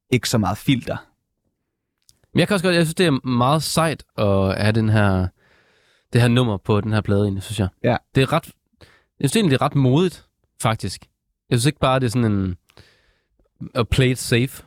ikke 0.09 0.29
så 0.29 0.37
meget 0.37 0.57
filter. 0.57 0.97
Men 2.33 2.39
jeg 2.39 2.47
kan 2.47 2.53
også 2.53 2.65
godt, 2.65 2.75
jeg 2.75 2.85
synes, 2.85 2.95
det 2.95 3.05
er 3.05 3.27
meget 3.27 3.63
sejt 3.63 4.03
at 4.17 4.61
have 4.61 4.71
den 4.71 4.89
her, 4.89 5.27
det 6.13 6.21
her 6.21 6.27
nummer 6.27 6.57
på 6.57 6.81
den 6.81 6.93
her 6.93 7.01
plade, 7.01 7.23
egentlig, 7.23 7.43
synes 7.43 7.59
jeg. 7.59 7.67
Ja. 7.83 7.97
Det 8.15 8.23
er 8.23 8.33
ret, 8.33 8.51
jeg 9.19 9.29
synes 9.29 9.35
egentlig, 9.35 9.51
det 9.51 9.61
er 9.61 9.65
ret 9.65 9.75
modigt, 9.75 10.25
faktisk. 10.61 11.05
Jeg 11.49 11.57
synes 11.59 11.65
ikke 11.65 11.79
bare, 11.79 11.99
det 11.99 12.05
er 12.05 12.09
sådan 12.09 12.31
en, 12.31 12.55
at 13.75 13.89
play 13.89 14.07
it 14.07 14.19
safe, 14.19 14.63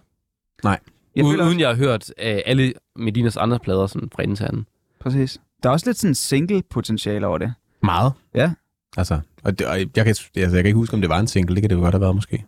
Jeg 1.18 1.24
uden, 1.24 1.32
føler 1.34 1.44
også, 1.44 1.50
uden 1.50 1.60
jeg 1.60 1.68
har 1.68 1.76
hørt 1.76 2.04
uh, 2.10 2.38
alle 2.46 2.72
Medinas 2.96 3.36
andre 3.36 3.58
plader 3.58 3.86
sådan 3.86 4.08
fra 4.14 4.22
anden. 4.22 4.66
præcis. 5.00 5.40
Der 5.62 5.68
er 5.68 5.72
også 5.72 5.86
lidt 5.86 5.98
sådan 5.98 6.14
single-potentiale 6.14 7.26
over 7.26 7.38
det. 7.38 7.52
Meget. 7.82 8.12
Ja. 8.34 8.50
Altså, 8.96 9.20
og, 9.44 9.58
det, 9.58 9.66
og 9.66 9.78
jeg, 9.78 9.88
kan, 9.94 10.06
altså, 10.06 10.28
jeg 10.36 10.50
kan 10.50 10.66
ikke 10.66 10.74
huske, 10.74 10.94
om 10.94 11.00
det 11.00 11.10
var 11.10 11.18
en 11.18 11.26
single. 11.26 11.54
Det 11.54 11.62
kan 11.62 11.70
det 11.70 11.76
jo 11.76 11.80
godt 11.80 11.94
have 11.94 12.00
været, 12.00 12.14
måske. 12.14 12.44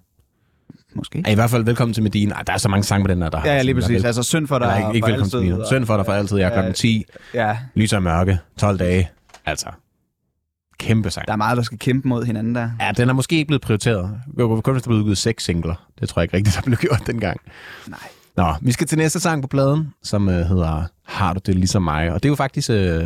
Måske. 0.94 1.22
Ja, 1.26 1.32
I 1.32 1.34
hvert 1.34 1.50
fald 1.50 1.64
velkommen 1.64 1.94
til 1.94 2.02
Medina. 2.02 2.34
Ej, 2.34 2.42
der 2.42 2.52
er 2.52 2.56
så 2.58 2.68
mange 2.68 2.84
sange 2.84 3.04
på 3.04 3.08
den 3.08 3.20
der, 3.22 3.28
der 3.28 3.40
Ja, 3.44 3.54
ja, 3.54 3.62
lige 3.62 3.74
præcis. 3.74 3.90
Vel, 3.90 4.06
Altså 4.06 4.22
synd 4.22 4.46
for 4.46 4.58
dig. 4.58 4.66
eller 4.66 4.76
ikke, 4.88 4.94
ikke 4.96 5.04
for 5.04 5.10
velkommen 5.10 5.30
til 5.30 5.38
Medina. 5.40 5.68
Sønd 5.68 5.86
for 5.86 5.96
dig 5.96 6.06
for 6.06 6.12
altid. 6.12 6.36
Jeg 6.38 6.44
er 6.44 6.48
Ja. 6.48 6.54
klokken 6.54 6.74
10. 6.74 7.04
Ja, 7.34 7.58
Lys 7.74 7.92
og 7.92 8.02
mørke. 8.02 8.38
12 8.58 8.78
dage. 8.78 9.10
Altså, 9.46 9.68
kæmpe 10.78 11.10
sang. 11.10 11.26
der 11.26 11.32
er 11.32 11.36
meget, 11.36 11.56
der 11.56 11.62
skal 11.62 11.78
kæmpe 11.78 12.08
mod 12.08 12.24
hinanden 12.24 12.54
der. 12.54 12.70
Ja, 12.80 12.92
den 12.96 13.08
er 13.08 13.12
måske 13.12 13.36
ikke 13.36 13.46
blevet 13.46 13.62
prioriteret. 13.62 14.20
Kun, 14.38 14.72
hvis 14.74 14.82
der 14.82 14.88
blev 14.88 14.98
udgivet 14.98 15.18
seks 15.18 15.44
singler. 15.44 15.86
Det 16.00 16.08
tror 16.08 16.20
jeg 16.20 16.24
ikke 16.24 16.36
rigtigt, 16.36 16.56
der 16.56 16.62
blev 16.62 16.76
gjort 16.78 17.02
dengang. 17.06 17.40
Nej. 17.88 17.98
Nå, 18.40 18.54
vi 18.62 18.72
skal 18.72 18.86
til 18.86 18.98
næste 18.98 19.20
sang 19.20 19.42
på 19.42 19.48
pladen, 19.48 19.94
som 20.02 20.28
øh, 20.28 20.46
hedder 20.46 20.84
Har 21.04 21.34
du 21.34 21.40
det 21.46 21.54
ligesom 21.54 21.82
mig? 21.82 22.12
Og 22.12 22.22
det 22.22 22.28
er 22.28 22.30
jo 22.30 22.36
faktisk 22.36 22.70
øh, 22.70 23.04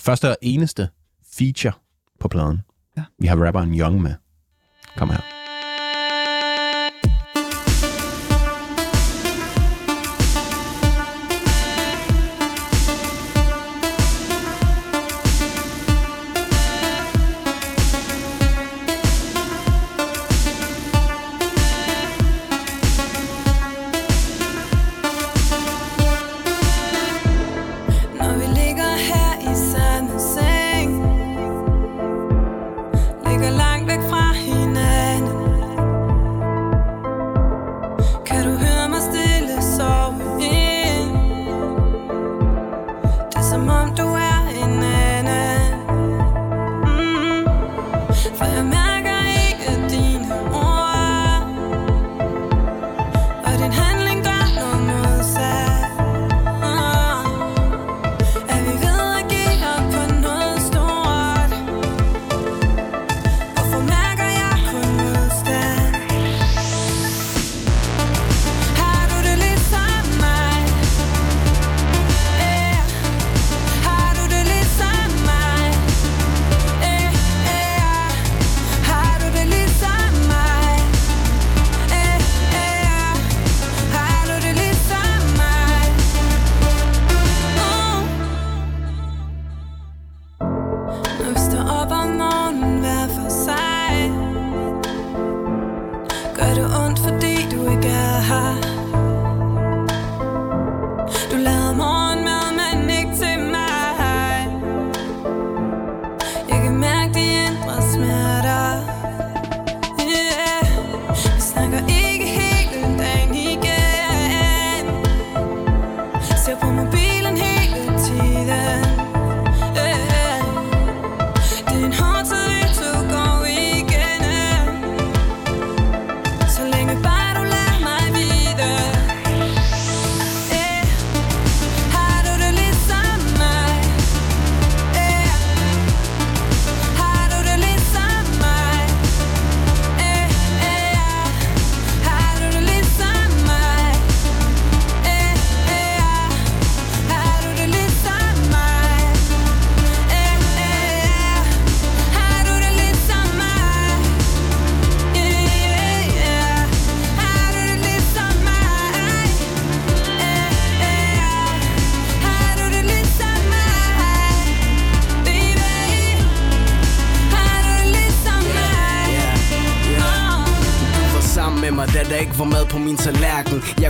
første 0.00 0.30
og 0.30 0.36
eneste 0.42 0.88
feature 1.38 1.72
på 2.20 2.28
pladen. 2.28 2.58
Ja. 2.96 3.02
Vi 3.18 3.26
har 3.26 3.36
rapperen 3.36 3.80
Young 3.80 4.02
med. 4.02 4.14
Kom 4.96 5.10
her. 5.10 5.37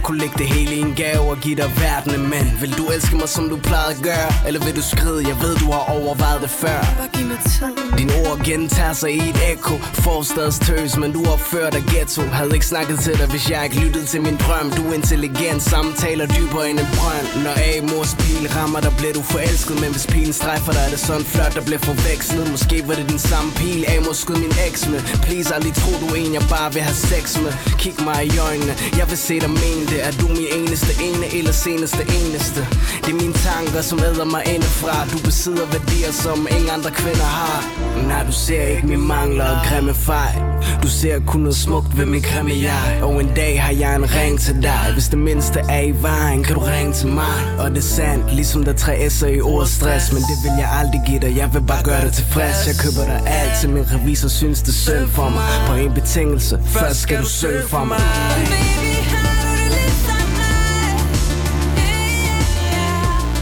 Kunne 0.08 0.20
lægge 0.20 0.38
det 0.38 0.46
hele 0.46 0.74
i 0.74 0.80
en 0.80 0.94
gave 0.94 1.24
og 1.32 1.38
give 1.44 1.56
dig 1.56 1.70
verdenen 1.84 2.22
Men 2.30 2.46
vil 2.60 2.72
du 2.78 2.84
elske 2.94 3.16
mig 3.16 3.28
som 3.28 3.48
du 3.52 3.56
plejede 3.56 3.92
at 3.96 4.02
gøre? 4.02 4.30
Eller 4.46 4.60
vil 4.64 4.76
du 4.76 4.82
skride? 4.82 5.20
Jeg 5.30 5.36
ved 5.44 5.54
du 5.62 5.68
har 5.76 5.84
overvejet 5.96 6.40
det 6.42 6.50
før. 6.50 6.80
Bare 6.98 7.10
giv 7.16 7.26
mig 7.26 7.40
tid. 7.52 7.98
Dine 7.98 8.12
ord 8.22 8.38
gentager 8.48 8.92
sig 8.92 9.10
i 9.20 9.22
et 9.30 9.40
ekko. 9.52 9.74
Forstads 10.04 10.58
tøs, 10.58 10.96
men 11.02 11.10
du 11.16 11.20
opfører 11.34 11.70
dig 11.70 11.84
ghetto. 11.92 12.22
Havde 12.38 12.54
ikke 12.54 12.66
snakket 12.66 12.98
til 12.98 13.14
dig, 13.20 13.26
hvis 13.34 13.50
jeg 13.50 13.60
ikke 13.64 13.78
lyttede 13.84 14.06
til 14.12 14.20
min 14.22 14.36
drøm. 14.44 14.66
Du 14.76 14.82
er 14.90 14.94
intelligent, 14.94 15.62
samtaler 15.62 16.26
dybere 16.38 16.70
end 16.70 16.78
en 16.84 16.88
brønd. 16.98 17.28
Når 17.44 17.54
A-mors 17.70 18.12
pil 18.22 18.44
rammer 18.56 18.80
dig, 18.80 18.92
bliver 18.98 19.14
du 19.18 19.22
forelsket. 19.22 19.80
Men 19.82 19.90
hvis 19.94 20.06
pilen 20.12 20.32
strejfer 20.32 20.72
dig, 20.72 20.82
er 20.86 20.90
det 20.94 21.00
sådan 21.08 21.26
flot, 21.34 21.54
der 21.54 21.64
bliver 21.68 21.82
forvekslet. 21.90 22.50
Måske 22.50 22.76
var 22.88 22.94
det 22.94 23.06
den 23.14 23.18
samme 23.30 23.50
pil, 23.60 23.84
A-mor 23.94 24.12
skød 24.22 24.36
min 24.44 24.54
eks 24.66 24.88
med. 24.92 25.00
Please, 25.26 25.54
aldrig 25.54 25.74
tro 25.74 25.90
du 26.02 26.06
er 26.14 26.18
en, 26.24 26.32
jeg 26.38 26.44
bare 26.56 26.72
vil 26.74 26.82
have 26.88 26.98
sex 27.12 27.24
med. 27.44 27.52
Kig 27.82 27.96
mig 28.08 28.20
i 28.32 28.38
øjnene, 28.48 28.74
jeg 29.00 29.06
vil 29.10 29.18
se 29.28 29.34
dig 29.44 29.50
mene 29.64 29.84
det 29.92 29.97
er 30.02 30.10
du 30.20 30.28
min 30.28 30.46
eneste 30.56 31.02
ene 31.02 31.38
eller 31.38 31.52
seneste 31.52 31.98
eneste? 32.02 32.60
Det 33.04 33.10
er 33.10 33.14
mine 33.14 33.32
tanker, 33.32 33.80
som 33.82 33.98
æder 33.98 34.24
mig 34.24 34.42
indefra. 34.54 35.06
Du 35.12 35.18
besidder 35.24 35.66
værdier, 35.66 36.12
som 36.12 36.46
ingen 36.50 36.70
andre 36.70 36.90
kvinder 36.90 37.24
har. 37.24 37.64
Nej, 38.08 38.24
du 38.26 38.32
ser 38.32 38.62
ikke 38.62 38.86
mine 38.86 39.02
mangler 39.02 39.44
og 39.44 39.66
grimme 39.66 39.94
fejl. 39.94 40.42
Du 40.82 40.88
ser 40.88 41.20
kun 41.26 41.40
noget 41.40 41.56
smukt 41.56 41.98
ved 41.98 42.06
min 42.06 42.20
grimme 42.20 42.52
jeg. 42.62 43.02
Og 43.02 43.20
en 43.20 43.30
dag 43.36 43.62
har 43.62 43.72
jeg 43.72 43.96
en 43.96 44.14
ring 44.14 44.40
til 44.40 44.62
dig. 44.62 44.90
Hvis 44.92 45.08
det 45.08 45.18
mindste 45.18 45.58
er 45.68 45.80
i 45.80 45.94
vejen, 46.02 46.44
kan 46.44 46.54
du 46.54 46.60
ringe 46.60 46.92
til 46.92 47.08
mig. 47.08 47.36
Og 47.58 47.70
det 47.70 47.78
er 47.78 47.82
sandt, 47.82 48.34
ligesom 48.34 48.64
der 48.64 48.72
er 48.72 48.76
tre 48.76 49.06
S'er 49.06 49.26
i 49.26 49.40
ordet 49.40 49.68
stress. 49.68 50.12
Men 50.12 50.22
det 50.22 50.36
vil 50.44 50.52
jeg 50.58 50.68
aldrig 50.80 51.02
give 51.06 51.20
dig, 51.20 51.36
jeg 51.36 51.54
vil 51.54 51.62
bare 51.62 51.82
gøre 51.82 52.00
dig 52.04 52.12
tilfreds. 52.12 52.66
Jeg 52.66 52.74
køber 52.76 53.04
dig 53.04 53.22
alt, 53.26 53.52
til 53.60 53.70
min 53.70 53.84
revisor 53.94 54.28
synes 54.28 54.62
det 54.62 54.68
er 54.68 54.72
synd 54.72 55.08
for 55.08 55.28
mig. 55.28 55.50
På 55.66 55.74
en 55.74 55.94
betingelse, 55.94 56.60
først 56.66 57.00
skal 57.00 57.18
du 57.22 57.28
søge 57.28 57.68
for 57.68 57.84
mig. 57.84 58.00
Baby, 58.36 58.87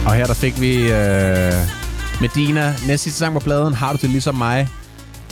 Og 0.06 0.14
her 0.14 0.26
der 0.26 0.34
fik 0.34 0.60
vi 0.60 0.90
øh, 0.92 1.52
Medina. 2.20 2.68
Næste 2.70 2.98
sidste 2.98 3.18
sang 3.18 3.34
på 3.34 3.40
pladen 3.40 3.74
har 3.74 3.92
du 3.92 3.98
det 4.02 4.10
ligesom 4.10 4.34
mig. 4.34 4.68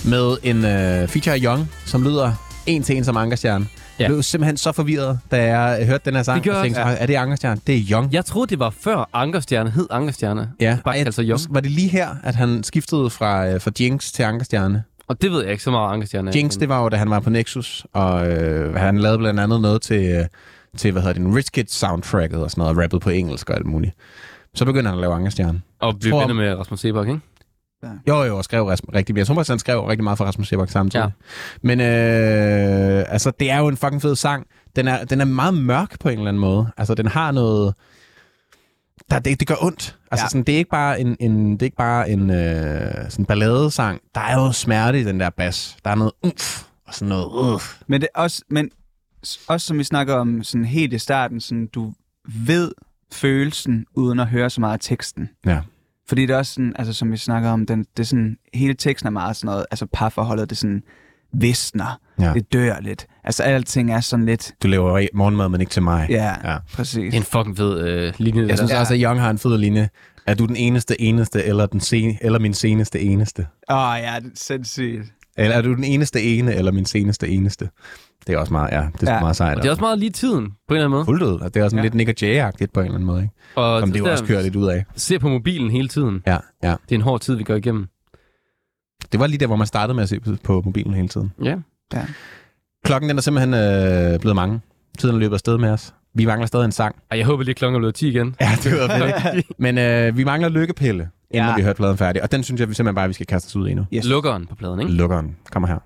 Med 0.05 0.37
en 0.43 0.57
øh, 0.65 1.09
feature 1.09 1.35
af 1.35 1.41
Young, 1.45 1.71
som 1.87 2.03
lyder 2.03 2.33
en 2.67 2.83
til 2.83 2.97
en 2.97 3.05
som 3.05 3.17
Ankerstjerne. 3.17 3.65
Ja. 3.75 3.81
Jeg 3.99 4.05
Ja. 4.05 4.09
blev 4.09 4.23
simpelthen 4.23 4.57
så 4.57 4.73
forvirret, 4.73 5.19
da 5.31 5.57
jeg 5.57 5.87
hørte 5.87 6.03
den 6.05 6.15
her 6.15 6.23
sang. 6.23 6.35
Det 6.37 6.43
gjorde 6.43 6.59
og 6.59 6.65
tænkte, 6.65 6.81
jeg 6.81 6.97
er 7.01 7.07
det 7.07 7.15
Ankerstjerne? 7.15 7.61
Det 7.67 7.75
er 7.77 7.81
Young. 7.91 8.13
Jeg 8.13 8.25
troede, 8.25 8.47
det 8.51 8.59
var 8.59 8.71
før 8.81 9.09
Ankerstjerne 9.13 9.71
hed 9.71 9.87
Ankerstjerne. 9.91 10.51
Ja, 10.61 10.79
Bare 10.85 10.95
jeg- 10.97 11.07
altså 11.07 11.23
Young. 11.23 11.41
Var 11.51 11.61
det 11.61 11.71
lige 11.71 11.89
her, 11.89 12.09
at 12.25 12.35
han 12.35 12.63
skiftede 12.65 13.11
fra, 13.11 13.47
øh, 13.49 13.61
fra 13.61 13.71
Jinx 13.81 14.13
til 14.13 14.23
Ankerstjerne? 14.23 14.83
Og 15.09 15.23
det 15.23 15.31
ved 15.33 15.43
jeg 15.43 15.51
ikke 15.53 15.63
så 15.65 15.71
meget 15.71 15.93
Ankerstjerne. 15.93 16.33
Jinx, 16.35 16.57
det 16.57 16.69
var 16.69 16.83
jo, 16.83 16.89
da 16.89 16.97
han 16.97 17.11
var 17.11 17.21
på 17.21 17.31
Nexus, 17.31 17.87
og 17.93 18.27
øh, 18.33 18.75
han 18.75 18.99
lavede 18.99 19.19
blandt 19.19 19.41
andet 19.41 19.61
noget 19.61 19.83
til, 19.83 20.05
øh, 20.05 20.25
til 20.77 20.93
hvad 20.93 21.03
hedder 21.03 21.15
det, 21.15 21.23
en 21.23 21.37
Rich 21.37 21.51
Kids 21.53 21.75
soundtracket 21.75 22.39
og 22.43 22.51
sådan 22.51 22.63
noget, 22.63 22.77
og 22.77 22.83
rappede 22.83 23.01
på 23.01 23.11
engelsk 23.11 23.51
og 23.51 23.57
alt 23.57 23.67
muligt. 23.67 23.93
Så 24.55 24.65
begyndte 24.65 24.89
han 24.89 24.99
at 24.99 25.01
lave 25.01 25.15
Ankerstjerne. 25.15 25.63
Og 25.81 25.95
vi 26.03 26.11
Tror- 26.11 26.33
med 26.33 26.55
Rasmus 26.55 26.81
Sebak, 26.81 27.09
ikke? 27.09 27.21
Jo, 28.09 28.23
jo, 28.23 28.37
og 28.37 28.45
skrev 28.45 28.65
rigtig 28.67 29.17
Jeg 29.17 29.27
tror 29.27 29.35
faktisk, 29.35 29.51
han 29.51 29.59
skrev 29.59 29.81
rigtig 29.85 30.05
meget 30.05 30.19
for 30.19 30.25
Rasmus 30.25 30.49
Sebak 30.49 30.69
samtidig. 30.71 31.05
Ja. 31.05 31.11
Men 31.63 31.81
øh, 31.81 33.05
altså, 33.09 33.33
det 33.41 33.51
er 33.51 33.59
jo 33.59 33.69
en 33.69 33.77
fucking 33.77 34.03
fed 34.03 34.17
sang. 34.17 34.47
Den 34.77 34.89
er, 34.89 35.05
den 35.05 35.21
er 35.21 35.25
meget 35.25 35.55
mørk 35.55 36.01
på 36.01 36.09
en 36.09 36.19
eller 36.19 36.29
anden 36.29 36.41
måde. 36.41 36.71
Altså, 36.77 36.95
den 36.95 37.07
har 37.07 37.33
noget... 37.33 37.75
Der, 39.11 39.19
det, 39.19 39.41
det 39.41 39.49
gør 39.49 39.55
ondt. 39.61 39.99
Altså, 40.11 40.25
Ja. 40.25 40.29
sådan, 40.29 40.43
det 40.45 40.53
er 40.55 40.59
ikke 40.59 40.71
bare 40.71 41.01
en, 41.01 41.17
en, 41.21 41.53
det 41.53 41.63
er 41.63 41.67
ikke 41.67 41.77
bare 41.77 42.11
en 42.11 42.31
øh, 42.31 43.11
sådan 43.11 43.25
balladesang. 43.27 44.01
Der 44.15 44.21
er 44.21 44.41
jo 44.41 44.53
smerte 44.53 45.01
i 45.01 45.05
den 45.05 45.21
der 45.21 45.31
bas. 45.31 45.77
Der 45.85 45.91
er 45.91 45.95
noget 45.95 46.13
umf, 46.23 46.63
og 46.87 46.95
sådan 46.95 47.09
noget... 47.09 47.27
Uh. 47.55 47.61
Men, 47.87 48.01
det 48.01 48.09
er 48.15 48.21
også, 48.21 48.43
men 48.51 48.71
også 49.49 49.67
som 49.67 49.79
vi 49.79 49.85
snakker 49.85 50.15
om 50.15 50.43
sådan 50.43 50.65
helt 50.65 50.93
i 50.93 50.99
starten, 50.99 51.41
sådan, 51.41 51.67
du 51.67 51.93
ved 52.47 52.73
følelsen, 53.15 53.87
uden 53.95 54.21
at 54.21 54.27
høre 54.27 54.51
så 54.51 54.61
meget 54.61 54.73
af 54.73 54.81
teksten. 54.81 55.29
Ja. 55.47 55.61
Fordi 56.09 56.23
det 56.27 56.31
er 56.31 56.39
også 56.39 56.53
sådan, 56.55 56.73
altså 56.77 56.93
som 56.93 57.13
vi 57.13 57.17
snakker 57.17 57.51
om, 57.51 57.67
den, 57.67 57.79
det 57.79 58.03
er 58.03 58.07
sådan, 58.07 58.37
hele 58.55 58.75
teksten 58.75 59.07
er 59.07 59.11
meget 59.11 59.37
sådan 59.37 59.47
noget, 59.47 59.67
altså 59.71 59.87
parforholdet, 59.93 60.51
det 60.51 60.57
er 60.57 60.59
sådan, 60.61 60.83
visner, 61.33 62.01
Ja. 62.21 62.33
det 62.35 62.53
dør 62.53 62.81
lidt. 62.81 63.07
Altså 63.25 63.43
alting 63.43 63.93
er 63.93 64.01
sådan 64.01 64.27
lidt, 64.27 64.53
Du 64.63 64.69
laver 64.69 65.07
morgenmad, 65.15 65.49
men 65.49 65.61
ikke 65.61 65.71
til 65.71 65.83
mig. 65.83 66.07
ja, 66.11 66.35
Ja. 66.53 66.59
præcis. 66.75 67.15
En 67.15 67.23
fucking 67.23 67.57
fed 67.57 67.89
øh, 67.89 68.13
linje. 68.19 68.43
det 68.43 68.49
Jeg 68.49 68.59
synes. 68.59 68.71
Ja. 68.73 68.81
også, 68.81 68.95
at 68.95 69.01
Young 69.01 69.21
har 69.21 69.31
en 69.31 69.39
fed 69.39 69.59
linje. 69.59 69.89
Er 70.27 70.35
du 70.35 70.47
den 70.47 70.57
eneste 70.57 71.01
eneste, 71.01 71.45
eller, 71.45 71.67
den 71.67 71.81
sen, 71.81 72.19
eller 72.21 72.39
min 72.39 72.55
seneste 72.55 73.01
eneste? 73.01 73.47
Åh 73.71 73.77
oh, 73.77 73.97
ja, 74.03 74.15
det 74.21 74.27
er 74.27 74.31
sindssygt. 74.35 75.03
Eller 75.37 75.57
er 75.57 75.63
du 75.63 75.75
den 75.75 75.85
eneste 75.85 76.23
ene, 76.23 76.55
eller 76.55 76.73
min 76.73 76.85
seneste 76.87 77.29
eneste? 77.29 77.69
Det 78.27 78.35
er 78.35 78.39
også 78.39 78.53
meget, 78.53 78.73
ja, 78.73 78.77
det 79.01 79.09
er 79.09 79.11
Ja. 79.13 79.15
ja. 79.15 79.21
meget 79.21 79.37
sejt. 79.37 79.57
Og 79.57 79.63
det 79.63 79.69
er 79.69 79.71
også 79.73 79.81
meget 79.81 79.99
lige 79.99 80.11
tiden, 80.11 80.45
på 80.69 80.75
en 80.75 80.77
eller 80.77 80.85
anden 80.85 80.91
måde. 80.91 81.05
fuldt 81.05 81.23
ud, 81.23 81.41
og 81.41 81.55
det 81.55 81.61
er 81.61 81.65
også 81.65 81.75
sådan 81.75 81.85
Ja. 81.85 81.91
ja. 81.91 81.97
lidt 81.97 82.09
Nick 82.09 82.23
Jay-agtigt 82.23 82.71
på 82.75 82.81
en 82.81 82.87
eller 82.87 82.95
anden 82.95 83.07
måde, 83.07 83.23
ikke? 83.23 83.35
Og 83.57 83.81
Som 83.81 83.93
det 83.93 83.99
jo 84.01 84.05
der- 84.05 84.11
også 84.13 84.25
kører 84.25 84.43
lidt 84.43 84.57
ud 84.57 84.67
af. 84.69 84.85
Ser 84.97 85.19
på 85.19 85.29
mobilen 85.29 85.71
hele 85.71 85.89
tiden. 85.89 86.23
Ja, 86.27 86.37
ja. 86.63 86.69
Det 86.71 86.91
er 86.91 86.95
en 86.95 87.01
hård 87.01 87.21
tid, 87.21 87.35
vi 87.35 87.43
går 87.45 87.55
igennem. 87.55 87.87
Det 89.13 89.21
var 89.21 89.27
lige 89.27 89.39
der, 89.39 89.47
hvor 89.47 89.57
man 89.57 89.67
startede 89.67 89.95
med 89.95 90.03
at 90.03 90.09
se 90.09 90.21
på- 90.45 90.63
mobilen 90.65 90.95
hele 90.95 91.09
tiden. 91.09 91.33
Ja. 91.45 91.57
Klokken 92.85 93.09
den 93.11 93.17
er 93.19 93.23
simpelthen 93.23 93.55
øh, 93.55 94.21
blevet 94.21 94.37
mange. 94.37 94.61
Tiden 94.99 95.15
er 95.15 95.19
løbet 95.19 95.35
afsted 95.35 95.59
med 95.59 95.71
os. 95.71 95.95
Vi 96.15 96.25
mangler 96.27 96.47
stadig 96.47 96.65
en 96.65 96.73
sang. 96.73 96.97
Og 97.11 97.19
jeg 97.19 97.27
håber 97.27 97.43
lige, 97.45 97.55
klokken 97.55 97.75
er 97.77 97.81
blevet 97.81 97.95
10 97.95 98.09
igen. 98.09 98.37
Ja, 98.41 98.51
det 98.63 98.73
var 98.73 98.89
fedt. 98.89 99.47
Men 99.59 99.79
øh, 99.79 100.17
vi 100.17 100.25
mangler 100.25 100.49
lykkepille, 100.49 100.93
inden 101.31 101.45
Ja. 101.45 101.47
ja. 101.49 101.55
vi 101.55 101.61
har 101.61 101.67
hørt 101.69 101.77
pladen 101.77 101.97
færdig. 101.97 102.23
Og 102.23 102.33
den 102.33 102.43
synes 102.43 102.61
jeg 102.61 102.69
vi 102.69 102.75
simpelthen 102.75 102.95
bare, 102.95 103.09
vi 103.09 103.15
skal 103.15 103.27
kaste 103.27 103.47
os 103.47 103.57
ud 103.57 103.69
i 103.69 103.75
nu. 103.75 103.87
Yes. 103.95 104.05
Lukkeren 104.07 104.47
på 104.47 104.55
pladen, 104.55 104.81
ikke? 104.81 104.93
Lukkeren 104.93 105.37
kommer 105.51 105.69
her. 105.69 105.79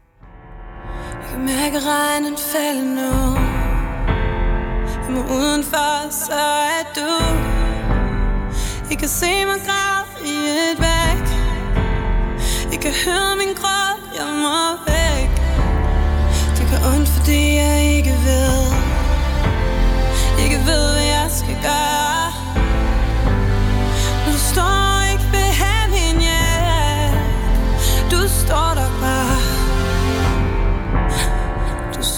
Jeg 1.28 1.36
kan 1.36 1.46
mærke 1.46 1.78
regnen 1.86 2.36
falde 2.38 2.94
nu. 2.94 3.36
Jeg 5.04 5.10
må 5.10 5.20
udenfor, 5.34 6.10
så 6.10 6.42
er 6.78 6.82
du. 6.96 7.10
I 8.90 8.94
kan 8.94 9.08
se 9.08 9.44
mig 9.46 9.60
græde 9.66 10.06
i 10.24 10.36
et 10.68 10.78
væk. 10.78 11.26
I 12.72 12.76
kan 12.76 12.92
høre 13.04 13.36
min 13.36 13.54
gråd, 13.60 13.98
jeg 14.18 14.28
må 14.44 14.58
væk. 14.86 15.30
Det 16.56 16.64
gør 16.70 16.80
ondt, 16.94 17.08
fordi 17.08 17.56
jeg 17.56 17.96
ikke 17.96 18.14
ved. 18.26 18.62
Ikke 20.44 20.58
ved, 20.66 20.97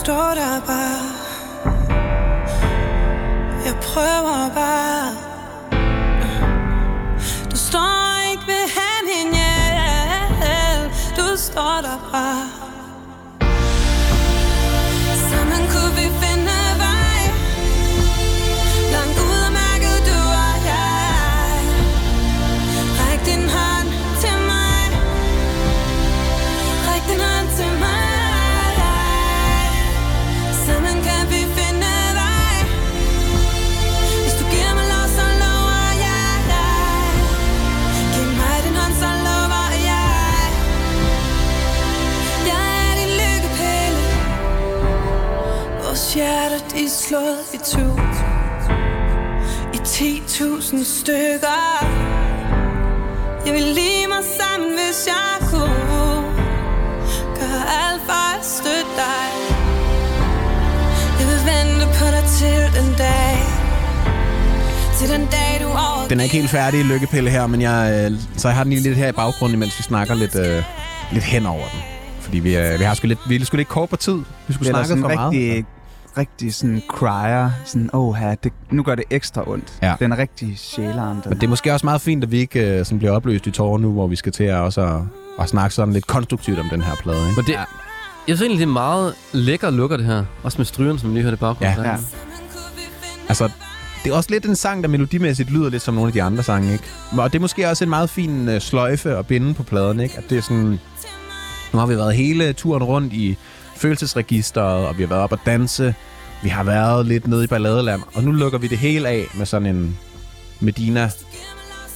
står 0.05 0.35
der 0.35 0.61
bare. 0.67 1.09
Jeg 3.65 3.75
prøver 3.83 4.51
bare 4.55 5.30
slået 46.91 47.45
i 47.55 47.59
to 47.59 47.87
I 49.75 49.77
10.000 49.77 50.85
stykker 50.85 51.61
Jeg 53.47 53.55
vil 53.55 53.63
lige 53.63 54.07
mig 54.07 54.25
sammen, 54.41 54.71
hvis 54.79 55.07
jeg 55.13 55.49
kunne 55.51 56.23
Gør 57.39 57.59
alt 57.83 58.03
for 58.09 58.39
at 58.39 58.45
støtte 58.57 58.93
dig 59.03 59.27
Jeg 61.19 61.27
vil 61.31 61.41
vente 61.53 61.85
på 61.99 62.07
dig 62.17 62.25
til 62.39 62.59
den 62.77 62.89
dag 62.99 63.37
Til 64.99 65.09
den 65.15 65.29
dag 65.37 65.53
du 65.63 65.69
overgiver 65.69 66.09
Den 66.09 66.21
er 66.21 66.25
ikke 66.25 66.37
helt 66.37 66.51
færdig, 66.51 66.85
lykkepille 66.85 67.31
her, 67.31 67.47
men 67.47 67.61
jeg, 67.61 68.11
øh, 68.13 68.19
så 68.37 68.49
jeg 68.49 68.57
har 68.57 68.65
den 68.65 68.73
lige 68.73 68.83
lidt 68.83 68.97
her 68.97 69.09
i 69.09 69.13
baggrunden, 69.13 69.59
mens 69.59 69.79
vi 69.79 69.83
snakker 69.83 70.15
lidt, 70.15 70.35
øh, 70.35 70.63
lidt 71.13 71.25
hen 71.25 71.47
over 71.47 71.67
den. 71.73 71.81
Fordi 72.21 72.39
vi, 72.39 72.57
øh, 72.57 72.79
vi 72.79 72.85
har 72.85 72.95
sgu 72.95 73.07
lidt, 73.07 73.19
vi 73.29 73.37
er 73.37 73.45
sgu 73.45 73.57
lidt 73.57 73.69
kort 73.69 73.89
på 73.89 73.97
tid. 73.97 74.19
Vi 74.47 74.53
skulle 74.55 74.69
snakke 74.69 74.89
for 74.89 74.97
meget. 74.97 75.33
rigtig, 75.33 75.67
rigtig 76.19 76.55
sådan 76.55 76.83
crier. 76.89 77.51
Sådan, 77.65 77.91
åh, 77.93 78.15
her, 78.15 78.35
det, 78.35 78.53
nu 78.71 78.83
gør 78.83 78.95
det 78.95 79.05
ekstra 79.11 79.51
ondt. 79.51 79.79
Ja. 79.83 79.95
Den 79.99 80.13
er 80.13 80.19
rigtig 80.19 80.59
sjælearm. 80.59 81.21
Den. 81.21 81.29
Men 81.29 81.39
det 81.39 81.47
er 81.47 81.49
måske 81.49 81.73
også 81.73 81.87
meget 81.87 82.01
fint, 82.01 82.25
at 82.25 82.31
vi 82.31 82.39
ikke 82.39 82.79
øh, 82.79 82.85
sådan 82.85 82.99
bliver 82.99 83.13
opløst 83.13 83.47
i 83.47 83.51
tårer 83.51 83.79
nu, 83.79 83.93
hvor 83.93 84.07
vi 84.07 84.17
skal 84.17 84.33
til 84.33 84.45
at 84.45 84.57
også 84.57 84.81
at, 84.81 85.01
at 85.41 85.49
snakke 85.49 85.75
sådan 85.75 85.95
lidt 85.95 86.07
konstruktivt 86.07 86.59
om 86.59 86.69
den 86.69 86.83
her 86.83 86.95
plade. 87.03 87.19
Ikke? 87.29 87.37
Men 87.37 87.45
det, 87.45 87.55
Jeg 87.55 87.67
synes 88.27 88.41
egentlig, 88.41 88.59
det 88.59 88.67
er 88.67 88.73
meget 88.73 89.15
lækker 89.33 89.71
lukker 89.71 89.97
det 89.97 90.07
her. 90.07 90.25
Også 90.43 90.59
med 90.59 90.67
strygeren, 90.67 90.99
som 90.99 91.11
vi 91.11 91.15
lige 91.15 91.23
hørte 91.23 91.35
i 91.35 91.39
baggrunden. 91.39 91.85
Ja. 91.85 91.91
Ja. 91.91 91.97
Altså, 93.29 93.51
det 94.05 94.13
er 94.13 94.17
også 94.17 94.31
lidt 94.31 94.47
en 94.47 94.57
sang, 94.57 94.83
der 94.83 94.89
melodimæssigt 94.89 95.51
lyder 95.51 95.71
lidt 95.71 95.83
som 95.83 95.95
nogle 95.95 96.09
af 96.09 96.13
de 96.13 96.23
andre 96.23 96.43
sange, 96.43 96.73
ikke? 96.73 96.85
Og 97.19 97.33
det 97.33 97.39
er 97.39 97.41
måske 97.41 97.69
også 97.69 97.85
en 97.85 97.91
meget 97.91 98.11
fin 98.11 98.49
uh, 98.49 98.59
sløjfe 98.59 99.17
at 99.17 99.27
binde 99.27 99.55
på 99.55 99.63
pladen, 99.63 100.01
ikke? 100.01 100.15
At 100.19 100.25
det 100.31 100.39
er 100.39 100.43
sådan... 100.43 100.81
Nu 101.73 101.79
har 101.79 101.87
vi 101.87 101.97
været 101.97 102.15
hele 102.15 102.53
turen 102.53 102.83
rundt 102.83 103.13
i 103.13 103.37
følelsesregisteret, 103.81 104.87
og 104.87 104.99
vi 104.99 105.03
har 105.03 105.09
været 105.09 105.23
op 105.23 105.33
at 105.33 105.39
danse. 105.47 105.95
Vi 106.43 106.49
har 106.49 106.65
været 106.65 107.07
lidt 107.07 107.27
nede 107.27 107.45
i 107.45 107.47
balladeland, 107.47 108.03
og 108.15 108.25
nu 108.25 108.33
lukker 108.33 108.59
vi 108.59 108.67
det 108.67 108.79
hele 108.79 109.09
af 109.09 109.27
med 109.39 109.47
sådan 109.47 109.77
en 109.77 109.99
Medina 110.61 111.11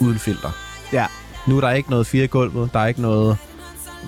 uden 0.00 0.18
filter. 0.18 0.50
Ja. 0.92 1.06
Nu 1.48 1.56
er 1.56 1.60
der 1.60 1.70
ikke 1.70 1.90
noget 1.90 2.06
fire 2.06 2.26
gulvet, 2.26 2.72
der 2.72 2.80
er 2.80 2.86
ikke 2.86 3.02
noget 3.02 3.36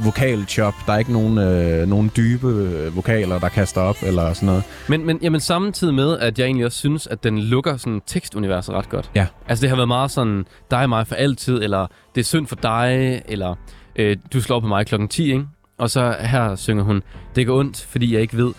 vokalchop, 0.05 0.75
der 0.87 0.93
er 0.93 0.99
ikke 0.99 1.13
nogen, 1.13 1.39
øh, 1.39 1.89
nogen 1.89 2.11
dybe 2.17 2.47
øh, 2.47 2.97
vokaler, 2.97 3.39
der 3.39 3.49
kaster 3.49 3.81
op, 3.81 3.97
eller 4.03 4.33
sådan 4.33 4.47
noget. 4.47 4.63
Men, 4.89 5.07
men 5.07 5.19
jamen, 5.23 5.41
samtidig 5.41 5.95
med, 5.95 6.19
at 6.19 6.39
jeg 6.39 6.45
egentlig 6.45 6.67
også 6.67 6.79
synes, 6.79 7.07
at 7.07 7.25
den 7.25 7.39
lukker 7.39 7.77
sådan 7.77 8.03
tekstuniverset 8.07 8.75
ret 8.75 8.89
godt. 8.89 9.11
Ja. 9.15 9.27
Altså, 9.49 9.63
det 9.63 9.69
har 9.69 9.77
været 9.77 9.89
meget 9.89 10.11
sådan, 10.11 10.47
dig 10.71 10.83
og 10.83 10.89
mig 10.89 11.07
for 11.07 11.15
altid, 11.15 11.63
eller 11.63 11.87
det 12.15 12.21
er 12.21 12.25
synd 12.25 12.47
for 12.47 12.57
dig, 12.57 13.23
eller 13.29 13.55
øh, 13.97 14.17
du 14.33 14.41
slår 14.41 14.61
på 14.61 14.67
mig 14.67 14.87
klokken 14.87 15.09
10, 15.09 15.33
ikke? 15.33 15.45
Og 15.79 15.91
så 15.91 16.17
her 16.21 16.57
synger 16.57 16.85
hun, 16.85 17.03
det 17.37 17.47
går 17.47 17.59
ondt, 17.59 17.87
fordi 17.91 18.13
jeg 18.15 18.21
ikke 18.23 18.37
ved, 18.37 18.53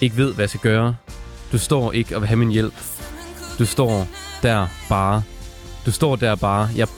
ikke 0.00 0.16
ved, 0.16 0.34
hvad 0.34 0.42
jeg 0.42 0.48
skal 0.48 0.60
gøre. 0.60 0.94
Du 1.52 1.58
står 1.58 1.92
ikke 1.92 2.16
og 2.16 2.20
vil 2.22 2.28
have 2.28 2.36
min 2.38 2.50
hjælp. 2.50 2.74
Du 3.58 3.66
står 3.66 4.06
der 4.42 4.66
bare. 4.88 5.22
Du 5.86 5.92
står 5.92 6.16
der 6.16 6.34
bare. 6.36 6.68
Jeg 6.76 6.88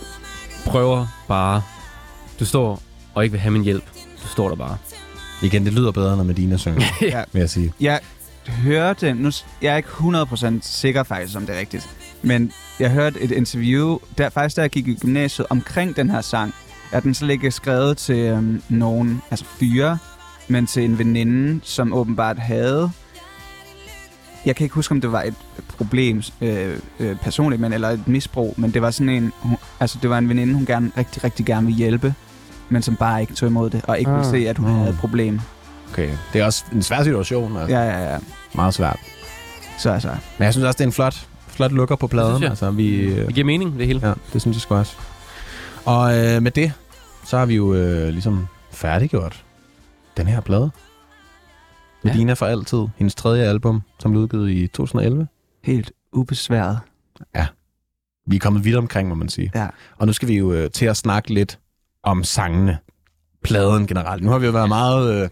prøver 0.67 1.07
bare. 1.29 1.63
Du 2.41 2.45
står 2.45 2.83
og 3.15 3.25
ikke 3.25 3.33
vil 3.33 3.41
have 3.41 3.53
min 3.53 3.63
hjælp. 3.63 3.85
Du 4.23 4.29
står 4.29 4.49
der 4.49 4.57
bare. 4.57 4.77
Igen, 5.43 5.65
det 5.65 5.73
lyder 5.73 5.91
bedre, 5.91 6.17
når 6.17 6.25
Medina 6.25 6.57
synger, 6.57 6.83
Ja. 7.03 7.25
vil 7.33 7.41
jeg 7.41 7.51
sige. 7.51 7.73
Jeg 7.81 8.01
hørte, 8.49 9.15
nu, 9.15 9.31
jeg 9.63 9.73
er 9.73 9.77
ikke 9.77 9.89
100% 9.89 10.59
sikker 10.63 11.03
faktisk, 11.03 11.37
om 11.37 11.47
det 11.47 11.55
er 11.57 11.59
rigtigt, 11.61 11.89
men 12.23 12.53
jeg 12.81 12.91
hørte 12.91 13.21
et 13.21 13.31
interview, 13.31 13.99
der 14.19 14.29
faktisk 14.29 14.57
da 14.57 14.61
jeg 14.61 14.71
gik 14.71 14.89
i 14.89 14.95
gymnasiet, 14.95 15.47
omkring 15.51 15.97
den 15.97 16.11
her 16.11 16.21
sang, 16.21 16.55
at 16.93 17.03
den 17.03 17.15
slet 17.15 17.31
ikke 17.31 17.47
er 17.47 17.51
skrevet 17.51 17.97
til 17.97 18.17
øhm, 18.19 18.63
nogen, 18.69 19.23
altså 19.31 19.45
fyre, 19.59 19.99
men 20.49 20.67
til 20.67 20.85
en 20.85 20.99
veninde, 20.99 21.61
som 21.63 21.93
åbenbart 21.93 22.39
havde, 22.39 22.91
jeg 24.47 24.57
kan 24.57 24.65
ikke 24.65 24.75
huske, 24.75 24.93
om 24.93 25.01
det 25.01 25.13
var 25.13 25.23
et 25.23 25.35
problem 25.77 26.23
øh, 26.41 26.79
øh, 27.01 27.17
personligt, 27.17 27.61
men, 27.61 27.73
eller 27.73 27.89
et 27.89 28.09
misbrug, 28.09 28.55
men 28.57 28.75
det 28.75 28.83
var 28.83 28.91
sådan 28.91 29.09
en, 29.09 29.33
hun, 29.41 29.57
altså 29.81 29.99
det 30.03 30.11
var 30.11 30.19
en 30.19 30.29
veninde, 30.29 30.55
hun 30.55 30.67
gerne, 30.67 30.91
rigtig, 30.97 31.25
rigtig 31.25 31.47
gerne 31.47 31.67
ville 31.67 31.79
hjælpe, 31.79 32.15
men 32.69 32.83
som 32.83 32.97
bare 32.97 33.21
ikke 33.21 33.35
tog 33.35 33.49
imod 33.49 33.71
det, 33.71 33.81
og 33.85 33.99
ikke 33.99 34.11
ville 34.11 34.25
Ah. 34.27 34.31
se, 34.31 34.49
at 34.49 34.59
hun 34.59 34.69
Mm. 34.71 34.75
havde 34.77 34.91
et 34.91 34.99
problem. 34.99 35.41
Okay. 35.93 36.11
Det 36.33 36.41
er 36.41 36.45
også 36.45 36.65
en 36.73 36.83
svær 36.83 37.03
situation, 37.03 37.57
altså. 37.57 37.77
Ja, 37.77 37.83
ja, 37.83 38.13
ja. 38.13 38.19
Meget 38.55 38.75
svært. 38.75 38.99
Så 39.79 39.91
altså, 39.91 40.09
Men 40.39 40.45
jeg 40.45 40.53
synes 40.53 40.65
også, 40.67 40.77
det 40.77 40.85
er 40.85 40.89
en 40.89 40.93
flot, 40.93 41.27
flot 41.49 41.73
lukker 41.73 41.97
på 41.97 42.07
pladen. 42.07 42.31
synes 42.31 42.43
jeg. 42.43 42.51
Altså, 42.51 42.71
vi, 42.71 42.89
øh, 42.97 43.27
Det 43.27 43.35
giver 43.35 43.45
mening, 43.47 43.79
det 43.79 43.87
hele. 43.87 44.01
ja, 44.09 44.13
det 44.33 44.41
synes 44.41 44.55
jeg 44.55 44.61
sgu 44.61 44.75
også. 44.75 44.97
Og 45.87 46.19
øh, 46.19 46.43
med 46.43 46.51
det, 46.51 46.73
så 47.25 47.39
har 47.39 47.47
vi 47.47 47.55
jo 47.57 47.75
øh, 47.75 48.09
ligesom 48.09 48.47
færdiggjort 48.73 49.45
den 50.17 50.27
her 50.27 50.41
plade. 50.41 50.71
Ja. 52.05 52.09
Medina 52.09 52.33
for 52.33 52.47
altid. 52.47 52.87
Hendes 52.97 53.15
tredje 53.15 53.49
album, 53.49 53.83
som 53.99 54.11
blev 54.11 54.23
udgivet 54.23 54.51
i 54.51 54.67
2011. 54.67 55.29
helt 55.65 55.93
ubesværet. 56.13 56.79
Vi 58.27 58.37
er 58.37 58.41
kommet 58.41 58.65
vidt 58.65 58.77
omkring, 58.77 59.09
må 59.09 59.15
man 59.15 59.29
sige. 59.29 59.51
Ja. 59.55 59.69
Og 59.97 60.07
nu 60.07 60.13
skal 60.13 60.29
vi 60.29 60.37
jo 60.37 60.53
øh, 60.53 60.71
til 60.71 60.87
at 60.87 60.97
snakke 60.97 61.35
lidt 61.35 61.59
om 62.03 62.25
sangene. 62.25 62.79
Pladen 63.43 63.87
generelt. 63.87 64.23
Nu 64.23 64.31
har 64.31 64.39
vi 64.39 64.47
jo 64.47 64.53
været 64.53 64.69
meget 64.69 65.23
øh, 65.23 65.29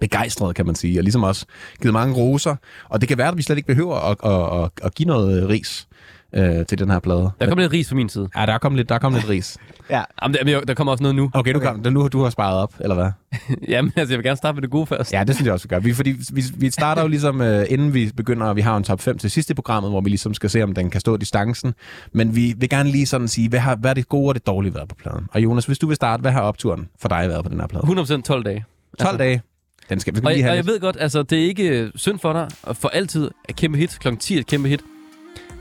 begejstrede, 0.00 0.54
kan 0.54 0.66
man 0.66 0.74
sige, 0.74 0.98
og 0.98 1.02
ligesom 1.02 1.22
også 1.22 1.46
givet 1.80 1.92
mange 1.92 2.14
roser. 2.14 2.56
Og 2.88 3.00
det 3.00 3.08
kan 3.08 3.18
være, 3.18 3.28
at 3.28 3.36
vi 3.36 3.42
slet 3.42 3.56
ikke 3.56 3.66
behøver 3.66 3.96
at, 3.96 4.16
at, 4.24 4.64
at, 4.64 4.86
at 4.86 4.94
give 4.94 5.06
noget 5.06 5.42
øh, 5.42 5.48
ris 5.48 5.88
øh, 6.36 6.66
til 6.66 6.78
den 6.78 6.90
her 6.90 6.98
plade. 6.98 7.30
Der 7.40 7.46
kommer 7.46 7.62
lidt 7.62 7.72
ris 7.72 7.88
fra 7.88 7.96
min 7.96 8.08
side. 8.08 8.28
Ja, 8.36 8.46
der 8.46 8.52
er 8.52 8.58
kommet 8.58 8.76
lidt, 8.76 8.88
der 8.88 8.94
er 8.94 8.98
kommet 8.98 9.20
lidt 9.20 9.30
ris. 9.30 9.56
Jamen, 9.90 10.34
der, 10.46 10.60
der 10.60 10.74
kommer 10.74 10.90
også 10.92 11.02
noget 11.02 11.14
nu. 11.16 11.30
Okay, 11.34 11.52
du, 11.52 11.58
Okay. 11.58 11.66
Kom, 11.68 11.92
nu, 11.92 12.08
du 12.08 12.22
har 12.22 12.30
sparet 12.30 12.56
op, 12.56 12.74
eller 12.80 12.94
hvad? 12.94 13.10
Jamen, 13.68 13.92
altså, 13.96 14.12
jeg 14.12 14.18
vil 14.18 14.24
gerne 14.24 14.36
starte 14.36 14.54
med 14.54 14.62
det 14.62 14.70
gode 14.70 14.86
først. 14.86 15.12
Ja, 15.12 15.24
det 15.24 15.34
synes 15.34 15.46
jeg 15.46 15.52
også, 15.52 15.64
vi 15.64 15.68
gør. 15.68 15.78
Vi, 15.78 15.92
fordi 15.94 16.14
vi, 16.32 16.42
vi 16.56 16.70
starter 16.70 17.02
jo 17.02 17.08
ligesom, 17.08 17.40
øh, 17.40 17.66
inden 17.68 17.94
vi 17.94 18.10
begynder, 18.16 18.52
vi 18.54 18.60
har 18.60 18.76
en 18.76 18.84
top 18.84 19.00
5 19.00 19.18
til 19.18 19.30
sidst 19.30 19.50
i 19.50 19.54
programmet, 19.54 19.90
hvor 19.92 20.00
vi 20.00 20.08
ligesom 20.08 20.34
skal 20.34 20.50
se, 20.50 20.62
om 20.62 20.74
den 20.74 20.90
kan 20.90 21.00
stå 21.00 21.16
distancen. 21.16 21.74
Men 22.12 22.36
vi 22.36 22.54
vil 22.58 22.68
gerne 22.68 22.90
lige 22.90 23.06
sådan 23.06 23.28
sige, 23.28 23.48
hvad 23.48 23.60
har, 23.60 23.76
hvad 23.76 23.90
er 23.90 23.94
det 23.94 24.08
gode 24.08 24.28
og 24.28 24.34
det 24.34 24.46
dårlige 24.46 24.74
været 24.74 24.88
på 24.88 24.94
pladen? 24.94 25.26
Og 25.32 25.42
Jonas, 25.42 25.66
hvis 25.66 25.78
du 25.78 25.86
vil 25.86 25.96
starte, 25.96 26.20
hvad 26.20 26.32
har 26.32 26.40
opturen 26.40 26.88
for 27.00 27.08
dig 27.08 27.28
været 27.28 27.44
på 27.44 27.50
den 27.50 27.60
her 27.60 27.66
plade? 27.66 27.84
100% 28.18 28.22
12 28.22 28.44
dage. 28.44 28.64
12 29.00 29.18
dage. 29.18 29.42
Den 29.90 30.00
skal 30.00 30.14
vi 30.14 30.18
skal 30.18 30.26
Og, 30.26 30.32
lige 30.32 30.42
og 30.44 30.46
have 30.46 30.56
jeg 30.56 30.64
lidt. 30.64 30.72
ved 30.72 30.80
godt, 30.80 30.96
altså, 31.00 31.22
det 31.22 31.38
er 31.38 31.44
ikke 31.46 31.68
øh, 31.68 31.90
synd 31.94 32.18
for 32.18 32.32
dig, 32.32 32.48
og 32.62 32.76
for 32.76 32.88
altid 32.88 33.30
et 33.48 33.56
kæmpe 33.56 33.78
hit. 33.78 33.98
Klokken 34.00 34.20
10 34.20 34.34
er 34.36 34.40
et 34.40 34.46
kæmpe 34.46 34.68
hit. 34.68 34.80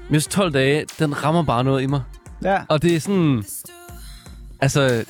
Hvis 0.09 0.27
12 0.27 0.53
dage, 0.53 0.85
den 0.99 1.23
rammer 1.23 1.43
bare 1.43 1.63
noget 1.63 1.81
i 1.81 1.85
mig. 1.85 2.01
Ja. 2.43 2.61
Og 2.69 2.81
det 2.81 2.95
er 2.95 2.99
sådan... 2.99 3.43
Altså, 4.61 5.05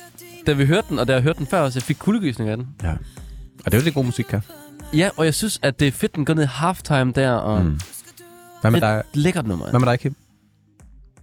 da 0.46 0.52
vi 0.52 0.66
hørte 0.66 0.86
den, 0.88 0.98
og 0.98 1.08
da 1.08 1.12
jeg 1.12 1.22
hørte 1.22 1.38
den 1.38 1.46
før 1.46 1.60
også, 1.60 1.78
jeg 1.78 1.82
fik 1.82 1.96
kuldegysning 1.96 2.50
af 2.50 2.56
den. 2.56 2.66
Ja. 2.82 2.90
Og 2.90 3.64
det 3.64 3.74
er 3.74 3.78
jo 3.78 3.84
det 3.84 3.94
god 3.94 4.04
musik, 4.04 4.24
kan. 4.24 4.40
Ja, 4.94 5.10
og 5.16 5.24
jeg 5.24 5.34
synes, 5.34 5.60
at 5.62 5.80
det 5.80 5.88
er 5.88 5.92
fedt, 5.92 6.16
den 6.16 6.24
går 6.24 6.34
ned 6.34 6.42
i 6.42 6.46
halftime 6.50 7.12
der, 7.12 7.32
og 7.32 7.64
mm. 7.64 7.80
Hvad 8.60 8.70
med 8.70 8.80
det 8.80 8.88
er 8.88 8.98
et 8.98 9.04
lækkert 9.14 9.46
nummer. 9.46 9.70
Hvad 9.70 9.80
med 9.80 9.88
dig, 9.88 10.00
Kim? 10.00 10.16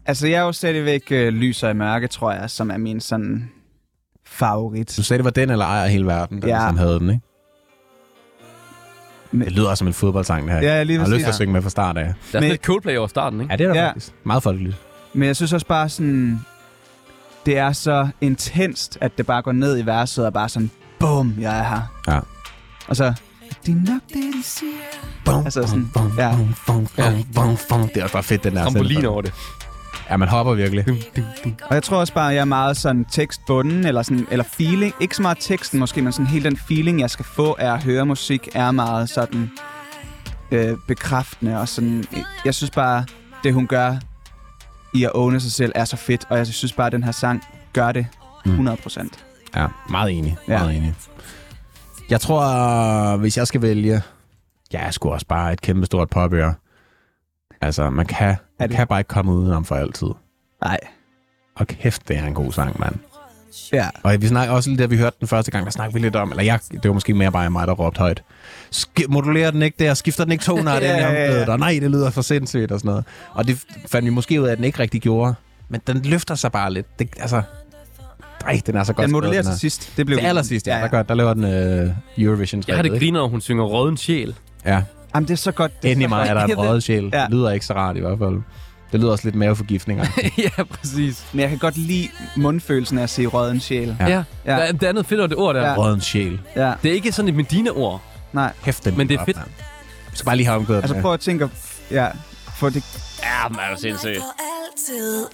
Altså, 0.06 0.28
jeg 0.28 0.38
er 0.38 0.42
jo 0.42 0.52
stadigvæk 0.52 1.12
øh, 1.12 1.34
lyser 1.34 1.70
i 1.70 1.74
mørke, 1.74 2.08
tror 2.08 2.32
jeg, 2.32 2.50
som 2.50 2.72
er 2.72 2.78
min 2.78 3.00
sådan 3.00 3.50
favorit. 4.26 4.94
Du 4.98 5.04
sagde, 5.04 5.18
det 5.18 5.26
var 5.26 5.32
den 5.32 5.50
eller 5.50 5.66
ejer 5.66 5.88
hele 5.88 6.06
verden, 6.06 6.42
der 6.42 6.48
ja. 6.48 6.58
ligesom 6.58 6.78
havde 6.78 7.00
den, 7.00 7.10
ikke? 7.10 7.22
Men- 9.32 9.42
Det 9.48 9.52
lyder 9.52 9.70
også 9.70 9.80
som 9.82 9.88
en 9.88 9.94
fodboldsang, 9.94 10.44
det 10.48 10.54
her. 10.54 10.62
Ja, 10.62 10.84
lige 10.84 11.00
jeg 11.00 11.06
har 11.08 11.14
lyst 11.14 11.24
til 11.24 11.30
at 11.30 11.36
synge 11.36 11.54
med 11.54 11.62
fra 11.62 11.70
start 11.70 11.98
af. 11.98 12.04
Der 12.04 12.10
er 12.10 12.14
Men- 12.14 12.32
sådan 12.32 12.50
lidt 12.50 12.62
Coldplay 12.66 12.98
over 12.98 13.08
starten, 13.08 13.42
ikke? 13.42 13.54
Ja, 13.54 13.58
det 13.58 13.64
er 13.64 13.68
der 13.74 13.80
Ja. 13.80 13.84
ja. 13.86 13.90
faktisk. 13.90 14.12
Meget 14.24 14.44
folkeligt. 14.44 14.76
Men 15.14 15.28
jeg 15.28 15.36
synes 15.36 15.54
også 15.54 15.66
bare 15.66 15.90
sådan, 15.90 16.40
det 17.46 17.58
er 17.58 17.72
så 17.72 18.08
intenst, 18.22 18.98
at 19.02 19.18
det 19.18 19.26
bare 19.26 19.42
går 19.42 19.52
ned 19.52 19.80
i 19.80 19.86
verset 19.86 20.26
og 20.26 20.34
bare 20.34 20.50
sådan, 20.50 20.72
bum, 21.00 21.34
jeg 21.40 21.60
er 21.60 21.64
her. 21.64 21.82
Ja. 22.14 22.20
Og 22.88 22.96
så, 22.96 23.14
det 23.66 23.72
er 23.72 23.92
nok 23.92 24.02
det, 24.08 24.16
de 24.16 24.44
siger. 24.44 24.70
Bum, 25.26 25.44
Altså 25.46 25.68
sådan, 25.68 25.90
bum, 25.94 26.12
ja. 26.18 26.36
bum, 26.36 26.56
bum, 26.68 26.88
bum, 26.96 27.24
bum, 27.36 27.58
bum. 27.70 27.88
Det 27.88 27.98
er 27.98 28.04
også 28.04 28.14
bare 28.14 28.24
fedt, 28.24 28.44
den 28.44 28.56
der. 28.56 28.64
Trampolin 28.64 29.06
over 29.06 29.22
det. 29.22 29.34
Ja, 30.12 30.18
man 30.18 30.28
hopper 30.28 30.54
virkelig. 30.54 30.86
Og 31.64 31.76
jeg 31.76 31.84
tror 31.84 31.98
også 31.98 32.14
bare, 32.14 32.30
at 32.30 32.36
jeg 32.36 32.42
er 32.42 32.46
meget 32.46 32.78
sådan 32.78 33.06
tekstbunden, 33.06 33.86
eller, 33.86 34.02
sådan, 34.02 34.28
eller 34.32 34.46
feeling. 34.46 34.94
Ikke 35.00 35.16
så 35.16 35.22
meget 35.22 35.38
teksten 35.40 35.80
måske, 35.80 36.02
men 36.02 36.12
sådan 36.12 36.28
hele 36.28 36.44
den 36.44 36.58
feeling, 36.58 37.00
jeg 37.00 37.10
skal 37.10 37.26
få 37.26 37.56
af 37.60 37.74
at 37.74 37.84
høre 37.84 38.06
musik, 38.06 38.50
er 38.56 38.72
meget 38.72 39.10
sådan 39.10 39.52
øh, 40.52 40.78
bekræftende. 40.88 41.60
Og 41.60 41.68
sådan, 41.68 42.06
jeg 42.46 42.56
synes 42.56 42.72
bare, 42.72 43.06
det 43.44 43.54
hun 43.54 43.68
gør 43.68 43.98
i 44.94 45.04
at 45.04 45.12
åne 45.14 45.40
sig 45.40 45.52
selv, 45.52 45.72
er 45.76 45.86
så 45.86 45.98
fedt. 45.98 46.26
Og 46.30 46.38
jeg 46.38 46.48
synes 46.48 46.74
bare, 46.74 46.88
at 46.88 46.94
den 46.94 47.04
her 47.04 47.12
sang 47.12 47.44
gør 47.74 47.92
det 47.92 48.08
100 48.46 48.78
procent. 48.78 49.26
Ja, 49.56 49.68
meget 49.90 50.12
enig. 50.12 50.38
Ja. 50.48 50.58
Meget 50.58 50.78
enig. 50.78 50.94
Jeg 52.10 52.22
tror, 52.22 53.18
hvis 53.18 53.38
jeg 53.38 53.48
skal 53.48 53.62
vælge, 53.62 54.02
jeg 54.72 54.82
er 54.82 54.92
sgu 54.92 55.10
også 55.10 55.26
bare 55.28 55.54
et 55.54 55.62
kæmpe 55.62 55.86
stort 55.86 56.10
popøre. 56.10 56.54
Altså, 57.62 57.90
man 57.90 58.06
kan, 58.06 58.36
man 58.60 58.70
det- 58.70 58.78
kan 58.78 58.88
bare 58.88 59.00
ikke 59.00 59.08
komme 59.08 59.32
udenom 59.32 59.66
for 59.66 59.76
altid. 59.76 60.08
Nej. 60.64 60.78
Og 61.56 61.68
kæft, 61.68 62.08
det 62.08 62.18
er 62.18 62.24
en 62.26 62.34
god 62.34 62.52
sang, 62.52 62.80
mand. 62.80 62.96
Ja. 63.74 63.88
Og 64.04 64.22
vi 64.22 64.28
snakker 64.28 64.54
også 64.56 64.70
lidt, 64.70 64.80
da 64.80 64.86
vi 64.86 64.98
hørte 64.98 65.16
den 65.20 65.28
første 65.28 65.52
gang, 65.52 65.66
der 65.66 65.72
snakkede 65.72 65.94
vi 65.94 66.00
lidt 66.06 66.16
om, 66.16 66.30
eller 66.30 66.44
jeg, 66.44 66.60
det 66.72 66.84
var 66.88 66.94
måske 66.94 67.14
mere 67.14 67.32
bare 67.32 67.50
mig, 67.50 67.68
der 67.68 67.74
råbte 67.74 68.00
højt. 68.00 68.24
Sk- 68.76 69.08
modulerer 69.10 69.52
den 69.52 69.62
ikke 69.62 69.76
der? 69.84 69.94
Skifter 69.94 70.24
den 70.24 70.32
ikke 70.32 70.44
toner? 70.44 70.74
Ja, 70.82 70.98
ja, 70.98 71.40
ja. 71.52 71.58
Nej, 71.58 71.78
det 71.82 71.92
lyder 71.92 72.10
for 72.10 72.22
sindssygt 72.22 72.72
og 72.72 72.80
sådan 72.80 72.90
noget. 72.90 73.06
Og 73.34 73.48
det 73.48 73.64
fandt 73.88 74.06
vi 74.06 74.10
måske 74.10 74.42
ud 74.42 74.48
af, 74.48 74.52
at 74.52 74.58
den 74.58 74.66
ikke 74.66 74.80
rigtig 74.80 75.02
gjorde. 75.02 75.34
Men 75.70 75.82
den 75.88 76.02
løfter 76.02 76.36
sig 76.36 76.52
bare 76.52 76.74
lidt. 76.74 77.00
Det, 77.00 77.10
altså, 77.20 77.42
nej, 78.44 78.62
den 78.66 78.76
er 78.76 78.84
så 78.84 78.94
godt 78.94 79.06
Den 79.06 79.12
modulerer 79.12 79.42
til 79.44 79.60
sidst. 79.60 79.94
Det 79.98 80.06
blev 80.06 80.18
er. 80.18 80.22
Til 80.22 80.28
allersidst, 80.28 80.68
ja. 80.68 80.72
ja, 80.72 80.78
ja. 80.78 80.84
Der, 80.84 80.90
gør, 80.90 81.04
der 81.04 81.14
laver 81.14 81.34
den 81.34 81.44
uh, 81.88 82.24
Eurovision. 82.24 82.64
Jeg 82.68 82.76
har 82.76 82.84
det 82.84 82.92
griner, 83.00 83.22
hun 83.28 83.42
synger 83.42 83.64
Råden 83.64 83.98
Sjæl. 83.98 84.36
Ja, 84.66 84.84
Jamen, 85.16 85.28
det 85.28 85.34
er 85.34 85.38
så 85.38 85.52
godt. 85.52 85.84
Det 85.84 85.90
inde 85.90 86.04
i 86.04 86.08
mig 86.08 86.28
er 86.28 86.34
der 86.34 86.44
en 86.46 86.58
røget 86.58 86.84
sjæl. 86.84 87.10
Ja. 87.14 87.22
Det 87.22 87.30
lyder 87.32 87.52
ikke 87.52 87.66
så 87.66 87.74
rart 87.74 87.98
i 87.98 88.00
hvert 88.00 88.20
fald. 88.20 88.42
Det 88.92 89.00
lyder 89.00 89.12
også 89.12 89.24
lidt 89.26 89.36
maveforgiftninger. 89.36 90.06
ja, 90.58 90.64
præcis. 90.64 91.24
Men 91.34 91.40
jeg 91.40 91.50
kan 91.50 91.58
godt 91.58 91.78
lide 91.78 92.08
mundfølelsen 92.36 92.98
af 92.98 93.04
at 93.04 93.10
se 93.10 93.26
røden 93.26 93.60
sjæl. 93.60 93.96
Ja. 94.00 94.08
Ja. 94.08 94.24
ja. 94.46 94.52
Der, 94.52 94.58
er- 94.58 94.72
der 94.72 94.88
er 94.88 94.92
noget 94.94 95.06
fedt 95.06 95.20
over 95.20 95.28
det 95.28 95.38
ord 95.38 95.56
der. 95.56 95.62
Ja. 95.70 95.78
Røden 95.78 96.02
sjæl. 96.02 96.40
Ja, 96.56 96.74
Det 96.84 96.92
er 96.92 96.96
ikke 96.96 97.12
sådan 97.12 97.30
et 97.30 97.36
Medina-ord. 97.36 98.02
nej. 98.34 98.54
Hæft 98.64 98.86
den 98.86 98.98
Men 98.98 99.10
det 99.10 99.20
er 99.20 99.26
fedt. 99.26 99.38
mand. 99.38 99.50
Jeg 100.10 100.18
skal 100.18 100.26
bare 100.26 100.36
lige 100.36 100.48
have 100.48 100.58
omgået 100.58 100.78
Altså 100.78 101.02
prøv 101.02 101.14
at 101.14 101.20
tænke, 101.20 101.50
ja, 101.92 102.08
for 102.58 102.70
det, 102.70 102.84
Ja, 103.24 103.50
men 103.50 103.58
er 103.60 103.76
du 103.76 103.82
sindssygt. 103.82 104.18
Er. 104.18 105.32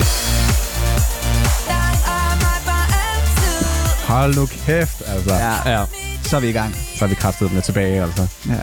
Hold 4.08 4.36
nu 4.36 4.46
kæft, 4.46 5.02
altså. 5.08 5.34
ja, 5.34 5.70
Ja. 5.80 5.86
så 6.24 6.36
er 6.36 6.40
vi 6.40 6.50
i 6.50 6.52
gang. 6.52 6.74
Så 6.76 7.00
har 7.00 7.08
vi 7.08 7.16
kraftet 7.16 7.54
med 7.54 7.62
tilbage, 7.62 8.02
altså. 8.04 8.28
Ja. 8.50 8.54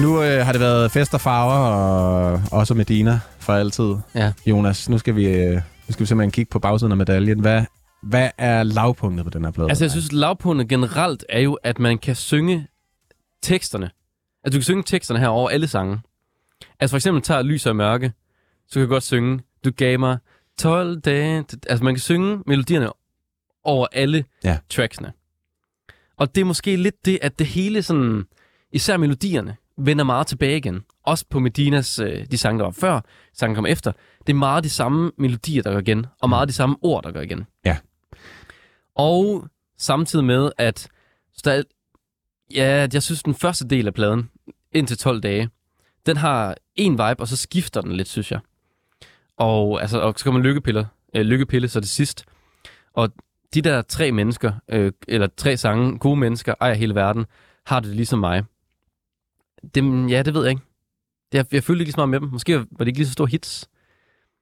Nu 0.00 0.22
øh, 0.22 0.44
har 0.46 0.52
det 0.52 0.60
været 0.60 0.90
fest 0.92 1.14
og 1.14 1.20
farver, 1.20 1.54
og 1.54 2.40
også 2.52 2.74
Medina 2.74 3.20
for 3.38 3.52
altid. 3.52 3.94
Ja. 4.14 4.32
Jonas, 4.46 4.88
nu 4.88 4.98
skal 4.98 5.16
vi, 5.16 5.26
øh, 5.26 5.54
nu 5.54 5.60
skal 5.90 6.00
vi 6.00 6.06
simpelthen 6.06 6.30
kigge 6.30 6.50
på 6.50 6.58
bagsiden 6.58 6.92
af 6.92 6.96
medaljen. 6.96 7.40
Hvad, 7.40 7.64
hvad 8.02 8.30
er 8.38 8.62
lavpunktet 8.62 9.24
på 9.24 9.30
den 9.30 9.44
her 9.44 9.50
plade? 9.52 9.68
Altså, 9.68 9.84
jeg 9.84 9.90
synes, 9.90 10.12
lavpunktet 10.12 10.68
generelt 10.68 11.24
er 11.28 11.40
jo, 11.40 11.54
at 11.62 11.78
man 11.78 11.98
kan 11.98 12.14
synge 12.14 12.66
teksterne. 13.42 13.90
Altså, 14.44 14.56
du 14.56 14.60
kan 14.60 14.62
synge 14.64 14.82
teksterne 14.82 15.20
her 15.20 15.28
over 15.28 15.48
alle 15.50 15.68
sange. 15.68 16.00
Altså, 16.80 16.92
for 16.92 16.96
eksempel 16.96 17.22
tager 17.22 17.42
Lys 17.42 17.66
og 17.66 17.76
Mørke, 17.76 18.12
så 18.68 18.72
kan 18.74 18.82
du 18.82 18.88
godt 18.88 19.02
synge, 19.04 19.40
du 19.64 19.70
gav 19.76 19.98
mig 19.98 20.18
12 20.58 21.00
dage. 21.00 21.44
Altså, 21.68 21.84
man 21.84 21.94
kan 21.94 22.00
synge 22.00 22.38
melodierne 22.46 22.88
over 23.64 23.86
alle 23.92 24.24
Ja. 24.44 24.58
tracksene. 24.70 25.12
Og 26.16 26.34
det 26.34 26.40
er 26.40 26.44
måske 26.44 26.76
lidt 26.76 27.04
det, 27.04 27.18
at 27.22 27.38
det 27.38 27.46
hele 27.46 27.82
sådan, 27.82 28.24
især 28.72 28.96
melodierne, 28.96 29.56
vender 29.78 30.04
meget 30.04 30.26
tilbage 30.26 30.56
igen. 30.56 30.82
Også 31.06 31.24
på 31.30 31.38
Medinas, 31.40 31.98
øh, 31.98 32.26
de 32.30 32.38
sange, 32.38 32.58
der 32.58 32.64
var 32.64 32.70
før, 32.72 33.00
sangen 33.34 33.54
kom 33.54 33.66
efter. 33.66 33.92
Det 34.26 34.32
er 34.32 34.36
meget 34.36 34.64
de 34.64 34.70
samme 34.70 35.12
melodier, 35.18 35.62
der 35.62 35.72
går 35.72 35.78
igen, 35.80 36.06
og 36.22 36.28
meget 36.28 36.48
de 36.48 36.52
samme 36.52 36.76
ord, 36.82 37.02
der 37.04 37.12
går 37.12 37.20
igen. 37.20 37.44
Ja. 37.64 37.76
Og 38.94 39.48
samtidig 39.78 40.24
med, 40.24 40.50
at 40.58 40.88
så 41.32 41.42
der, 41.44 41.52
er- 41.52 41.62
ja, 42.54 42.88
jeg 42.92 43.02
synes, 43.02 43.22
den 43.22 43.34
første 43.34 43.68
del 43.68 43.86
af 43.86 43.94
pladen, 43.94 44.30
indtil 44.72 44.98
12 44.98 45.20
dage, 45.20 45.50
den 46.06 46.16
har 46.16 46.56
en 46.74 46.92
vibe, 46.92 47.20
og 47.20 47.28
så 47.28 47.36
skifter 47.36 47.80
den 47.80 47.92
lidt, 47.92 48.08
synes 48.08 48.30
jeg. 48.32 48.40
Og, 49.36 49.80
altså, 49.82 50.00
og 50.00 50.14
så 50.16 50.24
kommer 50.24 50.40
lykkepiller, 50.40 50.84
øh, 51.16 51.22
lykkepille 51.22 51.68
så 51.68 51.80
det 51.80 51.88
sidst. 51.88 52.24
Og 52.94 53.08
de 53.54 53.62
der 53.62 53.82
tre 53.82 54.12
mennesker, 54.12 54.52
øh, 54.68 54.92
eller 55.08 55.28
tre 55.36 55.56
sange, 55.56 55.98
gode 55.98 56.16
mennesker, 56.16 56.54
ejer 56.60 56.74
hele 56.74 56.94
verden, 56.94 57.26
har 57.66 57.80
det 57.80 57.96
ligesom 57.96 58.18
mig. 58.18 58.44
Dem, 59.74 60.08
ja, 60.08 60.22
det 60.22 60.34
ved 60.34 60.42
jeg 60.42 60.50
ikke. 60.50 60.62
Det, 61.32 61.38
jeg, 61.38 61.46
jeg 61.52 61.64
følte 61.64 61.80
ikke 61.80 61.84
lige 61.88 61.92
så 61.92 61.98
meget 62.06 62.08
med 62.08 62.20
dem. 62.20 62.28
Måske 62.28 62.58
var 62.58 62.64
det 62.78 62.86
ikke 62.86 62.98
lige 62.98 63.06
så 63.06 63.12
store 63.12 63.28
hits. 63.28 63.68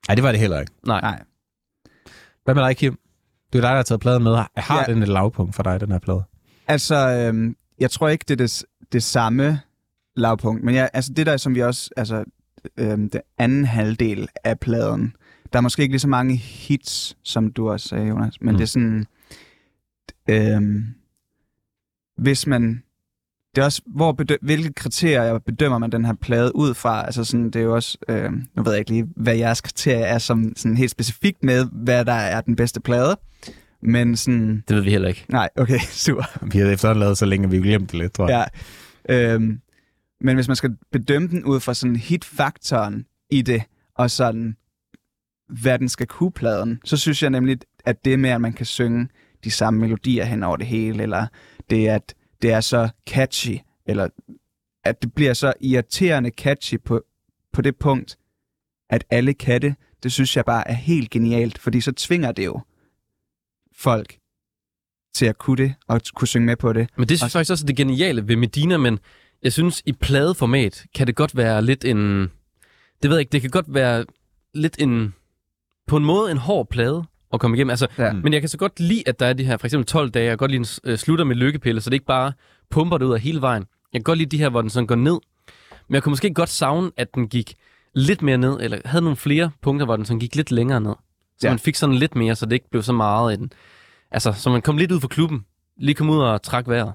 Nej, 0.09 0.15
det 0.15 0.25
var 0.25 0.31
det 0.33 0.41
heller 0.41 0.61
ikke. 0.61 0.73
Nej. 0.87 1.01
Nej. 1.01 1.23
Hvad 2.45 2.55
med 2.55 2.63
dig, 2.65 2.77
Kim? 2.77 2.99
Det 3.53 3.59
er 3.59 3.63
dig, 3.63 3.69
der 3.71 3.77
har 3.77 3.83
taget 3.83 4.01
pladen 4.01 4.23
med. 4.23 4.35
Har 4.57 4.85
Ja. 4.89 4.93
den 4.95 5.03
et 5.03 5.09
lavpunkt 5.09 5.55
for 5.55 5.63
dig, 5.63 5.81
den 5.81 5.93
her 5.93 5.99
plade? 5.99 6.23
Altså, 6.69 6.95
øhm, 6.97 7.57
jeg 7.79 7.91
tror 7.91 8.09
ikke, 8.09 8.25
det 8.29 8.41
er 8.41 8.45
det, 8.47 8.65
det 8.93 9.03
samme 9.03 9.61
lavpunkt, 10.17 10.65
men 10.65 10.75
jeg, 10.75 10.91
altså 10.93 11.13
det 11.13 11.27
der, 11.27 11.37
som 11.37 11.55
vi 11.55 11.63
også, 11.63 11.91
altså 11.97 12.25
øhm, 12.77 13.11
den 13.11 13.21
anden 13.39 13.65
halvdel 13.65 14.29
af 14.45 14.61
pladen, 14.61 15.17
der 15.53 15.59
er 15.59 15.61
måske 15.61 15.83
ikke 15.83 15.93
lige 15.93 16.01
så 16.01 16.09
mange 16.09 16.37
hits, 16.37 17.17
som 17.23 17.53
du 17.53 17.71
også 17.71 17.89
sagde, 17.89 18.07
Jonas, 18.07 18.41
men 18.41 18.47
Mm. 18.49 18.53
mm. 18.53 18.57
det 18.59 18.63
er 18.63 18.67
sådan, 18.69 19.07
øhm, 20.29 20.85
hvis 22.17 22.47
man, 22.47 22.83
det 23.55 23.61
er 23.61 23.65
også, 23.65 23.83
hvor 23.87 24.13
bedø- 24.13 24.37
hvilke 24.43 24.73
kriterier 24.73 25.39
bedømmer 25.39 25.79
man 25.79 25.93
den 25.93 26.05
her 26.05 26.15
plade 26.15 26.57
ud 26.57 26.75
fra? 26.75 27.05
Altså 27.07 27.25
sådan, 27.25 27.45
det 27.47 27.57
er 27.57 27.61
jo 27.63 27.75
også, 27.75 27.99
øh, 28.09 28.33
nu 28.33 28.63
ved 28.63 28.73
jeg 28.73 28.79
ikke 28.79 28.91
lige, 28.91 29.07
hvad 29.17 29.37
jeres 29.37 29.61
kriterier 29.61 30.05
er 30.07 30.19
som 30.19 30.53
sådan 30.57 30.77
helt 30.77 30.91
specifikt 30.91 31.45
med, 31.45 31.67
hvad 31.73 32.05
der 32.05 32.13
er 32.13 32.41
den 32.41 32.57
bedste 32.57 32.81
plade, 32.81 33.17
men 33.83 34.17
sådan, 34.17 34.65
Det 34.69 34.77
ved 34.77 34.83
vi 34.83 34.91
heller 34.91 35.09
ikke. 35.09 35.25
nej, 35.29 35.49
okay, 35.57 35.79
super. 36.07 36.47
Vi 36.53 36.59
har 36.59 36.67
efterhånden 36.71 37.01
lavet 37.01 37.19
så 37.19 37.27
længe, 37.27 37.45
at 37.45 37.51
vi 37.53 37.57
har 37.57 37.63
glemt 37.63 37.93
det 37.93 37.99
lidt, 38.01 38.13
tror 38.13 38.29
jeg. 38.29 38.49
Ja. 39.09 39.35
Øhm, 39.35 39.61
men 40.21 40.35
hvis 40.37 40.49
man 40.49 40.57
skal 40.57 40.77
bedømme 40.93 41.29
den 41.29 41.45
ud 41.45 41.61
fra 41.61 41.75
sådan 41.75 41.97
hitfaktoren 41.97 43.05
i 43.31 43.43
det, 43.43 43.63
og 43.95 44.11
sådan, 44.11 44.57
hvad 45.63 45.79
den 45.79 45.89
skal 45.89 46.07
kunne 46.07 46.33
pladen, 46.33 46.81
så 46.85 46.97
synes 46.97 47.23
jeg 47.23 47.31
nemlig, 47.31 47.59
at 47.85 48.05
det 48.05 48.19
med, 48.19 48.31
at 48.31 48.41
man 48.41 48.53
kan 48.53 48.67
synge 48.67 49.09
de 49.45 49.51
samme 49.51 49.81
melodier 49.81 50.25
hen 50.25 50.43
over 50.43 50.57
det 50.57 50.67
hele, 50.67 51.03
eller 51.03 51.27
det, 51.71 51.89
at 51.89 52.15
det 52.43 52.53
er 52.53 52.61
så 52.61 52.89
catchy, 53.07 53.59
eller 53.87 54.09
at 54.85 55.03
det 55.03 55.15
bliver 55.15 55.35
så 55.35 55.53
irriterende 55.61 56.31
catchy 56.31 56.81
på, 56.85 57.03
på 57.53 57.63
det 57.63 57.77
punkt, 57.77 58.19
at 58.91 59.05
alle 59.11 59.35
kan 59.35 59.63
det, 59.63 59.75
det 60.03 60.13
synes 60.13 60.37
jeg 60.37 60.45
bare 60.45 60.69
er 60.69 60.75
helt 60.75 61.11
genialt, 61.11 61.59
fordi 61.59 61.81
så 61.81 61.93
tvinger 61.93 62.33
det 62.33 62.45
jo 62.45 62.61
folk 63.77 64.19
til 65.15 65.27
at 65.27 65.39
kunne 65.39 65.57
det, 65.57 65.75
og 65.89 66.01
kunne 66.15 66.29
synge 66.29 66.47
med 66.47 66.57
på 66.57 66.73
det. 66.73 66.89
Men 66.97 67.09
det 67.09 67.19
synes 67.19 67.35
jeg 67.35 67.39
faktisk 67.39 67.51
også 67.51 67.65
er 67.65 67.67
det 67.67 67.77
geniale 67.77 68.29
ved 68.29 68.37
Medina, 68.37 68.77
men 68.77 68.99
jeg 69.43 69.53
synes, 69.53 69.83
i 69.87 69.93
pladeformat 69.93 70.87
kan 70.95 71.07
det 71.07 71.17
godt 71.17 71.37
være 71.37 71.65
lidt 71.65 71.85
en... 71.85 72.31
Det 73.03 73.11
ved 73.11 73.17
jeg 73.17 73.21
ikke, 73.21 73.33
det 73.33 73.41
kan 73.41 73.51
godt 73.51 73.75
være 73.75 74.05
lidt 74.55 74.77
en... 74.79 75.15
På 75.87 75.97
en 75.97 76.05
måde 76.05 76.31
en 76.31 76.37
hård 76.37 76.69
plade 76.69 77.05
at 77.33 77.41
komme 77.41 77.57
igennem. 77.57 77.71
Altså, 77.71 77.87
Ja. 77.99 78.13
Men 78.13 78.33
jeg 78.33 78.43
kan 78.43 78.49
så 78.49 78.59
godt 78.59 78.81
lide, 78.81 79.03
at 79.07 79.21
der 79.21 79.27
er 79.27 79.33
de 79.33 79.45
her, 79.45 79.57
for 79.57 79.67
eksempel 79.67 79.87
12 79.87 80.11
dage, 80.11 80.25
jeg 80.25 80.31
kan 80.31 80.39
godt 80.39 80.51
den 80.51 80.67
øh, 80.93 80.99
slutter 80.99 81.25
med 81.25 81.37
lykkepille, 81.37 81.81
så 81.81 81.91
det 81.91 81.95
ikke 81.95 82.07
bare 82.07 82.33
pumper 82.71 82.99
det 82.99 83.07
ud 83.07 83.15
af 83.15 83.21
hele 83.21 83.41
vejen. 83.41 83.65
Jeg 83.93 83.99
kan 83.99 84.03
godt 84.05 84.19
lide 84.19 84.31
de 84.37 84.39
her, 84.39 84.49
hvor 84.49 84.61
den 84.61 84.71
sådan 84.71 84.87
går 84.87 84.95
ned. 84.95 85.19
Men 85.89 85.95
jeg 85.95 86.03
kunne 86.03 86.11
måske 86.11 86.35
godt 86.35 86.49
savne, 86.49 86.91
at 86.97 87.15
den 87.15 87.29
gik 87.29 87.55
lidt 87.95 88.23
mere 88.23 88.39
ned, 88.39 88.59
eller 88.61 88.79
havde 88.85 89.03
nogle 89.03 89.17
flere 89.17 89.51
punkter, 89.63 89.87
hvor 89.87 89.97
den 89.97 90.05
sådan 90.05 90.21
gik 90.21 90.37
lidt 90.37 90.51
længere 90.51 90.81
ned. 90.81 90.95
Så 91.39 91.47
Ja. 91.47 91.51
man 91.51 91.59
fik 91.59 91.75
sådan 91.77 91.95
lidt 91.95 92.17
mere, 92.17 92.37
så 92.37 92.47
det 92.47 92.53
ikke 92.53 92.71
blev 92.71 92.83
så 92.83 92.93
meget 92.93 93.35
en... 93.39 93.53
Altså, 94.11 94.33
så 94.33 94.51
man 94.51 94.63
kom 94.63 94.77
lidt 94.79 94.93
ud 94.93 95.01
fra 95.01 95.09
klubben, 95.09 95.45
lige 95.79 95.95
kom 95.95 96.11
ud 96.11 96.19
og 96.19 96.43
trak 96.43 96.69
vejret. 96.69 96.93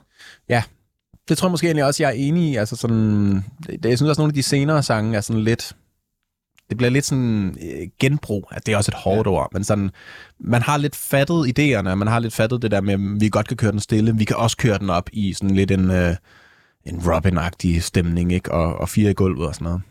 Det 1.30 1.38
tror 1.38 1.48
jeg 1.48 1.52
måske 1.52 1.68
egentlig 1.68 1.86
også, 1.86 2.04
jeg 2.04 2.10
er 2.10 2.14
enig 2.14 2.52
i. 2.52 2.56
Altså 2.56 2.76
sådan, 2.76 3.36
det, 3.68 3.86
jeg 3.86 3.98
synes 3.98 4.10
også, 4.10 4.22
nogle 4.22 4.30
af 4.30 4.34
de 4.34 4.44
senere 4.44 4.84
sange 4.84 5.18
er 5.18 5.22
sådan 5.22 5.44
lidt... 5.44 5.76
Det 6.70 6.78
bliver 6.78 6.90
lidt 6.90 7.06
sådan 7.06 7.58
øh, 7.62 7.88
genbrug. 8.00 8.48
Altså, 8.52 8.64
det 8.66 8.74
er 8.74 8.78
også 8.78 8.92
et 8.92 9.00
hårdt 9.04 9.28
ja. 9.28 9.32
ord, 9.32 9.50
men 9.54 9.64
sådan, 9.64 9.90
man 10.40 10.62
har 10.62 10.78
lidt 10.78 10.96
fattet 10.96 11.60
idéerne, 11.60 11.96
man 11.96 12.08
har 12.08 12.20
lidt 12.20 12.34
fattet 12.34 12.62
det 12.62 12.72
der 12.72 12.82
med, 12.82 12.94
at 12.94 13.22
vi 13.22 13.30
godt 13.30 13.48
kan 13.48 13.58
køre 13.58 13.72
den 13.72 13.80
stille, 13.80 14.16
vi 14.18 14.26
kan 14.26 14.36
også 14.36 14.58
køre 14.58 14.78
den 14.78 14.90
op 14.90 15.10
i 15.14 15.34
sådan 15.34 15.56
lidt 15.56 15.72
en, 15.72 15.92
øh, 15.92 16.16
en 16.86 16.96
Robin-agtig 17.00 17.80
stemning, 17.82 18.34
ikke? 18.34 18.52
Og, 18.52 18.76
og 18.76 18.90
fire 18.90 19.12
i 19.12 19.14
gulvet 19.14 19.48
og 19.48 19.56
sådan 19.56 19.66
noget. 19.66 19.82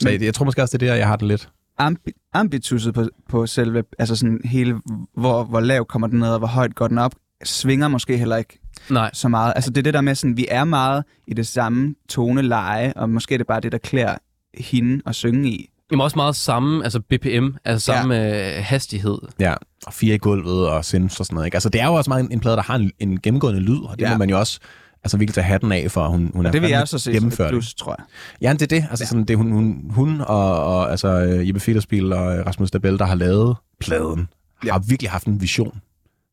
Så 0.00 0.08
jeg, 0.10 0.22
jeg 0.22 0.34
tror 0.34 0.44
måske 0.44 0.62
også, 0.62 0.78
det 0.78 0.86
er 0.86 0.90
der, 0.90 0.98
jeg 0.98 1.06
har 1.06 1.16
det 1.16 1.28
lidt. 1.28 1.48
ambi- 1.80 2.30
ambitusset 2.34 2.94
på, 2.94 3.08
på 3.28 3.46
selve, 3.46 3.84
altså 3.98 4.16
sådan 4.16 4.40
hele, 4.44 4.80
hvor, 5.14 5.44
hvor 5.44 5.60
lav 5.60 5.86
kommer 5.86 6.08
den 6.08 6.18
ned, 6.18 6.28
og 6.28 6.38
hvor 6.38 6.48
højt 6.48 6.74
går 6.74 6.88
den 6.88 6.98
op, 6.98 7.12
svinger 7.44 7.88
måske 7.88 8.18
heller 8.18 8.36
ikke 8.36 8.58
Nej, 8.90 9.10
så 9.12 9.28
meget. 9.28 9.52
Altså 9.56 9.70
det 9.70 9.78
er 9.78 9.82
det 9.82 9.94
der 9.94 10.00
med, 10.00 10.14
sådan, 10.14 10.36
vi 10.36 10.46
er 10.50 10.64
meget 10.64 11.04
i 11.26 11.34
det 11.34 11.46
samme 11.46 11.94
toneleje, 12.08 12.92
og 12.96 13.10
måske 13.10 13.34
er 13.34 13.38
det 13.38 13.46
bare 13.46 13.60
det, 13.60 13.72
der 13.72 13.78
klæder 13.78 14.14
hende 14.58 15.02
at 15.06 15.14
synge 15.14 15.50
i. 15.50 15.70
Jamen 15.90 16.04
også 16.04 16.16
meget 16.16 16.36
samme, 16.36 16.84
altså 16.84 17.00
BPM, 17.00 17.48
altså 17.64 17.84
samme 17.84 18.14
ja. 18.14 18.60
hastighed. 18.60 19.18
Ja, 19.40 19.54
og 19.86 19.92
fire 19.92 20.14
i 20.14 20.18
gulvet 20.18 20.68
og 20.68 20.84
synths 20.84 21.20
og 21.20 21.26
sådan 21.26 21.34
noget. 21.34 21.46
Ikke? 21.46 21.56
Altså, 21.56 21.68
det 21.68 21.80
er 21.80 21.86
jo 21.86 21.94
også 21.94 22.10
meget 22.10 22.24
en, 22.24 22.32
en 22.32 22.40
plade, 22.40 22.56
der 22.56 22.62
har 22.62 22.74
en, 22.74 22.92
en 22.98 23.20
gennemgående 23.20 23.60
lyd, 23.60 23.80
og 23.80 23.98
det 23.98 24.04
ja. 24.04 24.10
Må 24.12 24.18
man 24.18 24.30
jo 24.30 24.38
også 24.38 24.60
altså, 25.04 25.16
virkelig 25.16 25.34
tage 25.34 25.44
hatten 25.44 25.72
af 25.72 25.90
for, 25.90 26.08
hun, 26.08 26.30
hun 26.34 26.44
er 26.44 26.48
Og 26.48 26.52
det 26.52 26.62
vil 26.62 26.70
jeg 26.70 26.80
også 26.80 26.98
se 26.98 27.04
som 27.04 27.10
et 27.10 27.14
gennemført. 27.14 27.50
plus, 27.50 27.74
tror 27.74 27.96
jeg. 27.98 28.06
Ja, 28.40 28.52
det 28.52 28.62
er 28.62 28.66
det. 28.66 28.86
Altså, 28.90 29.04
ja. 29.04 29.08
sådan, 29.08 29.24
det 29.24 29.30
er 29.30 29.36
hun, 29.36 29.52
hun, 29.52 29.90
hun 29.90 30.20
og, 30.20 30.64
og 30.64 30.90
altså, 30.90 31.08
øh, 31.08 31.48
Jeppe 31.48 31.60
Federspil 31.60 32.12
og 32.12 32.38
øh, 32.38 32.46
Rasmus 32.46 32.70
Dabel, 32.70 32.98
der 32.98 33.04
har 33.04 33.14
lavet 33.14 33.56
pladen, 33.80 34.28
ja. 34.64 34.72
Har 34.72 34.78
virkelig 34.78 35.10
haft 35.10 35.26
en 35.26 35.40
vision. 35.40 35.80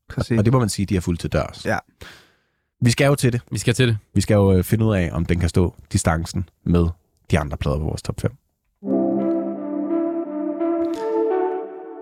Præcis. 0.08 0.38
Og 0.38 0.44
det 0.44 0.52
må 0.52 0.58
man 0.58 0.68
sige, 0.68 0.86
de 0.86 0.94
har 0.94 1.00
fuldt 1.00 1.20
til 1.20 1.32
dørs. 1.32 1.64
Ja. 1.64 1.78
Vi 2.80 2.90
skal 2.90 3.06
jo 3.06 3.14
til 3.14 3.32
det. 3.32 3.40
Vi 3.52 3.58
skal 3.58 3.74
til 3.74 3.88
det. 3.88 3.96
Vi 4.14 4.20
skal 4.20 4.34
jo 4.34 4.52
øh, 4.52 4.64
finde 4.64 4.84
ud 4.84 4.94
af, 4.94 5.10
om 5.12 5.24
den 5.24 5.40
kan 5.40 5.48
stå 5.48 5.74
distancen 5.92 6.48
med 6.64 6.86
de 7.30 7.38
andre 7.38 7.56
plader 7.56 7.78
på 7.78 7.84
vores 7.84 8.02
top 8.02 8.20
5. 8.20 8.32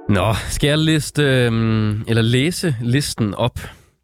Nå, 0.09 0.35
skal 0.49 0.69
jeg 0.69 0.79
liste, 0.79 1.23
øhm, 1.23 2.03
eller 2.09 2.23
læse 2.23 2.77
listen 2.81 3.35
op? 3.35 3.59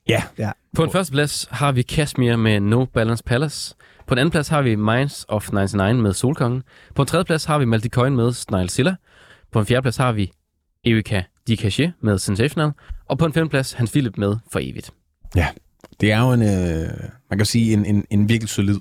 Ja. 0.08 0.22
Ja. 0.38 0.50
På 0.76 0.84
en 0.84 0.90
første 0.90 1.12
plads 1.12 1.48
har 1.50 1.72
vi 1.72 1.82
Kashmir 1.82 2.36
med 2.36 2.60
No 2.60 2.84
Balance 2.84 3.24
Palace. 3.24 3.74
På 4.06 4.14
en 4.14 4.18
anden 4.18 4.30
plads 4.30 4.48
har 4.48 4.62
vi 4.62 4.74
Minds 4.74 5.26
of 5.28 5.52
99 5.52 6.02
med 6.02 6.12
Solkongen. 6.12 6.62
På 6.94 7.02
en 7.02 7.08
tredje 7.08 7.24
plads 7.24 7.44
har 7.44 7.58
vi 7.58 7.64
Malte 7.64 7.88
Coyne 7.88 8.16
med 8.16 8.32
Snegl 8.32 8.96
På 9.52 9.60
en 9.60 9.66
fjerde 9.66 9.82
plads 9.82 9.96
har 9.96 10.12
vi 10.12 10.32
Erika 10.84 11.22
Di 11.48 11.56
Cachet 11.56 11.92
med 12.00 12.18
Sensational. 12.18 12.70
Og 13.08 13.18
på 13.18 13.26
en 13.26 13.32
femte 13.32 13.50
plads 13.50 13.72
Hans 13.72 13.90
Philip 13.90 14.18
med 14.18 14.36
For 14.52 14.58
Evigt. 14.62 14.90
Det 16.00 16.12
er 16.12 16.20
jo 16.20 16.32
en, 16.32 16.42
øh, 16.42 16.88
man 17.30 17.38
kan 17.38 17.46
sige, 17.46 17.72
en, 17.72 17.84
en, 17.84 18.04
en 18.10 18.28
virkelig 18.28 18.48
solid 18.48 18.80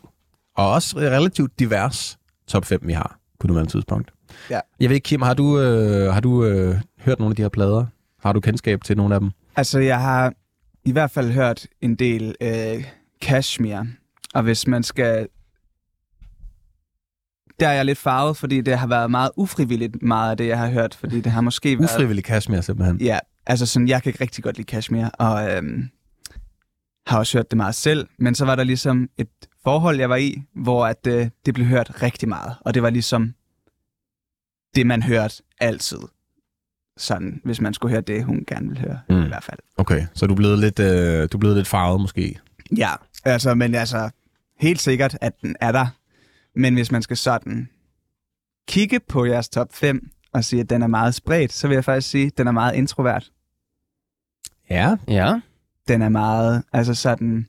og 0.57 0.71
også 0.71 0.97
relativt 0.97 1.59
divers 1.59 2.17
top 2.47 2.65
5, 2.65 2.79
vi 2.83 2.93
har 2.93 3.19
på 3.39 3.47
nuværende 3.47 3.71
tidspunkt. 3.71 4.11
Ja. 4.49 4.59
Jeg 4.79 4.89
ved 4.89 4.95
ikke, 4.95 5.05
Kim, 5.05 5.21
har 5.21 5.33
du, 5.33 5.59
øh, 5.59 6.13
har 6.13 6.19
du 6.19 6.45
øh, 6.45 6.75
hørt 6.99 7.19
nogle 7.19 7.31
af 7.31 7.35
de 7.35 7.41
her 7.41 7.49
plader? 7.49 7.85
Har 8.21 8.33
du 8.33 8.39
kendskab 8.39 8.83
til 8.83 8.97
nogle 8.97 9.15
af 9.15 9.21
dem? 9.21 9.31
Altså, 9.55 9.79
jeg 9.79 10.01
har 10.01 10.33
i 10.85 10.91
hvert 10.91 11.11
fald 11.11 11.31
hørt 11.31 11.67
en 11.81 11.95
del 11.95 12.35
øh, 12.41 12.83
Kashmir, 13.21 13.83
og 14.33 14.43
hvis 14.43 14.67
man 14.67 14.83
skal... 14.83 15.27
Der 17.59 17.67
er 17.67 17.73
jeg 17.73 17.85
lidt 17.85 17.97
farvet, 17.97 18.37
fordi 18.37 18.61
det 18.61 18.77
har 18.77 18.87
været 18.87 19.11
meget 19.11 19.31
ufrivilligt 19.37 20.01
meget 20.03 20.31
af 20.31 20.37
det, 20.37 20.47
jeg 20.47 20.59
har 20.59 20.69
hørt, 20.69 20.95
fordi 20.95 21.21
det 21.21 21.31
har 21.31 21.41
måske 21.41 21.79
været... 21.79 21.89
Ufrivillig 21.95 22.23
Kashmir, 22.23 22.61
simpelthen. 22.61 23.01
Ja, 23.01 23.19
altså 23.45 23.65
sådan, 23.65 23.87
jeg 23.87 24.03
kan 24.03 24.13
rigtig 24.21 24.43
godt 24.43 24.57
lide 24.57 24.65
Kashmir, 24.65 25.05
og 25.05 25.51
øhm, 25.51 25.89
har 27.07 27.17
også 27.17 27.37
hørt 27.37 27.51
det 27.51 27.57
meget 27.57 27.75
selv, 27.75 28.07
men 28.19 28.35
så 28.35 28.45
var 28.45 28.55
der 28.55 28.63
ligesom 28.63 29.09
et 29.17 29.29
forhold, 29.63 29.99
jeg 29.99 30.09
var 30.09 30.15
i, 30.15 30.43
hvor 30.55 30.87
at, 30.87 31.07
øh, 31.07 31.29
det 31.45 31.53
blev 31.53 31.65
hørt 31.65 32.01
rigtig 32.03 32.29
meget, 32.29 32.55
og 32.61 32.73
det 32.73 32.83
var 32.83 32.89
ligesom 32.89 33.33
det, 34.75 34.87
man 34.87 35.03
hørte 35.03 35.35
altid. 35.59 35.99
Sådan, 36.99 37.41
hvis 37.43 37.61
man 37.61 37.73
skulle 37.73 37.91
høre 37.91 38.01
det, 38.01 38.23
hun 38.23 38.43
gerne 38.47 38.67
ville 38.67 38.81
høre, 38.81 38.99
Mm. 39.09 39.23
i 39.23 39.27
hvert 39.27 39.43
fald. 39.43 39.59
Okay, 39.77 40.05
så 40.13 40.27
du 40.27 40.33
er 40.33 40.37
blevet 40.37 40.59
lidt, 40.59 40.79
øh, 40.79 41.21
du 41.31 41.37
er 41.37 41.39
blevet 41.39 41.55
lidt 41.57 41.67
farvet 41.67 42.01
måske. 42.01 42.39
Ja, 42.77 42.91
altså, 43.25 43.55
men 43.55 43.75
altså, 43.75 44.09
helt 44.57 44.81
sikkert, 44.81 45.17
at 45.21 45.41
den 45.41 45.55
er 45.59 45.71
der. 45.71 45.87
Men 46.55 46.73
hvis 46.73 46.91
man 46.91 47.01
skal 47.01 47.17
sådan 47.17 47.69
kigge 48.67 48.99
på 48.99 49.25
jeres 49.25 49.49
top 49.49 49.67
5 49.73 50.09
og 50.33 50.43
sige, 50.43 50.59
at 50.59 50.69
den 50.69 50.81
er 50.81 50.87
meget 50.87 51.15
spredt, 51.15 51.53
så 51.53 51.67
vil 51.67 51.75
jeg 51.75 51.85
faktisk 51.85 52.09
sige, 52.09 52.25
at 52.27 52.37
den 52.37 52.47
er 52.47 52.51
meget 52.51 52.75
introvert. 52.75 53.31
Ja. 54.69 54.95
Ja. 55.07 55.39
den 55.87 56.01
er 56.01 56.09
meget, 56.09 56.63
altså 56.73 56.93
sådan, 56.93 57.47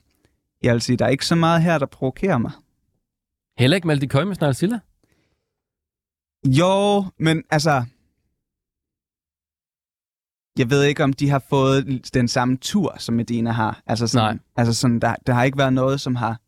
jeg 0.63 0.73
vil 0.73 0.81
sige, 0.81 0.97
der 0.97 1.05
er 1.05 1.09
ikke 1.09 1.25
så 1.25 1.35
meget 1.35 1.61
her, 1.63 1.77
der 1.77 1.85
provokerer 1.85 2.37
mig. 2.37 2.51
Heller 3.57 3.75
ikke 3.75 3.87
Malte 3.87 4.07
Køj 4.07 4.23
med 4.25 4.35
Snarl 4.35 4.53
Silla. 4.53 4.79
Jo, 6.47 7.05
men 7.17 7.43
altså... 7.49 7.83
Jeg 10.57 10.69
ved 10.69 10.83
ikke, 10.83 11.03
om 11.03 11.13
de 11.13 11.29
har 11.29 11.43
fået 11.49 12.09
den 12.13 12.27
samme 12.27 12.57
tur, 12.57 12.95
som 12.99 13.15
Medina 13.15 13.51
har. 13.51 13.81
Altså 13.87 14.07
sådan, 14.07 14.35
Nej. 14.35 14.39
Altså 14.55 14.73
sådan, 14.73 14.99
der, 14.99 15.15
der 15.27 15.33
har 15.33 15.43
ikke 15.43 15.57
været 15.57 15.73
noget, 15.73 16.01
som 16.01 16.15
har... 16.15 16.39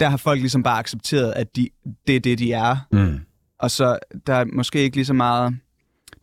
Der 0.00 0.08
har 0.08 0.16
folk 0.16 0.40
ligesom 0.40 0.62
bare 0.62 0.78
accepteret, 0.78 1.32
at 1.32 1.56
de, 1.56 1.68
det 2.06 2.16
er 2.16 2.20
det, 2.20 2.38
de 2.38 2.52
er. 2.52 2.76
Mm. 2.92 3.20
Og 3.58 3.70
så 3.70 3.98
der 4.26 4.34
er 4.34 4.44
måske 4.44 4.78
ikke 4.78 4.96
lige 4.96 5.06
så 5.06 5.12
meget... 5.12 5.56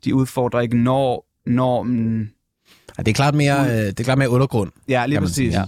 De 0.05 0.15
udfordrer 0.15 0.61
ikke 0.61 0.77
når, 0.77 1.25
normen. 1.45 2.31
Ja, 2.97 3.03
det 3.03 3.07
er 3.11 3.13
klart 3.13 3.35
mere, 3.35 3.65
øh, 3.65 3.85
det 3.85 3.99
er 3.99 4.03
klart 4.03 4.17
mere 4.17 4.29
undergrund. 4.29 4.71
Ja, 4.89 5.05
lige 5.05 5.19
præcis. 5.19 5.35
sige. 5.35 5.51
Ja. 5.51 5.63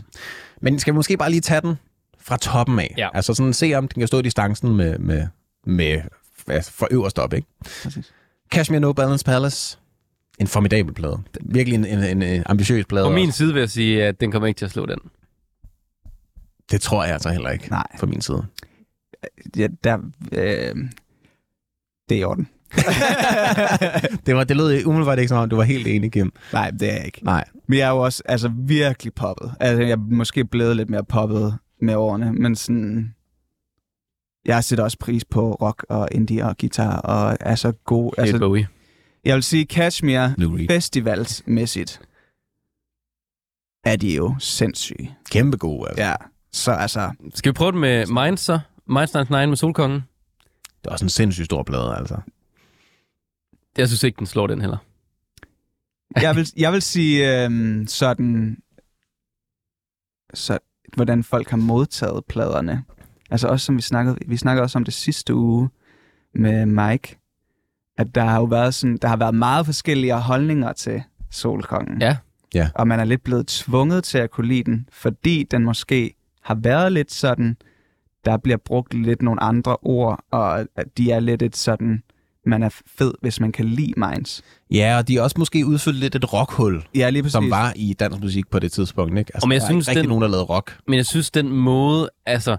Men 0.61 0.79
skal 0.79 0.93
vi 0.93 0.95
måske 0.95 1.17
bare 1.17 1.29
lige 1.29 1.41
tage 1.41 1.61
den 1.61 1.75
fra 2.19 2.37
toppen 2.37 2.79
af? 2.79 2.93
Ja. 2.97 3.09
Altså 3.13 3.33
sådan 3.33 3.53
se, 3.53 3.73
om 3.73 3.87
den 3.87 3.99
kan 3.99 4.07
stå 4.07 4.19
i 4.19 4.21
distancen 4.21 4.75
med, 4.75 4.97
med, 4.99 5.27
med 5.65 6.01
altså 6.47 6.71
for 6.71 6.87
øverst 6.91 7.19
op, 7.19 7.33
ikke? 7.33 7.47
præcis. 7.83 8.13
Cashmere 8.51 8.79
No 8.79 8.93
Balance 8.93 9.25
Palace. 9.25 9.77
En 10.41 10.47
formidabel 10.47 10.93
plade. 10.93 11.17
Virkelig 11.41 11.75
en, 11.75 11.85
en, 11.85 12.03
en, 12.03 12.21
en 12.21 12.43
ambitiøs 12.45 12.85
plade. 12.85 13.05
På 13.05 13.11
min 13.11 13.27
også. 13.27 13.37
side 13.37 13.53
vil 13.53 13.59
jeg 13.59 13.69
sige, 13.69 14.03
at 14.03 14.21
den 14.21 14.31
kommer 14.31 14.47
ikke 14.47 14.57
til 14.57 14.65
at 14.65 14.71
slå 14.71 14.85
den. 14.85 14.99
Det 16.71 16.81
tror 16.81 17.03
jeg 17.03 17.13
altså 17.13 17.29
heller 17.29 17.49
ikke. 17.49 17.69
Nej. 17.69 17.87
Fra 17.99 18.07
min 18.07 18.21
side. 18.21 18.45
Ja, 19.57 19.67
der, 19.83 19.97
øh, 20.31 20.75
det 22.09 22.15
er 22.15 22.19
i 22.19 22.23
orden. 22.23 22.47
det, 24.25 24.35
var, 24.35 24.43
det 24.43 24.57
lød 24.57 24.85
umiddelbart 24.85 25.19
ikke 25.19 25.29
som 25.29 25.37
om, 25.37 25.49
du 25.49 25.55
var 25.55 25.63
helt 25.63 25.87
enig, 25.87 26.11
Kim. 26.11 26.33
Nej, 26.53 26.71
det 26.71 26.89
er 26.89 26.95
jeg 26.95 27.05
ikke. 27.05 27.25
Nej. 27.25 27.45
Men 27.67 27.79
jeg 27.79 27.85
er 27.85 27.91
jo 27.91 27.97
også 27.97 28.23
altså, 28.25 28.51
virkelig 28.57 29.13
poppet. 29.13 29.51
Altså, 29.59 29.81
jeg 29.81 29.91
er 29.91 29.97
måske 29.97 30.45
blevet 30.45 30.75
lidt 30.75 30.89
mere 30.89 31.03
poppet 31.03 31.57
med 31.81 31.95
årene, 31.95 32.33
men 32.33 32.55
sådan... 32.55 33.13
Jeg 34.45 34.63
sætter 34.63 34.83
også 34.83 34.97
pris 34.99 35.25
på 35.25 35.53
rock 35.53 35.85
og 35.89 36.07
indie 36.11 36.45
og 36.45 36.57
guitar, 36.57 36.97
og 36.97 37.37
er 37.39 37.55
så 37.55 37.71
god. 37.71 38.13
Altså, 38.17 38.33
Altså, 38.35 38.47
Bowie. 38.47 38.67
Jeg 39.25 39.35
vil 39.35 39.43
sige, 39.43 39.65
Kashmir 39.65 40.27
festivalsmæssigt 40.69 42.01
er 43.83 43.95
de 43.95 44.15
jo 44.15 44.35
sindssyge. 44.39 45.15
Kæmpe 45.31 45.57
god, 45.57 45.87
altså. 45.87 46.03
Ja, 46.03 46.15
så 46.51 46.71
altså... 46.71 47.11
Skal 47.33 47.49
vi 47.49 47.53
prøve 47.53 47.71
det 47.71 47.79
med 47.79 48.05
Minds 48.05 48.39
så? 48.39 48.59
Minds 48.87 49.13
99 49.13 49.47
med 49.47 49.57
Solkongen? 49.57 50.03
Det 50.81 50.87
er 50.87 50.91
også 50.91 51.05
en 51.05 51.09
sindssygt 51.09 51.45
stor 51.45 51.63
plade, 51.63 51.95
altså. 51.97 52.21
Jeg 53.77 53.87
synes 53.87 54.03
ikke, 54.03 54.19
den 54.19 54.25
slår 54.25 54.47
den 54.47 54.61
heller. 54.61 54.77
Jeg 56.21 56.35
vil, 56.35 56.47
jeg 56.63 56.73
vil 56.73 56.81
sige 56.81 57.43
øhm, 57.43 57.87
sådan... 57.87 58.57
Så, 60.33 60.59
hvordan 60.95 61.23
folk 61.23 61.49
har 61.49 61.57
modtaget 61.57 62.25
pladerne. 62.25 62.83
Altså 63.31 63.47
også 63.47 63.65
som 63.65 63.77
vi 63.77 63.81
snakkede, 63.81 64.17
vi 64.27 64.37
snakkede 64.37 64.63
også 64.63 64.77
om 64.77 64.83
det 64.83 64.93
sidste 64.93 65.35
uge 65.35 65.69
med 66.33 66.65
Mike, 66.65 67.20
at 68.01 68.15
der 68.15 68.23
har 68.23 68.37
jo 68.37 68.43
været 68.43 68.73
sådan, 68.73 68.97
der 69.01 69.07
har 69.07 69.15
været 69.17 69.35
meget 69.35 69.65
forskellige 69.65 70.13
holdninger 70.15 70.73
til 70.73 71.03
Solkongen. 71.31 72.01
Ja. 72.01 72.17
Ja. 72.55 72.69
Og 72.75 72.87
man 72.87 72.99
er 72.99 73.03
lidt 73.05 73.23
blevet 73.23 73.47
tvunget 73.47 74.03
til 74.03 74.17
at 74.17 74.31
kunne 74.31 74.47
lide 74.47 74.63
den, 74.63 74.87
fordi 74.91 75.47
den 75.51 75.63
måske 75.63 76.13
har 76.43 76.55
været 76.55 76.91
lidt 76.91 77.11
sådan, 77.11 77.57
der 78.25 78.37
bliver 78.37 78.57
brugt 78.65 78.93
lidt 78.93 79.21
nogle 79.21 79.43
andre 79.43 79.77
ord, 79.81 80.23
og 80.31 80.65
de 80.97 81.11
er 81.11 81.19
lidt 81.19 81.41
et 81.41 81.55
sådan, 81.57 82.03
man 82.45 82.63
er 82.63 82.69
fed, 82.97 83.13
hvis 83.21 83.39
man 83.39 83.51
kan 83.51 83.65
lide 83.65 83.93
Minds. 83.97 84.41
Ja, 84.71 84.97
og 84.97 85.07
de 85.07 85.17
er 85.17 85.21
også 85.21 85.35
måske 85.39 85.65
udfyldt 85.65 85.97
lidt 85.97 86.15
et 86.15 86.33
rockhul, 86.33 86.83
Ja, 86.95 87.09
lige 87.09 87.23
præcis. 87.23 87.33
som 87.33 87.49
var 87.49 87.73
i 87.75 87.93
dansk 87.93 88.19
musik 88.21 88.49
på 88.49 88.59
det 88.59 88.71
tidspunkt, 88.71 89.17
ikke? 89.19 89.31
Altså, 89.35 89.45
Og 89.45 89.47
men 89.49 89.53
jeg 89.53 89.61
der 89.61 89.65
er 89.65 89.71
synes, 89.71 89.87
ikke 89.87 89.89
rigtig 89.89 90.01
den- 90.03 90.09
nogen, 90.09 90.21
der 90.21 90.27
lavede 90.27 90.45
rock. 90.45 90.77
Men 90.87 90.97
jeg 90.97 91.05
synes, 91.05 91.31
den 91.31 91.49
måde, 91.49 92.09
altså 92.25 92.57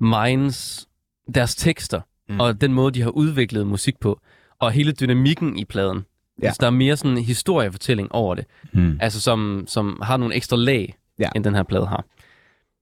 Minds, 0.00 0.86
deres 1.34 1.54
tekster, 1.54 2.00
mm. 2.28 2.40
og 2.40 2.60
den 2.60 2.72
måde, 2.72 2.94
de 2.94 3.02
har 3.02 3.10
udviklet 3.10 3.66
musik 3.66 4.00
på, 4.00 4.20
og 4.62 4.72
hele 4.72 4.92
dynamikken 4.92 5.58
i 5.58 5.64
pladen. 5.64 6.04
Ja. 6.42 6.46
Altså, 6.46 6.58
der 6.60 6.66
er 6.66 6.70
mere 6.70 6.96
sådan 6.96 7.16
en 7.18 7.24
historiefortælling 7.24 8.12
over 8.12 8.34
det, 8.34 8.44
Hmm. 8.72 8.98
altså 9.00 9.20
som, 9.20 9.64
som 9.68 9.98
har 10.02 10.16
nogle 10.16 10.34
ekstra 10.34 10.56
lag, 10.56 10.94
Ja. 11.18 11.28
end 11.36 11.44
den 11.44 11.54
her 11.54 11.62
plade 11.62 11.86
har. 11.86 12.04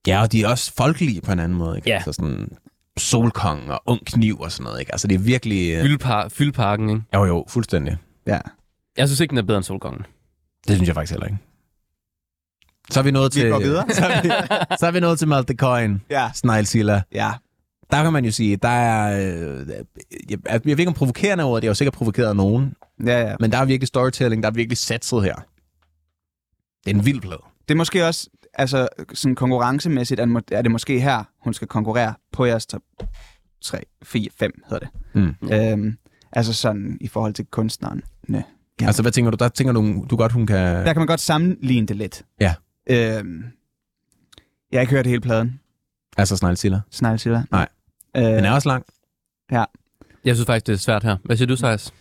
Ja, 0.07 0.21
og 0.21 0.31
de 0.31 0.43
er 0.43 0.47
også 0.47 0.73
folkelige 0.77 1.21
på 1.21 1.31
en 1.31 1.39
anden 1.39 1.57
måde, 1.57 1.75
ikke? 1.77 1.89
Ja. 1.89 1.95
Altså 1.95 2.13
sådan 2.13 2.49
solkong 2.97 3.71
og 3.71 3.81
ung 3.85 4.05
kniv 4.05 4.39
og 4.39 4.51
sådan 4.51 4.63
noget, 4.63 4.79
ikke? 4.79 4.91
Altså 4.91 5.07
det 5.07 5.15
er 5.15 5.19
virkelig... 5.19 5.73
øh, 5.73 5.81
Fyldpar, 5.81 6.29
fyldparken, 6.29 6.89
ikke? 6.89 7.01
Jo, 7.13 7.25
jo, 7.25 7.45
fuldstændig. 7.49 7.97
Ja. 8.27 8.39
Jeg 8.97 9.07
synes 9.07 9.19
ikke, 9.19 9.29
den 9.29 9.37
er 9.37 9.41
bedre 9.41 9.57
end 9.57 9.63
Solkongen. 9.63 10.05
Det 10.67 10.75
synes 10.75 10.87
jeg 10.87 10.95
faktisk 10.95 11.11
heller 11.11 11.27
ikke. 11.27 11.37
Så 12.89 12.99
er 12.99 13.03
vi 13.03 13.11
nået 13.11 13.35
Vi 13.35 13.39
til... 13.41 13.49
går 13.49 13.59
videre. 13.59 13.85
så, 13.93 14.05
er 14.05 14.21
vi, 14.21 14.29
så 14.79 14.87
er 14.87 14.91
vi 14.91 14.99
nået 14.99 15.19
til 15.19 15.27
Malte 15.27 15.53
Coin, 15.55 16.01
Ja. 16.09 16.31
Sneglsilla. 16.33 17.01
Ja. 17.13 17.31
Der 17.91 18.03
kan 18.03 18.13
man 18.13 18.25
jo 18.25 18.31
sige, 18.31 18.55
der 18.55 18.67
er... 18.69 19.17
Øh, 19.59 19.67
jeg, 20.29 20.37
jeg 20.49 20.61
ved 20.65 20.79
ikke 20.79 20.87
om 20.87 20.93
provokerende 20.93 21.43
ord, 21.43 21.55
det 21.61 21.63
har 21.67 21.69
jo 21.69 21.73
sikkert 21.75 21.93
provokeret 21.93 22.35
nogen, 22.35 22.73
Ja, 23.05 23.19
ja. 23.29 23.35
men 23.39 23.51
der 23.51 23.57
er 23.57 23.65
virkelig 23.65 23.87
storytelling, 23.87 24.43
der 24.43 24.49
er 24.49 24.53
virkelig 24.53 24.77
satset 24.77 25.23
her. 25.23 25.35
Det 26.85 26.91
er 26.91 26.95
en 26.95 27.05
vild 27.05 27.21
plade. 27.21 27.41
Det 27.67 27.73
er 27.73 27.77
måske 27.77 28.05
også, 28.07 28.29
altså 28.53 28.87
sådan 29.13 29.35
konkurrencemæssigt, 29.35 30.19
er 30.19 30.25
det 30.25 30.31
må- 30.31 30.41
er 30.51 30.61
det 30.61 30.71
måske 30.71 30.99
her, 30.99 31.23
hun 31.43 31.53
skal 31.53 31.67
konkurrere 31.67 32.13
på 32.31 32.45
jeres 32.45 32.65
top 32.65 32.81
3, 33.61 33.83
4, 34.03 34.29
5 34.39 34.51
hedder 34.69 34.87
det. 34.87 34.89
Mm. 35.41 35.49
Øhm, 35.53 35.97
altså 36.31 36.53
sådan 36.53 36.97
i 37.01 37.07
forhold 37.07 37.33
til 37.33 37.45
kunstneren. 37.45 38.01
Ja. 38.29 38.41
Ja. 38.81 38.85
Altså, 38.85 39.01
hvad 39.01 39.11
tænker 39.11 39.31
du? 39.31 39.37
Der 39.39 39.49
tænker 39.49 39.73
du, 39.73 40.05
du 40.09 40.15
godt, 40.15 40.31
hun 40.31 40.47
kan... 40.47 40.57
Der 40.57 40.93
kan 40.93 40.99
man 40.99 41.07
godt 41.07 41.19
sammenligne 41.19 41.87
det 41.87 41.95
lidt. 41.95 42.25
Ja. 42.39 42.55
Øhm, 42.89 43.43
jeg 44.71 44.77
har 44.77 44.81
ikke 44.81 44.91
hørt 44.93 45.07
hele 45.07 45.21
pladen, 45.21 45.59
Altså 46.17 46.37
Sneglsilla. 46.37 46.81
Sneglsilla. 46.91 47.43
Nej. 47.51 47.67
Øh, 48.17 48.23
Den 48.23 48.45
er 48.45 48.51
også 48.51 48.69
lang. 48.69 48.85
Jeg 50.25 50.35
synes 50.35 50.45
faktisk, 50.45 50.67
det 50.67 50.73
er 50.73 50.77
svært 50.77 51.03
her. 51.03 51.17
Hvad 51.23 51.37
siger 51.37 51.47
du, 51.47 51.55
Thijs? 51.55 51.93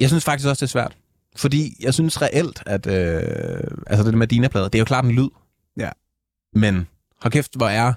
Jeg 0.00 0.08
synes 0.08 0.24
faktisk 0.24 0.48
også, 0.48 0.60
det 0.60 0.66
er 0.68 0.72
svært. 0.72 0.96
Fordi 1.36 1.76
jeg 1.80 1.94
synes 1.94 2.22
reelt, 2.22 2.62
at 2.66 2.86
øh, 2.86 3.70
altså 3.86 4.04
det 4.10 4.14
med 4.18 4.26
Dina-plade, 4.26 4.64
det 4.64 4.74
er 4.74 4.78
jo 4.78 4.84
klart 4.84 5.04
en 5.04 5.10
lyd. 5.10 5.28
Ja. 5.76 5.90
Men 6.54 6.86
Hold 7.22 7.32
kæft, 7.32 7.56
hvor 7.56 7.66
er 7.68 7.92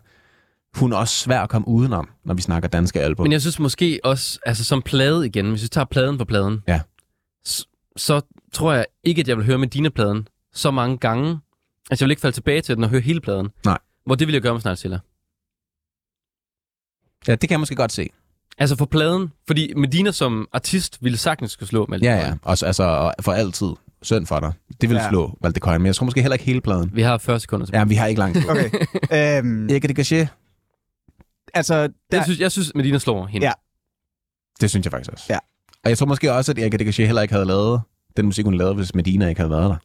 hun 0.79 0.93
også 0.93 1.15
svær 1.15 1.41
at 1.41 1.49
komme 1.49 1.67
udenom, 1.67 2.09
når 2.23 2.33
vi 2.33 2.41
snakker 2.41 2.69
danske 2.69 3.01
album. 3.01 3.23
Men 3.23 3.31
jeg 3.31 3.41
synes 3.41 3.59
måske 3.59 3.99
også, 4.03 4.39
altså 4.45 4.63
som 4.63 4.81
plade 4.81 5.25
igen, 5.27 5.49
hvis 5.49 5.63
vi 5.63 5.67
tager 5.67 5.85
pladen 5.85 6.17
på 6.17 6.25
pladen, 6.25 6.63
Ja. 6.67 6.81
så, 7.45 7.67
så 7.97 8.21
tror 8.53 8.73
jeg 8.73 8.85
ikke, 9.03 9.19
at 9.21 9.27
jeg 9.27 9.37
vil 9.37 9.45
høre 9.45 9.57
Medina-pladen 9.57 10.27
så 10.53 10.71
mange 10.71 10.97
gange. 10.97 11.39
Altså 11.91 12.03
jeg 12.03 12.07
vil 12.07 12.11
ikke 12.11 12.21
falde 12.21 12.35
tilbage 12.35 12.61
til 12.61 12.75
den 12.75 12.83
og 12.83 12.89
høre 12.89 13.01
hele 13.01 13.21
pladen. 13.21 13.49
Nej. 13.65 13.77
Hvor 14.05 14.15
det 14.15 14.27
vil 14.27 14.33
jeg 14.33 14.41
gøre 14.41 14.53
med 14.53 14.61
Snartilla. 14.61 14.99
Ja, 17.27 17.31
det 17.31 17.39
kan 17.39 17.51
jeg 17.51 17.59
måske 17.59 17.75
godt 17.75 17.91
se. 17.91 18.09
Altså 18.57 18.75
for 18.75 18.85
pladen, 18.85 19.31
fordi 19.47 19.73
Medina 19.75 20.11
som 20.11 20.47
artist 20.53 20.97
ville 21.03 21.17
sagtens 21.17 21.51
skulle 21.51 21.69
slå 21.69 21.85
Malte 21.89 22.05
Ja, 22.05 22.15
ja. 22.27 22.33
Også, 22.41 22.65
altså, 22.65 22.83
og 22.83 23.13
for 23.21 23.31
altid. 23.31 23.67
Synd 24.01 24.25
for 24.25 24.39
dig. 24.39 24.53
Det 24.81 24.89
vil 24.89 24.95
Ja. 24.95 25.09
slå 25.09 25.37
Valde 25.41 25.59
Coyne, 25.59 25.79
men 25.79 25.85
jeg 25.85 25.95
tror 25.95 26.05
måske 26.05 26.21
heller 26.21 26.33
ikke 26.33 26.45
hele 26.45 26.61
pladen. 26.61 26.91
Vi 26.93 27.01
har 27.01 27.17
40 27.17 27.39
sekunder 27.39 27.65
tilbage. 27.65 27.79
Ja, 27.79 27.85
vi 27.85 27.95
har 27.95 28.07
ikke 28.07 28.19
langt. 28.19 28.37
Okay. 28.49 28.69
øhm, 29.39 29.69
Ikke 29.69 29.87
det 29.87 29.95
Gachet? 29.95 30.27
altså, 31.53 31.75
Jeg 31.75 31.89
der, 32.11 32.23
synes, 32.23 32.39
jeg 32.39 32.51
synes, 32.51 32.71
Medina 32.75 32.97
slår 32.97 33.25
hende. 33.25 33.47
Ja. 33.47 33.53
Det 34.61 34.69
synes 34.69 34.85
jeg 34.85 34.91
faktisk 34.91 35.11
også. 35.11 35.25
Ja. 35.29 35.37
Og 35.83 35.89
jeg 35.89 35.97
tror 35.97 36.05
måske 36.05 36.33
også, 36.33 36.51
at 36.51 36.59
Erika 36.59 36.77
Gachet 36.77 37.05
heller 37.07 37.21
ikke 37.21 37.33
havde 37.33 37.45
lavet 37.45 37.81
den 38.17 38.25
musik, 38.25 38.45
hun 38.45 38.53
lavede, 38.57 38.75
hvis 38.75 38.95
Medina 38.95 39.27
ikke 39.27 39.39
havde 39.41 39.51
været 39.51 39.69
der. 39.69 39.75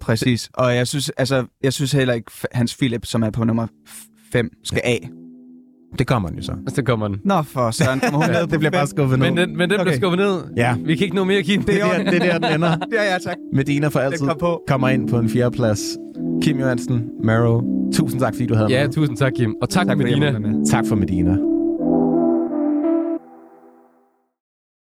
præcis. 0.00 0.50
Og 0.54 0.76
jeg 0.76 0.88
synes, 0.88 1.08
altså, 1.10 1.46
jeg 1.62 1.72
synes 1.72 1.92
heller 1.92 2.14
ikke, 2.14 2.30
Hans 2.52 2.76
Philip, 2.76 3.06
som 3.06 3.22
er 3.22 3.30
på 3.30 3.44
nummer 3.44 3.66
5, 4.32 4.50
skal 4.64 4.80
af. 4.84 5.08
Det 5.98 6.06
kommer 6.06 6.28
den 6.28 6.38
jo 6.38 6.42
så. 6.44 6.52
Så 6.68 6.82
kommer 6.82 7.08
den. 7.08 7.16
Nå, 7.24 7.42
for 7.42 7.70
søren. 7.70 8.00
Kommer 8.00 8.18
hun 8.26 8.30
ned 8.36 8.46
det 8.46 8.58
bliver 8.58 8.70
bare 8.70 8.86
skuffet 8.86 9.18
ned. 9.18 9.30
Men 9.30 9.36
den, 9.36 9.56
men 9.56 9.70
den 9.70 9.80
okay. 9.80 9.84
Bliver 9.84 9.96
skubbet 9.96 10.18
ned. 10.18 10.36
Ja. 10.56 10.74
Vi 10.84 10.96
kan 10.96 11.04
ikke 11.04 11.16
nå 11.16 11.24
mere, 11.24 11.42
Kim. 11.42 11.62
Det 11.62 11.82
er, 11.82 11.86
der, 12.04 12.10
det 12.10 12.14
er 12.26 12.38
der, 12.38 12.48
den 12.48 12.54
ender. 12.54 12.68
Ja, 12.92 13.12
ja, 13.12 13.18
tak. 13.18 13.36
Medina 13.52 13.88
for 13.88 14.00
altid 14.00 14.26
kom 14.26 14.36
på. 14.40 14.62
kommer 14.68 14.88
ind 14.88 15.08
på 15.08 15.18
en 15.18 15.28
fjerde 15.28 15.56
plads. 15.56 15.80
Kim 16.42 16.58
Johansen, 16.60 17.02
Maro, 17.24 17.62
tusind 17.94 18.20
tak, 18.20 18.34
fordi 18.34 18.46
du 18.46 18.54
havde 18.54 18.68
Ja, 18.70 18.84
med. 18.86 18.92
tusind 18.92 19.16
tak, 19.16 19.32
Kim. 19.32 19.54
Og 19.62 19.68
tak, 19.68 19.86
tak 19.86 19.98
jeg 19.98 20.06
Medina. 20.06 20.32
Tak 20.70 20.84
for 20.88 20.96
Medina. 20.96 21.36